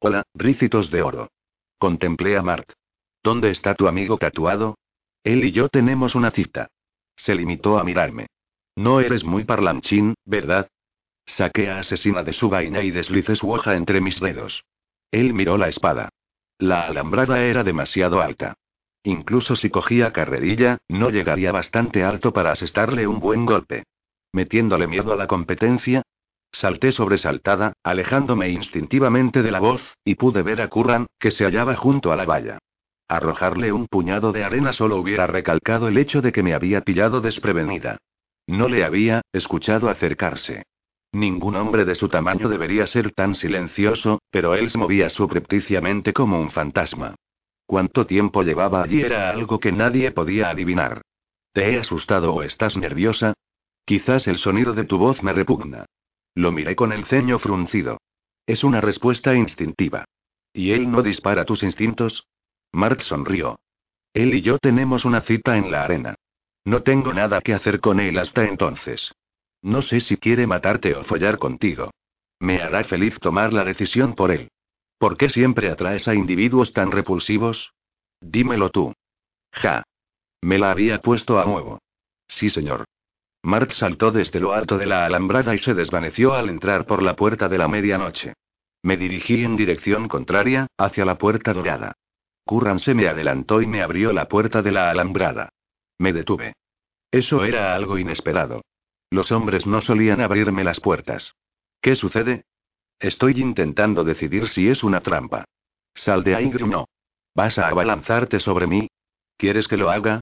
Hola, 0.00 0.22
rícitos 0.32 0.92
de 0.92 1.02
oro. 1.02 1.32
Contemplé 1.76 2.36
a 2.36 2.42
Mart. 2.42 2.70
¿Dónde 3.24 3.50
está 3.50 3.74
tu 3.74 3.88
amigo 3.88 4.16
tatuado? 4.16 4.78
Él 5.24 5.44
y 5.44 5.50
yo 5.50 5.68
tenemos 5.68 6.14
una 6.14 6.30
cita. 6.30 6.68
Se 7.16 7.34
limitó 7.34 7.80
a 7.80 7.84
mirarme. 7.84 8.28
No 8.76 9.00
eres 9.00 9.24
muy 9.24 9.42
parlanchín, 9.42 10.14
¿verdad? 10.24 10.68
Saqué 11.26 11.68
a 11.68 11.80
asesina 11.80 12.22
de 12.22 12.32
su 12.32 12.48
vaina 12.48 12.84
y 12.84 12.92
deslicé 12.92 13.34
su 13.34 13.50
hoja 13.50 13.74
entre 13.74 14.00
mis 14.00 14.20
dedos. 14.20 14.62
Él 15.10 15.34
miró 15.34 15.58
la 15.58 15.68
espada. 15.68 16.10
La 16.58 16.82
alambrada 16.82 17.42
era 17.42 17.64
demasiado 17.64 18.22
alta. 18.22 18.54
Incluso 19.02 19.56
si 19.56 19.68
cogía 19.68 20.12
carrerilla, 20.12 20.78
no 20.86 21.10
llegaría 21.10 21.50
bastante 21.50 22.04
alto 22.04 22.32
para 22.32 22.52
asestarle 22.52 23.08
un 23.08 23.18
buen 23.18 23.46
golpe. 23.46 23.82
Metiéndole 24.32 24.86
miedo 24.86 25.12
a 25.12 25.16
la 25.16 25.26
competencia, 25.26 26.02
Salté 26.52 26.92
sobresaltada, 26.92 27.74
alejándome 27.82 28.48
instintivamente 28.48 29.42
de 29.42 29.50
la 29.50 29.60
voz, 29.60 29.82
y 30.04 30.16
pude 30.16 30.42
ver 30.42 30.60
a 30.60 30.68
Curran, 30.68 31.06
que 31.18 31.30
se 31.30 31.44
hallaba 31.44 31.76
junto 31.76 32.12
a 32.12 32.16
la 32.16 32.24
valla. 32.24 32.58
Arrojarle 33.08 33.72
un 33.72 33.86
puñado 33.86 34.32
de 34.32 34.44
arena 34.44 34.72
solo 34.72 34.96
hubiera 34.96 35.26
recalcado 35.26 35.88
el 35.88 35.96
hecho 35.98 36.20
de 36.20 36.32
que 36.32 36.42
me 36.42 36.54
había 36.54 36.82
pillado 36.82 37.20
desprevenida. 37.20 37.98
No 38.46 38.68
le 38.68 38.84
había, 38.84 39.22
escuchado 39.32 39.88
acercarse. 39.88 40.64
Ningún 41.12 41.56
hombre 41.56 41.84
de 41.86 41.94
su 41.94 42.08
tamaño 42.08 42.48
debería 42.48 42.86
ser 42.86 43.12
tan 43.12 43.34
silencioso, 43.34 44.20
pero 44.30 44.54
él 44.54 44.70
se 44.70 44.78
movía 44.78 45.08
subrepticiamente 45.08 46.12
como 46.12 46.38
un 46.40 46.50
fantasma. 46.50 47.14
Cuánto 47.66 48.06
tiempo 48.06 48.42
llevaba 48.42 48.82
allí 48.82 49.02
era 49.02 49.30
algo 49.30 49.58
que 49.58 49.72
nadie 49.72 50.10
podía 50.10 50.50
adivinar. 50.50 51.02
¿Te 51.52 51.72
he 51.72 51.78
asustado 51.78 52.34
o 52.34 52.42
estás 52.42 52.76
nerviosa? 52.76 53.34
Quizás 53.84 54.26
el 54.26 54.38
sonido 54.38 54.74
de 54.74 54.84
tu 54.84 54.98
voz 54.98 55.22
me 55.22 55.32
repugna. 55.32 55.86
Lo 56.38 56.52
miré 56.52 56.76
con 56.76 56.92
el 56.92 57.04
ceño 57.06 57.40
fruncido. 57.40 57.98
Es 58.46 58.62
una 58.62 58.80
respuesta 58.80 59.34
instintiva. 59.34 60.04
¿Y 60.52 60.70
él 60.70 60.88
no 60.88 61.02
dispara 61.02 61.44
tus 61.44 61.64
instintos? 61.64 62.28
Mark 62.70 63.02
sonrió. 63.02 63.58
Él 64.14 64.32
y 64.32 64.42
yo 64.42 64.58
tenemos 64.58 65.04
una 65.04 65.22
cita 65.22 65.56
en 65.56 65.72
la 65.72 65.82
arena. 65.82 66.14
No 66.64 66.84
tengo 66.84 67.12
nada 67.12 67.40
que 67.40 67.54
hacer 67.54 67.80
con 67.80 67.98
él 67.98 68.16
hasta 68.20 68.44
entonces. 68.44 69.10
No 69.62 69.82
sé 69.82 70.00
si 70.00 70.16
quiere 70.16 70.46
matarte 70.46 70.94
o 70.94 71.02
follar 71.02 71.38
contigo. 71.38 71.90
Me 72.38 72.62
hará 72.62 72.84
feliz 72.84 73.18
tomar 73.18 73.52
la 73.52 73.64
decisión 73.64 74.14
por 74.14 74.30
él. 74.30 74.48
¿Por 74.96 75.16
qué 75.16 75.30
siempre 75.30 75.70
atraes 75.70 76.06
a 76.06 76.14
individuos 76.14 76.72
tan 76.72 76.92
repulsivos? 76.92 77.72
Dímelo 78.20 78.70
tú. 78.70 78.94
Ja. 79.50 79.82
Me 80.40 80.56
la 80.56 80.70
había 80.70 81.02
puesto 81.02 81.40
a 81.40 81.44
nuevo. 81.46 81.80
Sí, 82.28 82.48
señor. 82.48 82.84
Mark 83.42 83.72
saltó 83.74 84.10
desde 84.10 84.40
lo 84.40 84.52
alto 84.52 84.78
de 84.78 84.86
la 84.86 85.06
alambrada 85.06 85.54
y 85.54 85.58
se 85.58 85.74
desvaneció 85.74 86.34
al 86.34 86.48
entrar 86.48 86.86
por 86.86 87.02
la 87.02 87.14
puerta 87.14 87.48
de 87.48 87.58
la 87.58 87.68
medianoche. 87.68 88.34
Me 88.82 88.96
dirigí 88.96 89.44
en 89.44 89.56
dirección 89.56 90.08
contraria, 90.08 90.66
hacia 90.76 91.04
la 91.04 91.18
puerta 91.18 91.52
dorada. 91.52 91.94
Curran 92.44 92.78
se 92.78 92.94
me 92.94 93.08
adelantó 93.08 93.60
y 93.60 93.66
me 93.66 93.82
abrió 93.82 94.12
la 94.12 94.28
puerta 94.28 94.62
de 94.62 94.72
la 94.72 94.90
alambrada. 94.90 95.50
Me 95.98 96.12
detuve. 96.12 96.54
Eso 97.10 97.44
era 97.44 97.74
algo 97.74 97.98
inesperado. 97.98 98.62
Los 99.10 99.32
hombres 99.32 99.66
no 99.66 99.80
solían 99.80 100.20
abrirme 100.20 100.64
las 100.64 100.80
puertas. 100.80 101.34
¿Qué 101.80 101.94
sucede? 101.94 102.44
Estoy 103.00 103.40
intentando 103.40 104.04
decidir 104.04 104.48
si 104.48 104.68
es 104.68 104.82
una 104.82 105.00
trampa. 105.00 105.44
Sal 105.94 106.24
de 106.24 106.34
ahí. 106.34 106.52
¿Vas 107.34 107.58
a 107.58 107.68
abalanzarte 107.68 108.40
sobre 108.40 108.66
mí? 108.66 108.88
¿Quieres 109.36 109.68
que 109.68 109.76
lo 109.76 109.90
haga? 109.90 110.20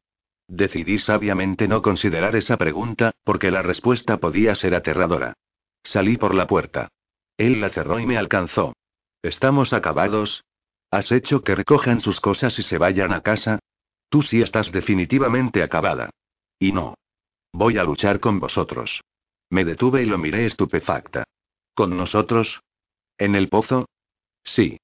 Decidí 0.49 0.99
sabiamente 0.99 1.67
no 1.67 1.83
considerar 1.83 2.37
esa 2.37 2.57
pregunta, 2.57 3.13
porque 3.25 3.51
la 3.51 3.63
respuesta 3.63 4.19
podía 4.19 4.55
ser 4.55 4.75
aterradora. 4.75 5.35
Salí 5.83 6.17
por 6.17 6.35
la 6.35 6.47
puerta. 6.47 6.89
Él 7.37 7.61
la 7.61 7.71
cerró 7.71 7.99
y 7.99 8.07
me 8.07 8.17
alcanzó. 8.17 8.75
¿Estamos 9.23 9.73
acabados? 9.73 10.45
¿Has 10.91 11.11
hecho 11.11 11.43
que 11.43 11.55
recojan 11.55 12.01
sus 12.01 12.21
cosas 12.21 12.59
y 12.59 12.63
se 12.63 12.79
vayan 12.79 13.13
a 13.13 13.23
casa? 13.23 13.59
Tú 14.09 14.23
sí 14.23 14.41
estás 14.41 14.71
definitivamente 14.71 15.63
acabada. 15.63 16.11
Y 16.59 16.73
no. 16.73 16.95
Voy 17.53 17.79
a 17.79 17.85
luchar 17.85 18.21
con 18.21 18.39
vosotros. 18.39 19.01
Me 19.51 19.65
detuve 19.65 20.03
y 20.03 20.07
lo 20.07 20.19
miré 20.19 20.47
estupefacta. 20.47 21.25
¿Con 21.75 21.97
nosotros? 21.97 22.61
¿En 23.19 23.35
el 23.35 23.49
pozo? 23.49 23.89
Sí. 24.45 24.79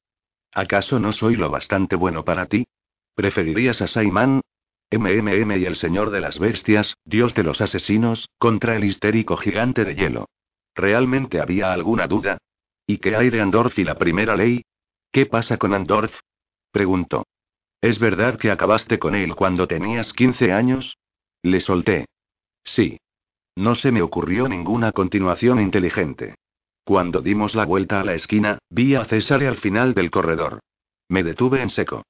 ¿Acaso 0.53 0.99
no 0.99 1.13
soy 1.13 1.37
lo 1.37 1.51
bastante 1.51 1.97
bueno 1.97 2.25
para 2.25 2.47
ti? 2.47 2.67
¿Preferirías 3.15 3.81
a 3.81 3.89
Saimán? 3.89 4.43
MMM 4.93 5.57
y 5.59 5.65
el 5.65 5.77
señor 5.77 6.11
de 6.11 6.21
las 6.21 6.39
bestias, 6.39 6.97
dios 7.05 7.35
de 7.35 7.43
los 7.43 7.61
asesinos, 7.61 8.29
contra 8.39 8.77
el 8.77 8.85
histérico 8.85 9.37
gigante 9.37 9.85
de 9.85 9.95
hielo. 9.95 10.29
¿Realmente 10.75 11.41
había 11.41 11.73
alguna 11.73 12.07
duda? 12.07 12.39
¿Y 12.87 12.99
qué 12.99 13.17
hay 13.17 13.31
de 13.31 13.41
Andorf 13.41 13.79
y 13.79 13.85
la 13.85 13.97
primera 13.97 14.37
ley? 14.37 14.63
¿Qué 15.11 15.27
pasa 15.27 15.57
con 15.57 15.75
Andorf? 15.75 16.15
Preguntó. 16.71 17.25
¿Es 17.81 17.99
verdad 17.99 18.39
que 18.39 18.51
acabaste 18.51 18.99
con 18.99 19.15
él 19.15 19.35
cuando 19.35 19.67
tenías 19.67 20.13
15 20.13 20.53
años? 20.53 20.97
Le 21.43 21.61
solté. 21.61 22.07
Sí. 22.65 22.99
No 23.57 23.75
se 23.75 23.91
me 23.91 24.03
ocurrió 24.03 24.49
ninguna 24.49 24.93
continuación 24.93 25.61
inteligente. 25.61 26.37
Cuando 26.85 27.21
dimos 27.21 27.55
la 27.55 27.65
vuelta 27.65 28.01
a 28.01 28.05
la 28.05 28.15
esquina, 28.15 28.59
vi 28.71 28.95
a 28.95 29.05
César 29.05 29.43
al 29.45 29.59
final 29.59 29.95
del 29.95 30.11
corredor. 30.11 30.61
Me 31.09 31.23
detuve 31.23 31.63
en 31.63 31.71
seco. 31.71 32.05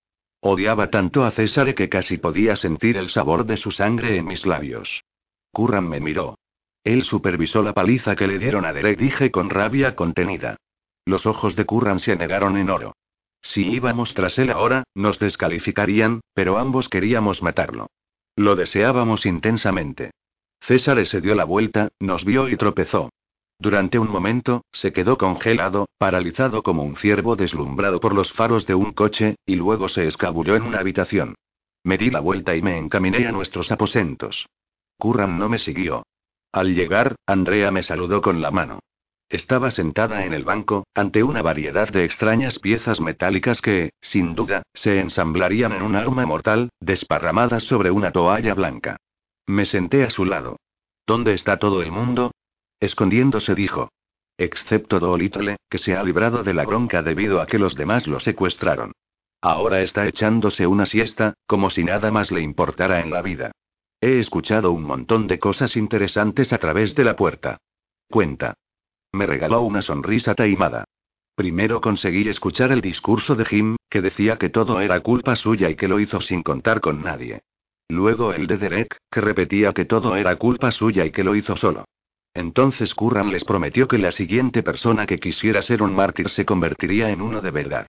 Odiaba 0.45 0.91
tanto 0.91 1.25
a 1.25 1.31
César 1.31 1.73
que 1.77 1.89
casi 1.89 2.19
podía 2.19 2.57
sentir 2.57 2.97
el 2.97 3.11
sabor 3.11 3.47
de 3.47 3.57
su 3.57 3.71
sangre 3.71 4.17
en 4.17 4.27
mis 4.27 4.45
labios. 4.45 5.05
Curran 5.53 5.89
me 5.89 6.01
miró. 6.01 6.37
Él 6.83 7.05
supervisó 7.05 7.63
la 7.63 7.75
paliza 7.75 8.17
que 8.17 8.27
le 8.27 8.41
dieron 8.41 8.65
a 8.65 8.73
Derek, 8.73 8.99
dije 8.99 9.31
con 9.31 9.51
rabia 9.51 9.95
contenida. 9.95 10.57
Los 11.05 11.27
ojos 11.27 11.55
de 11.55 11.65
Curran 11.65 12.01
se 12.01 12.17
negaron 12.17 12.57
en 12.57 12.71
oro. 12.71 12.97
Si 13.41 13.65
íbamos 13.69 14.15
tras 14.15 14.37
él 14.37 14.51
ahora, 14.51 14.83
nos 14.97 15.21
descalificarían, 15.21 16.23
pero 16.35 16.59
ambos 16.59 16.89
queríamos 16.89 17.41
matarlo. 17.41 17.87
Lo 18.35 18.57
deseábamos 18.57 19.27
intensamente. 19.27 20.11
César 20.61 21.07
se 21.07 21.21
dio 21.21 21.37
la 21.37 21.45
vuelta, 21.45 21.91
nos 22.01 22.25
vio 22.25 22.49
y 22.49 22.57
tropezó. 22.57 23.11
Durante 23.63 23.97
un 23.97 24.11
momento, 24.11 24.65
se 24.73 24.93
quedó 24.93 25.17
congelado, 25.17 25.87
paralizado 25.97 26.65
como 26.65 26.83
un 26.83 26.97
ciervo 26.97 27.37
deslumbrado 27.37 28.01
por 28.01 28.13
los 28.13 28.33
faros 28.33 28.67
de 28.67 28.75
un 28.75 28.93
coche, 28.93 29.37
y 29.47 29.55
luego 29.55 29.89
se 29.89 30.09
escabulló 30.09 30.57
en 30.57 30.65
una 30.65 30.81
habitación. 30.81 31.37
Me 31.85 31.97
di 31.97 32.11
la 32.11 32.19
vuelta 32.19 32.57
y 32.57 32.61
me 32.61 32.77
encaminé 32.77 33.25
a 33.25 33.31
nuestros 33.31 33.71
aposentos. 33.71 34.49
Curran 34.99 35.39
no 35.39 35.49
me 35.49 35.61
siguió. 35.61 36.03
Al 36.51 36.75
llegar, 36.75 37.15
Andrea 37.25 37.71
me 37.71 37.85
saludó 37.85 38.21
con 38.21 38.43
la 38.43 38.51
mano. 38.51 38.81
Estaba 39.29 39.71
sentada 39.71 40.25
en 40.25 40.33
el 40.33 40.43
banco, 40.43 40.85
ante 40.93 41.23
una 41.23 41.41
variedad 41.41 41.89
de 41.89 42.05
extrañas 42.05 42.59
piezas 42.59 43.01
metálicas 43.01 43.61
que, 43.61 43.93
sin 44.01 44.35
duda, 44.35 44.65
se 44.75 44.99
ensamblarían 44.99 45.71
en 45.71 45.83
un 45.83 45.95
arma 45.95 46.27
mortal, 46.27 46.71
desparramadas 46.81 47.63
sobre 47.63 47.93
una 47.93 48.11
toalla 48.11 48.55
blanca. 48.55 48.97
Me 49.47 49.67
senté 49.67 50.03
a 50.03 50.11
su 50.11 50.25
lado. 50.25 50.57
¿Dónde 51.07 51.35
está 51.35 51.59
todo 51.59 51.81
el 51.81 51.93
mundo? 51.93 52.32
Escondiéndose 52.83 53.55
dijo. 53.55 53.93
Excepto 54.37 54.99
Dolittle, 54.99 55.57
que 55.71 55.79
se 55.79 55.95
ha 55.95 56.03
librado 56.03 56.43
de 56.43 56.53
la 56.53 56.65
bronca 56.65 57.01
debido 57.01 57.41
a 57.41 57.47
que 57.47 57.61
los 57.61 57.77
demás 57.77 58.09
lo 58.09 58.19
secuestraron. 58.19 58.91
Ahora 59.41 59.83
está 59.83 60.09
echándose 60.09 60.67
una 60.67 60.85
siesta, 60.87 61.35
como 61.47 61.71
si 61.71 61.85
nada 61.85 62.11
más 62.11 62.33
le 62.33 62.41
importara 62.41 63.01
en 63.01 63.13
la 63.13 63.23
vida. 63.23 63.53
He 64.01 64.19
escuchado 64.19 64.73
un 64.73 64.83
montón 64.83 65.29
de 65.29 65.39
cosas 65.39 65.77
interesantes 65.77 66.53
a 66.53 66.59
través 66.59 66.97
de 66.97 67.05
la 67.05 67.15
puerta. 67.15 67.59
Cuenta. 68.11 68.55
Me 69.13 69.27
regaló 69.27 69.63
una 69.63 69.83
sonrisa 69.83 70.35
taimada. 70.35 70.83
Primero 71.37 71.81
conseguí 71.81 72.29
escuchar 72.29 72.73
el 72.73 72.81
discurso 72.81 73.37
de 73.37 73.45
Jim, 73.45 73.77
que 73.89 74.03
decía 74.03 74.39
que 74.39 74.51
todo 74.51 74.81
era 74.81 74.99
culpa 74.99 75.37
suya 75.37 75.71
y 75.71 75.77
que 75.77 75.87
lo 75.87 76.01
hizo 76.01 76.21
sin 76.21 76.43
contar 76.43 76.81
con 76.81 77.01
nadie. 77.01 77.43
Luego 77.89 78.33
el 78.33 78.49
de 78.49 78.59
Derek, 78.59 78.97
que 79.09 79.21
repetía 79.21 79.73
que 79.73 79.85
todo 79.85 80.17
era 80.17 80.35
culpa 80.35 80.73
suya 80.73 81.07
y 81.07 81.13
que 81.13 81.23
lo 81.23 81.37
hizo 81.37 81.55
solo. 81.55 81.85
Entonces 82.35 82.95
Curran 82.95 83.31
les 83.31 83.45
prometió 83.45 83.87
que 83.89 83.99
la 83.99 84.13
siguiente 84.13 84.63
persona 84.63 85.07
que 85.07 85.19
quisiera 85.19 85.63
ser 85.63 85.83
un 85.83 85.95
mártir 85.95 86.31
se 86.31 86.45
convertiría 86.45 87.11
en 87.11 87.21
uno 87.21 87.41
de 87.41 87.51
verdad. 87.51 87.87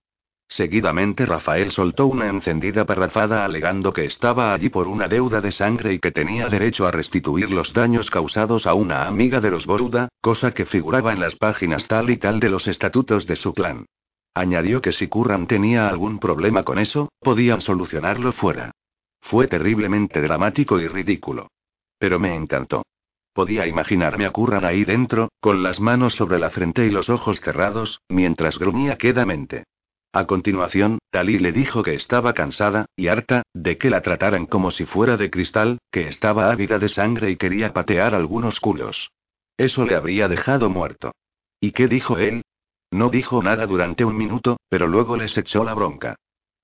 Seguidamente 0.48 1.24
Rafael 1.24 1.72
soltó 1.72 2.06
una 2.06 2.28
encendida 2.28 2.84
parrafada 2.84 3.44
alegando 3.44 3.92
que 3.92 4.04
estaba 4.04 4.52
allí 4.52 4.68
por 4.68 4.86
una 4.86 5.08
deuda 5.08 5.40
de 5.40 5.52
sangre 5.52 5.94
y 5.94 5.98
que 5.98 6.12
tenía 6.12 6.48
derecho 6.48 6.86
a 6.86 6.90
restituir 6.90 7.50
los 7.50 7.72
daños 7.72 8.10
causados 8.10 8.66
a 8.66 8.74
una 8.74 9.06
amiga 9.06 9.40
de 9.40 9.50
los 9.50 9.66
Boruda, 9.66 10.08
cosa 10.20 10.52
que 10.52 10.66
figuraba 10.66 11.12
en 11.12 11.20
las 11.20 11.34
páginas 11.36 11.86
tal 11.88 12.10
y 12.10 12.18
tal 12.18 12.40
de 12.40 12.50
los 12.50 12.68
estatutos 12.68 13.26
de 13.26 13.36
su 13.36 13.54
clan. 13.54 13.86
Añadió 14.34 14.82
que 14.82 14.92
si 14.92 15.08
Curran 15.08 15.46
tenía 15.46 15.88
algún 15.88 16.18
problema 16.18 16.62
con 16.64 16.78
eso, 16.78 17.08
podían 17.20 17.60
solucionarlo 17.60 18.32
fuera. 18.32 18.72
Fue 19.20 19.46
terriblemente 19.46 20.20
dramático 20.20 20.78
y 20.78 20.86
ridículo. 20.86 21.48
Pero 21.98 22.18
me 22.18 22.34
encantó. 22.34 22.82
Podía 23.34 23.66
imaginarme 23.66 24.26
a 24.26 24.30
Curran 24.30 24.64
ahí 24.64 24.84
dentro, 24.84 25.28
con 25.40 25.64
las 25.64 25.80
manos 25.80 26.14
sobre 26.14 26.38
la 26.38 26.50
frente 26.50 26.86
y 26.86 26.90
los 26.90 27.10
ojos 27.10 27.40
cerrados, 27.40 28.00
mientras 28.08 28.58
gruñía 28.58 28.96
quedamente. 28.96 29.64
A 30.12 30.26
continuación, 30.26 31.00
Talí 31.10 31.40
le 31.40 31.50
dijo 31.50 31.82
que 31.82 31.94
estaba 31.94 32.32
cansada, 32.34 32.86
y 32.94 33.08
harta, 33.08 33.42
de 33.52 33.76
que 33.76 33.90
la 33.90 34.02
trataran 34.02 34.46
como 34.46 34.70
si 34.70 34.86
fuera 34.86 35.16
de 35.16 35.28
cristal, 35.30 35.78
que 35.90 36.06
estaba 36.06 36.52
ávida 36.52 36.78
de 36.78 36.88
sangre 36.88 37.32
y 37.32 37.36
quería 37.36 37.72
patear 37.72 38.14
algunos 38.14 38.60
culos. 38.60 39.10
Eso 39.56 39.84
le 39.84 39.96
habría 39.96 40.28
dejado 40.28 40.70
muerto. 40.70 41.10
¿Y 41.60 41.72
qué 41.72 41.88
dijo 41.88 42.18
él? 42.18 42.42
No 42.92 43.10
dijo 43.10 43.42
nada 43.42 43.66
durante 43.66 44.04
un 44.04 44.16
minuto, 44.16 44.58
pero 44.68 44.86
luego 44.86 45.16
les 45.16 45.36
echó 45.36 45.64
la 45.64 45.74
bronca. 45.74 46.14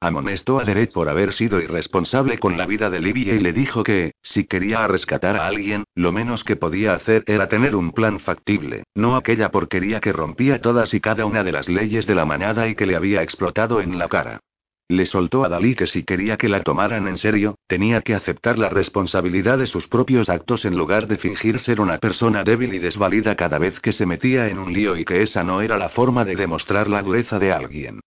Amonestó 0.03 0.59
a 0.59 0.65
Derek 0.65 0.93
por 0.95 1.11
haber 1.11 1.35
sido 1.35 1.61
irresponsable 1.61 2.39
con 2.39 2.57
la 2.57 2.65
vida 2.65 2.89
de 2.89 3.01
Livia 3.01 3.35
y 3.35 3.39
le 3.39 3.53
dijo 3.53 3.85
que, 3.85 4.15
si 4.23 4.45
quería 4.45 4.87
rescatar 4.87 5.37
a 5.37 5.47
alguien, 5.47 5.85
lo 5.95 6.11
menos 6.11 6.43
que 6.43 6.57
podía 6.57 6.95
hacer 6.95 7.23
era 7.27 7.51
tener 7.51 7.77
un 7.77 7.93
plan 7.93 8.19
factible, 8.19 8.85
no 8.95 9.15
aquella 9.15 9.51
porquería 9.51 10.01
que 10.01 10.15
rompía 10.15 10.63
todas 10.63 10.95
y 10.95 11.01
cada 11.01 11.27
una 11.27 11.45
de 11.45 11.53
las 11.53 11.69
leyes 11.69 12.07
de 12.07 12.15
la 12.15 12.25
manada 12.25 12.67
y 12.67 12.77
que 12.77 12.87
le 12.87 12.97
había 12.97 13.23
explotado 13.23 13.83
en 13.83 13.99
la 13.99 14.09
cara. 14.09 14.41
Le 14.89 15.05
soltó 15.05 15.45
a 15.45 15.51
Dalí 15.51 15.75
que 15.75 15.87
si 15.87 16.03
quería 16.03 16.39
que 16.39 16.49
la 16.49 16.63
tomaran 16.63 17.07
en 17.07 17.19
serio, 17.19 17.57
tenía 17.69 18.01
que 18.01 18.15
aceptar 18.15 18.59
la 18.59 18.71
responsabilidad 18.71 19.59
de 19.59 19.67
sus 19.67 19.87
propios 19.87 20.31
actos 20.31 20.65
en 20.65 20.79
lugar 20.79 21.09
de 21.09 21.19
fingir 21.19 21.61
ser 21.61 21.79
una 21.79 21.99
persona 21.99 22.43
débil 22.43 22.73
y 22.73 22.79
desvalida 22.79 23.37
cada 23.37 23.59
vez 23.59 23.79
que 23.81 23.93
se 23.93 24.07
metía 24.07 24.49
en 24.49 24.59
un 24.59 24.73
lío 24.73 24.97
y 24.97 25.05
que 25.05 25.21
esa 25.21 25.45
no 25.45 25.61
era 25.61 25.77
la 25.77 25.91
forma 25.91 26.25
de 26.25 26.37
demostrar 26.37 26.89
la 26.89 27.03
dureza 27.03 27.39
de 27.39 27.53
alguien. 27.53 28.01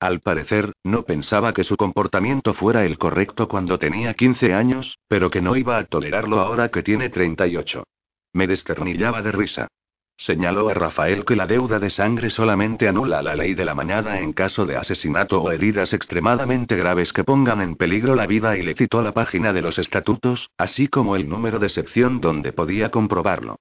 Al 0.00 0.20
parecer, 0.20 0.72
no 0.82 1.02
pensaba 1.02 1.52
que 1.52 1.62
su 1.62 1.76
comportamiento 1.76 2.54
fuera 2.54 2.86
el 2.86 2.96
correcto 2.96 3.48
cuando 3.48 3.78
tenía 3.78 4.14
15 4.14 4.54
años, 4.54 4.96
pero 5.08 5.30
que 5.30 5.42
no 5.42 5.56
iba 5.56 5.76
a 5.76 5.84
tolerarlo 5.84 6.40
ahora 6.40 6.70
que 6.70 6.82
tiene 6.82 7.10
38. 7.10 7.84
Me 8.32 8.46
desternillaba 8.46 9.20
de 9.20 9.32
risa. 9.32 9.68
Señaló 10.16 10.70
a 10.70 10.74
Rafael 10.74 11.26
que 11.26 11.36
la 11.36 11.46
deuda 11.46 11.78
de 11.78 11.90
sangre 11.90 12.30
solamente 12.30 12.88
anula 12.88 13.22
la 13.22 13.34
ley 13.34 13.54
de 13.54 13.66
la 13.66 13.74
mañana 13.74 14.20
en 14.20 14.32
caso 14.32 14.64
de 14.64 14.76
asesinato 14.76 15.42
o 15.42 15.50
heridas 15.50 15.92
extremadamente 15.92 16.76
graves 16.76 17.12
que 17.12 17.24
pongan 17.24 17.60
en 17.60 17.76
peligro 17.76 18.14
la 18.14 18.26
vida 18.26 18.56
y 18.56 18.62
le 18.62 18.74
citó 18.74 19.02
la 19.02 19.12
página 19.12 19.52
de 19.52 19.60
los 19.60 19.78
estatutos, 19.78 20.48
así 20.56 20.88
como 20.88 21.14
el 21.14 21.28
número 21.28 21.58
de 21.58 21.68
sección 21.68 22.22
donde 22.22 22.52
podía 22.52 22.90
comprobarlo. 22.90 23.56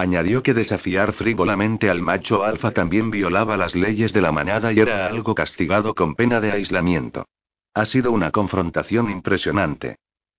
Añadió 0.00 0.42
que 0.42 0.54
desafiar 0.54 1.12
frívolamente 1.12 1.90
al 1.90 2.00
macho 2.00 2.42
alfa 2.42 2.70
también 2.70 3.10
violaba 3.10 3.58
las 3.58 3.74
leyes 3.74 4.14
de 4.14 4.22
la 4.22 4.32
manada 4.32 4.72
y 4.72 4.80
era 4.80 5.06
algo 5.06 5.34
castigado 5.34 5.94
con 5.94 6.14
pena 6.14 6.40
de 6.40 6.52
aislamiento. 6.52 7.26
Ha 7.74 7.84
sido 7.84 8.10
una 8.10 8.30
confrontación 8.30 9.10
impresionante. 9.10 9.96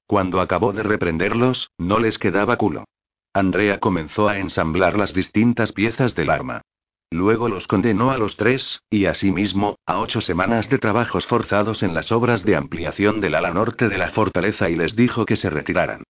Cuando 0.07 0.41
acabó 0.41 0.73
de 0.73 0.81
reprenderlos, 0.81 1.69
no 1.77 1.99
les 1.99 2.17
quedaba 2.17 2.57
culo. 2.57 2.85
Andrea 3.33 3.79
comenzó 3.79 4.27
a 4.27 4.39
ensamblar 4.39 4.97
las 4.97 5.13
distintas 5.13 5.71
piezas 5.73 6.15
del 6.15 6.31
arma. 6.31 6.63
Luego 7.11 7.47
los 7.47 7.67
condenó 7.67 8.09
a 8.09 8.17
los 8.17 8.37
tres, 8.37 8.81
y 8.89 9.05
asimismo, 9.05 9.75
a 9.85 9.99
ocho 9.99 10.21
semanas 10.21 10.69
de 10.69 10.79
trabajos 10.79 11.27
forzados 11.27 11.83
en 11.83 11.93
las 11.93 12.11
obras 12.11 12.43
de 12.43 12.55
ampliación 12.55 13.21
del 13.21 13.35
ala 13.35 13.51
norte 13.51 13.89
de 13.89 13.99
la 13.99 14.09
fortaleza 14.09 14.71
y 14.71 14.75
les 14.75 14.95
dijo 14.95 15.27
que 15.27 15.35
se 15.35 15.51
retiraran. 15.51 16.01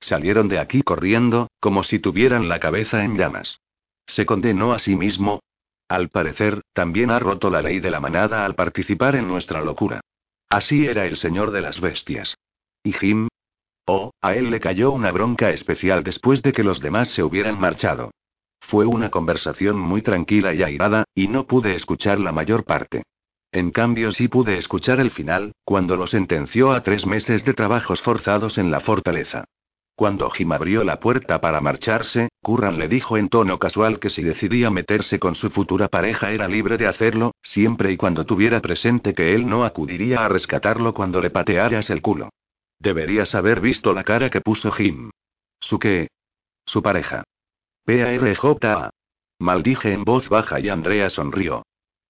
Salieron 0.00 0.48
de 0.48 0.58
aquí 0.58 0.82
corriendo, 0.82 1.48
como 1.60 1.82
si 1.82 1.98
tuvieran 1.98 2.48
la 2.48 2.60
cabeza 2.60 3.04
en 3.04 3.16
llamas. 3.16 3.60
Se 4.06 4.26
condenó 4.26 4.72
a 4.72 4.78
sí 4.78 4.96
mismo. 4.96 5.40
Al 5.88 6.08
parecer, 6.08 6.62
también 6.72 7.10
ha 7.10 7.18
roto 7.18 7.50
la 7.50 7.62
ley 7.62 7.80
de 7.80 7.90
la 7.90 8.00
manada 8.00 8.44
al 8.44 8.54
participar 8.54 9.16
en 9.16 9.26
nuestra 9.26 9.62
locura. 9.62 10.00
Así 10.48 10.86
era 10.86 11.06
el 11.06 11.16
señor 11.18 11.50
de 11.50 11.60
las 11.60 11.80
bestias. 11.80 12.36
¿Y 12.82 12.92
Jim? 12.92 13.28
Oh, 13.86 14.12
a 14.20 14.34
él 14.34 14.50
le 14.50 14.60
cayó 14.60 14.92
una 14.92 15.10
bronca 15.12 15.50
especial 15.50 16.04
después 16.04 16.42
de 16.42 16.52
que 16.52 16.62
los 16.62 16.80
demás 16.80 17.08
se 17.10 17.22
hubieran 17.22 17.58
marchado. 17.58 18.10
Fue 18.60 18.84
una 18.84 19.10
conversación 19.10 19.78
muy 19.78 20.02
tranquila 20.02 20.52
y 20.52 20.62
airada, 20.62 21.04
y 21.14 21.28
no 21.28 21.46
pude 21.46 21.74
escuchar 21.74 22.20
la 22.20 22.32
mayor 22.32 22.64
parte. 22.64 23.02
En 23.50 23.70
cambio 23.70 24.12
sí 24.12 24.28
pude 24.28 24.58
escuchar 24.58 25.00
el 25.00 25.10
final, 25.10 25.52
cuando 25.64 25.96
lo 25.96 26.06
sentenció 26.06 26.72
a 26.72 26.82
tres 26.82 27.06
meses 27.06 27.44
de 27.46 27.54
trabajos 27.54 28.02
forzados 28.02 28.58
en 28.58 28.70
la 28.70 28.80
fortaleza. 28.80 29.44
Cuando 29.98 30.30
Jim 30.30 30.52
abrió 30.52 30.84
la 30.84 31.00
puerta 31.00 31.40
para 31.40 31.60
marcharse, 31.60 32.28
Curran 32.40 32.78
le 32.78 32.86
dijo 32.86 33.16
en 33.16 33.28
tono 33.28 33.58
casual 33.58 33.98
que 33.98 34.10
si 34.10 34.22
decidía 34.22 34.70
meterse 34.70 35.18
con 35.18 35.34
su 35.34 35.50
futura 35.50 35.88
pareja 35.88 36.30
era 36.30 36.46
libre 36.46 36.78
de 36.78 36.86
hacerlo, 36.86 37.32
siempre 37.42 37.90
y 37.90 37.96
cuando 37.96 38.24
tuviera 38.24 38.60
presente 38.60 39.12
que 39.12 39.34
él 39.34 39.48
no 39.48 39.64
acudiría 39.64 40.24
a 40.24 40.28
rescatarlo 40.28 40.94
cuando 40.94 41.20
le 41.20 41.30
patearas 41.30 41.90
el 41.90 42.00
culo. 42.00 42.28
Deberías 42.78 43.34
haber 43.34 43.60
visto 43.60 43.92
la 43.92 44.04
cara 44.04 44.30
que 44.30 44.40
puso 44.40 44.70
Jim. 44.70 45.10
¿Su 45.58 45.80
qué? 45.80 46.06
Su 46.64 46.80
pareja. 46.80 47.24
P.A.R.J.A. 47.84 48.90
Maldije 49.40 49.92
en 49.92 50.04
voz 50.04 50.28
baja 50.28 50.60
y 50.60 50.68
Andrea 50.68 51.10
sonrió. 51.10 51.64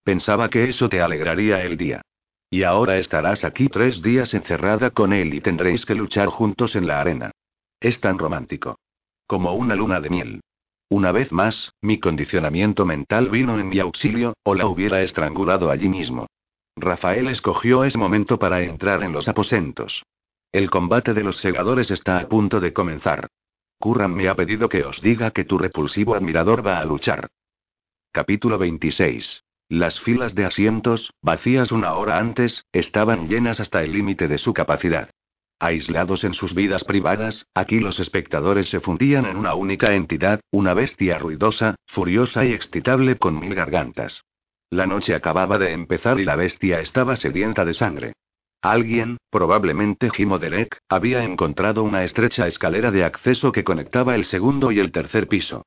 Pensaba 0.05 0.51
que 0.51 0.69
eso 0.69 0.91
te 0.91 1.01
alegraría 1.01 1.63
el 1.63 1.79
día. 1.79 2.03
Y 2.51 2.65
ahora 2.65 2.99
estarás 2.99 3.45
aquí 3.45 3.71
tres 3.71 4.03
días 4.03 4.35
encerrada 4.35 4.91
con 4.91 5.15
él 5.15 5.33
y 5.33 5.41
tendréis 5.41 5.87
que 5.87 5.95
luchar 5.95 6.29
juntos 6.29 6.77
en 6.77 6.87
la 6.87 7.01
arena. 7.01 7.31
Es 7.81 8.01
tan 8.01 8.19
romántico. 8.19 8.79
Como 9.27 9.53
una 9.55 9.77
luna 9.77 10.01
de 10.01 10.11
miel. 10.11 10.41
Una 10.91 11.13
vez 11.13 11.31
más, 11.33 11.73
mi 11.83 12.01
condicionamiento 12.01 12.85
mental 12.85 13.29
vino 13.29 13.59
en 13.61 13.69
mi 13.69 13.79
auxilio, 13.79 14.35
o 14.43 14.55
la 14.55 14.67
hubiera 14.67 15.03
estrangulado 15.03 15.71
allí 15.71 15.89
mismo. 15.89 16.27
Rafael 16.77 17.29
escogió 17.29 17.85
ese 17.85 17.99
momento 17.99 18.39
para 18.39 18.63
entrar 18.63 19.03
en 19.03 19.13
los 19.13 19.29
aposentos. 19.29 20.03
El 20.51 20.71
combate 20.71 21.13
de 21.13 21.23
los 21.23 21.37
segadores 21.41 21.91
está 21.91 22.19
a 22.19 22.29
punto 22.29 22.59
de 22.59 22.73
comenzar. 22.73 23.29
Curran 23.79 24.15
me 24.15 24.29
ha 24.29 24.35
pedido 24.35 24.69
que 24.69 24.85
os 24.85 25.01
diga 25.03 25.31
que 25.31 25.45
tu 25.45 25.59
repulsivo 25.59 26.15
admirador 26.15 26.67
va 26.67 26.79
a 26.79 26.85
luchar. 26.85 27.29
Capítulo 28.11 28.59
26. 28.59 29.45
Las 29.69 30.01
filas 30.01 30.35
de 30.35 30.47
asientos, 30.47 31.13
vacías 31.23 31.71
una 31.71 31.93
hora 31.95 32.19
antes, 32.19 32.65
estaban 32.73 33.29
llenas 33.29 33.61
hasta 33.61 33.83
el 33.83 33.93
límite 33.93 34.27
de 34.27 34.39
su 34.39 34.55
capacidad. 34.55 35.11
Aislados 35.61 36.23
en 36.23 36.35
sus 36.35 36.55
vidas 36.55 36.85
privadas, 36.85 37.47
aquí 37.53 37.81
los 37.81 37.99
espectadores 37.99 38.69
se 38.71 38.79
fundían 38.79 39.27
en 39.27 39.37
una 39.37 39.55
única 39.55 39.95
entidad, 39.95 40.41
una 40.53 40.73
bestia 40.73 41.19
ruidosa, 41.19 41.75
furiosa 41.87 42.45
y 42.45 42.53
excitable 42.53 43.17
con 43.17 43.41
mil 43.41 43.55
gargantas. 43.57 44.23
La 44.71 44.87
noche 44.87 45.15
acababa 45.15 45.59
de 45.59 45.73
empezar 45.73 46.21
y 46.21 46.25
la 46.25 46.37
bestia 46.37 46.81
estaba 46.81 47.17
sedienta 47.17 47.65
de 47.65 47.75
sangre. 47.75 48.13
Alguien, 48.63 49.19
probablemente 49.31 50.11
Jimo 50.11 50.39
Derek, 50.39 50.79
había 50.89 51.25
encontrado 51.25 51.83
una 51.83 52.05
estrecha 52.05 52.47
escalera 52.47 52.91
de 52.91 53.05
acceso 53.05 53.51
que 53.51 53.65
conectaba 53.65 54.15
el 54.15 54.27
segundo 54.27 54.71
y 54.71 54.79
el 54.79 54.93
tercer 54.93 55.27
piso. 55.27 55.65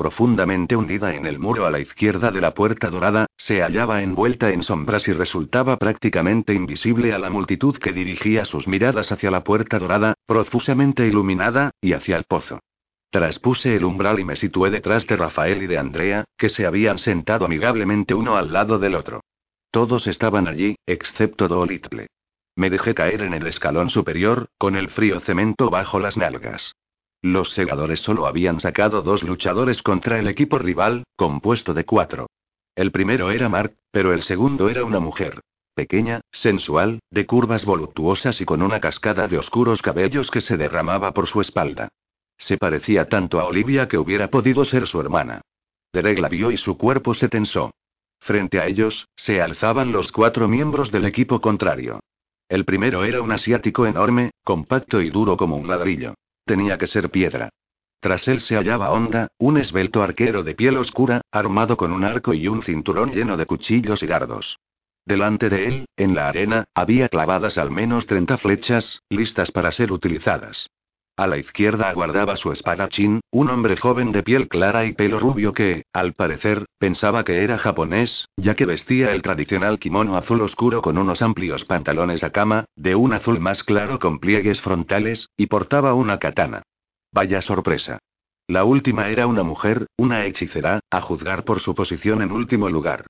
Profundamente 0.00 0.76
hundida 0.76 1.14
en 1.14 1.26
el 1.26 1.38
muro 1.38 1.66
a 1.66 1.70
la 1.70 1.78
izquierda 1.78 2.30
de 2.30 2.40
la 2.40 2.54
puerta 2.54 2.88
dorada, 2.88 3.26
se 3.36 3.60
hallaba 3.60 4.00
envuelta 4.00 4.48
en 4.48 4.62
sombras 4.62 5.06
y 5.06 5.12
resultaba 5.12 5.76
prácticamente 5.76 6.54
invisible 6.54 7.12
a 7.12 7.18
la 7.18 7.28
multitud 7.28 7.76
que 7.76 7.92
dirigía 7.92 8.46
sus 8.46 8.66
miradas 8.66 9.12
hacia 9.12 9.30
la 9.30 9.44
puerta 9.44 9.78
dorada, 9.78 10.14
profusamente 10.24 11.06
iluminada, 11.06 11.72
y 11.82 11.92
hacia 11.92 12.16
el 12.16 12.24
pozo. 12.24 12.60
Traspuse 13.10 13.76
el 13.76 13.84
umbral 13.84 14.18
y 14.18 14.24
me 14.24 14.36
situé 14.36 14.70
detrás 14.70 15.06
de 15.06 15.18
Rafael 15.18 15.62
y 15.64 15.66
de 15.66 15.76
Andrea, 15.76 16.24
que 16.38 16.48
se 16.48 16.64
habían 16.64 16.96
sentado 16.96 17.44
amigablemente 17.44 18.14
uno 18.14 18.36
al 18.36 18.54
lado 18.54 18.78
del 18.78 18.94
otro. 18.94 19.20
Todos 19.70 20.06
estaban 20.06 20.48
allí, 20.48 20.76
excepto 20.86 21.46
Dolittle. 21.46 22.06
Me 22.56 22.70
dejé 22.70 22.94
caer 22.94 23.20
en 23.20 23.34
el 23.34 23.46
escalón 23.46 23.90
superior, 23.90 24.48
con 24.56 24.76
el 24.76 24.88
frío 24.88 25.20
cemento 25.20 25.68
bajo 25.68 26.00
las 26.00 26.16
nalgas. 26.16 26.72
Los 27.22 27.50
segadores 27.50 28.00
solo 28.00 28.26
habían 28.26 28.60
sacado 28.60 29.02
dos 29.02 29.22
luchadores 29.22 29.82
contra 29.82 30.18
el 30.18 30.28
equipo 30.28 30.58
rival, 30.58 31.04
compuesto 31.16 31.74
de 31.74 31.84
cuatro. 31.84 32.28
El 32.74 32.92
primero 32.92 33.30
era 33.30 33.48
Mark, 33.48 33.74
pero 33.90 34.14
el 34.14 34.22
segundo 34.22 34.70
era 34.70 34.84
una 34.84 35.00
mujer. 35.00 35.40
Pequeña, 35.74 36.20
sensual, 36.32 37.00
de 37.10 37.26
curvas 37.26 37.64
voluptuosas 37.64 38.40
y 38.40 38.44
con 38.44 38.62
una 38.62 38.80
cascada 38.80 39.28
de 39.28 39.38
oscuros 39.38 39.82
cabellos 39.82 40.30
que 40.30 40.40
se 40.40 40.56
derramaba 40.56 41.12
por 41.12 41.26
su 41.26 41.40
espalda. 41.40 41.88
Se 42.38 42.56
parecía 42.56 43.08
tanto 43.08 43.38
a 43.38 43.44
Olivia 43.44 43.86
que 43.86 43.98
hubiera 43.98 44.28
podido 44.28 44.64
ser 44.64 44.86
su 44.86 44.98
hermana. 45.00 45.42
Derek 45.92 46.18
la 46.18 46.28
vio 46.28 46.50
y 46.50 46.56
su 46.56 46.78
cuerpo 46.78 47.14
se 47.14 47.28
tensó. 47.28 47.72
Frente 48.20 48.60
a 48.60 48.66
ellos, 48.66 49.08
se 49.16 49.40
alzaban 49.40 49.92
los 49.92 50.10
cuatro 50.12 50.48
miembros 50.48 50.90
del 50.90 51.04
equipo 51.04 51.40
contrario. 51.40 52.00
El 52.48 52.64
primero 52.64 53.04
era 53.04 53.20
un 53.20 53.32
asiático 53.32 53.86
enorme, 53.86 54.30
compacto 54.42 55.00
y 55.00 55.10
duro 55.10 55.36
como 55.36 55.56
un 55.56 55.68
ladrillo. 55.68 56.14
Tenía 56.50 56.78
que 56.78 56.88
ser 56.88 57.10
piedra. 57.10 57.50
Tras 58.00 58.26
él 58.26 58.40
se 58.40 58.56
hallaba 58.56 58.90
Honda, 58.90 59.28
un 59.38 59.56
esbelto 59.56 60.02
arquero 60.02 60.42
de 60.42 60.56
piel 60.56 60.78
oscura, 60.78 61.20
armado 61.30 61.76
con 61.76 61.92
un 61.92 62.02
arco 62.02 62.34
y 62.34 62.48
un 62.48 62.64
cinturón 62.64 63.12
lleno 63.12 63.36
de 63.36 63.46
cuchillos 63.46 64.02
y 64.02 64.08
dardos. 64.08 64.58
Delante 65.06 65.48
de 65.48 65.68
él, 65.68 65.86
en 65.96 66.16
la 66.16 66.28
arena, 66.28 66.64
había 66.74 67.08
clavadas 67.08 67.56
al 67.56 67.70
menos 67.70 68.04
30 68.08 68.36
flechas, 68.38 69.00
listas 69.08 69.52
para 69.52 69.70
ser 69.70 69.92
utilizadas. 69.92 70.68
A 71.20 71.26
la 71.26 71.36
izquierda 71.36 71.90
aguardaba 71.90 72.38
su 72.38 72.50
espadachín, 72.50 73.20
un 73.30 73.50
hombre 73.50 73.76
joven 73.76 74.10
de 74.10 74.22
piel 74.22 74.48
clara 74.48 74.86
y 74.86 74.94
pelo 74.94 75.20
rubio 75.20 75.52
que, 75.52 75.82
al 75.92 76.14
parecer, 76.14 76.64
pensaba 76.78 77.24
que 77.24 77.44
era 77.44 77.58
japonés, 77.58 78.24
ya 78.38 78.54
que 78.54 78.64
vestía 78.64 79.12
el 79.12 79.20
tradicional 79.20 79.78
kimono 79.78 80.16
azul 80.16 80.40
oscuro 80.40 80.80
con 80.80 80.96
unos 80.96 81.20
amplios 81.20 81.66
pantalones 81.66 82.24
a 82.24 82.30
cama, 82.30 82.64
de 82.74 82.94
un 82.94 83.12
azul 83.12 83.38
más 83.38 83.62
claro 83.64 83.98
con 83.98 84.18
pliegues 84.18 84.62
frontales, 84.62 85.28
y 85.36 85.48
portaba 85.48 85.92
una 85.92 86.18
katana. 86.18 86.62
Vaya 87.12 87.42
sorpresa. 87.42 87.98
La 88.48 88.64
última 88.64 89.10
era 89.10 89.26
una 89.26 89.42
mujer, 89.42 89.88
una 89.98 90.24
hechicera, 90.24 90.80
a 90.90 91.02
juzgar 91.02 91.44
por 91.44 91.60
su 91.60 91.74
posición 91.74 92.22
en 92.22 92.32
último 92.32 92.70
lugar. 92.70 93.04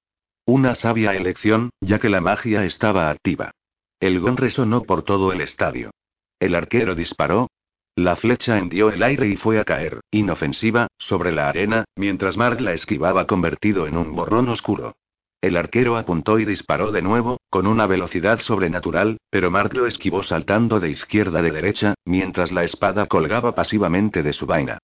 Una 0.47 0.75
sabia 0.75 1.15
elección, 1.15 1.71
ya 1.81 2.01
que 2.01 2.09
la 2.09 2.21
magia 2.21 2.65
estaba 2.65 3.09
activa. 3.09 3.53
El 4.01 4.19
gong 4.19 4.41
resonó 4.41 4.83
por 4.83 5.05
todo 5.05 5.33
el 5.33 5.43
estadio. 5.43 5.93
El 6.41 6.57
arquero 6.57 6.95
disparó, 6.95 7.49
la 7.97 8.17
flecha 8.17 8.57
hendió 8.59 8.91
el 8.91 9.03
aire 9.03 9.29
y 9.29 9.37
fue 9.37 9.59
a 9.59 9.65
caer, 9.65 10.01
inofensiva, 10.11 10.87
sobre 10.99 11.33
la 11.33 11.49
arena, 11.49 11.85
mientras 11.97 12.37
Mark 12.37 12.61
la 12.61 12.73
esquivaba 12.73 13.27
convertido 13.27 13.87
en 13.87 13.97
un 13.97 14.15
borrón 14.15 14.49
oscuro. 14.49 14.95
El 15.43 15.57
arquero 15.57 15.97
apuntó 15.97 16.39
y 16.39 16.45
disparó 16.45 16.93
de 16.93 17.03
nuevo, 17.03 17.41
con 17.51 17.67
una 17.67 17.87
velocidad 17.87 18.41
sobrenatural, 18.41 19.19
pero 19.31 19.51
Mark 19.51 19.75
lo 19.75 19.87
esquivó 19.87 20.23
saltando 20.23 20.81
de 20.81 20.91
izquierda 20.91 21.41
a 21.41 21.43
de 21.43 21.51
derecha, 21.51 21.95
mientras 22.05 22.53
la 22.53 22.65
espada 22.65 23.07
colgaba 23.07 23.55
pasivamente 23.55 24.23
de 24.23 24.33
su 24.33 24.47
vaina. 24.47 24.79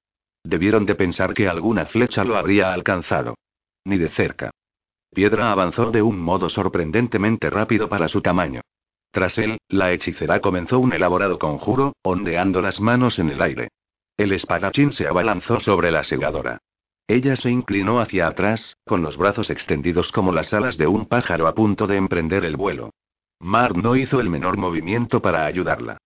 Debieron 0.45 0.87
de 0.87 0.95
pensar 0.95 1.35
que 1.35 1.49
alguna 1.49 1.87
flecha 1.87 2.25
lo 2.25 2.37
habría 2.37 2.73
alcanzado. 2.73 3.35
Ni 3.85 3.99
de 3.99 4.09
cerca. 4.11 4.51
Piedra 5.15 5.53
avanzó 5.53 5.91
de 5.91 6.03
un 6.03 6.21
modo 6.21 6.49
sorprendentemente 6.49 7.51
rápido 7.51 7.89
para 7.89 8.09
su 8.09 8.21
tamaño. 8.21 8.63
Tras 9.17 9.39
él, 9.39 9.57
la 9.71 9.93
hechicera 9.93 10.41
comenzó 10.41 10.79
un 10.79 10.93
elaborado 10.93 11.39
conjuro, 11.39 11.95
ondeando 12.03 12.61
las 12.61 12.81
manos 12.81 13.19
en 13.19 13.31
el 13.31 13.41
aire. 13.41 13.69
El 14.19 14.31
espadachín 14.33 14.93
se 14.93 15.09
abalanzó 15.09 15.59
sobre 15.61 15.91
la 15.91 16.05
segadora. 16.05 16.59
Ella 17.09 17.35
se 17.37 17.51
inclinó 17.51 18.01
hacia 18.01 18.27
atrás, 18.27 18.77
con 18.85 19.01
los 19.01 19.17
brazos 19.17 19.49
extendidos 19.49 20.13
como 20.13 20.33
las 20.33 20.53
alas 20.53 20.77
de 20.77 20.87
un 20.87 21.07
pájaro 21.07 21.47
a 21.47 21.55
punto 21.55 21.87
de 21.87 21.97
emprender 21.97 22.45
el 22.45 22.59
vuelo. 22.59 22.91
Mar 23.41 23.75
no 23.75 23.97
hizo 23.97 24.21
el 24.21 24.29
menor 24.29 24.59
movimiento 24.59 25.23
para 25.23 25.47
ayudarla. 25.47 25.97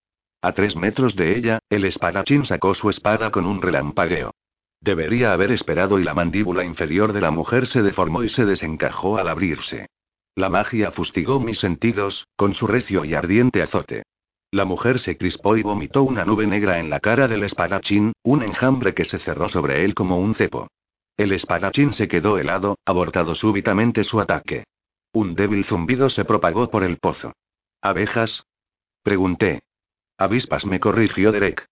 A 0.41 0.53
tres 0.53 0.77
metros 0.77 1.13
de 1.17 1.37
ella, 1.37 1.59
el 1.69 1.83
espadachín 1.83 2.45
sacó 2.45 2.73
su 2.75 2.89
espada 2.89 3.29
con 3.29 3.45
un 3.45 3.61
relampagueo. 3.61 4.31
Debería 4.79 5.33
haber 5.33 5.51
esperado 5.51 5.99
y 5.99 6.05
la 6.05 6.13
mandíbula 6.13 6.63
inferior 6.63 7.11
de 7.11 7.19
la 7.19 7.31
mujer 7.31 7.67
se 7.67 7.81
deformó 7.81 8.23
y 8.23 8.29
se 8.29 8.45
desencajó 8.45 9.17
al 9.17 9.27
abrirse. 9.27 9.87
La 10.35 10.49
magia 10.49 10.91
fustigó 10.91 11.39
mis 11.39 11.59
sentidos, 11.59 12.27
con 12.35 12.53
su 12.53 12.67
recio 12.67 13.03
y 13.03 13.13
ardiente 13.13 13.61
azote. 13.61 14.03
La 14.51 14.65
mujer 14.65 14.99
se 14.99 15.17
crispó 15.17 15.57
y 15.57 15.63
vomitó 15.63 16.03
una 16.03 16.25
nube 16.25 16.45
negra 16.45 16.79
en 16.79 16.89
la 16.89 16.99
cara 16.99 17.27
del 17.27 17.43
espadachín, 17.43 18.13
un 18.23 18.43
enjambre 18.43 18.93
que 18.93 19.05
se 19.05 19.19
cerró 19.19 19.49
sobre 19.49 19.85
él 19.85 19.93
como 19.93 20.19
un 20.19 20.35
cepo. 20.35 20.67
El 21.17 21.31
espadachín 21.31 21.93
se 21.93 22.07
quedó 22.07 22.37
helado, 22.37 22.77
abortado 22.85 23.35
súbitamente 23.35 24.03
su 24.03 24.19
ataque. 24.19 24.65
Un 25.13 25.35
débil 25.35 25.65
zumbido 25.65 26.09
se 26.09 26.25
propagó 26.25 26.69
por 26.69 26.83
el 26.83 26.97
pozo. 26.97 27.33
¿Abejas? 27.81 28.43
Pregunté. 29.03 29.61
Avispas 30.17 30.65
me 30.65 30.79
corrigió 30.79 31.31
Derek. 31.31 31.65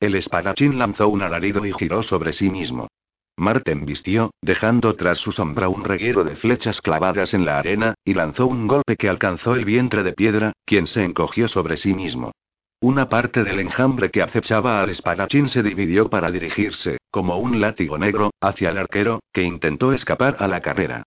El 0.00 0.14
espadachín 0.14 0.78
lanzó 0.78 1.08
un 1.08 1.22
alarido 1.22 1.64
y 1.66 1.72
giró 1.72 2.02
sobre 2.02 2.32
sí 2.32 2.50
mismo. 2.50 2.88
Marten 3.36 3.84
vistió, 3.84 4.30
dejando 4.40 4.94
tras 4.94 5.18
su 5.18 5.30
sombra 5.30 5.68
un 5.68 5.84
reguero 5.84 6.24
de 6.24 6.36
flechas 6.36 6.80
clavadas 6.80 7.34
en 7.34 7.44
la 7.44 7.58
arena, 7.58 7.94
y 8.04 8.14
lanzó 8.14 8.46
un 8.46 8.66
golpe 8.66 8.96
que 8.96 9.08
alcanzó 9.08 9.54
el 9.54 9.64
vientre 9.64 10.02
de 10.02 10.12
piedra, 10.12 10.52
quien 10.64 10.86
se 10.86 11.04
encogió 11.04 11.46
sobre 11.48 11.76
sí 11.76 11.92
mismo. 11.92 12.32
Una 12.80 13.08
parte 13.08 13.44
del 13.44 13.60
enjambre 13.60 14.10
que 14.10 14.22
acechaba 14.22 14.82
al 14.82 14.90
espadachín 14.90 15.48
se 15.48 15.62
dividió 15.62 16.08
para 16.08 16.30
dirigirse, 16.30 16.98
como 17.10 17.38
un 17.38 17.60
látigo 17.60 17.98
negro, 17.98 18.30
hacia 18.40 18.70
el 18.70 18.78
arquero, 18.78 19.20
que 19.32 19.42
intentó 19.42 19.92
escapar 19.92 20.36
a 20.40 20.48
la 20.48 20.60
carrera. 20.60 21.02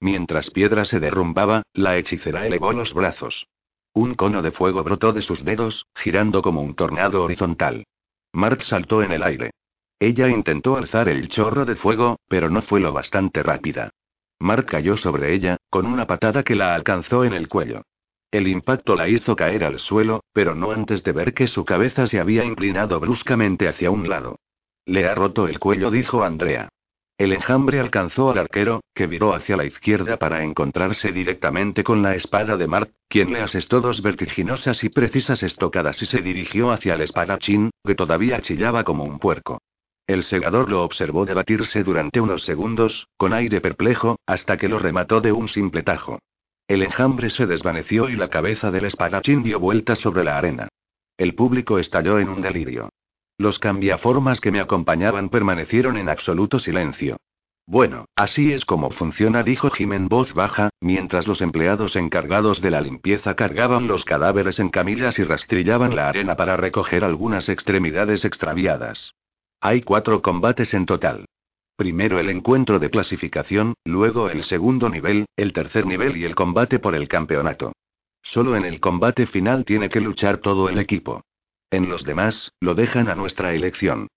Mientras 0.00 0.50
Piedra 0.50 0.84
se 0.84 1.00
derrumbaba, 1.00 1.62
la 1.72 1.96
hechicera 1.96 2.46
elevó 2.46 2.72
los 2.72 2.92
brazos. 2.92 3.46
Un 3.94 4.14
cono 4.14 4.42
de 4.42 4.50
fuego 4.50 4.82
brotó 4.82 5.12
de 5.12 5.22
sus 5.22 5.44
dedos, 5.44 5.86
girando 5.94 6.42
como 6.42 6.62
un 6.62 6.74
tornado 6.74 7.22
horizontal. 7.22 7.84
Mark 8.32 8.64
saltó 8.64 9.02
en 9.02 9.12
el 9.12 9.22
aire. 9.22 9.50
Ella 9.98 10.28
intentó 10.28 10.76
alzar 10.76 11.08
el 11.08 11.28
chorro 11.28 11.64
de 11.64 11.76
fuego, 11.76 12.18
pero 12.28 12.50
no 12.50 12.62
fue 12.62 12.80
lo 12.80 12.92
bastante 12.92 13.42
rápida. 13.42 13.90
Mark 14.38 14.66
cayó 14.66 14.96
sobre 14.96 15.34
ella, 15.34 15.56
con 15.70 15.86
una 15.86 16.06
patada 16.06 16.42
que 16.42 16.54
la 16.54 16.74
alcanzó 16.74 17.24
en 17.24 17.32
el 17.32 17.48
cuello. 17.48 17.82
El 18.30 18.48
impacto 18.48 18.96
la 18.96 19.08
hizo 19.08 19.36
caer 19.36 19.64
al 19.64 19.78
suelo, 19.78 20.24
pero 20.32 20.54
no 20.54 20.72
antes 20.72 21.04
de 21.04 21.12
ver 21.12 21.34
que 21.34 21.46
su 21.46 21.64
cabeza 21.64 22.08
se 22.08 22.18
había 22.18 22.44
inclinado 22.44 22.98
bruscamente 22.98 23.68
hacia 23.68 23.90
un 23.90 24.08
lado. 24.08 24.40
Le 24.86 25.06
ha 25.06 25.14
roto 25.14 25.46
el 25.46 25.58
cuello, 25.60 25.90
dijo 25.90 26.24
Andrea. 26.24 26.68
El 27.16 27.32
enjambre 27.32 27.78
alcanzó 27.78 28.32
al 28.32 28.38
arquero, 28.38 28.80
que 28.92 29.06
viró 29.06 29.34
hacia 29.34 29.56
la 29.56 29.64
izquierda 29.64 30.16
para 30.16 30.42
encontrarse 30.42 31.12
directamente 31.12 31.84
con 31.84 32.02
la 32.02 32.16
espada 32.16 32.56
de 32.56 32.66
Mark, 32.66 32.90
quien 33.08 33.32
le 33.32 33.40
asestó 33.40 33.80
dos 33.80 34.02
vertiginosas 34.02 34.82
y 34.82 34.88
precisas 34.88 35.44
estocadas 35.44 36.02
y 36.02 36.06
se 36.06 36.20
dirigió 36.20 36.72
hacia 36.72 36.94
el 36.94 37.02
espadachín, 37.02 37.70
que 37.84 37.94
todavía 37.94 38.40
chillaba 38.40 38.82
como 38.82 39.04
un 39.04 39.20
puerco. 39.20 39.60
El 40.06 40.22
segador 40.22 40.70
lo 40.70 40.84
observó 40.84 41.24
debatirse 41.24 41.82
durante 41.82 42.20
unos 42.20 42.44
segundos, 42.44 43.08
con 43.16 43.32
aire 43.32 43.60
perplejo, 43.60 44.18
hasta 44.26 44.58
que 44.58 44.68
lo 44.68 44.78
remató 44.78 45.20
de 45.22 45.32
un 45.32 45.48
simple 45.48 45.82
tajo. 45.82 46.18
El 46.68 46.82
enjambre 46.82 47.30
se 47.30 47.46
desvaneció 47.46 48.08
y 48.08 48.16
la 48.16 48.28
cabeza 48.28 48.70
del 48.70 48.84
espadachín 48.84 49.42
dio 49.42 49.60
vueltas 49.60 49.98
sobre 49.98 50.24
la 50.24 50.36
arena. 50.36 50.68
El 51.16 51.34
público 51.34 51.78
estalló 51.78 52.18
en 52.18 52.28
un 52.28 52.42
delirio. 52.42 52.90
Los 53.38 53.58
cambiaformas 53.58 54.40
que 54.40 54.52
me 54.52 54.60
acompañaban 54.60 55.28
permanecieron 55.28 55.96
en 55.96 56.08
absoluto 56.08 56.58
silencio. 56.58 57.16
Bueno, 57.66 58.04
así 58.14 58.52
es 58.52 58.66
como 58.66 58.90
funciona, 58.90 59.42
dijo 59.42 59.70
Jim 59.70 59.94
en 59.94 60.08
voz 60.08 60.34
baja, 60.34 60.68
mientras 60.80 61.26
los 61.26 61.40
empleados 61.40 61.96
encargados 61.96 62.60
de 62.60 62.70
la 62.70 62.82
limpieza 62.82 63.36
cargaban 63.36 63.86
los 63.86 64.04
cadáveres 64.04 64.58
en 64.58 64.68
camillas 64.68 65.18
y 65.18 65.24
rastrillaban 65.24 65.96
la 65.96 66.10
arena 66.10 66.36
para 66.36 66.58
recoger 66.58 67.04
algunas 67.04 67.48
extremidades 67.48 68.24
extraviadas. 68.24 69.14
Hay 69.66 69.80
cuatro 69.80 70.20
combates 70.20 70.74
en 70.74 70.84
total. 70.84 71.24
Primero 71.76 72.18
el 72.18 72.28
encuentro 72.28 72.78
de 72.78 72.90
clasificación, 72.90 73.72
luego 73.86 74.28
el 74.28 74.44
segundo 74.44 74.90
nivel, 74.90 75.24
el 75.38 75.54
tercer 75.54 75.86
nivel 75.86 76.18
y 76.18 76.26
el 76.26 76.34
combate 76.34 76.78
por 76.78 76.94
el 76.94 77.08
campeonato. 77.08 77.72
Solo 78.22 78.56
en 78.56 78.66
el 78.66 78.78
combate 78.78 79.26
final 79.26 79.64
tiene 79.64 79.88
que 79.88 80.02
luchar 80.02 80.36
todo 80.36 80.68
el 80.68 80.78
equipo. 80.78 81.22
En 81.70 81.88
los 81.88 82.04
demás, 82.04 82.52
lo 82.60 82.74
dejan 82.74 83.08
a 83.08 83.14
nuestra 83.14 83.54
elección. 83.54 84.08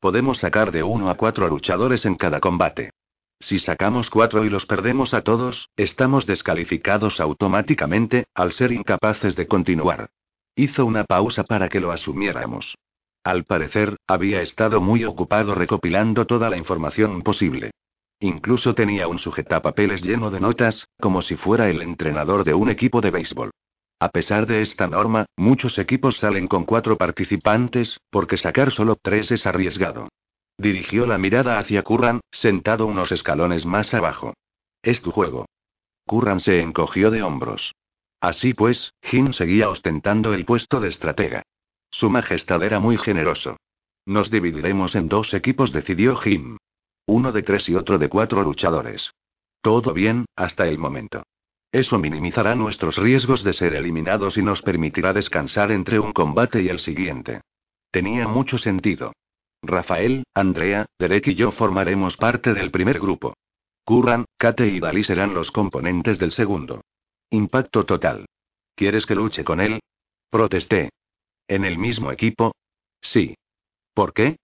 Podemos 0.00 0.38
sacar 0.38 0.72
de 0.72 0.82
uno 0.82 1.08
a 1.08 1.14
cuatro 1.14 1.46
luchadores 1.46 2.04
en 2.04 2.16
cada 2.16 2.40
combate. 2.40 2.90
Si 3.38 3.60
sacamos 3.60 4.10
cuatro 4.10 4.44
y 4.44 4.50
los 4.50 4.66
perdemos 4.66 5.14
a 5.14 5.22
todos, 5.22 5.68
estamos 5.76 6.26
descalificados 6.26 7.20
automáticamente, 7.20 8.24
al 8.34 8.50
ser 8.50 8.72
incapaces 8.72 9.36
de 9.36 9.46
continuar. 9.46 10.10
Hizo 10.56 10.84
una 10.84 11.04
pausa 11.04 11.44
para 11.44 11.68
que 11.68 11.78
lo 11.78 11.92
asumiéramos. 11.92 12.74
Al 13.26 13.42
parecer, 13.42 13.96
había 14.06 14.40
estado 14.40 14.80
muy 14.80 15.04
ocupado 15.04 15.56
recopilando 15.56 16.28
toda 16.28 16.48
la 16.48 16.56
información 16.56 17.22
posible. 17.22 17.72
Incluso 18.20 18.76
tenía 18.76 19.08
un 19.08 19.18
sujetapapeles 19.18 20.00
lleno 20.02 20.30
de 20.30 20.38
notas, 20.38 20.86
como 21.00 21.22
si 21.22 21.34
fuera 21.34 21.68
el 21.68 21.82
entrenador 21.82 22.44
de 22.44 22.54
un 22.54 22.70
equipo 22.70 23.00
de 23.00 23.10
béisbol. 23.10 23.50
A 23.98 24.10
pesar 24.10 24.46
de 24.46 24.62
esta 24.62 24.86
norma, 24.86 25.26
muchos 25.36 25.76
equipos 25.80 26.18
salen 26.18 26.46
con 26.46 26.66
cuatro 26.66 26.96
participantes, 26.96 27.98
porque 28.10 28.36
sacar 28.36 28.70
solo 28.70 28.96
tres 29.02 29.28
es 29.32 29.44
arriesgado. 29.44 30.08
Dirigió 30.56 31.04
la 31.04 31.18
mirada 31.18 31.58
hacia 31.58 31.82
Curran, 31.82 32.20
sentado 32.30 32.86
unos 32.86 33.10
escalones 33.10 33.66
más 33.66 33.92
abajo. 33.92 34.34
Es 34.82 35.02
tu 35.02 35.10
juego. 35.10 35.46
Curran 36.06 36.38
se 36.38 36.60
encogió 36.60 37.10
de 37.10 37.24
hombros. 37.24 37.74
Así 38.20 38.54
pues, 38.54 38.92
Jim 39.02 39.32
seguía 39.32 39.68
ostentando 39.68 40.32
el 40.32 40.44
puesto 40.44 40.78
de 40.78 40.90
estratega. 40.90 41.42
Su 41.98 42.10
majestad 42.10 42.62
era 42.62 42.78
muy 42.78 42.98
generoso. 42.98 43.56
Nos 44.04 44.30
dividiremos 44.30 44.94
en 44.94 45.08
dos 45.08 45.32
equipos, 45.32 45.72
decidió 45.72 46.16
Jim. 46.16 46.58
Uno 47.06 47.32
de 47.32 47.42
tres 47.42 47.66
y 47.70 47.74
otro 47.74 47.96
de 47.96 48.10
cuatro 48.10 48.42
luchadores. 48.42 49.12
Todo 49.62 49.94
bien, 49.94 50.26
hasta 50.36 50.68
el 50.68 50.76
momento. 50.76 51.22
Eso 51.72 51.98
minimizará 51.98 52.54
nuestros 52.54 52.98
riesgos 52.98 53.42
de 53.44 53.54
ser 53.54 53.74
eliminados 53.74 54.36
y 54.36 54.42
nos 54.42 54.60
permitirá 54.60 55.14
descansar 55.14 55.72
entre 55.72 55.98
un 55.98 56.12
combate 56.12 56.60
y 56.60 56.68
el 56.68 56.80
siguiente. 56.80 57.40
Tenía 57.90 58.28
mucho 58.28 58.58
sentido. 58.58 59.14
Rafael, 59.62 60.24
Andrea, 60.34 60.84
Derek 60.98 61.28
y 61.28 61.34
yo 61.34 61.50
formaremos 61.52 62.18
parte 62.18 62.52
del 62.52 62.70
primer 62.70 63.00
grupo. 63.00 63.32
Curran, 63.86 64.26
Kate 64.36 64.66
y 64.68 64.80
Dalí 64.80 65.02
serán 65.02 65.32
los 65.32 65.50
componentes 65.50 66.18
del 66.18 66.32
segundo. 66.32 66.82
Impacto 67.30 67.86
total. 67.86 68.26
¿Quieres 68.74 69.06
que 69.06 69.14
luche 69.14 69.44
con 69.44 69.62
él? 69.62 69.80
Protesté. 70.28 70.90
¿En 71.48 71.64
el 71.64 71.78
mismo 71.78 72.10
equipo? 72.10 72.54
Sí. 73.00 73.36
¿Por 73.94 74.12
qué? 74.12 74.36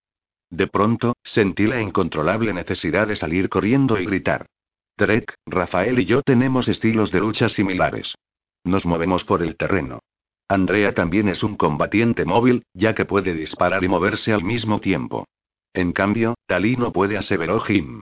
De 0.51 0.67
pronto, 0.67 1.15
sentí 1.25 1.67
la 1.67 1.81
incontrolable 1.81 2.53
necesidad 2.53 3.07
de 3.09 3.17
salir 3.17 3.49
corriendo 3.49 3.99
y 3.99 4.05
gritar. 4.05 4.47
Drake, 4.97 5.35
Rafael 5.47 5.99
y 5.99 6.05
yo 6.05 6.23
tenemos 6.23 6.69
estilos 6.69 7.11
de 7.11 7.21
lucha 7.21 7.49
similares. 7.49 8.15
Nos 8.65 8.85
movemos 8.85 9.25
por 9.25 9.43
el 9.43 9.57
terreno. 9.57 10.01
Andrea 10.49 10.95
también 10.95 11.29
es 11.29 11.43
un 11.43 11.57
combatiente 11.57 12.25
móvil, 12.25 12.65
ya 12.75 12.95
que 12.95 13.07
puede 13.07 13.35
disparar 13.35 13.83
y 13.83 13.89
moverse 13.89 14.33
al 14.33 14.45
mismo 14.45 14.81
tiempo. 14.81 15.27
En 15.73 15.93
cambio, 15.93 16.35
Dalí 16.47 16.77
no 16.77 16.93
puede, 16.93 17.17
aseveró 17.17 17.61
Jim. 17.61 18.01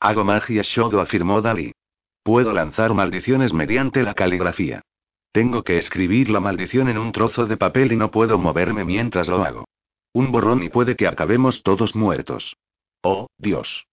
Hago 0.00 0.24
magia 0.24 0.62
Shodo, 0.62 1.00
afirmó 1.00 1.40
Dalí. 1.40 1.72
Puedo 2.24 2.52
lanzar 2.52 2.92
maldiciones 2.94 3.52
mediante 3.52 4.02
la 4.02 4.14
caligrafía. 4.14 4.82
Tengo 5.32 5.64
que 5.64 5.78
escribir 5.78 6.28
la 6.28 6.40
maldición 6.40 6.88
en 6.88 6.98
un 6.98 7.10
trozo 7.10 7.46
de 7.46 7.56
papel 7.56 7.92
y 7.92 7.96
no 7.96 8.10
puedo 8.10 8.38
moverme 8.38 8.84
mientras 8.84 9.28
lo 9.28 9.42
hago. 9.42 9.64
Un 10.12 10.30
borrón 10.30 10.62
y 10.62 10.68
puede 10.68 10.94
que 10.94 11.06
acabemos 11.06 11.62
todos 11.62 11.96
muertos. 11.96 12.56
Oh, 13.02 13.28
Dios. 13.38 13.86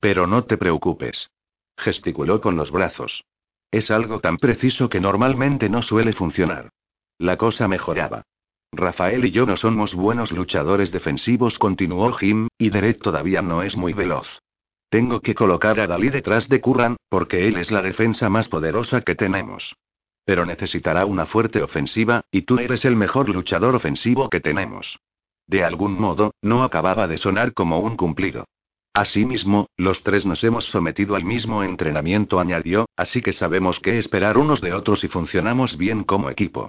Pero 0.00 0.26
no 0.26 0.44
te 0.44 0.56
preocupes. 0.56 1.30
Gesticuló 1.76 2.40
con 2.40 2.56
los 2.56 2.70
brazos. 2.70 3.24
Es 3.70 3.90
algo 3.90 4.20
tan 4.20 4.38
preciso 4.38 4.88
que 4.88 4.98
normalmente 4.98 5.68
no 5.68 5.82
suele 5.82 6.14
funcionar. 6.14 6.70
La 7.18 7.36
cosa 7.36 7.68
mejoraba. 7.68 8.22
Rafael 8.72 9.24
y 9.26 9.30
yo 9.30 9.44
no 9.44 9.58
somos 9.58 9.94
buenos 9.94 10.32
luchadores 10.32 10.90
defensivos, 10.90 11.58
continuó 11.58 12.12
Jim, 12.12 12.48
y 12.56 12.70
Derek 12.70 13.02
todavía 13.02 13.42
no 13.42 13.62
es 13.62 13.76
muy 13.76 13.92
veloz. 13.92 14.26
Tengo 14.88 15.20
que 15.20 15.34
colocar 15.34 15.80
a 15.80 15.86
Dalí 15.86 16.08
detrás 16.08 16.48
de 16.48 16.62
Curran, 16.62 16.96
porque 17.10 17.46
él 17.46 17.58
es 17.58 17.70
la 17.70 17.82
defensa 17.82 18.30
más 18.30 18.48
poderosa 18.48 19.02
que 19.02 19.14
tenemos. 19.14 19.74
Pero 20.28 20.44
necesitará 20.44 21.06
una 21.06 21.24
fuerte 21.24 21.62
ofensiva, 21.62 22.20
y 22.30 22.42
tú 22.42 22.58
eres 22.58 22.84
el 22.84 22.96
mejor 22.96 23.30
luchador 23.30 23.74
ofensivo 23.74 24.28
que 24.28 24.40
tenemos. 24.40 24.98
De 25.46 25.64
algún 25.64 25.98
modo, 25.98 26.34
no 26.42 26.64
acababa 26.64 27.08
de 27.08 27.16
sonar 27.16 27.54
como 27.54 27.78
un 27.80 27.96
cumplido. 27.96 28.44
Asimismo, 28.92 29.68
los 29.78 30.02
tres 30.02 30.26
nos 30.26 30.44
hemos 30.44 30.66
sometido 30.66 31.16
al 31.16 31.24
mismo 31.24 31.64
entrenamiento, 31.64 32.40
añadió, 32.40 32.90
así 32.94 33.22
que 33.22 33.32
sabemos 33.32 33.80
qué 33.80 33.98
esperar 33.98 34.36
unos 34.36 34.60
de 34.60 34.74
otros 34.74 35.02
y 35.02 35.08
funcionamos 35.08 35.78
bien 35.78 36.04
como 36.04 36.28
equipo. 36.28 36.68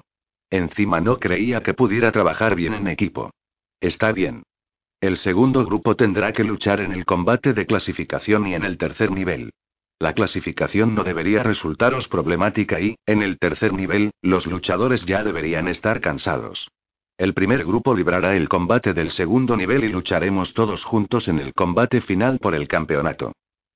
Encima 0.50 1.02
no 1.02 1.20
creía 1.20 1.62
que 1.62 1.74
pudiera 1.74 2.14
trabajar 2.14 2.56
bien 2.56 2.74
en 2.74 2.88
equipo. 2.88 3.32
Está 3.82 4.14
bien. 4.14 4.44
El 5.02 5.18
segundo 5.18 5.66
grupo 5.66 5.98
tendrá 5.98 6.32
que 6.32 6.46
luchar 6.46 6.80
en 6.80 6.94
el 6.94 7.06
combate 7.06 7.52
de 7.52 7.66
clasificación 7.66 8.48
y 8.48 8.56
en 8.56 8.64
el 8.64 8.78
tercer 8.78 9.12
nivel. 9.12 9.52
La 10.00 10.14
clasificación 10.14 10.96
no 10.96 11.04
debería 11.04 11.44
resultaros 11.44 12.08
problemática 12.08 12.80
y, 12.80 12.96
en 13.06 13.22
el 13.22 13.38
tercer 13.38 13.74
nivel, 13.74 14.12
los 14.22 14.46
luchadores 14.46 15.06
ya 15.06 15.24
deberían 15.24 15.68
estar 15.68 16.00
cansados. 16.00 16.70
El 17.18 17.34
primer 17.34 17.66
grupo 17.66 17.94
librará 17.94 18.38
el 18.38 18.48
combate 18.48 18.94
del 18.94 19.12
segundo 19.12 19.58
nivel 19.58 19.84
y 19.84 19.90
lucharemos 19.90 20.54
todos 20.54 20.86
juntos 20.86 21.28
en 21.28 21.40
el 21.40 21.54
combate 21.54 22.00
final 22.00 22.40
por 22.40 22.56
el 22.56 22.70
campeonato. 22.70 23.34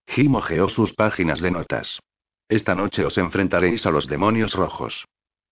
Jim 0.07 0.33
ojeó 0.35 0.69
sus 0.69 0.93
páginas 0.93 1.41
de 1.41 1.51
notas. 1.51 1.99
Esta 2.47 2.73
noche 2.73 3.03
os 3.03 3.17
enfrentaréis 3.17 3.85
a 3.85 3.91
los 3.91 4.07
demonios 4.07 4.53
rojos. 4.53 5.05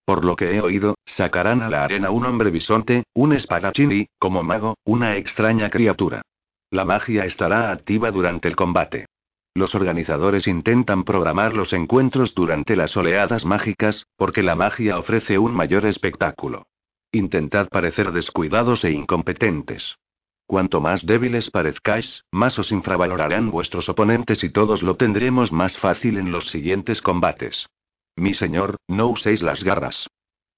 Por 0.06 0.24
lo 0.24 0.38
que 0.38 0.56
he 0.56 0.62
oído, 0.62 0.96
sacarán 1.06 1.62
a 1.62 1.70
la 1.70 1.84
arena 1.84 2.12
un 2.12 2.26
hombre 2.26 2.50
bisonte, 2.50 3.04
un 3.14 3.34
espadachín 3.34 3.92
y, 3.92 4.08
como 4.20 4.42
mago, 4.42 4.76
una 4.86 5.18
extraña 5.18 5.70
criatura. 5.70 6.22
La 6.70 6.86
magia 6.86 7.26
estará 7.26 7.72
activa 7.72 8.10
durante 8.12 8.48
el 8.48 8.56
combate. 8.56 9.08
Los 9.54 9.76
organizadores 9.76 10.48
intentan 10.48 11.04
programar 11.04 11.54
los 11.54 11.74
encuentros 11.74 12.34
durante 12.34 12.76
las 12.76 12.96
oleadas 12.96 13.44
mágicas, 13.44 14.06
porque 14.16 14.44
la 14.44 14.56
magia 14.56 14.98
ofrece 14.98 15.38
un 15.38 15.54
mayor 15.54 15.86
espectáculo. 15.86 16.68
Intentad 17.12 17.68
parecer 17.68 18.14
descuidados 18.14 18.86
e 18.86 18.92
incompetentes. 18.92 19.98
Cuanto 20.48 20.80
más 20.80 21.06
débiles 21.06 21.50
parezcáis, 21.50 22.24
más 22.32 22.58
os 22.60 22.72
infravalorarán 22.72 23.52
vuestros 23.52 23.90
oponentes 23.90 24.44
y 24.44 24.50
todos 24.50 24.84
lo 24.84 24.96
tendremos 24.96 25.52
más 25.52 25.78
fácil 25.78 26.18
en 26.18 26.32
los 26.32 26.50
siguientes 26.50 27.02
combates. 27.02 27.68
Mi 28.16 28.34
señor, 28.34 28.78
no 28.88 29.08
uséis 29.08 29.42
las 29.42 29.64
garras. 29.64 30.08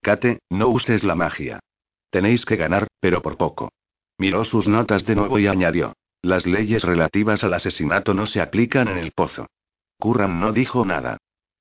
Kate, 0.01 0.39
no 0.49 0.67
uses 0.67 1.03
la 1.03 1.15
magia. 1.15 1.59
Tenéis 2.11 2.45
que 2.45 2.55
ganar, 2.55 2.87
pero 2.99 3.21
por 3.21 3.37
poco. 3.37 3.69
Miró 4.19 4.45
sus 4.45 4.67
notas 4.67 5.05
de 5.05 5.15
nuevo 5.15 5.39
y 5.39 5.47
añadió. 5.47 5.93
Las 6.23 6.45
leyes 6.45 6.83
relativas 6.83 7.43
al 7.43 7.53
asesinato 7.53 8.13
no 8.13 8.27
se 8.27 8.39
aplican 8.39 8.87
en 8.87 8.97
el 8.97 9.11
pozo. 9.11 9.47
Curran 9.99 10.39
no 10.39 10.53
dijo 10.53 10.85
nada. 10.85 11.17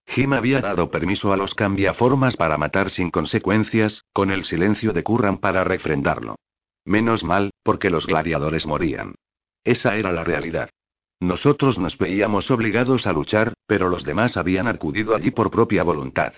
Jim 0.06 0.32
había 0.34 0.60
dado 0.60 0.88
permiso 0.88 1.32
a 1.32 1.36
los 1.36 1.52
cambiaformas 1.54 2.36
para 2.36 2.58
matar 2.58 2.90
sin 2.90 3.10
consecuencias, 3.10 4.04
con 4.12 4.30
el 4.30 4.44
silencio 4.44 4.92
de 4.92 5.02
Curran 5.02 5.38
para 5.38 5.64
refrendarlo. 5.64 6.36
Menos 6.84 7.24
mal, 7.24 7.50
porque 7.64 7.90
los 7.90 8.06
gladiadores 8.06 8.64
morían. 8.64 9.16
Esa 9.64 9.96
era 9.96 10.12
la 10.12 10.22
realidad. 10.22 10.70
Nosotros 11.18 11.80
nos 11.80 11.98
veíamos 11.98 12.48
obligados 12.52 13.08
a 13.08 13.12
luchar, 13.12 13.54
pero 13.66 13.88
los 13.88 14.04
demás 14.04 14.36
habían 14.36 14.68
acudido 14.68 15.16
allí 15.16 15.32
por 15.32 15.50
propia 15.50 15.82
voluntad. 15.82 16.34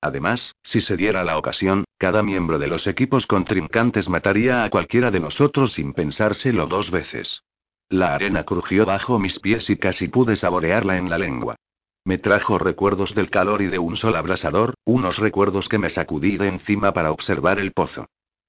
Además, 0.00 0.54
si 0.62 0.80
se 0.80 0.96
diera 0.96 1.24
la 1.24 1.36
ocasión, 1.36 1.84
cada 1.98 2.22
miembro 2.22 2.58
de 2.58 2.68
los 2.68 2.86
equipos 2.86 3.26
contrincantes 3.26 4.08
mataría 4.08 4.64
a 4.64 4.70
cualquiera 4.70 5.10
de 5.10 5.20
nosotros 5.20 5.74
sin 5.74 5.92
pensárselo 5.92 6.66
dos 6.68 6.90
veces. 6.90 7.42
La 7.88 8.14
arena 8.14 8.42
crujió 8.44 8.84
bajo 8.84 9.18
mis 9.18 9.38
pies 9.38 9.70
y 9.70 9.76
casi 9.76 10.08
pude 10.08 10.36
saborearla 10.36 10.96
en 10.96 11.08
la 11.08 11.18
lengua. 11.18 11.56
Me 12.04 12.18
trajo 12.18 12.58
recuerdos 12.58 13.14
del 13.14 13.30
calor 13.30 13.62
y 13.62 13.66
de 13.66 13.78
un 13.78 13.96
sol 13.96 14.16
abrasador, 14.16 14.74
unos 14.84 15.18
recuerdos 15.18 15.68
que 15.68 15.78
me 15.78 15.90
sacudí 15.90 16.36
de 16.36 16.48
encima 16.48 16.92
para 16.92 17.12
observar 17.12 17.58
el 17.58 17.72
pozo. 17.72 18.06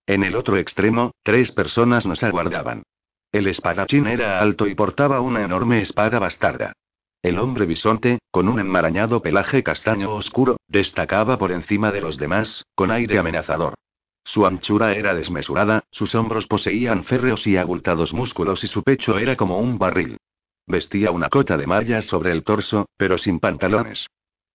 En 0.08 0.24
el 0.24 0.36
otro 0.36 0.58
extremo, 0.58 1.12
tres 1.24 1.52
personas 1.52 2.06
nos 2.06 2.24
aguardaban. 2.24 2.84
El 3.32 3.48
espadachín 3.48 4.08
era 4.08 4.40
alto 4.40 4.68
y 4.68 4.76
portaba 4.76 5.22
una 5.22 5.44
enorme 5.44 5.82
espada 5.82 6.18
bastarda. 6.18 6.74
El 7.22 7.40
hombre 7.40 7.66
bisonte, 7.66 8.20
con 8.32 8.48
un 8.48 8.60
enmarañado 8.60 9.22
pelaje 9.22 9.64
castaño 9.64 10.14
oscuro, 10.14 10.58
destacaba 10.68 11.38
por 11.38 11.52
encima 11.52 11.92
de 11.92 12.02
los 12.02 12.18
demás, 12.18 12.64
con 12.76 12.90
aire 12.90 13.20
amenazador. 13.20 13.74
Su 14.28 14.46
anchura 14.46 14.92
era 14.92 15.16
desmesurada, 15.16 15.86
sus 15.90 16.14
hombros 16.14 16.48
poseían 16.48 17.06
férreos 17.06 17.48
y 17.48 17.56
abultados 17.56 18.14
músculos 18.14 18.62
y 18.62 18.68
su 18.68 18.84
pecho 18.84 19.18
era 19.18 19.38
como 19.38 19.58
un 19.58 19.80
barril. 19.80 20.18
Vestía 20.68 21.12
una 21.12 21.30
cota 21.30 21.56
de 21.56 21.66
mallas 21.66 22.04
sobre 22.08 22.34
el 22.34 22.44
torso, 22.44 22.90
pero 22.98 23.18
sin 23.18 23.40
pantalones. 23.40 24.06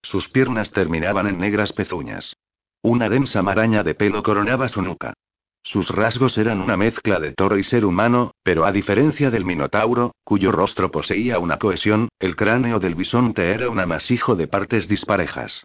Sus 0.03 0.29
piernas 0.29 0.69
terminaban 0.69 1.25
en 1.25 1.39
negras 1.39 1.73
pezuñas. 1.73 2.35
Una 2.83 3.09
densa 3.09 3.41
maraña 3.41 3.81
de 3.81 3.95
pelo 3.95 4.21
coronaba 4.21 4.69
su 4.69 4.83
nuca. 4.83 5.15
Sus 5.63 5.89
rasgos 5.89 6.37
eran 6.37 6.61
una 6.61 6.77
mezcla 6.77 7.19
de 7.19 7.33
toro 7.33 7.57
y 7.57 7.63
ser 7.63 7.83
humano, 7.83 8.35
pero 8.43 8.65
a 8.65 8.71
diferencia 8.71 9.31
del 9.31 9.43
minotauro, 9.43 10.13
cuyo 10.23 10.51
rostro 10.51 10.91
poseía 10.91 11.39
una 11.39 11.57
cohesión, 11.57 12.09
el 12.19 12.35
cráneo 12.35 12.79
del 12.79 12.93
bisonte 12.93 13.49
era 13.49 13.71
un 13.71 13.79
amasijo 13.79 14.35
de 14.35 14.47
partes 14.47 14.87
disparejas. 14.87 15.63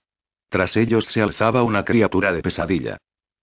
Tras 0.49 0.79
ellos 0.79 1.05
se 1.11 1.21
alzaba 1.21 1.63
una 1.63 1.85
criatura 1.85 2.33
de 2.33 2.41
pesadilla. 2.41 2.97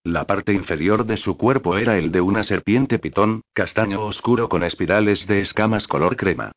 La 0.05 0.25
parte 0.25 0.53
inferior 0.53 1.07
de 1.07 1.17
su 1.17 1.35
cuerpo 1.35 1.77
era 1.77 1.97
el 1.97 2.11
de 2.11 2.21
una 2.21 2.43
serpiente 2.43 2.99
pitón, 2.99 3.41
castaño 3.53 4.05
oscuro 4.05 4.49
con 4.49 4.63
espirales 4.63 5.25
de 5.25 5.41
escamas 5.41 5.87
color 5.87 6.15
crema. 6.15 6.51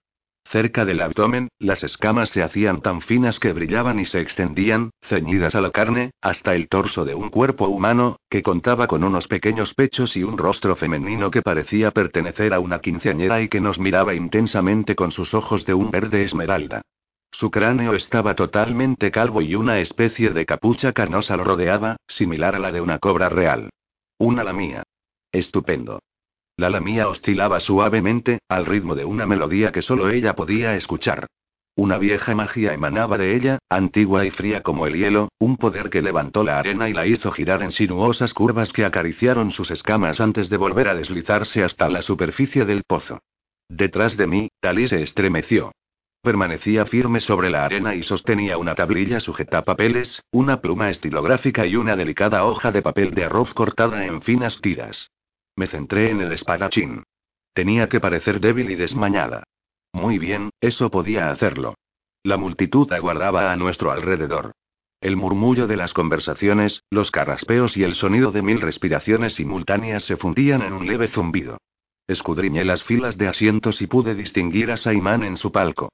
Cerca 0.50 0.84
del 0.84 1.00
abdomen, 1.00 1.48
las 1.58 1.82
escamas 1.82 2.28
se 2.28 2.42
hacían 2.42 2.82
tan 2.82 3.00
finas 3.00 3.38
que 3.40 3.54
brillaban 3.54 4.00
y 4.00 4.04
se 4.04 4.20
extendían, 4.20 4.90
ceñidas 5.00 5.54
a 5.54 5.62
la 5.62 5.70
carne, 5.70 6.10
hasta 6.20 6.54
el 6.54 6.68
torso 6.68 7.06
de 7.06 7.14
un 7.14 7.30
cuerpo 7.30 7.68
humano, 7.68 8.18
que 8.28 8.42
contaba 8.42 8.86
con 8.86 9.02
unos 9.02 9.26
pequeños 9.28 9.72
pechos 9.72 10.14
y 10.14 10.24
un 10.24 10.36
rostro 10.36 10.76
femenino 10.76 11.30
que 11.30 11.40
parecía 11.40 11.90
pertenecer 11.90 12.52
a 12.52 12.60
una 12.60 12.80
quinceañera 12.80 13.40
y 13.40 13.48
que 13.48 13.62
nos 13.62 13.78
miraba 13.78 14.12
intensamente 14.12 14.94
con 14.94 15.10
sus 15.10 15.32
ojos 15.32 15.64
de 15.64 15.72
un 15.72 15.90
verde 15.90 16.22
esmeralda. 16.22 16.82
Su 17.38 17.52
cráneo 17.52 17.94
estaba 17.94 18.34
totalmente 18.34 19.12
calvo 19.12 19.40
y 19.42 19.54
una 19.54 19.78
especie 19.78 20.30
de 20.30 20.44
capucha 20.44 20.92
carnosa 20.92 21.36
lo 21.36 21.44
rodeaba, 21.44 21.96
similar 22.08 22.56
a 22.56 22.58
la 22.58 22.72
de 22.72 22.80
una 22.80 22.98
cobra 22.98 23.28
real. 23.28 23.70
Una 24.18 24.42
la 24.42 24.52
mía. 24.52 24.82
Estupendo. 25.30 26.00
La 26.56 26.68
lamía 26.68 27.06
oscilaba 27.06 27.60
suavemente, 27.60 28.40
al 28.48 28.66
ritmo 28.66 28.96
de 28.96 29.04
una 29.04 29.24
melodía 29.24 29.70
que 29.70 29.82
solo 29.82 30.10
ella 30.10 30.34
podía 30.34 30.74
escuchar. 30.74 31.28
Una 31.76 31.96
vieja 31.96 32.34
magia 32.34 32.74
emanaba 32.74 33.16
de 33.16 33.36
ella, 33.36 33.60
antigua 33.68 34.26
y 34.26 34.32
fría 34.32 34.64
como 34.64 34.88
el 34.88 34.96
hielo, 34.96 35.28
un 35.38 35.58
poder 35.58 35.90
que 35.90 36.02
levantó 36.02 36.42
la 36.42 36.58
arena 36.58 36.88
y 36.88 36.92
la 36.92 37.06
hizo 37.06 37.30
girar 37.30 37.62
en 37.62 37.70
sinuosas 37.70 38.34
curvas 38.34 38.72
que 38.72 38.84
acariciaron 38.84 39.52
sus 39.52 39.70
escamas 39.70 40.18
antes 40.18 40.50
de 40.50 40.56
volver 40.56 40.88
a 40.88 40.96
deslizarse 40.96 41.62
hasta 41.62 41.88
la 41.88 42.02
superficie 42.02 42.64
del 42.64 42.82
pozo. 42.82 43.20
Detrás 43.68 44.16
de 44.16 44.26
mí, 44.26 44.48
Talí 44.60 44.88
se 44.88 45.04
estremeció. 45.04 45.70
Permanecía 46.28 46.84
firme 46.84 47.20
sobre 47.20 47.48
la 47.48 47.64
arena 47.64 47.94
y 47.94 48.02
sostenía 48.02 48.58
una 48.58 48.74
tablilla 48.74 49.18
sujeta 49.18 49.56
a 49.56 49.62
papeles, 49.62 50.22
una 50.30 50.60
pluma 50.60 50.90
estilográfica 50.90 51.64
y 51.64 51.74
una 51.74 51.96
delicada 51.96 52.44
hoja 52.44 52.70
de 52.70 52.82
papel 52.82 53.14
de 53.14 53.24
arroz 53.24 53.54
cortada 53.54 54.04
en 54.04 54.20
finas 54.20 54.60
tiras. 54.60 55.10
Me 55.56 55.68
centré 55.68 56.10
en 56.10 56.20
el 56.20 56.30
espadachín. 56.32 57.04
Tenía 57.54 57.88
que 57.88 57.98
parecer 57.98 58.40
débil 58.40 58.70
y 58.70 58.74
desmañada. 58.74 59.44
Muy 59.94 60.18
bien, 60.18 60.50
eso 60.60 60.90
podía 60.90 61.30
hacerlo. 61.30 61.76
La 62.22 62.36
multitud 62.36 62.92
aguardaba 62.92 63.50
a 63.50 63.56
nuestro 63.56 63.90
alrededor. 63.90 64.52
El 65.00 65.16
murmullo 65.16 65.66
de 65.66 65.78
las 65.78 65.94
conversaciones, 65.94 66.82
los 66.90 67.10
carraspeos 67.10 67.74
y 67.74 67.84
el 67.84 67.94
sonido 67.94 68.32
de 68.32 68.42
mil 68.42 68.60
respiraciones 68.60 69.32
simultáneas 69.32 70.04
se 70.04 70.18
fundían 70.18 70.60
en 70.60 70.74
un 70.74 70.86
leve 70.86 71.08
zumbido. 71.08 71.56
Escudriñé 72.06 72.66
las 72.66 72.82
filas 72.82 73.16
de 73.16 73.28
asientos 73.28 73.80
y 73.80 73.86
pude 73.86 74.14
distinguir 74.14 74.70
a 74.70 74.76
Saimán 74.76 75.22
en 75.22 75.38
su 75.38 75.50
palco. 75.52 75.88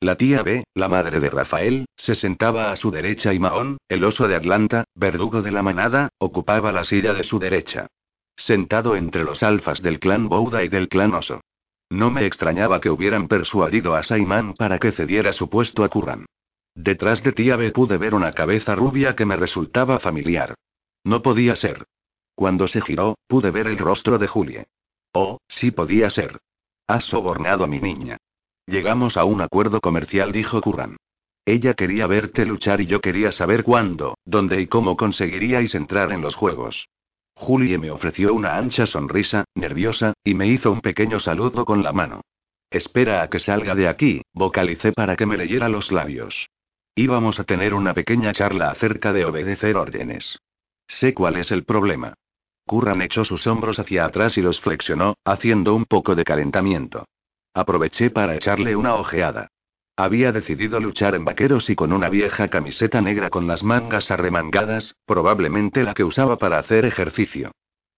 La 0.00 0.16
tía 0.16 0.42
B, 0.42 0.64
la 0.74 0.88
madre 0.88 1.20
de 1.20 1.30
Rafael, 1.30 1.86
se 1.96 2.14
sentaba 2.14 2.72
a 2.72 2.76
su 2.76 2.90
derecha 2.90 3.34
y 3.34 3.38
Mahón, 3.38 3.78
el 3.88 4.02
oso 4.04 4.26
de 4.26 4.34
Atlanta, 4.34 4.84
verdugo 4.94 5.42
de 5.42 5.52
la 5.52 5.62
manada, 5.62 6.08
ocupaba 6.18 6.72
la 6.72 6.84
silla 6.84 7.12
de 7.12 7.24
su 7.24 7.38
derecha 7.38 7.86
sentado 8.40 8.96
entre 8.96 9.24
los 9.24 9.42
alfas 9.42 9.82
del 9.82 10.00
clan 10.00 10.28
Bouda 10.28 10.64
y 10.64 10.68
del 10.68 10.88
clan 10.88 11.14
Oso. 11.14 11.40
No 11.90 12.10
me 12.10 12.26
extrañaba 12.26 12.80
que 12.80 12.90
hubieran 12.90 13.28
persuadido 13.28 13.94
a 13.94 14.02
Saiman 14.02 14.54
para 14.54 14.78
que 14.78 14.92
cediera 14.92 15.32
su 15.32 15.48
puesto 15.48 15.84
a 15.84 15.88
Kurran. 15.88 16.26
Detrás 16.74 17.22
de 17.22 17.32
Tiabe 17.32 17.72
pude 17.72 17.96
ver 17.96 18.14
una 18.14 18.32
cabeza 18.32 18.74
rubia 18.74 19.16
que 19.16 19.26
me 19.26 19.36
resultaba 19.36 19.98
familiar. 19.98 20.54
No 21.04 21.20
podía 21.22 21.56
ser. 21.56 21.86
Cuando 22.34 22.68
se 22.68 22.80
giró, 22.80 23.16
pude 23.26 23.50
ver 23.50 23.66
el 23.66 23.78
rostro 23.78 24.18
de 24.18 24.28
Julie. 24.28 24.66
Oh, 25.12 25.38
sí 25.48 25.72
podía 25.72 26.10
ser. 26.10 26.38
Has 26.86 27.04
sobornado 27.04 27.64
a 27.64 27.66
mi 27.66 27.80
niña. 27.80 28.18
Llegamos 28.70 29.16
a 29.16 29.24
un 29.24 29.40
acuerdo 29.40 29.80
comercial, 29.80 30.30
dijo 30.30 30.60
Kurran. 30.60 30.96
Ella 31.44 31.74
quería 31.74 32.06
verte 32.06 32.46
luchar 32.46 32.80
y 32.80 32.86
yo 32.86 33.00
quería 33.00 33.32
saber 33.32 33.64
cuándo, 33.64 34.16
dónde 34.24 34.60
y 34.60 34.68
cómo 34.68 34.96
conseguiríais 34.96 35.74
entrar 35.74 36.12
en 36.12 36.20
los 36.20 36.36
juegos. 36.36 36.86
Julie 37.34 37.78
me 37.78 37.90
ofreció 37.90 38.32
una 38.32 38.56
ancha 38.56 38.86
sonrisa, 38.86 39.44
nerviosa, 39.56 40.12
y 40.22 40.34
me 40.34 40.46
hizo 40.46 40.70
un 40.70 40.82
pequeño 40.82 41.18
saludo 41.18 41.64
con 41.64 41.82
la 41.82 41.92
mano. 41.92 42.20
Espera 42.70 43.22
a 43.22 43.28
que 43.28 43.40
salga 43.40 43.74
de 43.74 43.88
aquí, 43.88 44.22
vocalicé 44.32 44.92
para 44.92 45.16
que 45.16 45.26
me 45.26 45.36
leyera 45.36 45.68
los 45.68 45.90
labios. 45.90 46.46
Íbamos 46.94 47.40
a 47.40 47.44
tener 47.44 47.74
una 47.74 47.92
pequeña 47.92 48.32
charla 48.32 48.70
acerca 48.70 49.12
de 49.12 49.24
obedecer 49.24 49.76
órdenes. 49.76 50.38
Sé 50.86 51.12
cuál 51.12 51.38
es 51.38 51.50
el 51.50 51.64
problema. 51.64 52.14
Curran 52.68 53.02
echó 53.02 53.24
sus 53.24 53.48
hombros 53.48 53.80
hacia 53.80 54.04
atrás 54.04 54.38
y 54.38 54.42
los 54.42 54.60
flexionó, 54.60 55.16
haciendo 55.24 55.74
un 55.74 55.86
poco 55.86 56.14
de 56.14 56.22
calentamiento. 56.22 57.06
Aproveché 57.54 58.10
para 58.10 58.36
echarle 58.36 58.76
una 58.76 58.94
ojeada. 58.94 59.48
Había 59.96 60.32
decidido 60.32 60.80
luchar 60.80 61.14
en 61.14 61.24
vaqueros 61.24 61.68
y 61.68 61.74
con 61.74 61.92
una 61.92 62.08
vieja 62.08 62.48
camiseta 62.48 63.00
negra 63.00 63.28
con 63.28 63.46
las 63.46 63.62
mangas 63.62 64.10
arremangadas, 64.10 64.94
probablemente 65.04 65.82
la 65.82 65.94
que 65.94 66.04
usaba 66.04 66.38
para 66.38 66.58
hacer 66.58 66.84
ejercicio. 66.86 67.50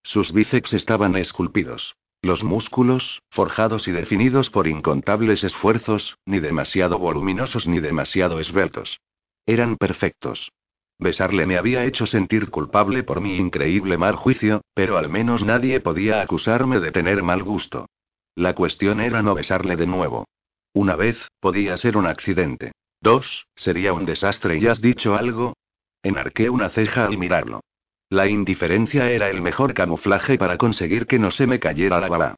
Sus 0.02 0.32
bíceps 0.32 0.72
estaban 0.72 1.16
esculpidos. 1.16 1.94
Los 2.22 2.42
músculos, 2.42 3.20
forjados 3.30 3.86
y 3.88 3.92
definidos 3.92 4.48
por 4.50 4.66
incontables 4.66 5.44
esfuerzos, 5.44 6.16
ni 6.24 6.40
demasiado 6.40 6.98
voluminosos 6.98 7.66
ni 7.66 7.80
demasiado 7.80 8.40
esbeltos. 8.40 9.00
Eran 9.46 9.76
perfectos. 9.76 10.50
Besarle 10.98 11.46
me 11.46 11.58
había 11.58 11.84
hecho 11.84 12.06
sentir 12.06 12.50
culpable 12.50 13.02
por 13.02 13.20
mi 13.20 13.36
increíble 13.36 13.98
mal 13.98 14.14
juicio, 14.14 14.62
pero 14.74 14.98
al 14.98 15.08
menos 15.08 15.44
nadie 15.44 15.80
podía 15.80 16.20
acusarme 16.22 16.80
de 16.80 16.92
tener 16.92 17.22
mal 17.22 17.42
gusto. 17.42 17.86
La 18.34 18.54
cuestión 18.54 19.00
era 19.00 19.22
no 19.22 19.34
besarle 19.34 19.76
de 19.76 19.86
nuevo. 19.86 20.26
Una 20.72 20.96
vez, 20.96 21.18
podía 21.40 21.76
ser 21.76 21.96
un 21.96 22.06
accidente. 22.06 22.72
Dos, 23.00 23.46
sería 23.54 23.92
un 23.92 24.06
desastre 24.06 24.58
y 24.58 24.66
has 24.66 24.80
dicho 24.80 25.14
algo. 25.14 25.54
Enarqué 26.02 26.48
una 26.48 26.70
ceja 26.70 27.04
al 27.04 27.18
mirarlo. 27.18 27.60
La 28.08 28.28
indiferencia 28.28 29.10
era 29.10 29.28
el 29.28 29.40
mejor 29.42 29.74
camuflaje 29.74 30.38
para 30.38 30.56
conseguir 30.56 31.06
que 31.06 31.18
no 31.18 31.30
se 31.30 31.46
me 31.46 31.60
cayera 31.60 32.00
la 32.00 32.08
bala. 32.08 32.34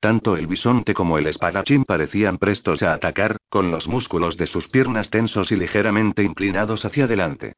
Tanto 0.00 0.36
el 0.36 0.46
bisonte 0.46 0.94
como 0.94 1.18
el 1.18 1.26
espadachín 1.26 1.84
parecían 1.84 2.38
prestos 2.38 2.82
a 2.82 2.92
atacar, 2.92 3.36
con 3.48 3.70
los 3.70 3.88
músculos 3.88 4.36
de 4.36 4.46
sus 4.46 4.68
piernas 4.68 5.10
tensos 5.10 5.50
y 5.50 5.56
ligeramente 5.56 6.22
inclinados 6.22 6.84
hacia 6.84 7.04
adelante. 7.04 7.54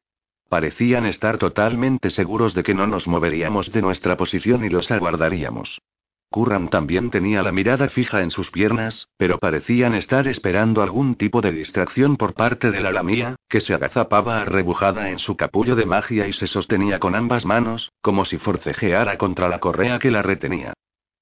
Parecían 0.47 1.05
estar 1.05 1.37
totalmente 1.37 2.09
seguros 2.09 2.53
de 2.55 2.63
que 2.63 2.73
no 2.73 2.87
nos 2.87 3.07
moveríamos 3.07 3.71
de 3.71 3.81
nuestra 3.81 4.17
posición 4.17 4.65
y 4.65 4.69
los 4.69 4.89
aguardaríamos. 4.89 5.79
Curran 6.31 6.69
también 6.69 7.09
tenía 7.09 7.41
la 7.41 7.51
mirada 7.51 7.89
fija 7.89 8.21
en 8.21 8.29
sus 8.29 8.51
piernas, 8.51 9.07
pero 9.17 9.39
parecían 9.39 9.95
estar 9.95 10.27
esperando 10.27 10.83
algún 10.83 11.15
tipo 11.15 11.41
de 11.41 11.51
distracción 11.51 12.17
por 12.17 12.35
parte 12.35 12.69
de 12.69 12.81
la 12.81 12.91
lamía, 12.91 13.35
que 13.49 13.61
se 13.61 13.73
agazapaba 13.73 14.41
arrebujada 14.41 15.09
en 15.09 15.17
su 15.17 15.35
capullo 15.35 15.75
de 15.75 15.87
magia 15.87 16.27
y 16.27 16.33
se 16.33 16.45
sostenía 16.45 16.99
con 16.99 17.15
ambas 17.15 17.45
manos, 17.45 17.91
como 18.01 18.25
si 18.25 18.37
forcejeara 18.37 19.17
contra 19.17 19.49
la 19.49 19.59
correa 19.59 19.97
que 19.97 20.11
la 20.11 20.21
retenía. 20.21 20.73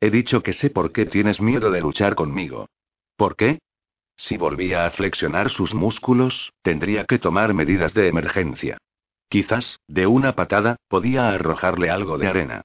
He 0.02 0.12
dicho 0.12 0.44
que 0.44 0.52
sé 0.54 0.70
por 0.70 0.92
qué 0.92 1.06
tienes 1.06 1.40
miedo 1.40 1.72
de 1.72 1.80
luchar 1.80 2.16
conmigo. 2.16 2.68
¿Por 3.16 3.38
qué? 3.38 3.60
Si 4.18 4.36
volvía 4.36 4.86
a 4.86 4.92
flexionar 4.92 5.50
sus 5.52 5.74
músculos, 5.74 6.52
tendría 6.64 7.06
que 7.06 7.18
tomar 7.18 7.54
medidas 7.54 7.94
de 7.94 8.10
emergencia. 8.10 8.78
Quizás, 9.30 9.80
de 9.88 10.06
una 10.06 10.34
patada, 10.34 10.76
podía 10.90 11.30
arrojarle 11.30 11.90
algo 11.90 12.18
de 12.18 12.28
arena. 12.28 12.62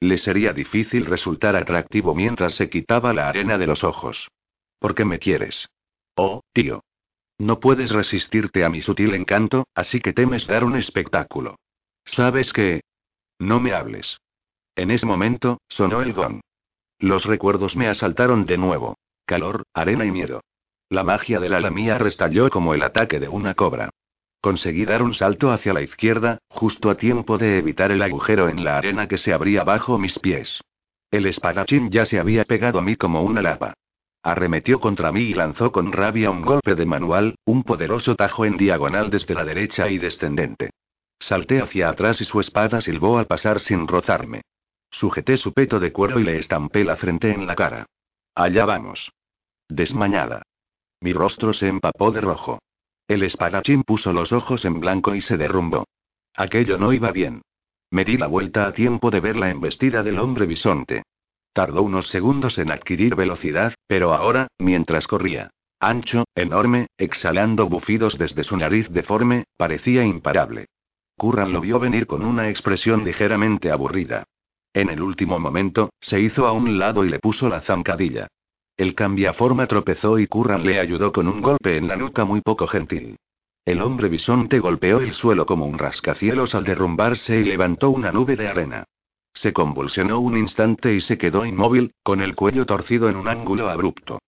Le 0.00 0.18
sería 0.18 0.52
difícil 0.52 1.06
resultar 1.06 1.56
atractivo 1.56 2.14
mientras 2.14 2.54
se 2.54 2.68
quitaba 2.68 3.12
la 3.12 3.28
arena 3.28 3.58
de 3.58 3.66
los 3.66 3.82
ojos. 3.82 4.28
¿Por 4.78 4.94
qué 4.94 5.04
me 5.04 5.18
quieres? 5.18 5.68
Oh, 6.16 6.42
tío. 6.52 6.82
No 7.38 7.60
puedes 7.60 7.90
resistirte 7.90 8.64
a 8.64 8.70
mi 8.70 8.82
sutil 8.82 9.14
encanto, 9.14 9.66
así 9.74 10.00
que 10.00 10.12
temes 10.12 10.46
dar 10.46 10.64
un 10.64 10.76
espectáculo. 10.76 11.56
¿Sabes 12.04 12.52
qué? 12.52 12.82
No 13.38 13.60
me 13.60 13.72
hables. 13.72 14.18
En 14.74 14.90
ese 14.90 15.06
momento, 15.06 15.60
sonó 15.68 16.02
el 16.02 16.12
gong. 16.12 16.40
Los 16.98 17.24
recuerdos 17.24 17.76
me 17.76 17.88
asaltaron 17.88 18.46
de 18.46 18.56
nuevo. 18.56 18.96
Calor, 19.26 19.64
arena 19.74 20.04
y 20.04 20.10
miedo. 20.10 20.42
La 20.88 21.02
magia 21.02 21.40
de 21.40 21.48
la 21.48 21.60
lamía 21.60 21.98
restalló 21.98 22.48
como 22.48 22.74
el 22.74 22.82
ataque 22.82 23.18
de 23.18 23.28
una 23.28 23.54
cobra. 23.54 23.90
Conseguí 24.40 24.84
dar 24.84 25.02
un 25.02 25.14
salto 25.14 25.50
hacia 25.50 25.72
la 25.72 25.82
izquierda, 25.82 26.38
justo 26.48 26.90
a 26.90 26.96
tiempo 26.96 27.38
de 27.38 27.58
evitar 27.58 27.90
el 27.90 28.02
agujero 28.02 28.48
en 28.48 28.64
la 28.64 28.78
arena 28.78 29.08
que 29.08 29.18
se 29.18 29.32
abría 29.32 29.64
bajo 29.64 29.98
mis 29.98 30.18
pies. 30.18 30.60
El 31.10 31.26
espadachín 31.26 31.90
ya 31.90 32.04
se 32.06 32.18
había 32.18 32.44
pegado 32.44 32.78
a 32.78 32.82
mí 32.82 32.96
como 32.96 33.22
una 33.22 33.42
lapa. 33.42 33.74
Arremetió 34.22 34.80
contra 34.80 35.12
mí 35.12 35.20
y 35.20 35.34
lanzó 35.34 35.70
con 35.70 35.92
rabia 35.92 36.30
un 36.30 36.42
golpe 36.42 36.74
de 36.74 36.84
manual, 36.84 37.36
un 37.44 37.62
poderoso 37.62 38.16
tajo 38.16 38.44
en 38.44 38.56
diagonal 38.56 39.08
desde 39.10 39.34
la 39.34 39.44
derecha 39.44 39.88
y 39.88 39.98
descendente. 39.98 40.70
Salté 41.18 41.60
hacia 41.60 41.88
atrás 41.88 42.20
y 42.20 42.24
su 42.24 42.40
espada 42.40 42.80
silbó 42.80 43.18
al 43.18 43.26
pasar 43.26 43.60
sin 43.60 43.86
rozarme. 43.86 44.42
Sujeté 44.90 45.36
su 45.36 45.52
peto 45.52 45.78
de 45.78 45.92
cuero 45.92 46.18
y 46.18 46.24
le 46.24 46.38
estampé 46.38 46.84
la 46.84 46.96
frente 46.96 47.30
en 47.30 47.46
la 47.46 47.54
cara. 47.54 47.86
Allá 48.34 48.64
vamos. 48.64 49.10
Desmañada. 49.68 50.42
Mi 51.00 51.12
rostro 51.12 51.52
se 51.52 51.68
empapó 51.68 52.10
de 52.10 52.20
rojo. 52.20 52.58
El 53.08 53.22
espadachín 53.22 53.84
puso 53.84 54.12
los 54.12 54.32
ojos 54.32 54.64
en 54.64 54.80
blanco 54.80 55.14
y 55.14 55.20
se 55.20 55.36
derrumbó. 55.36 55.86
Aquello 56.34 56.76
no 56.78 56.92
iba 56.92 57.12
bien. 57.12 57.42
Me 57.90 58.04
di 58.04 58.16
la 58.16 58.26
vuelta 58.26 58.66
a 58.66 58.72
tiempo 58.72 59.10
de 59.10 59.20
ver 59.20 59.36
la 59.36 59.50
embestida 59.50 60.02
del 60.02 60.18
hombre 60.18 60.46
bisonte. 60.46 61.04
Tardó 61.52 61.82
unos 61.82 62.08
segundos 62.08 62.58
en 62.58 62.70
adquirir 62.70 63.14
velocidad, 63.14 63.74
pero 63.86 64.12
ahora, 64.12 64.48
mientras 64.58 65.06
corría, 65.06 65.50
ancho, 65.78 66.24
enorme, 66.34 66.88
exhalando 66.98 67.68
bufidos 67.68 68.18
desde 68.18 68.44
su 68.44 68.56
nariz 68.56 68.88
deforme, 68.90 69.44
parecía 69.56 70.04
imparable. 70.04 70.66
Curran 71.16 71.52
lo 71.52 71.60
vio 71.60 71.78
venir 71.78 72.06
con 72.06 72.24
una 72.24 72.50
expresión 72.50 73.04
ligeramente 73.04 73.70
aburrida. 73.70 74.24
En 74.74 74.90
el 74.90 75.00
último 75.00 75.38
momento, 75.38 75.90
se 76.00 76.20
hizo 76.20 76.46
a 76.46 76.52
un 76.52 76.78
lado 76.78 77.04
y 77.04 77.08
le 77.08 77.20
puso 77.20 77.48
la 77.48 77.62
zancadilla. 77.62 78.28
El 78.76 78.94
cambiaforma 78.94 79.66
tropezó 79.66 80.18
y 80.18 80.26
Curran 80.26 80.64
le 80.64 80.78
ayudó 80.78 81.10
con 81.12 81.28
un 81.28 81.40
golpe 81.40 81.78
en 81.78 81.88
la 81.88 81.96
nuca 81.96 82.24
muy 82.24 82.42
poco 82.42 82.66
gentil. 82.66 83.16
El 83.64 83.80
hombre 83.80 84.08
bisonte 84.08 84.58
golpeó 84.58 85.00
el 85.00 85.14
suelo 85.14 85.46
como 85.46 85.66
un 85.66 85.78
rascacielos 85.78 86.54
al 86.54 86.64
derrumbarse 86.64 87.40
y 87.40 87.44
levantó 87.44 87.90
una 87.90 88.12
nube 88.12 88.36
de 88.36 88.48
arena. 88.48 88.84
Se 89.34 89.52
convulsionó 89.52 90.20
un 90.20 90.36
instante 90.36 90.94
y 90.94 91.00
se 91.00 91.18
quedó 91.18 91.44
inmóvil, 91.44 91.92
con 92.02 92.20
el 92.20 92.34
cuello 92.34 92.64
torcido 92.66 93.08
en 93.08 93.16
un 93.16 93.28
ángulo 93.28 93.68
abrupto. 93.68 94.18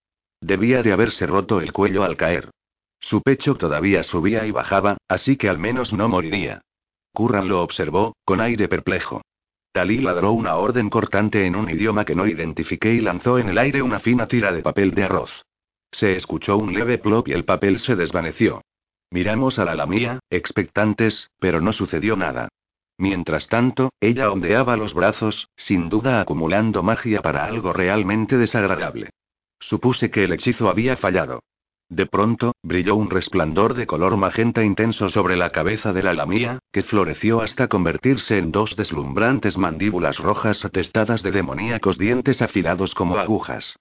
Debía 0.41 0.83
de 0.83 0.93
haberse 0.93 1.27
roto 1.27 1.61
el 1.61 1.71
cuello 1.71 2.03
al 2.03 2.17
caer. 2.17 2.49
Su 2.99 3.21
pecho 3.21 3.55
todavía 3.55 4.03
subía 4.03 4.45
y 4.45 4.51
bajaba, 4.51 4.97
así 5.07 5.37
que 5.37 5.47
al 5.47 5.57
menos 5.57 5.93
no 5.93 6.09
moriría. 6.09 6.61
Curran 7.13 7.47
lo 7.47 7.61
observó, 7.61 8.15
con 8.25 8.41
aire 8.41 8.67
perplejo. 8.67 9.21
Talí 9.79 9.99
ladró 9.99 10.33
una 10.33 10.57
orden 10.57 10.89
cortante 10.89 11.45
en 11.45 11.55
un 11.55 11.69
idioma 11.69 12.03
que 12.03 12.13
no 12.13 12.27
identifiqué 12.27 12.95
y 12.95 12.99
lanzó 12.99 13.39
en 13.39 13.47
el 13.47 13.57
aire 13.57 13.81
una 13.81 14.01
fina 14.01 14.27
tira 14.27 14.51
de 14.51 14.61
papel 14.61 14.91
de 14.91 15.05
arroz. 15.05 15.31
Se 15.89 16.17
escuchó 16.17 16.57
un 16.57 16.73
leve 16.73 16.97
plop 16.97 17.29
y 17.29 17.31
el 17.31 17.45
papel 17.45 17.79
se 17.79 17.95
desvaneció. 17.95 18.61
Miramos 19.09 19.57
a 19.57 19.63
la 19.63 19.75
lamía, 19.75 20.19
expectantes, 20.29 21.29
pero 21.39 21.61
no 21.61 21.71
sucedió 21.71 22.17
nada. 22.17 22.49
Mientras 22.97 23.47
tanto, 23.47 23.93
ella 24.01 24.29
ondeaba 24.29 24.75
los 24.75 24.93
brazos, 24.93 25.47
sin 25.55 25.87
duda 25.87 26.19
acumulando 26.19 26.83
magia 26.83 27.21
para 27.21 27.45
algo 27.45 27.71
realmente 27.71 28.37
desagradable. 28.37 29.11
Supuse 29.61 30.11
que 30.11 30.25
el 30.25 30.33
hechizo 30.33 30.69
había 30.69 30.97
fallado. 30.97 31.39
De 31.89 32.05
pronto, 32.05 32.53
brilló 32.61 32.95
un 32.95 33.09
resplandor 33.09 33.73
de 33.73 33.87
color 33.87 34.15
magenta 34.15 34.63
intenso 34.63 35.09
sobre 35.09 35.35
la 35.35 35.49
cabeza 35.49 35.91
de 35.91 36.03
la 36.03 36.13
lamía, 36.13 36.59
que 36.71 36.83
floreció 36.83 37.41
hasta 37.41 37.67
convertirse 37.67 38.37
en 38.37 38.51
dos 38.51 38.75
deslumbrantes 38.75 39.57
mandíbulas 39.57 40.19
rojas 40.19 40.63
atestadas 40.63 41.23
de 41.23 41.31
demoníacos 41.31 41.97
dientes 41.97 42.43
afilados 42.43 42.93
como 42.93 43.17
agujas. 43.17 43.75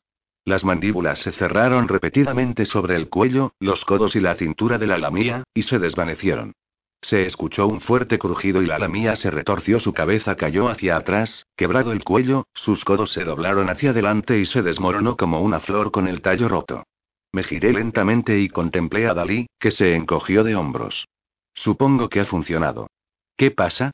Las 0.46 0.64
mandíbulas 0.64 1.18
se 1.18 1.32
cerraron 1.32 1.86
repetidamente 1.86 2.64
sobre 2.64 2.96
el 2.96 3.10
cuello, 3.10 3.52
los 3.60 3.84
codos 3.84 4.16
y 4.16 4.20
la 4.20 4.36
cintura 4.36 4.78
de 4.78 4.86
la 4.86 4.96
lamía, 4.96 5.44
y 5.52 5.64
se 5.64 5.78
desvanecieron. 5.78 6.54
Se 7.02 7.26
escuchó 7.26 7.66
un 7.66 7.82
fuerte 7.82 8.18
crujido 8.18 8.62
y 8.62 8.66
la 8.66 8.78
lamía 8.78 9.16
se 9.16 9.30
retorció, 9.30 9.80
su 9.80 9.92
cabeza 9.92 10.34
cayó 10.36 10.70
hacia 10.70 10.96
atrás, 10.96 11.46
quebrado 11.56 11.92
el 11.92 12.02
cuello, 12.02 12.46
sus 12.54 12.82
codos 12.86 13.12
se 13.12 13.24
doblaron 13.24 13.68
hacia 13.68 13.90
adelante 13.90 14.38
y 14.38 14.46
se 14.46 14.62
desmoronó 14.62 15.18
como 15.18 15.42
una 15.42 15.60
flor 15.60 15.90
con 15.90 16.08
el 16.08 16.22
tallo 16.22 16.48
roto. 16.48 16.84
Me 17.32 17.42
giré 17.42 17.72
lentamente 17.72 18.38
y 18.38 18.48
contemplé 18.48 19.06
a 19.06 19.14
Dalí, 19.14 19.46
que 19.58 19.70
se 19.70 19.94
encogió 19.94 20.44
de 20.44 20.56
hombros. 20.56 21.06
Supongo 21.54 22.08
que 22.08 22.20
ha 22.20 22.26
funcionado. 22.26 22.88
¿Qué 23.36 23.50
pasa? 23.50 23.90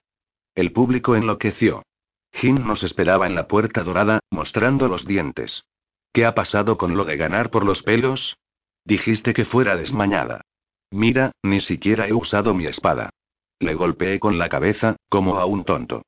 El 0.54 0.72
público 0.72 1.16
enloqueció. 1.16 1.82
Jin 2.32 2.66
nos 2.66 2.82
esperaba 2.82 3.26
en 3.26 3.34
la 3.34 3.48
puerta 3.48 3.82
dorada, 3.82 4.20
mostrando 4.30 4.88
los 4.88 5.06
dientes. 5.06 5.64
¿Qué 6.12 6.24
ha 6.24 6.34
pasado 6.34 6.78
con 6.78 6.96
lo 6.96 7.04
de 7.04 7.16
ganar 7.16 7.50
por 7.50 7.64
los 7.64 7.82
pelos? 7.82 8.36
Dijiste 8.84 9.34
que 9.34 9.44
fuera 9.44 9.76
desmañada. 9.76 10.42
Mira, 10.90 11.32
ni 11.42 11.60
siquiera 11.60 12.06
he 12.06 12.12
usado 12.12 12.54
mi 12.54 12.66
espada. 12.66 13.10
Le 13.58 13.74
golpeé 13.74 14.20
con 14.20 14.38
la 14.38 14.48
cabeza, 14.48 14.96
como 15.08 15.38
a 15.38 15.46
un 15.46 15.64
tonto. 15.64 16.02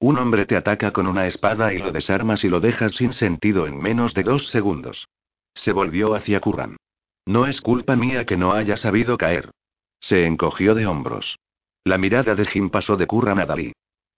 Un 0.00 0.18
hombre 0.18 0.46
te 0.46 0.56
ataca 0.56 0.92
con 0.92 1.06
una 1.06 1.28
espada 1.28 1.72
y 1.72 1.78
lo 1.78 1.92
desarmas 1.92 2.42
y 2.42 2.48
lo 2.48 2.58
dejas 2.58 2.92
sin 2.96 3.12
sentido 3.12 3.68
en 3.68 3.78
menos 3.78 4.14
de 4.14 4.24
dos 4.24 4.48
segundos. 4.48 5.06
Se 5.54 5.72
volvió 5.72 6.14
hacia 6.14 6.40
Curran. 6.40 6.76
No 7.26 7.46
es 7.46 7.60
culpa 7.60 7.96
mía 7.96 8.26
que 8.26 8.36
no 8.36 8.52
haya 8.52 8.76
sabido 8.76 9.16
caer. 9.16 9.50
Se 10.00 10.26
encogió 10.26 10.74
de 10.74 10.86
hombros. 10.86 11.36
La 11.84 11.98
mirada 11.98 12.34
de 12.34 12.46
Jim 12.46 12.70
pasó 12.70 12.96
de 12.96 13.06
Curran 13.06 13.38
a 13.38 13.46
Dalí. 13.46 13.72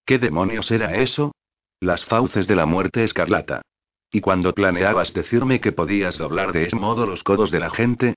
¿Qué 0.06 0.18
demonios 0.18 0.70
era 0.70 0.96
eso? 0.96 1.32
Las 1.80 2.04
fauces 2.06 2.46
de 2.46 2.56
la 2.56 2.66
muerte 2.66 3.04
escarlata. 3.04 3.62
¿Y 4.10 4.20
cuando 4.20 4.52
planeabas 4.52 5.12
decirme 5.12 5.60
que 5.60 5.72
podías 5.72 6.16
doblar 6.16 6.52
de 6.52 6.66
ese 6.66 6.76
modo 6.76 7.06
los 7.06 7.22
codos 7.22 7.50
de 7.50 7.60
la 7.60 7.70
gente? 7.70 8.14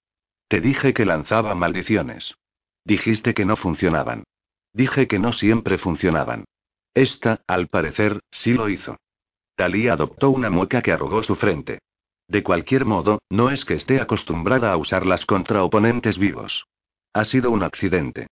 Te 0.47 0.61
dije 0.61 0.93
que 0.93 1.05
lanzaba 1.05 1.55
maldiciones. 1.55 2.35
Dijiste 2.85 3.33
que 3.33 3.45
no 3.45 3.57
funcionaban. 3.57 4.23
Dije 4.73 5.07
que 5.07 5.19
no 5.19 5.33
siempre 5.33 5.77
funcionaban. 5.77 6.45
Esta, 6.93 7.41
al 7.47 7.67
parecer, 7.67 8.21
sí 8.31 8.53
lo 8.53 8.69
hizo. 8.69 8.97
Dalí 9.57 9.87
adoptó 9.87 10.29
una 10.29 10.49
mueca 10.49 10.81
que 10.81 10.91
arrugó 10.91 11.23
su 11.23 11.35
frente. 11.35 11.79
De 12.27 12.43
cualquier 12.43 12.85
modo, 12.85 13.19
no 13.29 13.49
es 13.51 13.63
que 13.63 13.75
esté 13.75 14.01
acostumbrada 14.01 14.71
a 14.71 14.77
usarlas 14.77 15.25
contra 15.25 15.63
oponentes 15.63 16.17
vivos. 16.17 16.65
Ha 17.13 17.25
sido 17.25 17.51
un 17.51 17.63
accidente. 17.63 18.27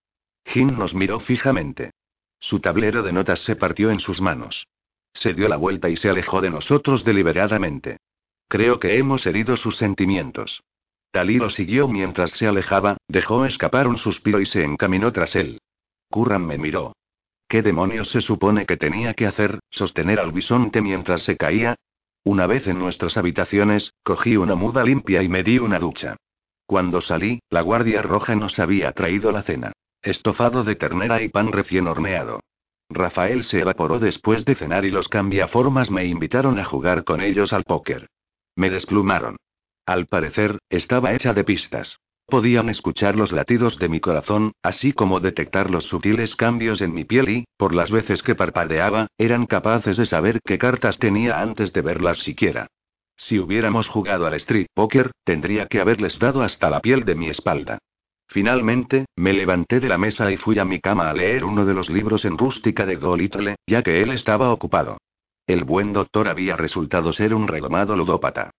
Jin 0.46 0.78
nos 0.78 0.94
miró 0.94 1.20
fijamente. 1.20 1.92
Su 2.40 2.60
tablero 2.60 3.04
de 3.04 3.14
notas 3.14 3.42
se 3.44 3.56
partió 3.56 3.90
en 3.90 4.00
sus 4.00 4.22
manos. 4.22 4.68
Se 5.14 5.34
dio 5.34 5.48
la 5.48 5.56
vuelta 5.56 5.90
y 5.90 5.96
se 5.96 6.10
alejó 6.10 6.42
de 6.42 6.50
nosotros 6.50 7.04
deliberadamente. 7.04 7.98
Creo 8.50 8.80
que 8.80 8.98
hemos 8.98 9.26
herido 9.26 9.58
sus 9.58 9.78
sentimientos. 9.78 10.62
Talí 11.12 11.38
lo 11.38 11.50
siguió 11.50 11.88
mientras 11.88 12.32
se 12.32 12.46
alejaba, 12.46 12.98
dejó 13.08 13.46
escapar 13.46 13.88
un 13.88 13.98
suspiro 13.98 14.42
y 14.42 14.46
se 14.46 14.64
encaminó 14.64 15.14
tras 15.14 15.36
él. 15.36 15.62
Curran 16.12 16.46
me 16.46 16.58
miró. 16.58 16.94
¿Qué 17.48 17.62
demonios 17.62 18.10
se 18.10 18.22
supone 18.22 18.66
que 18.66 18.76
tenía 18.76 19.14
que 19.14 19.26
hacer? 19.26 19.60
¿Sostener 19.70 20.20
al 20.20 20.34
bisonte 20.34 20.82
mientras 20.82 21.24
se 21.24 21.38
caía? 21.38 21.76
Una 22.26 22.48
vez 22.48 22.66
en 22.66 22.80
nuestras 22.80 23.18
habitaciones, 23.18 23.94
cogí 24.04 24.36
una 24.36 24.56
muda 24.56 24.84
limpia 24.84 25.22
y 25.22 25.30
me 25.30 25.44
di 25.44 25.60
una 25.60 25.78
ducha. 25.78 26.18
Cuando 26.66 27.00
salí, 27.00 27.40
la 27.52 27.62
Guardia 27.62 28.02
Roja 28.02 28.36
nos 28.36 28.58
había 28.58 28.92
traído 28.94 29.32
la 29.32 29.44
cena. 29.44 29.74
Estofado 30.02 30.64
de 30.64 30.76
ternera 30.76 31.22
y 31.22 31.30
pan 31.30 31.52
recién 31.52 31.86
horneado. 31.86 32.40
Rafael 32.90 33.44
se 33.44 33.60
evaporó 33.60 34.00
después 34.00 34.44
de 34.44 34.56
cenar 34.56 34.86
y 34.86 34.92
los 34.92 35.08
cambiaformas 35.08 35.92
me 35.92 36.06
invitaron 36.06 36.58
a 36.58 36.66
jugar 36.66 37.04
con 37.04 37.22
ellos 37.22 37.54
al 37.54 37.64
póker. 37.64 38.08
Me 38.56 38.72
desplumaron. 38.72 39.38
Al 39.86 40.08
parecer, 40.08 40.58
estaba 40.70 41.14
hecha 41.14 41.32
de 41.34 41.44
pistas. 41.44 42.00
Podían 42.28 42.70
escuchar 42.70 43.16
los 43.16 43.32
latidos 43.32 43.78
de 43.78 43.88
mi 43.88 44.00
corazón, 44.00 44.54
así 44.64 44.94
como 44.94 45.20
detectar 45.20 45.70
los 45.70 45.86
sutiles 45.86 46.36
cambios 46.36 46.82
en 46.82 46.94
mi 46.94 47.06
piel 47.06 47.30
y, 47.30 47.46
por 47.58 47.76
las 47.76 47.92
veces 47.92 48.24
que 48.24 48.34
parpadeaba, 48.34 49.08
eran 49.18 49.46
capaces 49.46 49.96
de 49.96 50.08
saber 50.08 50.40
qué 50.44 50.58
cartas 50.58 50.98
tenía 50.98 51.40
antes 51.40 51.72
de 51.72 51.82
verlas 51.82 52.18
siquiera. 52.20 52.68
Si 53.18 53.40
hubiéramos 53.40 53.88
jugado 53.88 54.26
al 54.26 54.34
street 54.34 54.68
poker, 54.74 55.12
tendría 55.24 55.68
que 55.68 55.80
haberles 55.80 56.18
dado 56.18 56.42
hasta 56.42 56.70
la 56.70 56.82
piel 56.82 57.06
de 57.06 57.16
mi 57.16 57.30
espalda. 57.30 57.78
Finalmente, 58.28 59.06
me 59.16 59.32
levanté 59.32 59.80
de 59.80 59.88
la 59.88 60.00
mesa 60.00 60.32
y 60.32 60.38
fui 60.38 60.58
a 60.58 60.66
mi 60.66 60.82
cama 60.82 61.10
a 61.10 61.14
leer 61.14 61.46
uno 61.46 61.64
de 61.66 61.76
los 61.76 61.90
libros 61.90 62.26
en 62.26 62.38
rústica 62.38 62.86
de 62.86 62.98
Dolittle, 62.98 63.56
ya 63.68 63.84
que 63.84 64.02
él 64.02 64.12
estaba 64.12 64.52
ocupado. 64.52 64.98
El 65.48 65.64
buen 65.64 65.94
doctor 65.94 66.28
había 66.28 66.58
resultado 66.58 67.14
ser 67.14 67.36
un 67.36 67.48
redomado 67.48 67.96
ludópata. 67.96 68.50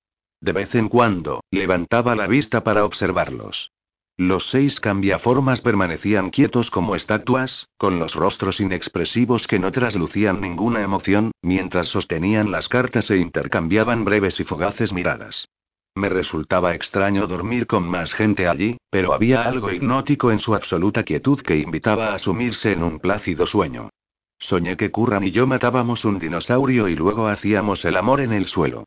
De 0.41 0.53
vez 0.53 0.75
en 0.75 0.89
cuando, 0.89 1.41
levantaba 1.51 2.15
la 2.15 2.27
vista 2.27 2.63
para 2.63 2.85
observarlos. 2.85 3.71
Los 4.19 4.47
seis 4.51 4.81
cambiaformas 4.81 5.61
permanecían 5.61 6.31
quietos 6.31 6.71
como 6.71 6.97
estatuas, 6.97 7.69
con 7.77 7.99
los 7.99 8.15
rostros 8.15 8.61
inexpresivos 8.61 9.47
que 9.47 9.59
no 9.59 9.71
traslucían 9.73 10.41
ninguna 10.41 10.81
emoción, 10.81 11.33
mientras 11.43 11.89
sostenían 11.89 12.51
las 12.51 12.69
cartas 12.69 13.11
e 13.11 13.19
intercambiaban 13.19 14.07
breves 14.07 14.41
y 14.41 14.45
fugaces 14.45 14.91
miradas. 14.91 15.49
Me 15.97 16.09
resultaba 16.09 16.75
extraño 16.75 17.27
dormir 17.27 17.67
con 17.67 17.87
más 17.89 18.13
gente 18.15 18.49
allí, 18.49 18.79
pero 18.91 19.13
había 19.13 19.43
algo 19.43 19.71
hipnótico 19.71 20.31
en 20.31 20.39
su 20.39 20.55
absoluta 20.55 21.05
quietud 21.05 21.41
que 21.43 21.59
invitaba 21.59 22.15
a 22.15 22.19
sumirse 22.19 22.73
en 22.73 22.83
un 22.83 23.01
plácido 23.01 23.47
sueño. 23.47 23.91
Soñé 24.39 24.77
que 24.77 24.91
Curran 24.91 25.25
y 25.25 25.31
yo 25.31 25.47
matábamos 25.47 26.05
un 26.07 26.19
dinosaurio 26.19 26.89
y 26.89 26.97
luego 26.97 27.29
hacíamos 27.29 27.85
el 27.85 27.97
amor 27.97 28.21
en 28.21 28.33
el 28.33 28.47
suelo. 28.47 28.85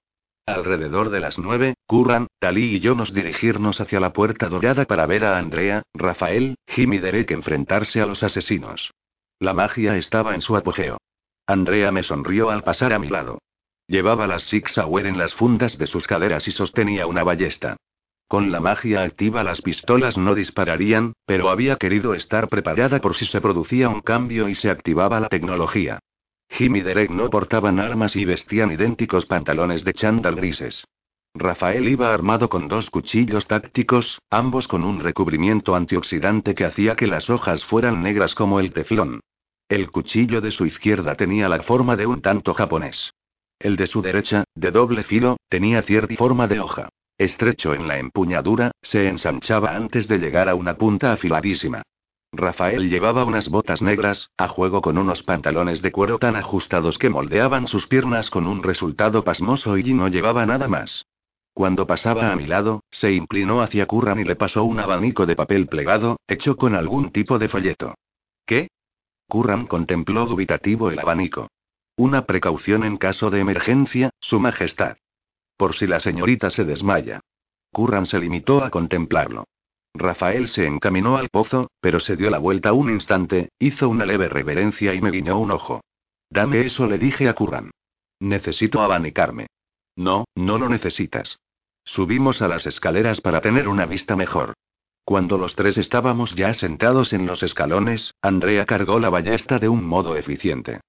Alrededor 0.56 1.12
de 1.12 1.20
las 1.20 1.38
nueve, 1.38 1.76
Curran, 1.86 2.28
Talí 2.40 2.76
y 2.76 2.80
yo 2.80 2.96
nos 2.96 3.14
dirigirnos 3.14 3.80
hacia 3.80 4.00
la 4.00 4.14
puerta 4.14 4.50
dorada 4.50 4.86
para 4.86 5.06
ver 5.06 5.24
a 5.24 5.38
Andrea, 5.38 5.84
Rafael, 5.94 6.56
Jim 6.68 6.94
y 6.94 6.98
Derek 6.98 7.30
enfrentarse 7.32 8.02
a 8.02 8.08
los 8.08 8.24
asesinos. 8.24 8.92
La 9.40 9.54
magia 9.54 9.96
estaba 9.96 10.34
en 10.34 10.42
su 10.42 10.58
apogeo. 10.58 10.98
Andrea 11.46 11.92
me 11.92 12.02
sonrió 12.02 12.50
al 12.50 12.64
pasar 12.64 12.94
a 12.94 13.00
mi 13.00 13.10
lado. 13.10 13.38
Llevaba 13.88 14.26
las 14.26 14.44
Six 14.46 14.74
Sauer 14.74 15.06
en 15.06 15.20
las 15.20 15.34
fundas 15.36 15.78
de 15.78 15.86
sus 15.86 16.08
caderas 16.08 16.48
y 16.48 16.52
sostenía 16.52 17.06
una 17.06 17.24
ballesta. 17.24 17.78
Con 18.28 18.52
la 18.52 18.60
magia 18.60 19.04
activa 19.04 19.44
las 19.44 19.62
pistolas 19.62 20.18
no 20.18 20.36
dispararían, 20.36 21.14
pero 21.26 21.50
había 21.50 21.76
querido 21.76 22.16
estar 22.16 22.50
preparada 22.50 23.00
por 23.00 23.16
si 23.16 23.26
se 23.26 23.40
producía 23.40 23.90
un 23.90 24.02
cambio 24.02 24.50
y 24.50 24.56
se 24.56 24.70
activaba 24.70 25.20
la 25.20 25.30
tecnología. 25.30 26.00
Jim 26.50 26.76
y 26.76 26.82
Derek 26.82 27.12
no 27.12 27.30
portaban 27.30 27.80
armas 27.80 28.16
y 28.16 28.26
vestían 28.26 28.72
idénticos 28.72 29.26
pantalones 29.26 29.84
de 29.84 29.94
chándal 29.94 30.36
grises. 30.36 30.84
Rafael 31.34 31.88
iba 31.88 32.14
armado 32.14 32.50
con 32.50 32.68
dos 32.68 32.90
cuchillos 32.90 33.48
tácticos, 33.48 34.20
ambos 34.30 34.68
con 34.68 34.84
un 34.84 35.00
recubrimiento 35.00 35.76
antioxidante 35.76 36.56
que 36.56 36.66
hacía 36.66 36.96
que 36.96 37.08
las 37.08 37.30
hojas 37.30 37.64
fueran 37.66 38.02
negras 38.02 38.34
como 38.34 38.60
el 38.60 38.74
teflón. 38.74 39.22
El 39.70 39.92
cuchillo 39.92 40.42
de 40.42 40.52
su 40.52 40.66
izquierda 40.66 41.16
tenía 41.16 41.48
la 41.48 41.62
forma 41.62 41.96
de 41.96 42.08
un 42.08 42.22
tanto 42.22 42.54
japonés. 42.54 43.14
El 43.60 43.76
de 43.76 43.88
su 43.88 44.02
derecha, 44.02 44.44
de 44.56 44.72
doble 44.72 45.04
filo, 45.04 45.38
tenía 45.48 45.84
cierta 45.84 46.16
forma 46.16 46.48
de 46.48 46.60
hoja. 46.60 46.90
Estrecho 47.18 47.74
en 47.74 47.88
la 47.88 48.00
empuñadura, 48.00 48.72
se 48.82 49.08
ensanchaba 49.08 49.76
antes 49.76 50.08
de 50.08 50.18
llegar 50.18 50.50
a 50.50 50.56
una 50.56 50.76
punta 50.76 51.12
afiladísima. 51.14 51.84
Rafael 52.32 52.90
llevaba 52.90 53.26
unas 53.26 53.50
botas 53.50 53.82
negras, 53.82 54.30
a 54.38 54.48
juego 54.48 54.82
con 54.82 54.98
unos 54.98 55.24
pantalones 55.24 55.82
de 55.82 55.92
cuero 55.92 56.20
tan 56.20 56.36
ajustados 56.36 56.98
que 56.98 57.10
moldeaban 57.10 57.68
sus 57.68 57.88
piernas 57.88 58.30
con 58.30 58.46
un 58.46 58.62
resultado 58.62 59.24
pasmoso 59.24 59.78
y 59.78 59.94
no 59.94 60.08
llevaba 60.08 60.46
nada 60.46 60.68
más. 60.68 61.06
Cuando 61.54 61.88
pasaba 61.88 62.32
a 62.32 62.36
mi 62.36 62.46
lado, 62.46 62.84
se 62.92 63.12
inclinó 63.12 63.62
hacia 63.62 63.86
Curran 63.86 64.20
y 64.20 64.24
le 64.24 64.36
pasó 64.36 64.64
un 64.64 64.80
abanico 64.80 65.26
de 65.26 65.36
papel 65.36 65.68
plegado, 65.68 66.18
hecho 66.28 66.56
con 66.56 66.76
algún 66.76 67.12
tipo 67.12 67.40
de 67.40 67.50
folleto. 67.50 67.96
¿Qué? 68.46 68.70
Curran 69.28 69.68
contempló 69.68 70.26
dubitativo 70.26 70.90
el 70.90 71.00
abanico. 71.00 71.50
Una 71.98 72.26
precaución 72.26 72.84
en 72.84 72.98
caso 72.98 73.30
de 73.30 73.40
emergencia, 73.40 74.12
Su 74.20 74.40
Majestad. 74.40 74.98
Por 75.58 75.76
si 75.76 75.88
la 75.88 76.00
señorita 76.00 76.50
se 76.52 76.64
desmaya. 76.64 77.20
Curran 77.74 78.06
se 78.06 78.20
limitó 78.20 78.64
a 78.64 78.70
contemplarlo. 78.70 79.46
Rafael 79.94 80.48
se 80.50 80.66
encaminó 80.66 81.18
al 81.18 81.30
pozo, 81.30 81.72
pero 81.82 82.00
se 82.00 82.16
dio 82.16 82.30
la 82.30 82.38
vuelta 82.38 82.74
un 82.74 82.90
instante, 82.90 83.50
hizo 83.60 83.90
una 83.90 84.06
leve 84.06 84.30
reverencia 84.30 84.94
y 84.94 85.02
me 85.02 85.12
guiñó 85.12 85.40
un 85.40 85.52
ojo. 85.52 85.82
Dame 86.30 86.66
eso, 86.66 86.86
le 86.86 86.98
dije 86.98 87.28
a 87.28 87.34
Curran. 87.34 87.72
Necesito 88.20 88.82
abanicarme. 88.82 89.48
No, 89.96 90.26
no 90.36 90.58
lo 90.58 90.70
necesitas. 90.70 91.38
Subimos 91.84 92.42
a 92.42 92.48
las 92.48 92.66
escaleras 92.68 93.20
para 93.22 93.42
tener 93.42 93.68
una 93.68 93.86
vista 93.86 94.16
mejor. 94.16 94.54
Cuando 95.04 95.40
los 95.40 95.56
tres 95.56 95.78
estábamos 95.78 96.36
ya 96.36 96.54
sentados 96.54 97.14
en 97.14 97.26
los 97.26 97.42
escalones, 97.42 98.14
Andrea 98.22 98.66
cargó 98.66 99.00
la 99.00 99.10
ballesta 99.10 99.58
de 99.58 99.68
un 99.68 99.84
modo 99.84 100.16
eficiente. 100.16 100.82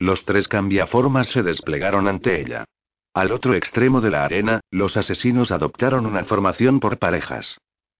Los 0.00 0.24
tres 0.24 0.48
cambiaformas 0.48 1.28
se 1.28 1.44
desplegaron 1.44 2.08
ante 2.08 2.40
ella. 2.40 2.64
Al 3.14 3.30
otro 3.30 3.54
extremo 3.54 4.00
de 4.00 4.10
la 4.10 4.24
arena, 4.24 4.60
los 4.70 4.96
asesinos 4.96 5.52
adoptaron 5.52 6.06
una 6.06 6.24
formación 6.24 6.80
por 6.80 6.98
parejas. 6.98 7.58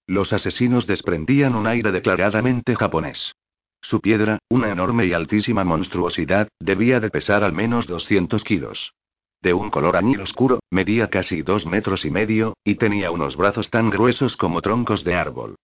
Los 0.08 0.32
asesinos 0.32 0.86
desprendían 0.86 1.54
un 1.54 1.66
aire 1.66 1.92
declaradamente 1.92 2.74
japonés. 2.74 3.34
Su 3.82 4.00
piedra, 4.00 4.38
una 4.48 4.72
enorme 4.72 5.04
y 5.04 5.12
altísima 5.12 5.64
monstruosidad, 5.64 6.48
debía 6.58 6.98
de 6.98 7.10
pesar 7.10 7.44
al 7.44 7.52
menos 7.52 7.86
200 7.86 8.42
kilos. 8.42 8.94
De 9.42 9.52
un 9.52 9.68
color 9.68 9.98
añil 9.98 10.22
oscuro, 10.22 10.60
medía 10.70 11.08
casi 11.10 11.42
dos 11.42 11.66
metros 11.66 12.06
y 12.06 12.10
medio, 12.10 12.54
y 12.64 12.76
tenía 12.76 13.10
unos 13.10 13.36
brazos 13.36 13.68
tan 13.68 13.90
gruesos 13.90 14.38
como 14.38 14.62
troncos 14.62 15.04
de 15.04 15.14
árbol. 15.14 15.56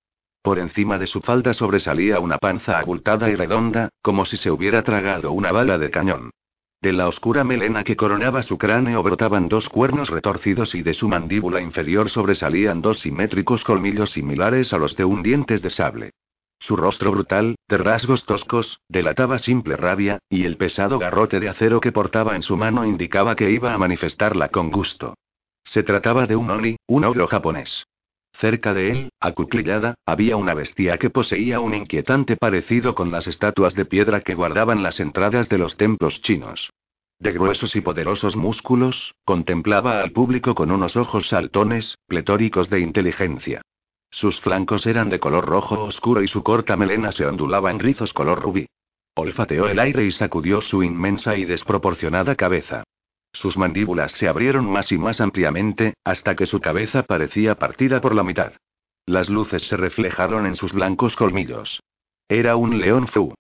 Por 0.43 0.59
encima 0.59 0.99
de 0.99 1.07
su 1.07 1.23
falda 1.23 1.55
sobresalía 1.55 2.21
una 2.21 2.37
panza 2.37 2.79
abultada 2.79 3.31
y 3.31 3.37
redonda, 3.37 3.89
como 4.03 4.27
si 4.27 4.37
se 4.37 4.51
hubiera 4.51 4.83
tragado 4.83 5.33
una 5.33 5.53
bala 5.53 5.79
de 5.79 5.91
cañón. 5.91 6.31
De 6.85 6.93
la 6.93 7.09
oscura 7.09 7.45
melena 7.45 7.83
que 7.83 7.97
coronaba 7.97 8.43
su 8.43 8.59
cráneo 8.59 9.03
brotaban 9.03 9.49
dos 9.49 9.71
cuernos 9.71 10.11
retorcidos 10.11 10.75
y 10.75 10.83
de 10.83 10.93
su 10.93 11.09
mandíbula 11.09 11.63
inferior 11.63 12.11
sobresalían 12.11 12.83
dos 12.83 13.01
simétricos 13.01 13.65
colmillos 13.65 14.11
similares 14.11 14.71
a 14.75 14.77
los 14.77 14.95
de 14.95 15.07
un 15.07 15.23
dientes 15.23 15.63
de 15.63 15.71
sable. 15.71 16.11
Su 16.59 16.77
rostro 16.77 17.11
brutal, 17.11 17.55
de 17.69 17.79
rasgos 17.79 18.27
toscos, 18.27 18.81
delataba 18.87 19.39
simple 19.39 19.79
rabia, 19.79 20.19
y 20.29 20.45
el 20.45 20.59
pesado 20.59 20.99
garrote 20.99 21.41
de 21.41 21.49
acero 21.49 21.81
que 21.81 21.91
portaba 21.91 22.37
en 22.37 22.43
su 22.43 22.55
mano 22.55 22.85
indicaba 22.85 23.35
que 23.35 23.51
iba 23.51 23.73
a 23.73 23.79
manifestarla 23.79 24.51
con 24.51 24.71
gusto. 24.71 25.15
Se 25.65 25.85
trataba 25.85 26.27
de 26.27 26.37
un 26.37 26.51
Oni, 26.51 26.77
un 26.87 27.05
ogro 27.05 27.27
japonés. 27.29 27.87
Cerca 28.39 28.75
de 28.75 28.91
él, 28.91 29.09
acuclillada, 29.21 29.95
había 30.05 30.37
una 30.37 30.55
bestia 30.55 30.99
que 30.99 31.11
poseía 31.11 31.61
un 31.61 31.75
inquietante 31.75 32.37
parecido 32.37 32.95
con 32.95 33.11
las 33.11 33.27
estatuas 33.27 33.75
de 33.75 33.85
piedra 33.85 34.21
que 34.21 34.35
guardaban 34.35 34.83
las 34.83 34.99
entradas 34.99 35.49
de 35.49 35.59
los 35.59 35.77
templos 35.77 36.21
chinos. 36.23 36.71
De 37.21 37.33
gruesos 37.33 37.77
y 37.77 37.81
poderosos 37.81 38.35
músculos, 38.35 39.15
contemplaba 39.25 40.01
al 40.01 40.11
público 40.11 40.55
con 40.55 40.73
unos 40.73 40.97
ojos 40.97 41.29
saltones, 41.29 41.97
pletóricos 42.07 42.69
de 42.71 42.81
inteligencia. 42.81 43.63
Sus 44.11 44.41
flancos 44.41 44.87
eran 44.87 45.11
de 45.11 45.21
color 45.21 45.45
rojo 45.47 45.85
oscuro 45.85 46.23
y 46.23 46.29
su 46.29 46.43
corta 46.43 46.77
melena 46.77 47.13
se 47.13 47.27
ondulaba 47.27 47.71
en 47.71 47.79
rizos 47.79 48.13
color 48.13 48.43
rubí. 48.43 48.67
Olfateó 49.15 49.69
el 49.69 49.79
aire 49.79 50.05
y 50.05 50.13
sacudió 50.13 50.61
su 50.61 50.83
inmensa 50.83 51.37
y 51.37 51.45
desproporcionada 51.45 52.35
cabeza. 52.35 52.83
Sus 53.35 53.59
mandíbulas 53.59 54.13
se 54.13 54.29
abrieron 54.29 54.65
más 54.71 54.91
y 54.93 54.97
más 54.97 55.21
ampliamente, 55.21 55.95
hasta 56.05 56.37
que 56.37 56.47
su 56.47 56.61
cabeza 56.61 57.03
parecía 57.03 57.57
partida 57.57 58.01
por 58.01 58.15
la 58.15 58.23
mitad. 58.23 58.53
Las 59.07 59.29
luces 59.29 59.63
se 59.69 59.77
reflejaron 59.77 60.47
en 60.47 60.55
sus 60.55 60.73
blancos 60.73 61.17
colmillos. 61.17 61.81
Era 62.29 62.57
un 62.57 62.81
león 62.81 63.09
fu. 63.09 63.35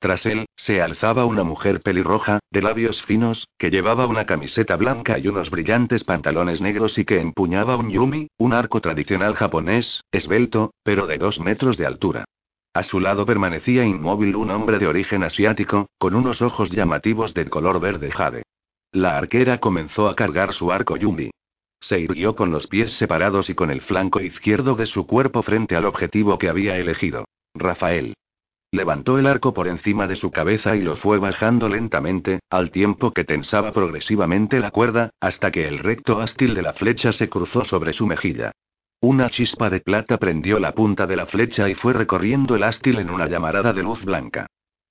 Tras 0.00 0.26
él, 0.26 0.46
se 0.54 0.80
alzaba 0.80 1.24
una 1.24 1.42
mujer 1.42 1.80
pelirroja, 1.80 2.38
de 2.52 2.62
labios 2.62 3.02
finos, 3.02 3.48
que 3.58 3.70
llevaba 3.70 4.06
una 4.06 4.26
camiseta 4.26 4.76
blanca 4.76 5.18
y 5.18 5.26
unos 5.26 5.50
brillantes 5.50 6.04
pantalones 6.04 6.60
negros 6.60 6.96
y 6.98 7.04
que 7.04 7.20
empuñaba 7.20 7.76
un 7.76 7.90
yumi, 7.90 8.28
un 8.36 8.52
arco 8.52 8.80
tradicional 8.80 9.34
japonés, 9.34 10.04
esbelto, 10.12 10.72
pero 10.84 11.06
de 11.06 11.18
dos 11.18 11.40
metros 11.40 11.76
de 11.78 11.86
altura. 11.86 12.26
A 12.74 12.84
su 12.84 13.00
lado 13.00 13.26
permanecía 13.26 13.84
inmóvil 13.84 14.36
un 14.36 14.50
hombre 14.50 14.78
de 14.78 14.86
origen 14.86 15.24
asiático, 15.24 15.88
con 15.98 16.14
unos 16.14 16.42
ojos 16.42 16.70
llamativos 16.70 17.34
de 17.34 17.48
color 17.48 17.80
verde 17.80 18.12
jade. 18.12 18.42
La 18.92 19.18
arquera 19.18 19.58
comenzó 19.58 20.08
a 20.08 20.16
cargar 20.16 20.54
su 20.54 20.72
arco 20.72 20.96
Yumi. 20.96 21.30
Se 21.80 22.00
irguió 22.00 22.34
con 22.34 22.50
los 22.50 22.66
pies 22.66 22.92
separados 22.94 23.50
y 23.50 23.54
con 23.54 23.70
el 23.70 23.82
flanco 23.82 24.20
izquierdo 24.20 24.74
de 24.74 24.86
su 24.86 25.06
cuerpo 25.06 25.42
frente 25.42 25.76
al 25.76 25.84
objetivo 25.84 26.38
que 26.38 26.48
había 26.48 26.76
elegido. 26.76 27.24
Rafael. 27.54 28.14
Levantó 28.70 29.18
el 29.18 29.26
arco 29.26 29.54
por 29.54 29.68
encima 29.68 30.06
de 30.06 30.16
su 30.16 30.30
cabeza 30.30 30.76
y 30.76 30.82
lo 30.82 30.96
fue 30.96 31.18
bajando 31.18 31.68
lentamente, 31.68 32.40
al 32.50 32.70
tiempo 32.70 33.12
que 33.12 33.24
tensaba 33.24 33.72
progresivamente 33.72 34.58
la 34.60 34.70
cuerda, 34.70 35.10
hasta 35.20 35.50
que 35.50 35.66
el 35.66 35.78
recto 35.78 36.20
ástil 36.20 36.54
de 36.54 36.62
la 36.62 36.74
flecha 36.74 37.12
se 37.12 37.28
cruzó 37.28 37.64
sobre 37.64 37.92
su 37.92 38.06
mejilla. 38.06 38.52
Una 39.00 39.30
chispa 39.30 39.70
de 39.70 39.80
plata 39.80 40.18
prendió 40.18 40.58
la 40.58 40.72
punta 40.72 41.06
de 41.06 41.16
la 41.16 41.26
flecha 41.26 41.68
y 41.68 41.74
fue 41.74 41.92
recorriendo 41.92 42.56
el 42.56 42.62
ástil 42.62 42.98
en 42.98 43.10
una 43.10 43.26
llamarada 43.26 43.72
de 43.72 43.82
luz 43.82 44.04
blanca. 44.04 44.48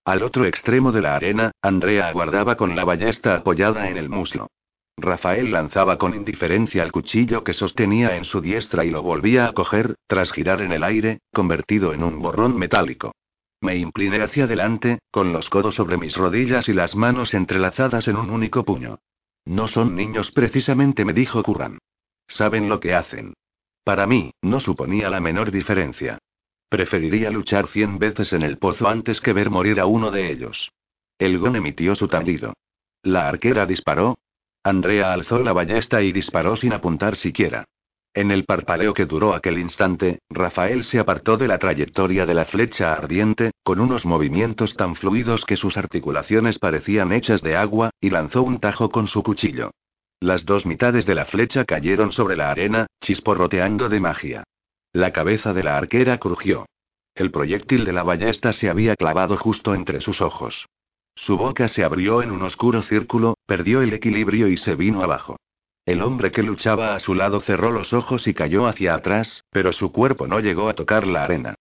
Al 0.08 0.24
otro 0.24 0.46
extremo 0.46 0.94
de 0.94 1.02
la 1.02 1.18
arena, 1.18 1.52
Andrea 1.62 2.08
aguardaba 2.08 2.56
con 2.56 2.78
la 2.78 2.86
ballesta 2.86 3.36
apoyada 3.36 3.90
en 3.90 3.98
el 3.98 4.08
muslo. 4.08 4.48
Rafael 4.96 5.52
lanzaba 5.52 5.98
con 5.98 6.16
indiferencia 6.16 6.82
el 6.84 6.94
cuchillo 6.94 7.44
que 7.44 7.52
sostenía 7.52 8.16
en 8.16 8.24
su 8.24 8.40
diestra 8.40 8.86
y 8.86 8.90
lo 8.90 9.04
volvía 9.04 9.48
a 9.48 9.52
coger, 9.52 9.96
tras 10.08 10.32
girar 10.32 10.62
en 10.62 10.72
el 10.72 10.86
aire, 10.86 11.20
convertido 11.34 11.94
en 11.94 12.04
un 12.04 12.22
borrón 12.22 12.58
metálico. 12.58 13.16
Me 13.60 13.76
incliné 13.76 14.22
hacia 14.22 14.46
adelante, 14.46 15.00
con 15.12 15.34
los 15.34 15.50
codos 15.50 15.76
sobre 15.76 15.98
mis 15.98 16.16
rodillas 16.16 16.70
y 16.70 16.74
las 16.74 16.96
manos 16.96 17.34
entrelazadas 17.34 18.08
en 18.08 18.16
un 18.16 18.30
único 18.30 18.64
puño. 18.64 19.00
No 19.44 19.68
son 19.68 19.98
niños 19.98 20.32
precisamente, 20.32 21.04
me 21.04 21.12
dijo 21.12 21.44
Curran. 21.44 21.80
Saben 22.30 22.70
lo 22.70 22.80
que 22.80 22.96
hacen. 22.96 23.34
Para 23.84 24.08
mí, 24.08 24.32
no 24.42 24.62
suponía 24.62 25.10
la 25.10 25.20
menor 25.20 25.52
diferencia. 25.52 26.18
Preferiría 26.70 27.32
luchar 27.32 27.68
cien 27.68 27.98
veces 27.98 28.34
en 28.34 28.42
el 28.42 28.58
pozo 28.58 28.88
antes 28.88 29.22
que 29.22 29.34
ver 29.34 29.50
morir 29.50 29.80
a 29.80 29.86
uno 29.86 30.12
de 30.12 30.32
ellos. 30.32 30.72
El 31.18 31.40
gon 31.40 31.56
emitió 31.56 31.96
su 31.96 32.08
tablido. 32.08 32.54
La 33.04 33.28
arquera 33.30 33.66
disparó. 33.66 34.18
Andrea 34.64 35.14
alzó 35.14 35.40
la 35.40 35.54
ballesta 35.54 36.02
y 36.02 36.12
disparó 36.12 36.58
sin 36.58 36.74
apuntar 36.74 37.16
siquiera. 37.16 37.66
En 38.14 38.32
el 38.32 38.46
parpadeo 38.46 38.94
que 38.94 39.06
duró 39.06 39.34
aquel 39.34 39.60
instante, 39.60 40.20
Rafael 40.30 40.84
se 40.84 41.00
apartó 41.00 41.38
de 41.38 41.48
la 41.48 41.60
trayectoria 41.60 42.26
de 42.26 42.34
la 42.34 42.46
flecha 42.46 42.94
ardiente, 42.94 43.52
con 43.64 43.80
unos 43.80 44.06
movimientos 44.06 44.76
tan 44.76 44.96
fluidos 44.96 45.46
que 45.46 45.56
sus 45.56 45.78
articulaciones 45.78 46.58
parecían 46.60 47.14
hechas 47.14 47.42
de 47.44 47.56
agua, 47.56 47.92
y 48.02 48.10
lanzó 48.10 48.42
un 48.42 48.60
tajo 48.60 48.90
con 48.90 49.08
su 49.08 49.24
cuchillo. 49.24 49.72
Las 50.20 50.46
dos 50.46 50.66
mitades 50.66 51.06
de 51.06 51.14
la 51.16 51.26
flecha 51.26 51.64
cayeron 51.64 52.12
sobre 52.12 52.36
la 52.36 52.50
arena, 52.50 52.88
chisporroteando 53.02 53.88
de 53.88 54.00
magia. 54.00 54.44
La 54.98 55.14
cabeza 55.14 55.54
de 55.54 55.62
la 55.62 55.78
arquera 55.78 56.18
crujió. 56.18 56.66
El 57.14 57.30
proyectil 57.30 57.86
de 57.86 57.94
la 57.94 58.02
ballesta 58.02 58.52
se 58.52 58.68
había 58.68 58.96
clavado 58.96 59.38
justo 59.38 59.76
entre 59.76 60.02
sus 60.02 60.22
ojos. 60.22 60.66
Su 61.14 61.38
boca 61.38 61.68
se 61.68 61.84
abrió 61.84 62.24
en 62.24 62.32
un 62.32 62.42
oscuro 62.42 62.82
círculo, 62.82 63.38
perdió 63.46 63.84
el 63.84 63.94
equilibrio 63.94 64.48
y 64.48 64.58
se 64.58 64.74
vino 64.74 65.04
abajo. 65.04 65.38
El 65.86 66.02
hombre 66.02 66.32
que 66.32 66.42
luchaba 66.42 66.96
a 66.96 67.00
su 67.00 67.14
lado 67.14 67.42
cerró 67.42 67.70
los 67.70 67.94
ojos 67.94 68.28
y 68.28 68.34
cayó 68.34 68.66
hacia 68.66 68.96
atrás, 68.96 69.44
pero 69.52 69.72
su 69.72 69.92
cuerpo 69.92 70.26
no 70.26 70.40
llegó 70.40 70.68
a 70.68 70.74
tocar 70.74 71.06
la 71.06 71.26
arena. 71.26 71.54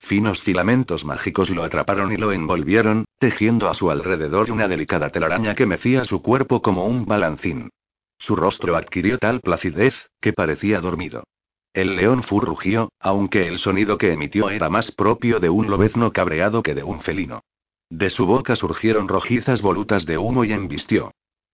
Finos 0.00 0.42
filamentos 0.42 1.02
mágicos 1.02 1.48
lo 1.48 1.64
atraparon 1.64 2.12
y 2.12 2.18
lo 2.18 2.30
envolvieron, 2.30 3.06
tejiendo 3.18 3.70
a 3.70 3.74
su 3.74 3.90
alrededor 3.90 4.50
una 4.50 4.68
delicada 4.68 5.08
telaraña 5.08 5.54
que 5.54 5.64
mecía 5.64 6.04
su 6.04 6.20
cuerpo 6.20 6.60
como 6.60 6.84
un 6.84 7.06
balancín. 7.06 7.70
Su 8.18 8.36
rostro 8.36 8.76
adquirió 8.76 9.16
tal 9.16 9.40
placidez, 9.40 9.94
que 10.20 10.34
parecía 10.34 10.78
dormido. 10.82 11.24
El 11.74 11.96
león 11.96 12.22
fu 12.22 12.38
rugió, 12.40 12.90
aunque 13.00 13.48
el 13.48 13.58
sonido 13.58 13.96
que 13.96 14.12
emitió 14.12 14.50
era 14.50 14.68
más 14.68 14.90
propio 14.92 15.40
de 15.40 15.48
un 15.48 15.70
lobezno 15.70 16.12
cabreado 16.12 16.62
que 16.62 16.74
de 16.74 16.82
un 16.82 17.00
felino. 17.00 17.42
De 17.88 18.10
su 18.10 18.26
boca 18.26 18.56
surgieron 18.56 19.08
rojizas 19.08 19.62
volutas 19.62 20.04
de 20.04 20.18
humo 20.18 20.44
y 20.44 20.52
embistió. 20.52 21.12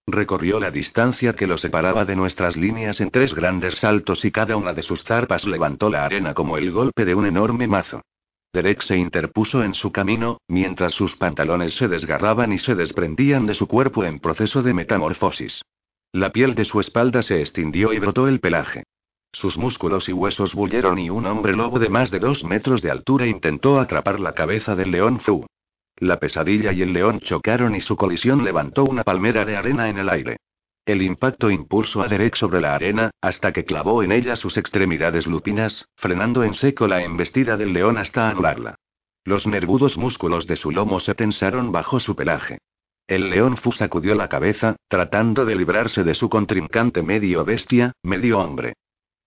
Recorrió 0.08 0.58
la 0.58 0.70
distancia 0.70 1.34
que 1.34 1.46
lo 1.46 1.58
separaba 1.58 2.04
de 2.04 2.16
nuestras 2.16 2.56
líneas 2.56 3.00
en 3.00 3.10
tres 3.10 3.34
grandes 3.34 3.78
saltos 3.78 4.24
y 4.24 4.32
cada 4.32 4.56
una 4.56 4.72
de 4.72 4.82
sus 4.82 5.04
zarpas 5.04 5.44
levantó 5.44 5.90
la 5.90 6.04
arena 6.04 6.34
como 6.34 6.56
el 6.56 6.72
golpe 6.72 7.04
de 7.04 7.14
un 7.14 7.26
enorme 7.26 7.68
mazo. 7.68 8.02
Derek 8.52 8.82
se 8.82 8.96
interpuso 8.96 9.62
en 9.62 9.74
su 9.74 9.92
camino, 9.92 10.38
mientras 10.48 10.94
sus 10.94 11.14
pantalones 11.16 11.76
se 11.76 11.86
desgarraban 11.86 12.52
y 12.52 12.58
se 12.58 12.74
desprendían 12.74 13.46
de 13.46 13.54
su 13.54 13.68
cuerpo 13.68 14.04
en 14.04 14.18
proceso 14.18 14.62
de 14.62 14.74
metamorfosis. 14.74 15.60
La 16.12 16.32
piel 16.32 16.54
de 16.54 16.64
su 16.64 16.80
espalda 16.80 17.22
se 17.22 17.40
extindió 17.40 17.92
y 17.92 17.98
brotó 17.98 18.26
el 18.26 18.40
pelaje. 18.40 18.84
Sus 19.32 19.56
músculos 19.56 20.08
y 20.08 20.12
huesos 20.12 20.54
bulleron 20.54 20.98
y 20.98 21.10
un 21.10 21.26
hombre 21.26 21.52
lobo 21.54 21.78
de 21.78 21.88
más 21.88 22.10
de 22.10 22.18
dos 22.18 22.44
metros 22.44 22.82
de 22.82 22.90
altura 22.90 23.26
intentó 23.26 23.78
atrapar 23.78 24.20
la 24.20 24.32
cabeza 24.32 24.74
del 24.74 24.90
león 24.90 25.20
Fu. 25.20 25.46
La 25.98 26.18
pesadilla 26.18 26.72
y 26.72 26.82
el 26.82 26.92
león 26.92 27.20
chocaron 27.20 27.74
y 27.74 27.80
su 27.80 27.96
colisión 27.96 28.44
levantó 28.44 28.84
una 28.84 29.04
palmera 29.04 29.44
de 29.44 29.56
arena 29.56 29.88
en 29.88 29.98
el 29.98 30.08
aire. 30.08 30.36
El 30.86 31.02
impacto 31.02 31.50
impulsó 31.50 32.00
a 32.00 32.08
Derek 32.08 32.34
sobre 32.36 32.60
la 32.60 32.74
arena, 32.74 33.10
hasta 33.20 33.52
que 33.52 33.64
clavó 33.64 34.02
en 34.02 34.10
ella 34.10 34.36
sus 34.36 34.56
extremidades 34.56 35.26
lupinas, 35.26 35.86
frenando 35.96 36.44
en 36.44 36.54
seco 36.54 36.86
la 36.86 37.02
embestida 37.02 37.56
del 37.56 37.74
león 37.74 37.98
hasta 37.98 38.30
anularla. 38.30 38.76
Los 39.24 39.46
nervudos 39.46 39.98
músculos 39.98 40.46
de 40.46 40.56
su 40.56 40.70
lomo 40.70 41.00
se 41.00 41.14
tensaron 41.14 41.72
bajo 41.72 42.00
su 42.00 42.16
pelaje. 42.16 42.58
El 43.06 43.28
león 43.28 43.58
Fu 43.58 43.72
sacudió 43.72 44.14
la 44.14 44.28
cabeza, 44.28 44.76
tratando 44.88 45.44
de 45.44 45.56
librarse 45.56 46.04
de 46.04 46.14
su 46.14 46.30
contrincante 46.30 47.02
medio 47.02 47.44
bestia, 47.44 47.92
medio 48.02 48.38
hombre. 48.38 48.74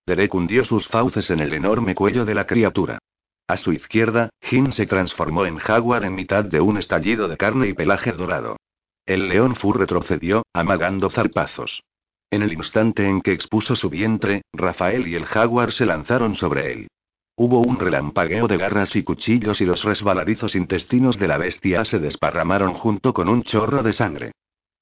Derek 0.05 0.33
hundió 0.33 0.65
sus 0.65 0.87
fauces 0.87 1.29
en 1.29 1.39
el 1.39 1.53
enorme 1.53 1.95
cuello 1.95 2.25
de 2.25 2.35
la 2.35 2.47
criatura. 2.47 2.99
A 3.47 3.57
su 3.57 3.73
izquierda, 3.73 4.29
Jin 4.41 4.71
se 4.71 4.85
transformó 4.85 5.45
en 5.45 5.57
jaguar 5.57 6.05
en 6.05 6.15
mitad 6.15 6.45
de 6.45 6.61
un 6.61 6.77
estallido 6.77 7.27
de 7.27 7.37
carne 7.37 7.67
y 7.67 7.73
pelaje 7.73 8.11
dorado. 8.11 8.57
El 9.05 9.27
león 9.27 9.55
Fu 9.55 9.73
retrocedió, 9.73 10.43
amagando 10.53 11.09
zarpazos. 11.09 11.81
En 12.29 12.43
el 12.43 12.53
instante 12.53 13.07
en 13.07 13.21
que 13.21 13.33
expuso 13.33 13.75
su 13.75 13.89
vientre, 13.89 14.43
Rafael 14.53 15.07
y 15.07 15.15
el 15.15 15.25
jaguar 15.25 15.73
se 15.73 15.85
lanzaron 15.85 16.35
sobre 16.35 16.71
él. 16.71 16.87
Hubo 17.35 17.59
un 17.59 17.79
relampagueo 17.79 18.47
de 18.47 18.57
garras 18.57 18.95
y 18.95 19.03
cuchillos 19.03 19.59
y 19.61 19.65
los 19.65 19.83
resbaladizos 19.83 20.55
intestinos 20.55 21.17
de 21.17 21.27
la 21.27 21.37
bestia 21.37 21.83
se 21.85 21.99
desparramaron 21.99 22.73
junto 22.73 23.13
con 23.13 23.27
un 23.27 23.43
chorro 23.43 23.83
de 23.83 23.93
sangre. 23.93 24.31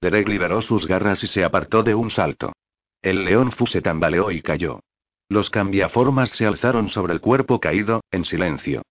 Derek 0.01 0.27
liberó 0.27 0.61
sus 0.61 0.85
garras 0.85 1.23
y 1.23 1.27
se 1.27 1.43
apartó 1.43 1.83
de 1.83 1.95
un 1.95 2.11
salto. 2.11 2.53
El 3.01 3.25
león 3.25 3.51
Fu 3.51 3.65
se 3.65 3.81
tambaleó 3.81 4.29
y 4.29 4.41
cayó. 4.41 4.81
Los 5.29 5.51
cambiaformas 5.51 6.31
se 6.31 6.47
alzaron 6.47 6.89
sobre 6.89 7.13
el 7.13 7.21
cuerpo 7.21 7.59
caído, 7.59 8.01
en 8.09 8.25
silencio. 8.25 8.81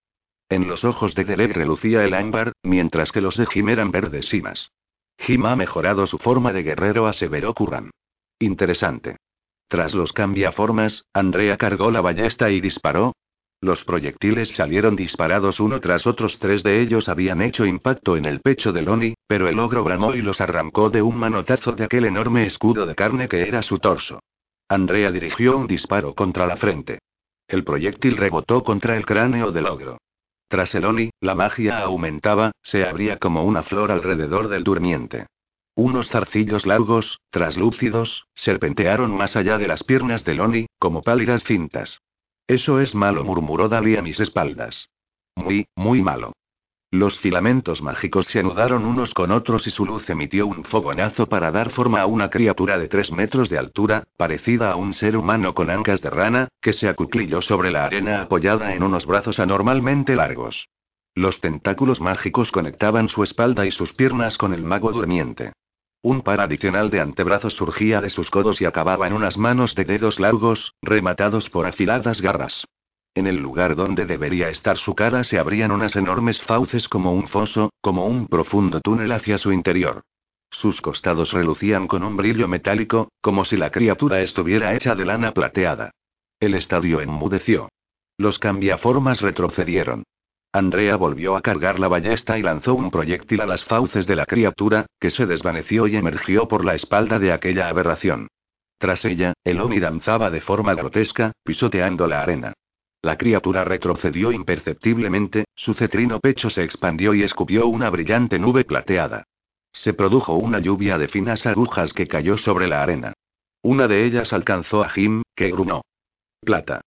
En 0.49 0.69
los 0.69 0.85
ojos 0.85 1.15
de 1.17 1.25
Derek 1.25 1.53
relucía 1.53 2.05
el 2.05 2.15
ámbar, 2.15 2.53
mientras 2.63 3.11
que 3.11 3.21
los 3.21 3.37
de 3.37 3.47
Jim 3.47 3.69
eran 3.69 3.91
verdes 3.91 4.33
más. 4.41 4.71
Jim 5.19 5.45
ha 5.47 5.57
mejorado 5.57 6.07
su 6.07 6.19
forma 6.19 6.53
de 6.53 6.63
guerrero, 6.63 7.09
aseveró 7.09 7.53
Curran. 7.55 7.91
Interesante. 8.39 9.17
Tras 9.67 9.95
los 9.95 10.13
cambiaformas, 10.13 11.05
Andrea 11.13 11.57
cargó 11.57 11.91
la 11.91 12.01
ballesta 12.01 12.51
y 12.51 12.61
disparó. 12.61 13.15
Los 13.61 13.83
proyectiles 13.83 14.51
salieron 14.55 14.95
disparados 14.95 15.59
uno 15.59 15.81
tras 15.81 16.07
otros, 16.07 16.39
tres 16.39 16.63
de 16.63 16.81
ellos 16.81 17.09
habían 17.09 17.43
hecho 17.43 17.67
impacto 17.67 18.17
en 18.17 18.25
el 18.25 18.41
pecho 18.41 18.73
de 18.73 18.83
Loni, 18.83 19.15
pero 19.27 19.49
el 19.49 19.59
ogro 19.59 19.83
bramó 19.83 20.15
y 20.15 20.23
los 20.23 20.41
arrancó 20.41 20.89
de 20.89 21.03
un 21.03 21.17
manotazo 21.17 21.73
de 21.73 21.85
aquel 21.85 22.05
enorme 22.05 22.47
escudo 22.47 22.87
de 22.87 22.95
carne 22.95 23.29
que 23.29 23.43
era 23.43 23.63
su 23.63 23.81
torso. 23.81 24.21
Andrea 24.69 25.11
dirigió 25.11 25.57
un 25.57 25.67
disparo 25.67 26.15
contra 26.15 26.47
la 26.47 26.57
frente. 26.57 26.99
El 27.49 27.65
proyectil 27.65 28.17
rebotó 28.17 28.63
contra 28.63 28.97
el 28.97 29.07
cráneo 29.07 29.51
del 29.51 29.67
ogro. 29.67 29.99
Tras 30.49 30.75
el 30.75 30.85
Oni, 30.85 31.11
la 31.21 31.35
magia 31.35 31.79
aumentaba, 31.81 32.53
se 32.63 32.85
abría 32.85 33.19
como 33.19 33.45
una 33.45 33.63
flor 33.63 33.91
alrededor 33.91 34.49
del 34.49 34.65
durmiente. 34.65 35.27
Unos 35.75 36.09
zarcillos 36.11 36.67
largos, 36.67 37.19
traslúcidos, 37.31 38.27
serpentearon 38.35 39.17
más 39.17 39.37
allá 39.37 39.59
de 39.59 39.69
las 39.69 39.85
piernas 39.85 40.25
del 40.25 40.41
Oni, 40.41 40.67
como 40.79 41.03
pálidas 41.03 41.45
cintas. 41.45 42.01
Eso 42.47 42.81
es 42.81 42.95
malo, 42.95 43.25
murmuró 43.25 43.69
Dali 43.69 43.97
a 43.97 44.03
mis 44.03 44.19
espaldas. 44.21 44.89
Muy, 45.37 45.67
muy 45.77 46.03
malo. 46.03 46.33
Los 46.91 47.19
filamentos 47.19 47.83
mágicos 47.83 48.25
se 48.29 48.39
anudaron 48.39 48.87
unos 48.87 49.13
con 49.13 49.31
otros 49.31 49.67
y 49.67 49.71
su 49.71 49.85
luz 49.85 50.09
emitió 50.09 50.47
un 50.47 50.65
fogonazo 50.65 51.27
para 51.27 51.51
dar 51.51 51.71
forma 51.73 52.01
a 52.01 52.07
una 52.07 52.31
criatura 52.31 52.79
de 52.79 52.89
tres 52.89 53.13
metros 53.13 53.51
de 53.51 53.59
altura, 53.59 54.05
parecida 54.17 54.73
a 54.73 54.77
un 54.77 54.95
ser 54.95 55.15
humano 55.15 55.53
con 55.53 55.69
ancas 55.69 56.01
de 56.01 56.09
rana, 56.09 56.49
que 56.63 56.73
se 56.73 56.89
acuclilló 56.89 57.43
sobre 57.43 57.71
la 57.71 57.85
arena 57.85 58.23
apoyada 58.23 58.73
en 58.75 58.83
unos 58.83 59.05
brazos 59.05 59.39
anormalmente 59.39 60.17
largos. 60.17 60.67
Los 61.15 61.43
tentáculos 61.43 62.01
mágicos 62.01 62.51
conectaban 62.51 63.09
su 63.09 63.23
espalda 63.23 63.67
y 63.67 63.71
sus 63.71 63.93
piernas 63.93 64.39
con 64.39 64.55
el 64.55 64.63
mago 64.63 64.91
durmiente. 64.91 65.53
Un 66.01 66.23
par 66.23 66.41
adicional 66.41 66.89
de 66.89 67.01
antebrazos 67.01 67.53
surgía 67.53 68.01
de 68.01 68.09
sus 68.09 68.31
codos 68.31 68.63
y 68.63 68.65
acababa 68.65 69.07
en 69.07 69.13
unas 69.13 69.37
manos 69.37 69.75
de 69.75 69.85
dedos 69.85 70.19
largos, 70.19 70.73
rematados 70.81 71.51
por 71.51 71.67
afiladas 71.67 72.23
garras. 72.23 72.65
En 73.15 73.27
el 73.27 73.37
lugar 73.37 73.75
donde 73.75 74.07
debería 74.07 74.49
estar 74.49 74.79
su 74.79 74.95
cara 74.95 75.25
se 75.25 75.39
abrían 75.39 75.73
unas 75.73 75.97
enormes 75.97 76.41
fauces 76.43 76.89
como 76.89 77.13
un 77.13 77.29
foso, 77.29 77.71
como 77.81 78.07
un 78.07 78.29
profundo 78.29 78.81
túnel 78.81 79.13
hacia 79.13 79.39
su 79.39 79.53
interior. 79.53 80.03
Sus 80.51 80.81
costados 80.81 81.33
relucían 81.33 81.89
con 81.89 82.03
un 82.03 82.17
brillo 82.17 82.49
metálico, 82.49 83.09
como 83.21 83.45
si 83.45 83.57
la 83.57 83.71
criatura 83.71 84.21
estuviera 84.23 84.75
hecha 84.75 84.95
de 84.95 85.05
lana 85.05 85.33
plateada. 85.33 85.91
El 86.41 86.55
estadio 86.55 87.01
enmudeció. 87.01 87.69
Los 88.17 88.39
cambiaformas 88.39 89.21
retrocedieron. 89.21 90.05
Andrea 90.53 90.97
volvió 90.97 91.37
a 91.37 91.43
cargar 91.43 91.79
la 91.79 91.89
ballesta 91.89 92.39
y 92.39 92.43
lanzó 92.43 92.75
un 92.75 92.91
proyectil 92.91 93.41
a 93.43 93.47
las 93.47 93.65
fauces 93.65 94.07
de 94.07 94.17
la 94.17 94.25
criatura, 94.25 94.87
que 94.99 95.11
se 95.11 95.27
desvaneció 95.27 95.87
y 95.87 95.97
emergió 95.97 96.49
por 96.49 96.65
la 96.65 96.75
espalda 96.75 97.19
de 97.19 97.33
aquella 97.33 97.69
aberración. 97.69 98.29
Tras 98.79 99.05
ella, 99.05 99.35
el 99.45 99.61
Oni 99.61 99.79
danzaba 99.79 100.31
de 100.31 100.41
forma 100.41 100.75
grotesca, 100.75 101.33
pisoteando 101.45 102.07
la 102.07 102.23
arena. 102.23 102.55
La 103.03 103.17
criatura 103.17 103.65
retrocedió 103.65 104.33
imperceptiblemente, 104.33 105.45
su 105.55 105.75
cetrino 105.75 106.19
pecho 106.19 106.51
se 106.51 106.65
expandió 106.65 107.15
y 107.15 107.23
escupió 107.23 107.67
una 107.69 107.91
brillante 107.91 108.39
nube 108.39 108.65
plateada. 108.65 109.25
Se 109.73 109.95
produjo 109.95 110.35
una 110.35 110.59
lluvia 110.59 110.99
de 110.99 111.09
finas 111.09 111.47
agujas 111.47 111.93
que 111.93 112.09
cayó 112.09 112.37
sobre 112.37 112.67
la 112.67 112.83
arena. 112.83 113.13
Una 113.63 113.87
de 113.87 114.05
ellas 114.05 114.33
alcanzó 114.33 114.83
a 114.83 114.89
Jim, 114.89 115.23
que 115.37 115.51
grunó. 115.51 115.83
Plata. 116.41 116.81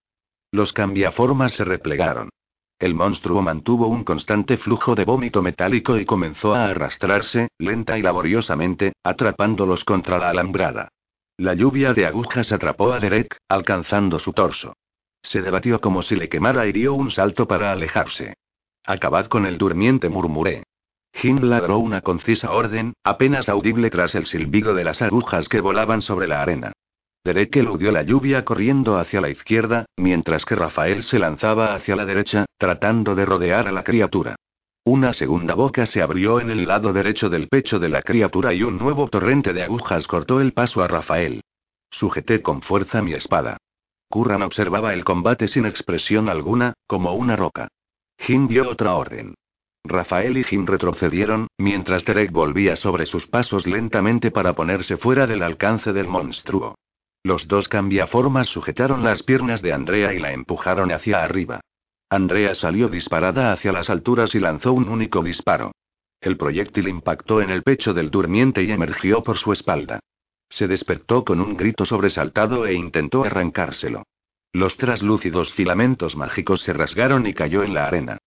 Los 0.51 0.73
cambiaformas 0.73 1.53
se 1.53 1.63
replegaron. 1.63 2.29
El 2.77 2.95
monstruo 2.95 3.41
mantuvo 3.41 3.87
un 3.87 4.03
constante 4.03 4.57
flujo 4.57 4.95
de 4.95 5.05
vómito 5.05 5.41
metálico 5.41 5.97
y 5.97 6.05
comenzó 6.05 6.55
a 6.55 6.65
arrastrarse, 6.65 7.49
lenta 7.59 7.97
y 7.97 8.01
laboriosamente, 8.01 8.93
atrapándolos 9.03 9.85
contra 9.85 10.17
la 10.17 10.29
alambrada. 10.29 10.89
La 11.37 11.53
lluvia 11.53 11.93
de 11.93 12.05
agujas 12.05 12.51
atrapó 12.51 12.91
a 12.91 12.99
Derek, 12.99 13.37
alcanzando 13.47 14.19
su 14.19 14.33
torso. 14.33 14.73
Se 15.23 15.41
debatió 15.41 15.79
como 15.79 16.03
si 16.03 16.15
le 16.15 16.29
quemara 16.29 16.65
y 16.67 16.71
dio 16.71 16.93
un 16.93 17.11
salto 17.11 17.47
para 17.47 17.71
alejarse. 17.71 18.35
Acabad 18.85 19.27
con 19.27 19.45
el 19.45 19.57
durmiente, 19.57 20.09
murmuré. 20.09 20.63
Jim 21.13 21.39
ladró 21.41 21.77
una 21.77 22.01
concisa 22.01 22.51
orden, 22.51 22.93
apenas 23.03 23.49
audible 23.49 23.89
tras 23.89 24.15
el 24.15 24.25
silbido 24.25 24.73
de 24.73 24.83
las 24.83 25.01
agujas 25.01 25.47
que 25.49 25.61
volaban 25.61 26.01
sobre 26.01 26.27
la 26.27 26.41
arena. 26.41 26.71
Derek 27.23 27.55
eludió 27.55 27.91
la 27.91 28.01
lluvia 28.01 28.43
corriendo 28.43 28.97
hacia 28.97 29.21
la 29.21 29.29
izquierda, 29.29 29.85
mientras 29.97 30.43
que 30.45 30.55
Rafael 30.55 31.03
se 31.03 31.19
lanzaba 31.19 31.75
hacia 31.75 31.95
la 31.95 32.05
derecha, 32.05 32.45
tratando 32.57 33.13
de 33.13 33.25
rodear 33.25 33.67
a 33.67 33.71
la 33.71 33.83
criatura. 33.83 34.35
Una 34.83 35.13
segunda 35.13 35.53
boca 35.53 35.85
se 35.85 36.01
abrió 36.01 36.39
en 36.39 36.49
el 36.49 36.65
lado 36.65 36.91
derecho 36.91 37.29
del 37.29 37.47
pecho 37.47 37.77
de 37.77 37.89
la 37.89 38.01
criatura 38.01 38.53
y 38.53 38.63
un 38.63 38.79
nuevo 38.79 39.07
torrente 39.09 39.53
de 39.53 39.61
agujas 39.61 40.07
cortó 40.07 40.41
el 40.41 40.53
paso 40.53 40.81
a 40.81 40.87
Rafael. 40.87 41.41
Sujeté 41.91 42.41
con 42.41 42.63
fuerza 42.63 43.03
mi 43.03 43.13
espada. 43.13 43.57
Curran 44.11 44.43
observaba 44.43 44.93
el 44.93 45.03
combate 45.03 45.47
sin 45.47 45.65
expresión 45.65 46.29
alguna, 46.29 46.73
como 46.85 47.15
una 47.15 47.35
roca. 47.35 47.69
Jim 48.19 48.47
dio 48.47 48.69
otra 48.69 48.93
orden. 48.93 49.33
Rafael 49.83 50.37
y 50.37 50.43
Jim 50.43 50.67
retrocedieron, 50.67 51.47
mientras 51.57 52.05
Derek 52.05 52.31
volvía 52.31 52.75
sobre 52.75 53.07
sus 53.07 53.25
pasos 53.25 53.65
lentamente 53.65 54.29
para 54.29 54.53
ponerse 54.53 54.97
fuera 54.97 55.25
del 55.25 55.41
alcance 55.41 55.91
del 55.91 56.07
monstruo. 56.07 56.75
Los 57.23 57.47
dos 57.47 57.67
cambiaformas 57.67 58.47
sujetaron 58.47 59.03
las 59.03 59.23
piernas 59.23 59.63
de 59.63 59.73
Andrea 59.73 60.13
y 60.13 60.19
la 60.19 60.33
empujaron 60.33 60.91
hacia 60.91 61.23
arriba. 61.23 61.61
Andrea 62.09 62.53
salió 62.55 62.89
disparada 62.89 63.53
hacia 63.53 63.71
las 63.71 63.89
alturas 63.89 64.35
y 64.35 64.39
lanzó 64.39 64.73
un 64.73 64.89
único 64.89 65.23
disparo. 65.23 65.71
El 66.19 66.37
proyectil 66.37 66.87
impactó 66.87 67.41
en 67.41 67.49
el 67.49 67.63
pecho 67.63 67.93
del 67.93 68.11
durmiente 68.11 68.61
y 68.61 68.71
emergió 68.71 69.23
por 69.23 69.37
su 69.37 69.53
espalda. 69.53 69.99
Se 70.51 70.67
despertó 70.67 71.25
con 71.25 71.41
un 71.41 71.57
grito 71.57 71.85
sobresaltado 71.85 72.67
e 72.67 72.73
intentó 72.73 73.23
arrancárselo. 73.23 74.03
Los 74.53 74.77
traslúcidos 74.77 75.51
filamentos 75.53 76.15
mágicos 76.15 76.61
se 76.61 76.73
rasgaron 76.73 77.25
y 77.25 77.33
cayó 77.33 77.63
en 77.63 77.73
la 77.73 77.87
arena. 77.87 78.17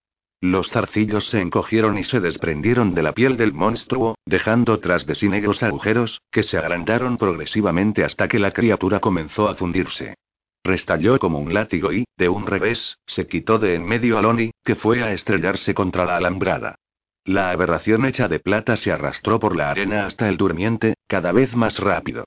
Los 0.40 0.70
zarcillos 0.70 1.28
se 1.28 1.40
encogieron 1.40 1.96
y 1.96 2.05
se 2.05 2.20
desprendieron 2.20 2.94
de 2.94 3.02
la 3.02 3.12
piel 3.12 3.36
del 3.36 3.52
monstruo, 3.52 4.16
dejando 4.26 4.80
tras 4.80 5.06
de 5.06 5.14
sí 5.14 5.28
negros 5.28 5.62
agujeros, 5.62 6.20
que 6.30 6.42
se 6.42 6.59
agrandaron 6.59 7.18
progresivamente 7.18 8.05
hasta 8.05 8.26
que 8.26 8.38
la 8.38 8.51
criatura 8.51 9.01
comenzó 9.01 9.48
a 9.48 9.55
fundirse. 9.55 10.14
Restalló 10.62 11.18
como 11.18 11.38
un 11.38 11.52
látigo 11.52 11.92
y, 11.92 12.05
de 12.16 12.28
un 12.30 12.46
revés, 12.46 12.96
se 13.06 13.26
quitó 13.26 13.59
de 13.59 13.74
en 13.74 13.86
medio 13.86 14.18
a 14.18 14.22
Loni, 14.22 14.51
que 14.64 14.76
fue 14.76 15.02
a 15.02 15.12
estrellarse 15.12 15.74
contra 15.74 16.06
la 16.06 16.16
alambrada. 16.16 16.76
La 17.24 17.51
aberración 17.51 18.05
hecha 18.05 18.28
de 18.28 18.38
plata 18.38 18.76
se 18.76 18.92
arrastró 18.92 19.40
por 19.40 19.56
la 19.56 19.70
arena 19.70 20.05
hasta 20.05 20.28
el 20.28 20.36
durmiente, 20.36 20.94
cada 21.06 21.32
vez 21.32 21.55
más 21.56 21.78
rápido. 21.78 22.24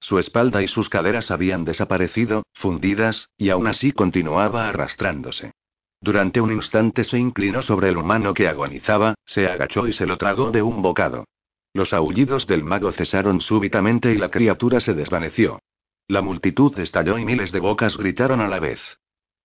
Su 0.00 0.18
espalda 0.18 0.62
y 0.62 0.66
sus 0.68 0.88
caderas 0.88 1.30
habían 1.30 1.64
desaparecido, 1.64 2.42
fundidas, 2.54 3.28
y 3.36 3.50
aún 3.50 3.68
así 3.68 3.92
continuaba 3.92 4.68
arrastrándose. 4.68 5.52
Durante 6.00 6.40
un 6.40 6.50
instante 6.50 7.04
se 7.04 7.18
inclinó 7.18 7.62
sobre 7.62 7.90
el 7.90 7.98
humano 7.98 8.34
que 8.34 8.48
agonizaba, 8.48 9.14
se 9.24 9.46
agachó 9.46 9.86
y 9.86 9.92
se 9.92 10.06
lo 10.06 10.16
tragó 10.16 10.50
de 10.50 10.62
un 10.62 10.82
bocado. 10.82 11.26
Los 11.72 11.92
aullidos 11.92 12.46
del 12.48 12.64
mago 12.64 12.90
cesaron 12.90 13.40
súbitamente 13.40 14.10
y 14.12 14.16
la 14.16 14.30
criatura 14.30 14.80
se 14.80 14.94
desvaneció. 14.94 15.60
La 16.08 16.22
multitud 16.22 16.76
estalló 16.80 17.18
y 17.18 17.24
miles 17.24 17.52
de 17.52 17.60
bocas 17.60 17.96
gritaron 17.96 18.40
a 18.40 18.48
la 18.48 18.58
vez. 18.58 18.80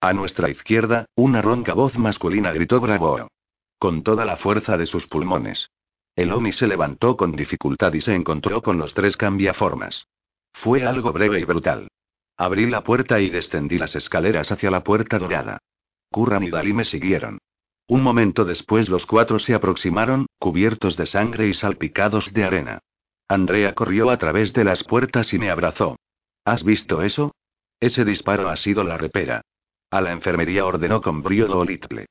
A 0.01 0.13
nuestra 0.13 0.49
izquierda, 0.49 1.05
una 1.15 1.41
ronca 1.43 1.73
voz 1.73 1.95
masculina 1.97 2.51
gritó 2.53 2.79
bravo. 2.79 3.27
Con 3.77 4.03
toda 4.03 4.25
la 4.25 4.37
fuerza 4.37 4.77
de 4.77 4.85
sus 4.85 5.07
pulmones. 5.07 5.69
El 6.15 6.31
Omi 6.31 6.53
se 6.53 6.67
levantó 6.67 7.17
con 7.17 7.33
dificultad 7.33 7.93
y 7.93 8.01
se 8.01 8.15
encontró 8.15 8.61
con 8.61 8.77
los 8.77 8.93
tres 8.93 9.17
cambiaformas. 9.17 10.07
Fue 10.53 10.85
algo 10.85 11.11
breve 11.11 11.39
y 11.39 11.43
brutal. 11.43 11.89
Abrí 12.37 12.69
la 12.69 12.83
puerta 12.83 13.19
y 13.19 13.29
descendí 13.29 13.77
las 13.77 13.95
escaleras 13.95 14.51
hacia 14.51 14.71
la 14.71 14.83
puerta 14.83 15.19
dorada. 15.19 15.59
Curran 16.11 16.43
y 16.43 16.49
Dalí 16.49 16.73
me 16.73 16.85
siguieron. 16.85 17.39
Un 17.87 18.01
momento 18.01 18.45
después 18.45 18.89
los 18.89 19.05
cuatro 19.05 19.39
se 19.39 19.53
aproximaron, 19.53 20.25
cubiertos 20.39 20.97
de 20.97 21.05
sangre 21.05 21.47
y 21.47 21.53
salpicados 21.53 22.33
de 22.33 22.43
arena. 22.43 22.79
Andrea 23.27 23.73
corrió 23.73 24.09
a 24.09 24.17
través 24.17 24.53
de 24.53 24.63
las 24.63 24.83
puertas 24.83 25.33
y 25.33 25.39
me 25.39 25.49
abrazó. 25.49 25.97
¿Has 26.45 26.63
visto 26.63 27.01
eso? 27.01 27.33
Ese 27.79 28.05
disparo 28.05 28.49
ha 28.49 28.57
sido 28.57 28.83
la 28.83 28.97
repera. 28.97 29.41
A 29.91 30.01
la 30.01 30.11
enfermería 30.11 30.65
ordenó 30.65 31.01
con 31.01 31.21
brío 31.21 31.63
Little. 31.63 32.05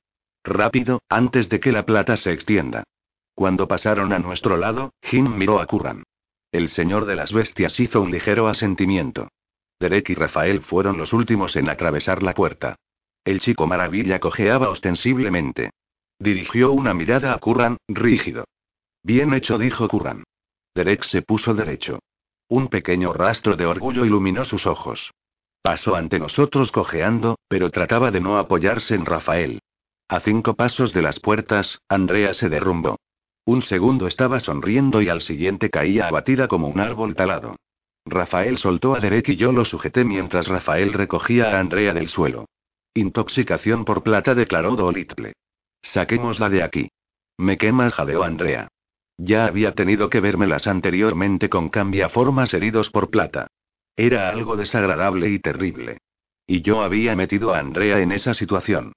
Rápido, 0.44 1.00
antes 1.08 1.48
de 1.48 1.58
que 1.58 1.72
la 1.72 1.86
plata 1.86 2.18
se 2.18 2.30
extienda. 2.32 2.84
Cuando 3.34 3.66
pasaron 3.66 4.12
a 4.12 4.18
nuestro 4.18 4.58
lado, 4.58 4.92
Jim 5.02 5.36
miró 5.36 5.58
a 5.58 5.66
Curran. 5.66 6.04
El 6.52 6.68
señor 6.68 7.06
de 7.06 7.16
las 7.16 7.32
bestias 7.32 7.80
hizo 7.80 8.00
un 8.00 8.12
ligero 8.12 8.46
asentimiento. 8.46 9.28
Derek 9.80 10.10
y 10.10 10.14
Rafael 10.14 10.60
fueron 10.60 10.98
los 10.98 11.12
últimos 11.12 11.56
en 11.56 11.68
atravesar 11.68 12.22
la 12.22 12.34
puerta. 12.34 12.76
El 13.24 13.40
chico 13.40 13.66
maravilla 13.66 14.20
cojeaba 14.20 14.68
ostensiblemente. 14.68 15.70
Dirigió 16.18 16.72
una 16.72 16.94
mirada 16.94 17.32
a 17.32 17.38
Curran, 17.38 17.78
rígido. 17.88 18.44
Bien 19.02 19.32
hecho, 19.34 19.58
dijo 19.58 19.88
Curran. 19.88 20.24
Derek 20.74 21.04
se 21.04 21.22
puso 21.22 21.54
derecho. 21.54 22.00
Un 22.48 22.68
pequeño 22.68 23.12
rastro 23.12 23.56
de 23.56 23.66
orgullo 23.66 24.04
iluminó 24.04 24.44
sus 24.44 24.66
ojos. 24.66 25.10
Pasó 25.62 25.96
ante 25.96 26.18
nosotros 26.18 26.70
cojeando, 26.70 27.38
pero 27.48 27.70
trataba 27.70 28.10
de 28.10 28.20
no 28.20 28.38
apoyarse 28.38 28.94
en 28.94 29.06
Rafael. 29.06 29.60
A 30.14 30.20
cinco 30.20 30.54
pasos 30.54 30.92
de 30.92 31.02
las 31.02 31.18
puertas, 31.18 31.80
Andrea 31.88 32.34
se 32.34 32.48
derrumbó. 32.48 33.00
Un 33.44 33.62
segundo 33.62 34.06
estaba 34.06 34.38
sonriendo 34.38 35.02
y 35.02 35.08
al 35.08 35.22
siguiente 35.22 35.70
caía 35.70 36.06
abatida 36.06 36.46
como 36.46 36.68
un 36.68 36.78
árbol 36.78 37.16
talado. 37.16 37.56
Rafael 38.06 38.58
soltó 38.58 38.94
a 38.94 39.00
Derek 39.00 39.30
y 39.30 39.34
yo 39.34 39.50
lo 39.50 39.64
sujeté 39.64 40.04
mientras 40.04 40.46
Rafael 40.46 40.92
recogía 40.92 41.50
a 41.50 41.58
Andrea 41.58 41.92
del 41.92 42.08
suelo. 42.10 42.44
Intoxicación 42.94 43.84
por 43.84 44.04
plata, 44.04 44.36
declaró 44.36 44.76
Dolittle. 44.76 45.32
Saquémosla 45.82 46.48
de 46.48 46.62
aquí. 46.62 46.88
Me 47.36 47.58
quemas, 47.58 47.92
jadeó 47.92 48.22
Andrea. 48.22 48.68
Ya 49.18 49.46
había 49.46 49.72
tenido 49.72 50.10
que 50.10 50.20
vérmelas 50.20 50.68
anteriormente 50.68 51.48
con 51.48 51.70
cambiaformas 51.70 52.54
heridos 52.54 52.88
por 52.90 53.10
plata. 53.10 53.48
Era 53.96 54.28
algo 54.28 54.56
desagradable 54.56 55.30
y 55.30 55.40
terrible. 55.40 55.98
Y 56.46 56.62
yo 56.62 56.82
había 56.82 57.16
metido 57.16 57.52
a 57.52 57.58
Andrea 57.58 57.98
en 57.98 58.12
esa 58.12 58.34
situación. 58.34 58.92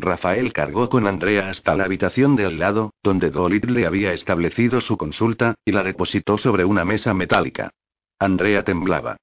Rafael 0.00 0.52
cargó 0.52 0.88
con 0.88 1.06
Andrea 1.06 1.48
hasta 1.48 1.74
la 1.74 1.84
habitación 1.84 2.36
de 2.36 2.46
al 2.46 2.58
lado, 2.58 2.92
donde 3.02 3.30
Dolittle 3.30 3.84
había 3.84 4.12
establecido 4.12 4.80
su 4.80 4.96
consulta, 4.96 5.56
y 5.64 5.72
la 5.72 5.82
depositó 5.82 6.38
sobre 6.38 6.64
una 6.64 6.84
mesa 6.84 7.14
metálica. 7.14 7.72
Andrea 8.18 8.62
temblaba. 8.62 9.16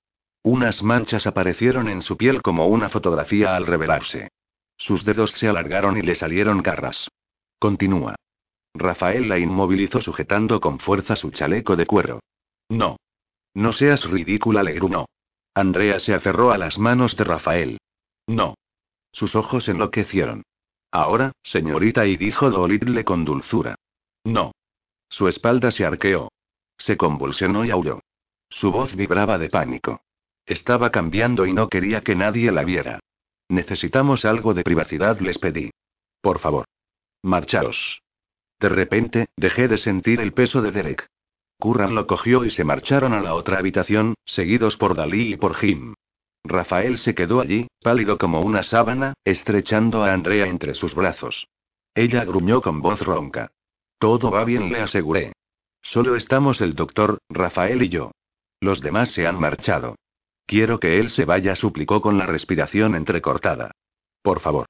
Unas 0.44 0.84
manchas 0.84 1.26
aparecieron 1.28 1.88
en 1.88 2.02
su 2.02 2.18
piel 2.18 2.42
como 2.42 2.68
una 2.68 2.90
fotografía 2.90 3.56
al 3.56 3.66
revelarse. 3.66 4.30
Sus 4.78 5.06
dedos 5.06 5.32
se 5.32 5.48
alargaron 5.48 5.98
y 5.98 6.02
le 6.02 6.16
salieron 6.16 6.62
garras. 6.62 7.08
Continúa. 7.58 8.16
Rafael 8.74 9.30
la 9.30 9.40
inmovilizó 9.40 10.02
sujetando 10.02 10.60
con 10.60 10.80
fuerza 10.80 11.16
su 11.16 11.32
chaleco 11.32 11.78
de 11.78 11.86
cuero. 11.86 12.20
No. 12.70 12.98
No 13.54 13.72
seas 13.72 14.04
ridícula, 14.04 14.62
le 14.62 14.74
grunó. 14.74 15.06
Andrea 15.54 16.02
se 16.02 16.14
aferró 16.14 16.52
a 16.52 16.58
las 16.58 16.78
manos 16.78 17.16
de 17.16 17.24
Rafael. 17.24 17.78
No. 18.28 18.56
Sus 19.14 19.36
ojos 19.36 19.70
enloquecieron. 19.70 20.44
Ahora, 20.96 21.34
señorita, 21.44 22.06
y 22.06 22.16
dijo 22.16 22.50
Dolittle 22.50 23.04
con 23.04 23.26
dulzura. 23.26 23.76
No. 24.24 24.54
Su 25.10 25.28
espalda 25.28 25.70
se 25.72 25.84
arqueó. 25.84 26.32
Se 26.78 26.96
convulsionó 26.96 27.66
y 27.66 27.72
aulló. 27.72 28.00
Su 28.50 28.72
voz 28.72 28.96
vibraba 28.96 29.38
de 29.38 29.50
pánico. 29.50 30.00
Estaba 30.46 30.92
cambiando 30.92 31.46
y 31.46 31.52
no 31.52 31.68
quería 31.68 32.00
que 32.00 32.16
nadie 32.16 32.50
la 32.50 32.64
viera. 32.64 33.02
Necesitamos 33.50 34.24
algo 34.24 34.54
de 34.54 34.64
privacidad, 34.64 35.20
les 35.20 35.38
pedí. 35.38 35.70
Por 36.22 36.40
favor. 36.40 36.64
Marchaos. 37.24 38.00
De 38.62 38.70
repente, 38.70 39.26
dejé 39.36 39.68
de 39.68 39.80
sentir 39.80 40.22
el 40.22 40.32
peso 40.32 40.62
de 40.62 40.72
Derek. 40.72 41.08
Curran 41.60 41.94
lo 41.94 42.08
cogió 42.08 42.46
y 42.46 42.52
se 42.52 42.64
marcharon 42.64 43.12
a 43.12 43.20
la 43.20 43.34
otra 43.34 43.58
habitación, 43.58 44.14
seguidos 44.24 44.78
por 44.78 44.96
Dalí 44.96 45.34
y 45.34 45.36
por 45.36 45.56
Jim. 45.56 45.94
Rafael 46.48 47.00
se 47.00 47.16
quedó 47.16 47.42
allí, 47.42 47.68
pálido 47.82 48.18
como 48.18 48.42
una 48.42 48.64
sábana, 48.64 49.14
estrechando 49.26 50.04
a 50.04 50.14
Andrea 50.14 50.46
entre 50.46 50.76
sus 50.76 50.94
brazos. 50.94 51.48
Ella 51.96 52.24
gruñó 52.24 52.62
con 52.62 52.82
voz 52.82 53.00
ronca. 53.02 53.52
Todo 54.00 54.30
va 54.30 54.44
bien, 54.44 54.72
le 54.72 54.82
aseguré. 54.82 55.34
Solo 55.82 56.16
estamos 56.16 56.62
el 56.62 56.76
doctor, 56.76 57.20
Rafael 57.30 57.82
y 57.82 57.90
yo. 57.90 58.12
Los 58.60 58.82
demás 58.82 59.12
se 59.12 59.26
han 59.26 59.40
marchado. 59.40 59.96
Quiero 60.46 60.80
que 60.80 61.00
él 61.00 61.10
se 61.12 61.26
vaya, 61.26 61.56
suplicó 61.56 62.02
con 62.02 62.18
la 62.18 62.28
respiración 62.28 62.96
entrecortada. 62.96 63.72
Por 64.22 64.40
favor. 64.40 64.68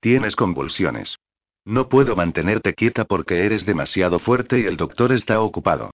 Tienes 0.00 0.34
convulsiones. 0.36 1.16
No 1.64 1.88
puedo 1.88 2.16
mantenerte 2.16 2.74
quieta 2.74 3.04
porque 3.04 3.44
eres 3.44 3.66
demasiado 3.66 4.18
fuerte 4.18 4.60
y 4.60 4.64
el 4.64 4.78
doctor 4.78 5.12
está 5.12 5.40
ocupado. 5.40 5.90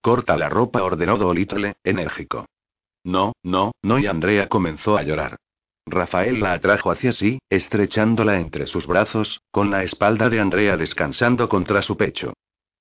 Corta 0.00 0.36
la 0.38 0.48
ropa, 0.48 0.82
ordenó 0.82 1.18
Dolittle, 1.18 1.74
enérgico. 1.84 2.46
No, 3.04 3.32
no, 3.42 3.72
no, 3.82 3.98
y 3.98 4.06
Andrea 4.06 4.48
comenzó 4.48 4.96
a 4.96 5.02
llorar. 5.02 5.36
Rafael 5.86 6.40
la 6.40 6.52
atrajo 6.52 6.90
hacia 6.90 7.12
sí, 7.12 7.38
estrechándola 7.48 8.38
entre 8.38 8.66
sus 8.66 8.86
brazos, 8.86 9.40
con 9.50 9.70
la 9.70 9.82
espalda 9.82 10.28
de 10.28 10.40
Andrea 10.40 10.76
descansando 10.76 11.48
contra 11.48 11.82
su 11.82 11.96
pecho. 11.96 12.34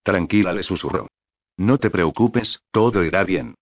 Tranquila, 0.04 0.54
le 0.54 0.64
susurró. 0.64 1.08
No 1.58 1.78
te 1.78 1.90
preocupes, 1.90 2.60
todo 2.72 3.04
irá 3.04 3.24
bien. 3.24 3.56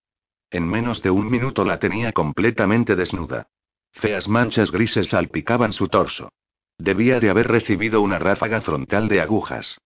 En 0.52 0.68
menos 0.68 1.02
de 1.02 1.10
un 1.10 1.30
minuto 1.30 1.66
la 1.66 1.80
tenía 1.80 2.14
completamente 2.14 2.96
desnuda. 2.96 3.48
Feas 3.94 4.28
manchas 4.28 4.72
grises 4.72 5.08
salpicaban 5.10 5.74
su 5.74 5.88
torso. 5.88 6.30
Debía 6.78 7.20
de 7.20 7.30
haber 7.30 7.48
recibido 7.48 8.02
una 8.02 8.20
ráfaga 8.20 8.62
frontal 8.62 9.08
de 9.08 9.22
agujas. 9.22 9.78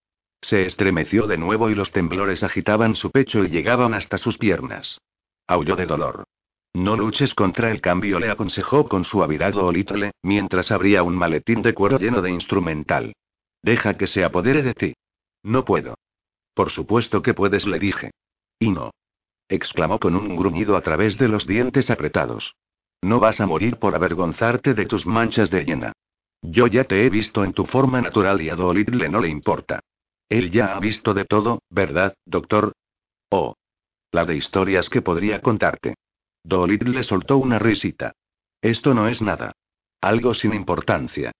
Se 0.42 0.66
estremeció 0.66 1.28
de 1.28 1.38
nuevo 1.38 1.70
y 1.70 1.76
los 1.76 1.92
temblores 1.92 2.44
agitaban 2.44 2.96
su 2.96 3.12
pecho 3.12 3.44
y 3.44 3.50
llegaban 3.50 3.94
hasta 3.94 4.18
sus 4.18 4.38
piernas. 4.38 5.00
Aulló 5.48 5.76
de 5.76 5.86
dolor. 5.86 6.26
No 6.74 6.96
luches 6.96 7.34
contra 7.34 7.72
el 7.72 7.82
cambio, 7.82 8.20
le 8.20 8.30
aconsejó 8.30 8.88
con 8.88 9.04
suavidad 9.04 9.56
Olitle, 9.58 10.12
mientras 10.24 10.72
abría 10.72 11.04
un 11.04 11.16
maletín 11.16 11.62
de 11.62 11.74
cuero 11.74 12.00
lleno 12.00 12.22
de 12.22 12.32
instrumental. 12.32 13.14
Deja 13.62 13.96
que 13.98 14.08
se 14.08 14.24
apodere 14.24 14.64
de 14.64 14.74
ti. 14.74 14.94
No 15.44 15.66
puedo. 15.66 15.96
Por 16.54 16.72
supuesto 16.72 17.22
que 17.22 17.34
puedes, 17.34 17.66
le 17.66 17.80
dije. 17.80 18.12
Y 18.60 18.72
no. 18.72 18.92
exclamó 19.50 20.00
con 20.00 20.16
un 20.16 20.36
gruñido 20.36 20.78
a 20.78 20.82
través 20.82 21.18
de 21.18 21.28
los 21.28 21.46
dientes 21.46 21.90
apretados. 21.90 22.54
No 23.02 23.20
vas 23.20 23.42
a 23.42 23.48
morir 23.48 23.78
por 23.78 23.96
avergonzarte 23.96 24.74
de 24.74 24.86
tus 24.86 25.06
manchas 25.06 25.50
de 25.50 25.66
hiena. 25.66 25.94
Yo 26.42 26.68
ya 26.68 26.86
te 26.86 27.06
he 27.06 27.10
visto 27.10 27.44
en 27.44 27.54
tu 27.54 27.66
forma 27.66 28.02
natural 28.02 28.42
y 28.42 28.50
a 28.50 28.56
Dolittle 28.56 29.10
no 29.10 29.20
le 29.20 29.28
importa. 29.28 29.82
Él 30.30 30.52
ya 30.52 30.76
ha 30.76 30.80
visto 30.80 31.14
de 31.14 31.26
todo, 31.26 31.62
¿verdad, 31.70 32.16
doctor? 32.26 32.74
Oh. 33.30 33.56
La 34.12 34.26
de 34.26 34.38
historias 34.38 34.90
que 34.90 35.02
podría 35.02 35.42
contarte. 35.42 35.96
Dolittle 36.44 36.92
le 36.92 37.04
soltó 37.04 37.38
una 37.38 37.60
risita. 37.60 38.14
Esto 38.62 38.94
no 38.94 39.08
es 39.08 39.22
nada. 39.22 39.54
Algo 40.02 40.34
sin 40.34 40.54
importancia. 40.54 41.32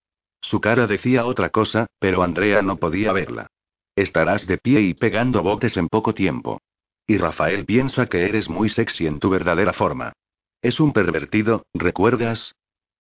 Su 0.42 0.60
cara 0.60 0.88
decía 0.88 1.26
otra 1.26 1.50
cosa, 1.50 1.88
pero 2.00 2.24
Andrea 2.24 2.62
no 2.62 2.78
podía 2.78 3.12
verla. 3.12 3.48
Estarás 3.96 4.48
de 4.48 4.58
pie 4.58 4.82
y 4.82 4.94
pegando 4.94 5.44
botes 5.44 5.78
en 5.78 5.88
poco 5.88 6.14
tiempo. 6.14 6.62
Y 7.08 7.18
Rafael 7.18 7.66
piensa 7.66 8.08
que 8.08 8.26
eres 8.26 8.50
muy 8.50 8.70
sexy 8.70 9.08
en 9.08 9.20
tu 9.20 9.30
verdadera 9.30 9.74
forma. 9.74 10.14
Es 10.62 10.80
un 10.80 10.94
pervertido, 10.94 11.66
¿recuerdas? 11.74 12.54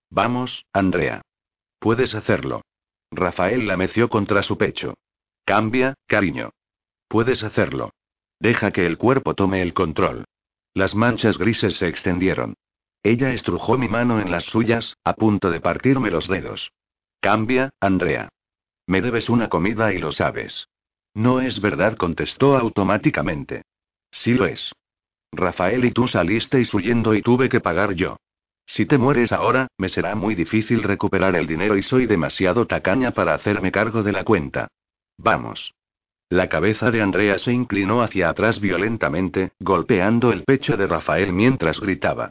Vamos, 0.09 0.65
Andrea. 0.73 1.21
Puedes 1.79 2.13
hacerlo. 2.15 2.61
Rafael 3.11 3.67
la 3.67 3.77
meció 3.77 4.09
contra 4.09 4.43
su 4.43 4.57
pecho. 4.57 4.95
Cambia, 5.45 5.95
cariño. 6.07 6.51
Puedes 7.07 7.43
hacerlo. 7.43 7.91
Deja 8.39 8.71
que 8.71 8.85
el 8.85 8.97
cuerpo 8.97 9.35
tome 9.35 9.61
el 9.61 9.73
control. 9.73 10.25
Las 10.73 10.95
manchas 10.95 11.37
grises 11.37 11.75
se 11.75 11.87
extendieron. 11.87 12.55
Ella 13.03 13.33
estrujó 13.33 13.77
mi 13.77 13.87
mano 13.87 14.19
en 14.19 14.31
las 14.31 14.45
suyas, 14.45 14.95
a 15.03 15.13
punto 15.13 15.49
de 15.49 15.59
partirme 15.59 16.11
los 16.11 16.27
dedos. 16.27 16.71
Cambia, 17.19 17.71
Andrea. 17.79 18.29
Me 18.87 19.01
debes 19.01 19.29
una 19.29 19.49
comida 19.49 19.93
y 19.93 19.99
lo 19.99 20.11
sabes. 20.11 20.67
No 21.13 21.41
es 21.41 21.59
verdad, 21.59 21.97
contestó 21.97 22.57
automáticamente. 22.57 23.63
Sí 24.11 24.33
lo 24.33 24.45
es. 24.45 24.71
Rafael 25.31 25.85
y 25.85 25.91
tú 25.91 26.07
salisteis 26.07 26.73
huyendo 26.73 27.13
y 27.15 27.21
tuve 27.21 27.49
que 27.49 27.59
pagar 27.59 27.93
yo. 27.93 28.17
Si 28.65 28.85
te 28.85 28.97
mueres 28.97 29.31
ahora, 29.31 29.67
me 29.77 29.89
será 29.89 30.15
muy 30.15 30.35
difícil 30.35 30.83
recuperar 30.83 31.35
el 31.35 31.47
dinero 31.47 31.75
y 31.77 31.83
soy 31.83 32.05
demasiado 32.05 32.67
tacaña 32.67 33.11
para 33.11 33.33
hacerme 33.33 33.71
cargo 33.71 34.03
de 34.03 34.11
la 34.13 34.23
cuenta. 34.23 34.67
Vamos. 35.17 35.73
La 36.31 36.47
cabeza 36.47 36.91
de 36.91 37.01
Andrea 37.01 37.37
se 37.39 37.51
inclinó 37.51 38.03
hacia 38.03 38.29
atrás 38.29 38.61
violentamente, 38.61 39.51
golpeando 39.59 40.31
el 40.31 40.45
pecho 40.45 40.77
de 40.77 40.87
Rafael 40.87 41.33
mientras 41.33 41.77
gritaba. 41.81 42.29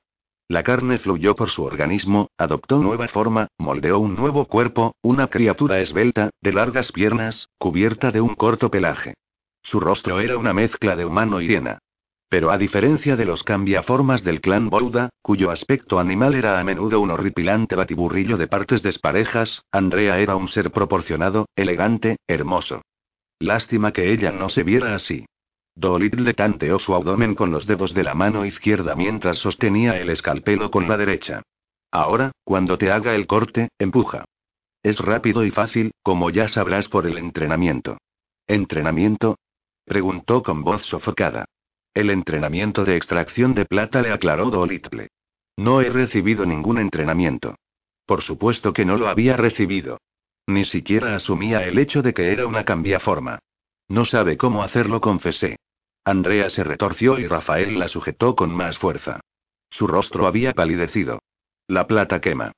La 0.48 0.62
carne 0.62 0.98
fluyó 1.00 1.36
por 1.36 1.50
su 1.50 1.64
organismo, 1.64 2.30
adoptó 2.38 2.78
nueva 2.78 3.08
forma, 3.08 3.48
moldeó 3.58 3.98
un 3.98 4.16
nuevo 4.16 4.46
cuerpo, 4.46 4.94
una 5.02 5.26
criatura 5.26 5.80
esbelta, 5.80 6.30
de 6.40 6.50
largas 6.50 6.90
piernas, 6.92 7.50
cubierta 7.58 8.10
de 8.10 8.22
un 8.22 8.36
corto 8.36 8.70
pelaje. 8.70 9.12
Su 9.64 9.80
rostro 9.80 10.18
era 10.20 10.38
una 10.38 10.54
mezcla 10.54 10.96
de 10.96 11.04
humano 11.04 11.42
y 11.42 11.48
hiena. 11.48 11.78
Pero 12.30 12.50
a 12.50 12.56
diferencia 12.56 13.16
de 13.16 13.26
los 13.26 13.42
cambiaformas 13.42 14.24
del 14.24 14.40
clan 14.40 14.70
Bouda, 14.70 15.10
cuyo 15.20 15.50
aspecto 15.50 15.98
animal 15.98 16.34
era 16.36 16.58
a 16.58 16.64
menudo 16.64 17.00
un 17.00 17.10
horripilante 17.10 17.76
batiburrillo 17.76 18.38
de 18.38 18.48
partes 18.48 18.80
desparejas, 18.82 19.60
Andrea 19.70 20.18
era 20.20 20.36
un 20.36 20.48
ser 20.48 20.70
proporcionado, 20.70 21.48
elegante, 21.54 22.16
hermoso. 22.26 22.80
Lástima 23.40 23.92
que 23.92 24.12
ella 24.12 24.30
no 24.30 24.50
se 24.50 24.62
viera 24.62 24.94
así. 24.94 25.24
Dolittle 25.74 26.34
tanteó 26.34 26.78
su 26.78 26.94
abdomen 26.94 27.34
con 27.34 27.50
los 27.50 27.66
dedos 27.66 27.94
de 27.94 28.04
la 28.04 28.14
mano 28.14 28.44
izquierda 28.44 28.94
mientras 28.94 29.38
sostenía 29.38 29.98
el 29.98 30.10
escalpelo 30.10 30.70
con 30.70 30.86
la 30.88 30.98
derecha. 30.98 31.42
Ahora, 31.90 32.32
cuando 32.44 32.76
te 32.76 32.92
haga 32.92 33.14
el 33.14 33.26
corte, 33.26 33.70
empuja. 33.78 34.26
Es 34.82 34.98
rápido 34.98 35.44
y 35.44 35.50
fácil, 35.50 35.92
como 36.02 36.30
ya 36.30 36.48
sabrás 36.48 36.88
por 36.88 37.06
el 37.06 37.16
entrenamiento. 37.16 37.98
¿Entrenamiento? 38.46 39.38
preguntó 39.86 40.42
con 40.42 40.62
voz 40.62 40.84
sofocada. 40.86 41.46
El 41.94 42.10
entrenamiento 42.10 42.84
de 42.84 42.96
extracción 42.96 43.54
de 43.54 43.64
plata 43.64 44.02
le 44.02 44.12
aclaró 44.12 44.50
Dolittle. 44.50 45.08
No 45.56 45.80
he 45.80 45.88
recibido 45.88 46.46
ningún 46.46 46.78
entrenamiento. 46.78 47.56
Por 48.06 48.22
supuesto 48.22 48.72
que 48.72 48.84
no 48.84 48.96
lo 48.96 49.08
había 49.08 49.36
recibido. 49.36 49.98
Ni 50.50 50.64
siquiera 50.64 51.14
asumía 51.14 51.62
el 51.62 51.78
hecho 51.78 52.02
de 52.02 52.12
que 52.12 52.32
era 52.32 52.44
una 52.44 52.64
cambiaforma. 52.64 53.38
No 53.88 54.04
sabe 54.04 54.36
cómo 54.36 54.64
hacerlo, 54.64 55.00
confesé. 55.00 55.56
Andrea 56.04 56.50
se 56.50 56.64
retorció 56.64 57.20
y 57.20 57.28
Rafael 57.28 57.78
la 57.78 57.86
sujetó 57.86 58.34
con 58.34 58.52
más 58.52 58.76
fuerza. 58.76 59.20
Su 59.70 59.86
rostro 59.86 60.26
había 60.26 60.52
palidecido. 60.52 61.20
La 61.68 61.86
plata 61.86 62.20
quema. 62.20 62.50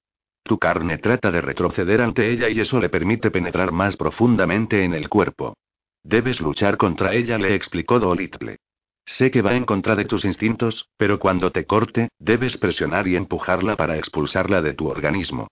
Tu 0.43 0.59
carne 0.59 0.97
trata 0.97 1.31
de 1.31 1.43
retroceder 1.43 2.01
ante 2.01 2.31
ella 2.31 2.49
y 2.49 2.61
eso 2.61 2.81
le 2.81 2.89
permite 2.89 3.31
penetrar 3.31 3.73
más 3.73 3.95
profundamente 3.97 4.85
en 4.85 4.95
el 4.95 5.11
cuerpo. 5.11 5.55
Debes 6.03 6.41
luchar 6.41 6.79
contra 6.79 7.13
ella, 7.13 7.37
le 7.37 7.55
explicó 7.55 8.01
Dolittle. 8.01 8.57
Sé 9.05 9.31
que 9.31 9.43
va 9.43 9.55
en 9.55 9.67
contra 9.67 9.97
de 9.97 10.07
tus 10.07 10.25
instintos, 10.25 10.89
pero 10.97 11.19
cuando 11.19 11.53
te 11.53 11.67
corte, 11.67 12.09
debes 12.19 12.57
presionar 12.57 13.07
y 13.07 13.17
empujarla 13.17 13.77
para 13.77 13.99
expulsarla 13.99 14.63
de 14.63 14.73
tu 14.73 14.89
organismo. 14.89 15.49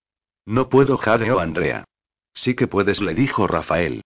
No 0.46 0.70
puedo, 0.70 0.96
jadeó 0.96 1.38
Andrea. 1.38 1.84
Sí 2.34 2.54
que 2.54 2.66
puedes, 2.66 3.00
le 3.00 3.14
dijo 3.14 3.46
Rafael. 3.46 4.02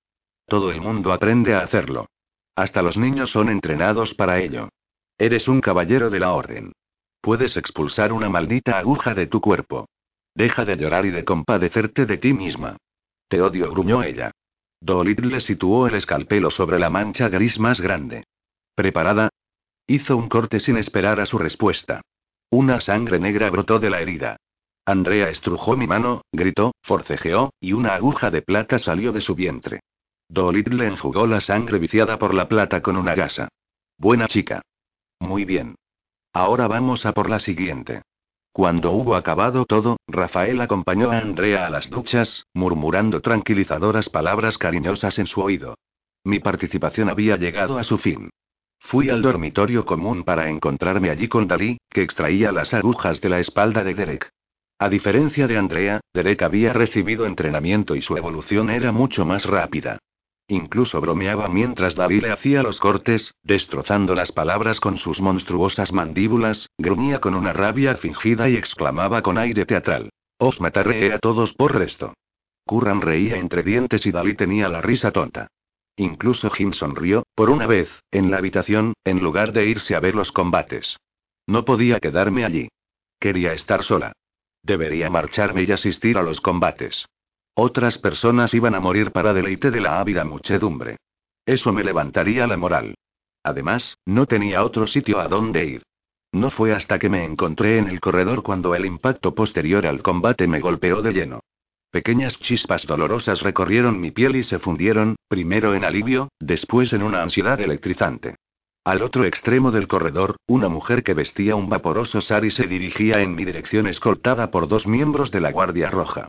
Todo 0.46 0.70
el 0.70 0.80
mundo 0.80 1.12
aprende 1.12 1.54
a 1.54 1.60
hacerlo. 1.60 2.06
Hasta 2.56 2.82
los 2.82 2.96
niños 2.96 3.30
son 3.30 3.48
entrenados 3.48 4.14
para 4.14 4.40
ello. 4.40 4.68
Eres 5.18 5.48
un 5.48 5.60
caballero 5.60 6.10
de 6.10 6.20
la 6.20 6.32
orden. 6.32 6.72
Puedes 7.20 7.56
expulsar 7.56 8.12
una 8.12 8.28
maldita 8.28 8.78
aguja 8.78 9.14
de 9.14 9.26
tu 9.26 9.40
cuerpo. 9.40 9.86
Deja 10.34 10.64
de 10.64 10.76
llorar 10.76 11.06
y 11.06 11.10
de 11.10 11.24
compadecerte 11.24 12.06
de 12.06 12.18
ti 12.18 12.32
misma. 12.32 12.76
Te 13.28 13.40
odio, 13.40 13.70
gruñó 13.70 14.02
ella. 14.02 14.32
Dolittle 14.80 15.40
situó 15.40 15.86
el 15.86 15.94
escalpelo 15.94 16.50
sobre 16.50 16.78
la 16.78 16.90
mancha 16.90 17.28
gris 17.28 17.58
más 17.58 17.80
grande. 17.80 18.24
¿Preparada? 18.74 19.30
Hizo 19.86 20.16
un 20.16 20.28
corte 20.28 20.60
sin 20.60 20.76
esperar 20.76 21.20
a 21.20 21.26
su 21.26 21.38
respuesta. 21.38 22.02
Una 22.50 22.80
sangre 22.80 23.18
negra 23.18 23.48
brotó 23.50 23.78
de 23.78 23.90
la 23.90 24.00
herida. 24.00 24.36
Andrea 24.86 25.30
estrujó 25.30 25.76
mi 25.76 25.86
mano, 25.86 26.22
gritó, 26.32 26.74
forcejeó, 26.82 27.52
y 27.60 27.72
una 27.72 27.94
aguja 27.94 28.30
de 28.30 28.42
plata 28.42 28.78
salió 28.78 29.12
de 29.12 29.22
su 29.22 29.34
vientre. 29.34 29.80
Dolittle 30.28 30.86
enjugó 30.86 31.26
la 31.26 31.40
sangre 31.40 31.78
viciada 31.78 32.18
por 32.18 32.34
la 32.34 32.48
plata 32.48 32.82
con 32.82 32.96
una 32.96 33.14
gasa. 33.14 33.48
Buena 33.98 34.28
chica. 34.28 34.62
Muy 35.20 35.44
bien. 35.44 35.76
Ahora 36.32 36.66
vamos 36.68 37.06
a 37.06 37.12
por 37.12 37.30
la 37.30 37.40
siguiente. 37.40 38.02
Cuando 38.52 38.92
hubo 38.92 39.16
acabado 39.16 39.64
todo, 39.64 39.96
Rafael 40.06 40.60
acompañó 40.60 41.10
a 41.10 41.18
Andrea 41.18 41.66
a 41.66 41.70
las 41.70 41.88
duchas, 41.90 42.44
murmurando 42.52 43.20
tranquilizadoras 43.20 44.08
palabras 44.08 44.58
cariñosas 44.58 45.18
en 45.18 45.26
su 45.26 45.40
oído. 45.40 45.76
Mi 46.24 46.40
participación 46.40 47.08
había 47.08 47.36
llegado 47.36 47.78
a 47.78 47.84
su 47.84 47.98
fin. 47.98 48.30
Fui 48.80 49.08
al 49.08 49.22
dormitorio 49.22 49.84
común 49.86 50.24
para 50.24 50.48
encontrarme 50.50 51.10
allí 51.10 51.26
con 51.26 51.48
Dalí, 51.48 51.78
que 51.88 52.02
extraía 52.02 52.52
las 52.52 52.72
agujas 52.74 53.20
de 53.20 53.28
la 53.28 53.40
espalda 53.40 53.82
de 53.82 53.94
Derek. 53.94 54.30
A 54.84 54.90
diferencia 54.90 55.48
de 55.48 55.56
Andrea, 55.56 56.00
Derek 56.12 56.42
había 56.42 56.74
recibido 56.74 57.24
entrenamiento 57.24 57.96
y 57.96 58.02
su 58.02 58.18
evolución 58.18 58.68
era 58.68 58.92
mucho 58.92 59.24
más 59.24 59.46
rápida. 59.46 59.96
Incluso 60.46 61.00
bromeaba 61.00 61.48
mientras 61.48 61.94
David 61.94 62.24
le 62.24 62.32
hacía 62.32 62.62
los 62.62 62.78
cortes, 62.80 63.32
destrozando 63.42 64.14
las 64.14 64.30
palabras 64.30 64.80
con 64.80 64.98
sus 64.98 65.22
monstruosas 65.22 65.90
mandíbulas, 65.90 66.68
gruñía 66.76 67.22
con 67.22 67.34
una 67.34 67.54
rabia 67.54 67.96
fingida 67.96 68.50
y 68.50 68.56
exclamaba 68.56 69.22
con 69.22 69.38
aire 69.38 69.64
teatral. 69.64 70.10
Os 70.36 70.60
mataré 70.60 71.14
a 71.14 71.18
todos 71.18 71.54
por 71.54 71.74
resto. 71.74 72.12
Curran 72.66 73.00
reía 73.00 73.38
entre 73.38 73.62
dientes 73.62 74.04
y 74.04 74.10
David 74.10 74.36
tenía 74.36 74.68
la 74.68 74.82
risa 74.82 75.12
tonta. 75.12 75.46
Incluso 75.96 76.50
Jim 76.50 76.74
sonrió, 76.74 77.22
por 77.34 77.48
una 77.48 77.66
vez, 77.66 77.88
en 78.10 78.30
la 78.30 78.36
habitación, 78.36 78.92
en 79.02 79.20
lugar 79.20 79.54
de 79.54 79.64
irse 79.64 79.96
a 79.96 80.00
ver 80.00 80.14
los 80.14 80.30
combates. 80.30 80.98
No 81.46 81.64
podía 81.64 82.00
quedarme 82.00 82.44
allí. 82.44 82.68
Quería 83.18 83.54
estar 83.54 83.82
sola. 83.82 84.12
Debería 84.64 85.10
marcharme 85.10 85.62
y 85.62 85.70
asistir 85.72 86.16
a 86.16 86.22
los 86.22 86.40
combates. 86.40 87.06
Otras 87.54 87.98
personas 87.98 88.52
iban 88.54 88.74
a 88.74 88.80
morir 88.80 89.12
para 89.12 89.34
deleite 89.34 89.70
de 89.70 89.80
la 89.80 90.00
ávida 90.00 90.24
muchedumbre. 90.24 90.96
Eso 91.46 91.72
me 91.72 91.84
levantaría 91.84 92.46
la 92.46 92.56
moral. 92.56 92.94
Además, 93.44 93.98
no 94.06 94.24
tenía 94.24 94.64
otro 94.64 94.86
sitio 94.86 95.20
a 95.20 95.28
donde 95.28 95.66
ir. 95.66 95.82
No 96.32 96.50
fue 96.50 96.72
hasta 96.72 96.98
que 96.98 97.10
me 97.10 97.24
encontré 97.24 97.78
en 97.78 97.88
el 97.88 98.00
corredor 98.00 98.42
cuando 98.42 98.74
el 98.74 98.86
impacto 98.86 99.34
posterior 99.34 99.86
al 99.86 100.02
combate 100.02 100.48
me 100.48 100.60
golpeó 100.60 101.02
de 101.02 101.12
lleno. 101.12 101.40
Pequeñas 101.90 102.36
chispas 102.40 102.86
dolorosas 102.86 103.42
recorrieron 103.42 104.00
mi 104.00 104.10
piel 104.10 104.34
y 104.34 104.42
se 104.44 104.58
fundieron, 104.58 105.14
primero 105.28 105.74
en 105.74 105.84
alivio, 105.84 106.30
después 106.40 106.92
en 106.92 107.02
una 107.02 107.22
ansiedad 107.22 107.60
electrizante. 107.60 108.34
Al 108.84 109.00
otro 109.00 109.24
extremo 109.24 109.70
del 109.70 109.88
corredor, 109.88 110.36
una 110.46 110.68
mujer 110.68 111.02
que 111.02 111.14
vestía 111.14 111.56
un 111.56 111.70
vaporoso 111.70 112.20
sari 112.20 112.50
se 112.50 112.66
dirigía 112.66 113.20
en 113.20 113.34
mi 113.34 113.46
dirección 113.46 113.86
escoltada 113.86 114.50
por 114.50 114.68
dos 114.68 114.86
miembros 114.86 115.30
de 115.30 115.40
la 115.40 115.52
Guardia 115.52 115.88
Roja. 115.90 116.28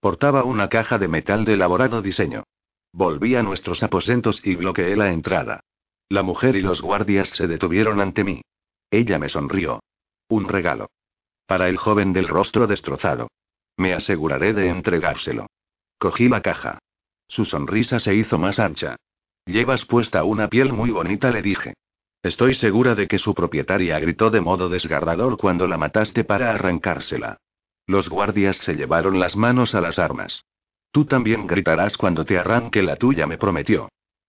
Portaba 0.00 0.44
una 0.44 0.68
caja 0.68 0.98
de 0.98 1.08
metal 1.08 1.44
de 1.44 1.54
elaborado 1.54 2.02
diseño. 2.02 2.44
Volví 2.92 3.34
a 3.34 3.42
nuestros 3.42 3.82
aposentos 3.82 4.40
y 4.44 4.54
bloqueé 4.54 4.94
la 4.94 5.10
entrada. 5.10 5.60
La 6.08 6.22
mujer 6.22 6.54
y 6.54 6.62
los 6.62 6.80
guardias 6.80 7.28
se 7.30 7.48
detuvieron 7.48 8.00
ante 8.00 8.22
mí. 8.22 8.40
Ella 8.88 9.18
me 9.18 9.28
sonrió. 9.28 9.80
Un 10.28 10.46
regalo. 10.48 10.90
Para 11.46 11.68
el 11.68 11.76
joven 11.76 12.12
del 12.12 12.28
rostro 12.28 12.68
destrozado. 12.68 13.28
Me 13.76 13.94
aseguraré 13.94 14.52
de 14.52 14.68
entregárselo. 14.68 15.46
Cogí 15.98 16.28
la 16.28 16.40
caja. 16.40 16.78
Su 17.26 17.44
sonrisa 17.44 17.98
se 17.98 18.14
hizo 18.14 18.38
más 18.38 18.60
ancha. 18.60 18.94
Llevas 19.44 19.84
puesta 19.86 20.22
una 20.22 20.46
piel 20.46 20.72
muy 20.72 20.90
bonita, 20.90 21.32
le 21.32 21.42
dije. 21.42 21.74
Estoy 22.22 22.54
segura 22.54 22.94
de 22.94 23.06
que 23.06 23.18
su 23.18 23.34
propietaria 23.34 23.98
gritó 23.98 24.30
de 24.30 24.40
modo 24.40 24.68
desgarrador 24.68 25.36
cuando 25.36 25.66
la 25.66 25.78
mataste 25.78 26.24
para 26.24 26.50
arrancársela. 26.50 27.38
Los 27.86 28.08
guardias 28.08 28.56
se 28.58 28.74
llevaron 28.74 29.20
las 29.20 29.36
manos 29.36 29.74
a 29.74 29.80
las 29.80 29.98
armas. 29.98 30.42
Tú 30.90 31.04
también 31.04 31.46
gritarás 31.46 31.96
cuando 31.96 32.24
te 32.24 32.38
arranque 32.38 32.82
la 32.82 32.96
tuya, 32.96 33.26
me 33.26 33.38
prometió. 33.38 33.88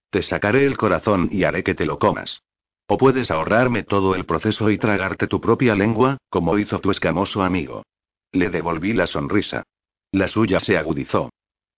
Te 0.09 0.21
sacaré 0.21 0.65
el 0.65 0.77
corazón 0.77 1.29
y 1.31 1.43
haré 1.43 1.63
que 1.63 1.75
te 1.75 1.85
lo 1.85 1.97
comas. 1.97 2.41
O 2.87 2.97
puedes 2.97 3.31
ahorrarme 3.31 3.83
todo 3.83 4.15
el 4.15 4.25
proceso 4.25 4.69
y 4.69 4.77
tragarte 4.77 5.27
tu 5.27 5.41
propia 5.41 5.75
lengua, 5.75 6.17
como 6.29 6.57
hizo 6.57 6.79
tu 6.79 6.91
escamoso 6.91 7.43
amigo. 7.43 7.83
Le 8.31 8.49
devolví 8.49 8.93
la 8.93 9.07
sonrisa. 9.07 9.63
La 10.11 10.27
suya 10.27 10.59
se 10.59 10.77
agudizó. 10.77 11.29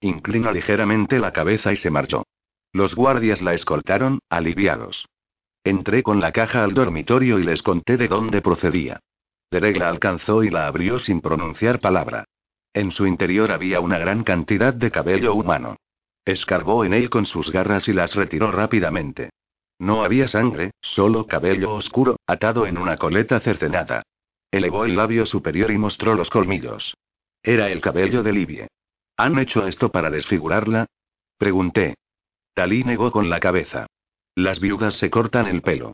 Inclinó 0.01 0.51
ligeramente 0.51 1.19
la 1.19 1.33
cabeza 1.33 1.73
y 1.73 1.77
se 1.77 1.89
marchó. 1.89 2.23
Los 2.73 2.93
guardias 2.93 3.41
la 3.41 3.53
escoltaron, 3.53 4.19
aliviados. 4.29 5.05
Entré 5.69 6.01
con 6.01 6.19
la 6.19 6.31
caja 6.31 6.63
al 6.63 6.73
dormitorio 6.73 7.37
y 7.37 7.43
les 7.43 7.61
conté 7.61 7.95
de 7.95 8.07
dónde 8.07 8.41
procedía. 8.41 9.01
Derek 9.51 9.77
la 9.77 9.89
alcanzó 9.89 10.43
y 10.43 10.49
la 10.49 10.65
abrió 10.65 10.97
sin 10.97 11.21
pronunciar 11.21 11.79
palabra. 11.79 12.25
En 12.73 12.91
su 12.91 13.05
interior 13.05 13.51
había 13.51 13.79
una 13.79 13.99
gran 13.99 14.23
cantidad 14.23 14.73
de 14.73 14.89
cabello 14.89 15.35
humano. 15.35 15.75
Escarbó 16.25 16.85
en 16.85 16.95
él 16.95 17.11
con 17.11 17.27
sus 17.27 17.51
garras 17.51 17.87
y 17.87 17.93
las 17.93 18.15
retiró 18.15 18.49
rápidamente. 18.49 19.29
No 19.77 20.03
había 20.03 20.27
sangre, 20.27 20.71
solo 20.81 21.27
cabello 21.27 21.75
oscuro, 21.75 22.15
atado 22.25 22.65
en 22.65 22.79
una 22.79 22.97
coleta 22.97 23.39
cercenada. 23.39 24.01
Elevó 24.49 24.85
el 24.85 24.95
labio 24.95 25.27
superior 25.27 25.69
y 25.69 25.77
mostró 25.77 26.15
los 26.15 26.31
colmillos. 26.31 26.95
Era 27.43 27.69
el 27.69 27.79
cabello 27.79 28.23
de 28.23 28.33
Livie. 28.33 28.67
¿Han 29.17 29.37
hecho 29.37 29.67
esto 29.67 29.89
para 29.89 30.09
desfigurarla? 30.09 30.87
Pregunté. 31.37 31.93
Talí 32.55 32.83
negó 32.83 33.11
con 33.11 33.29
la 33.29 33.39
cabeza. 33.39 33.85
Las 34.39 34.61
viudas 34.61 34.93
se 34.99 35.09
cortan 35.09 35.47
el 35.47 35.61
pelo. 35.61 35.91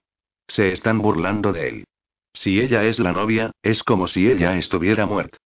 Se 0.48 0.72
están 0.72 1.00
burlando 1.00 1.52
de 1.52 1.68
él. 1.68 1.84
Si 2.32 2.60
ella 2.60 2.84
es 2.84 3.00
la 3.00 3.12
novia, 3.12 3.50
es 3.64 3.82
como 3.82 4.08
si 4.08 4.28
ella 4.28 4.56
estuviera 4.56 5.08
muerta. 5.08 5.40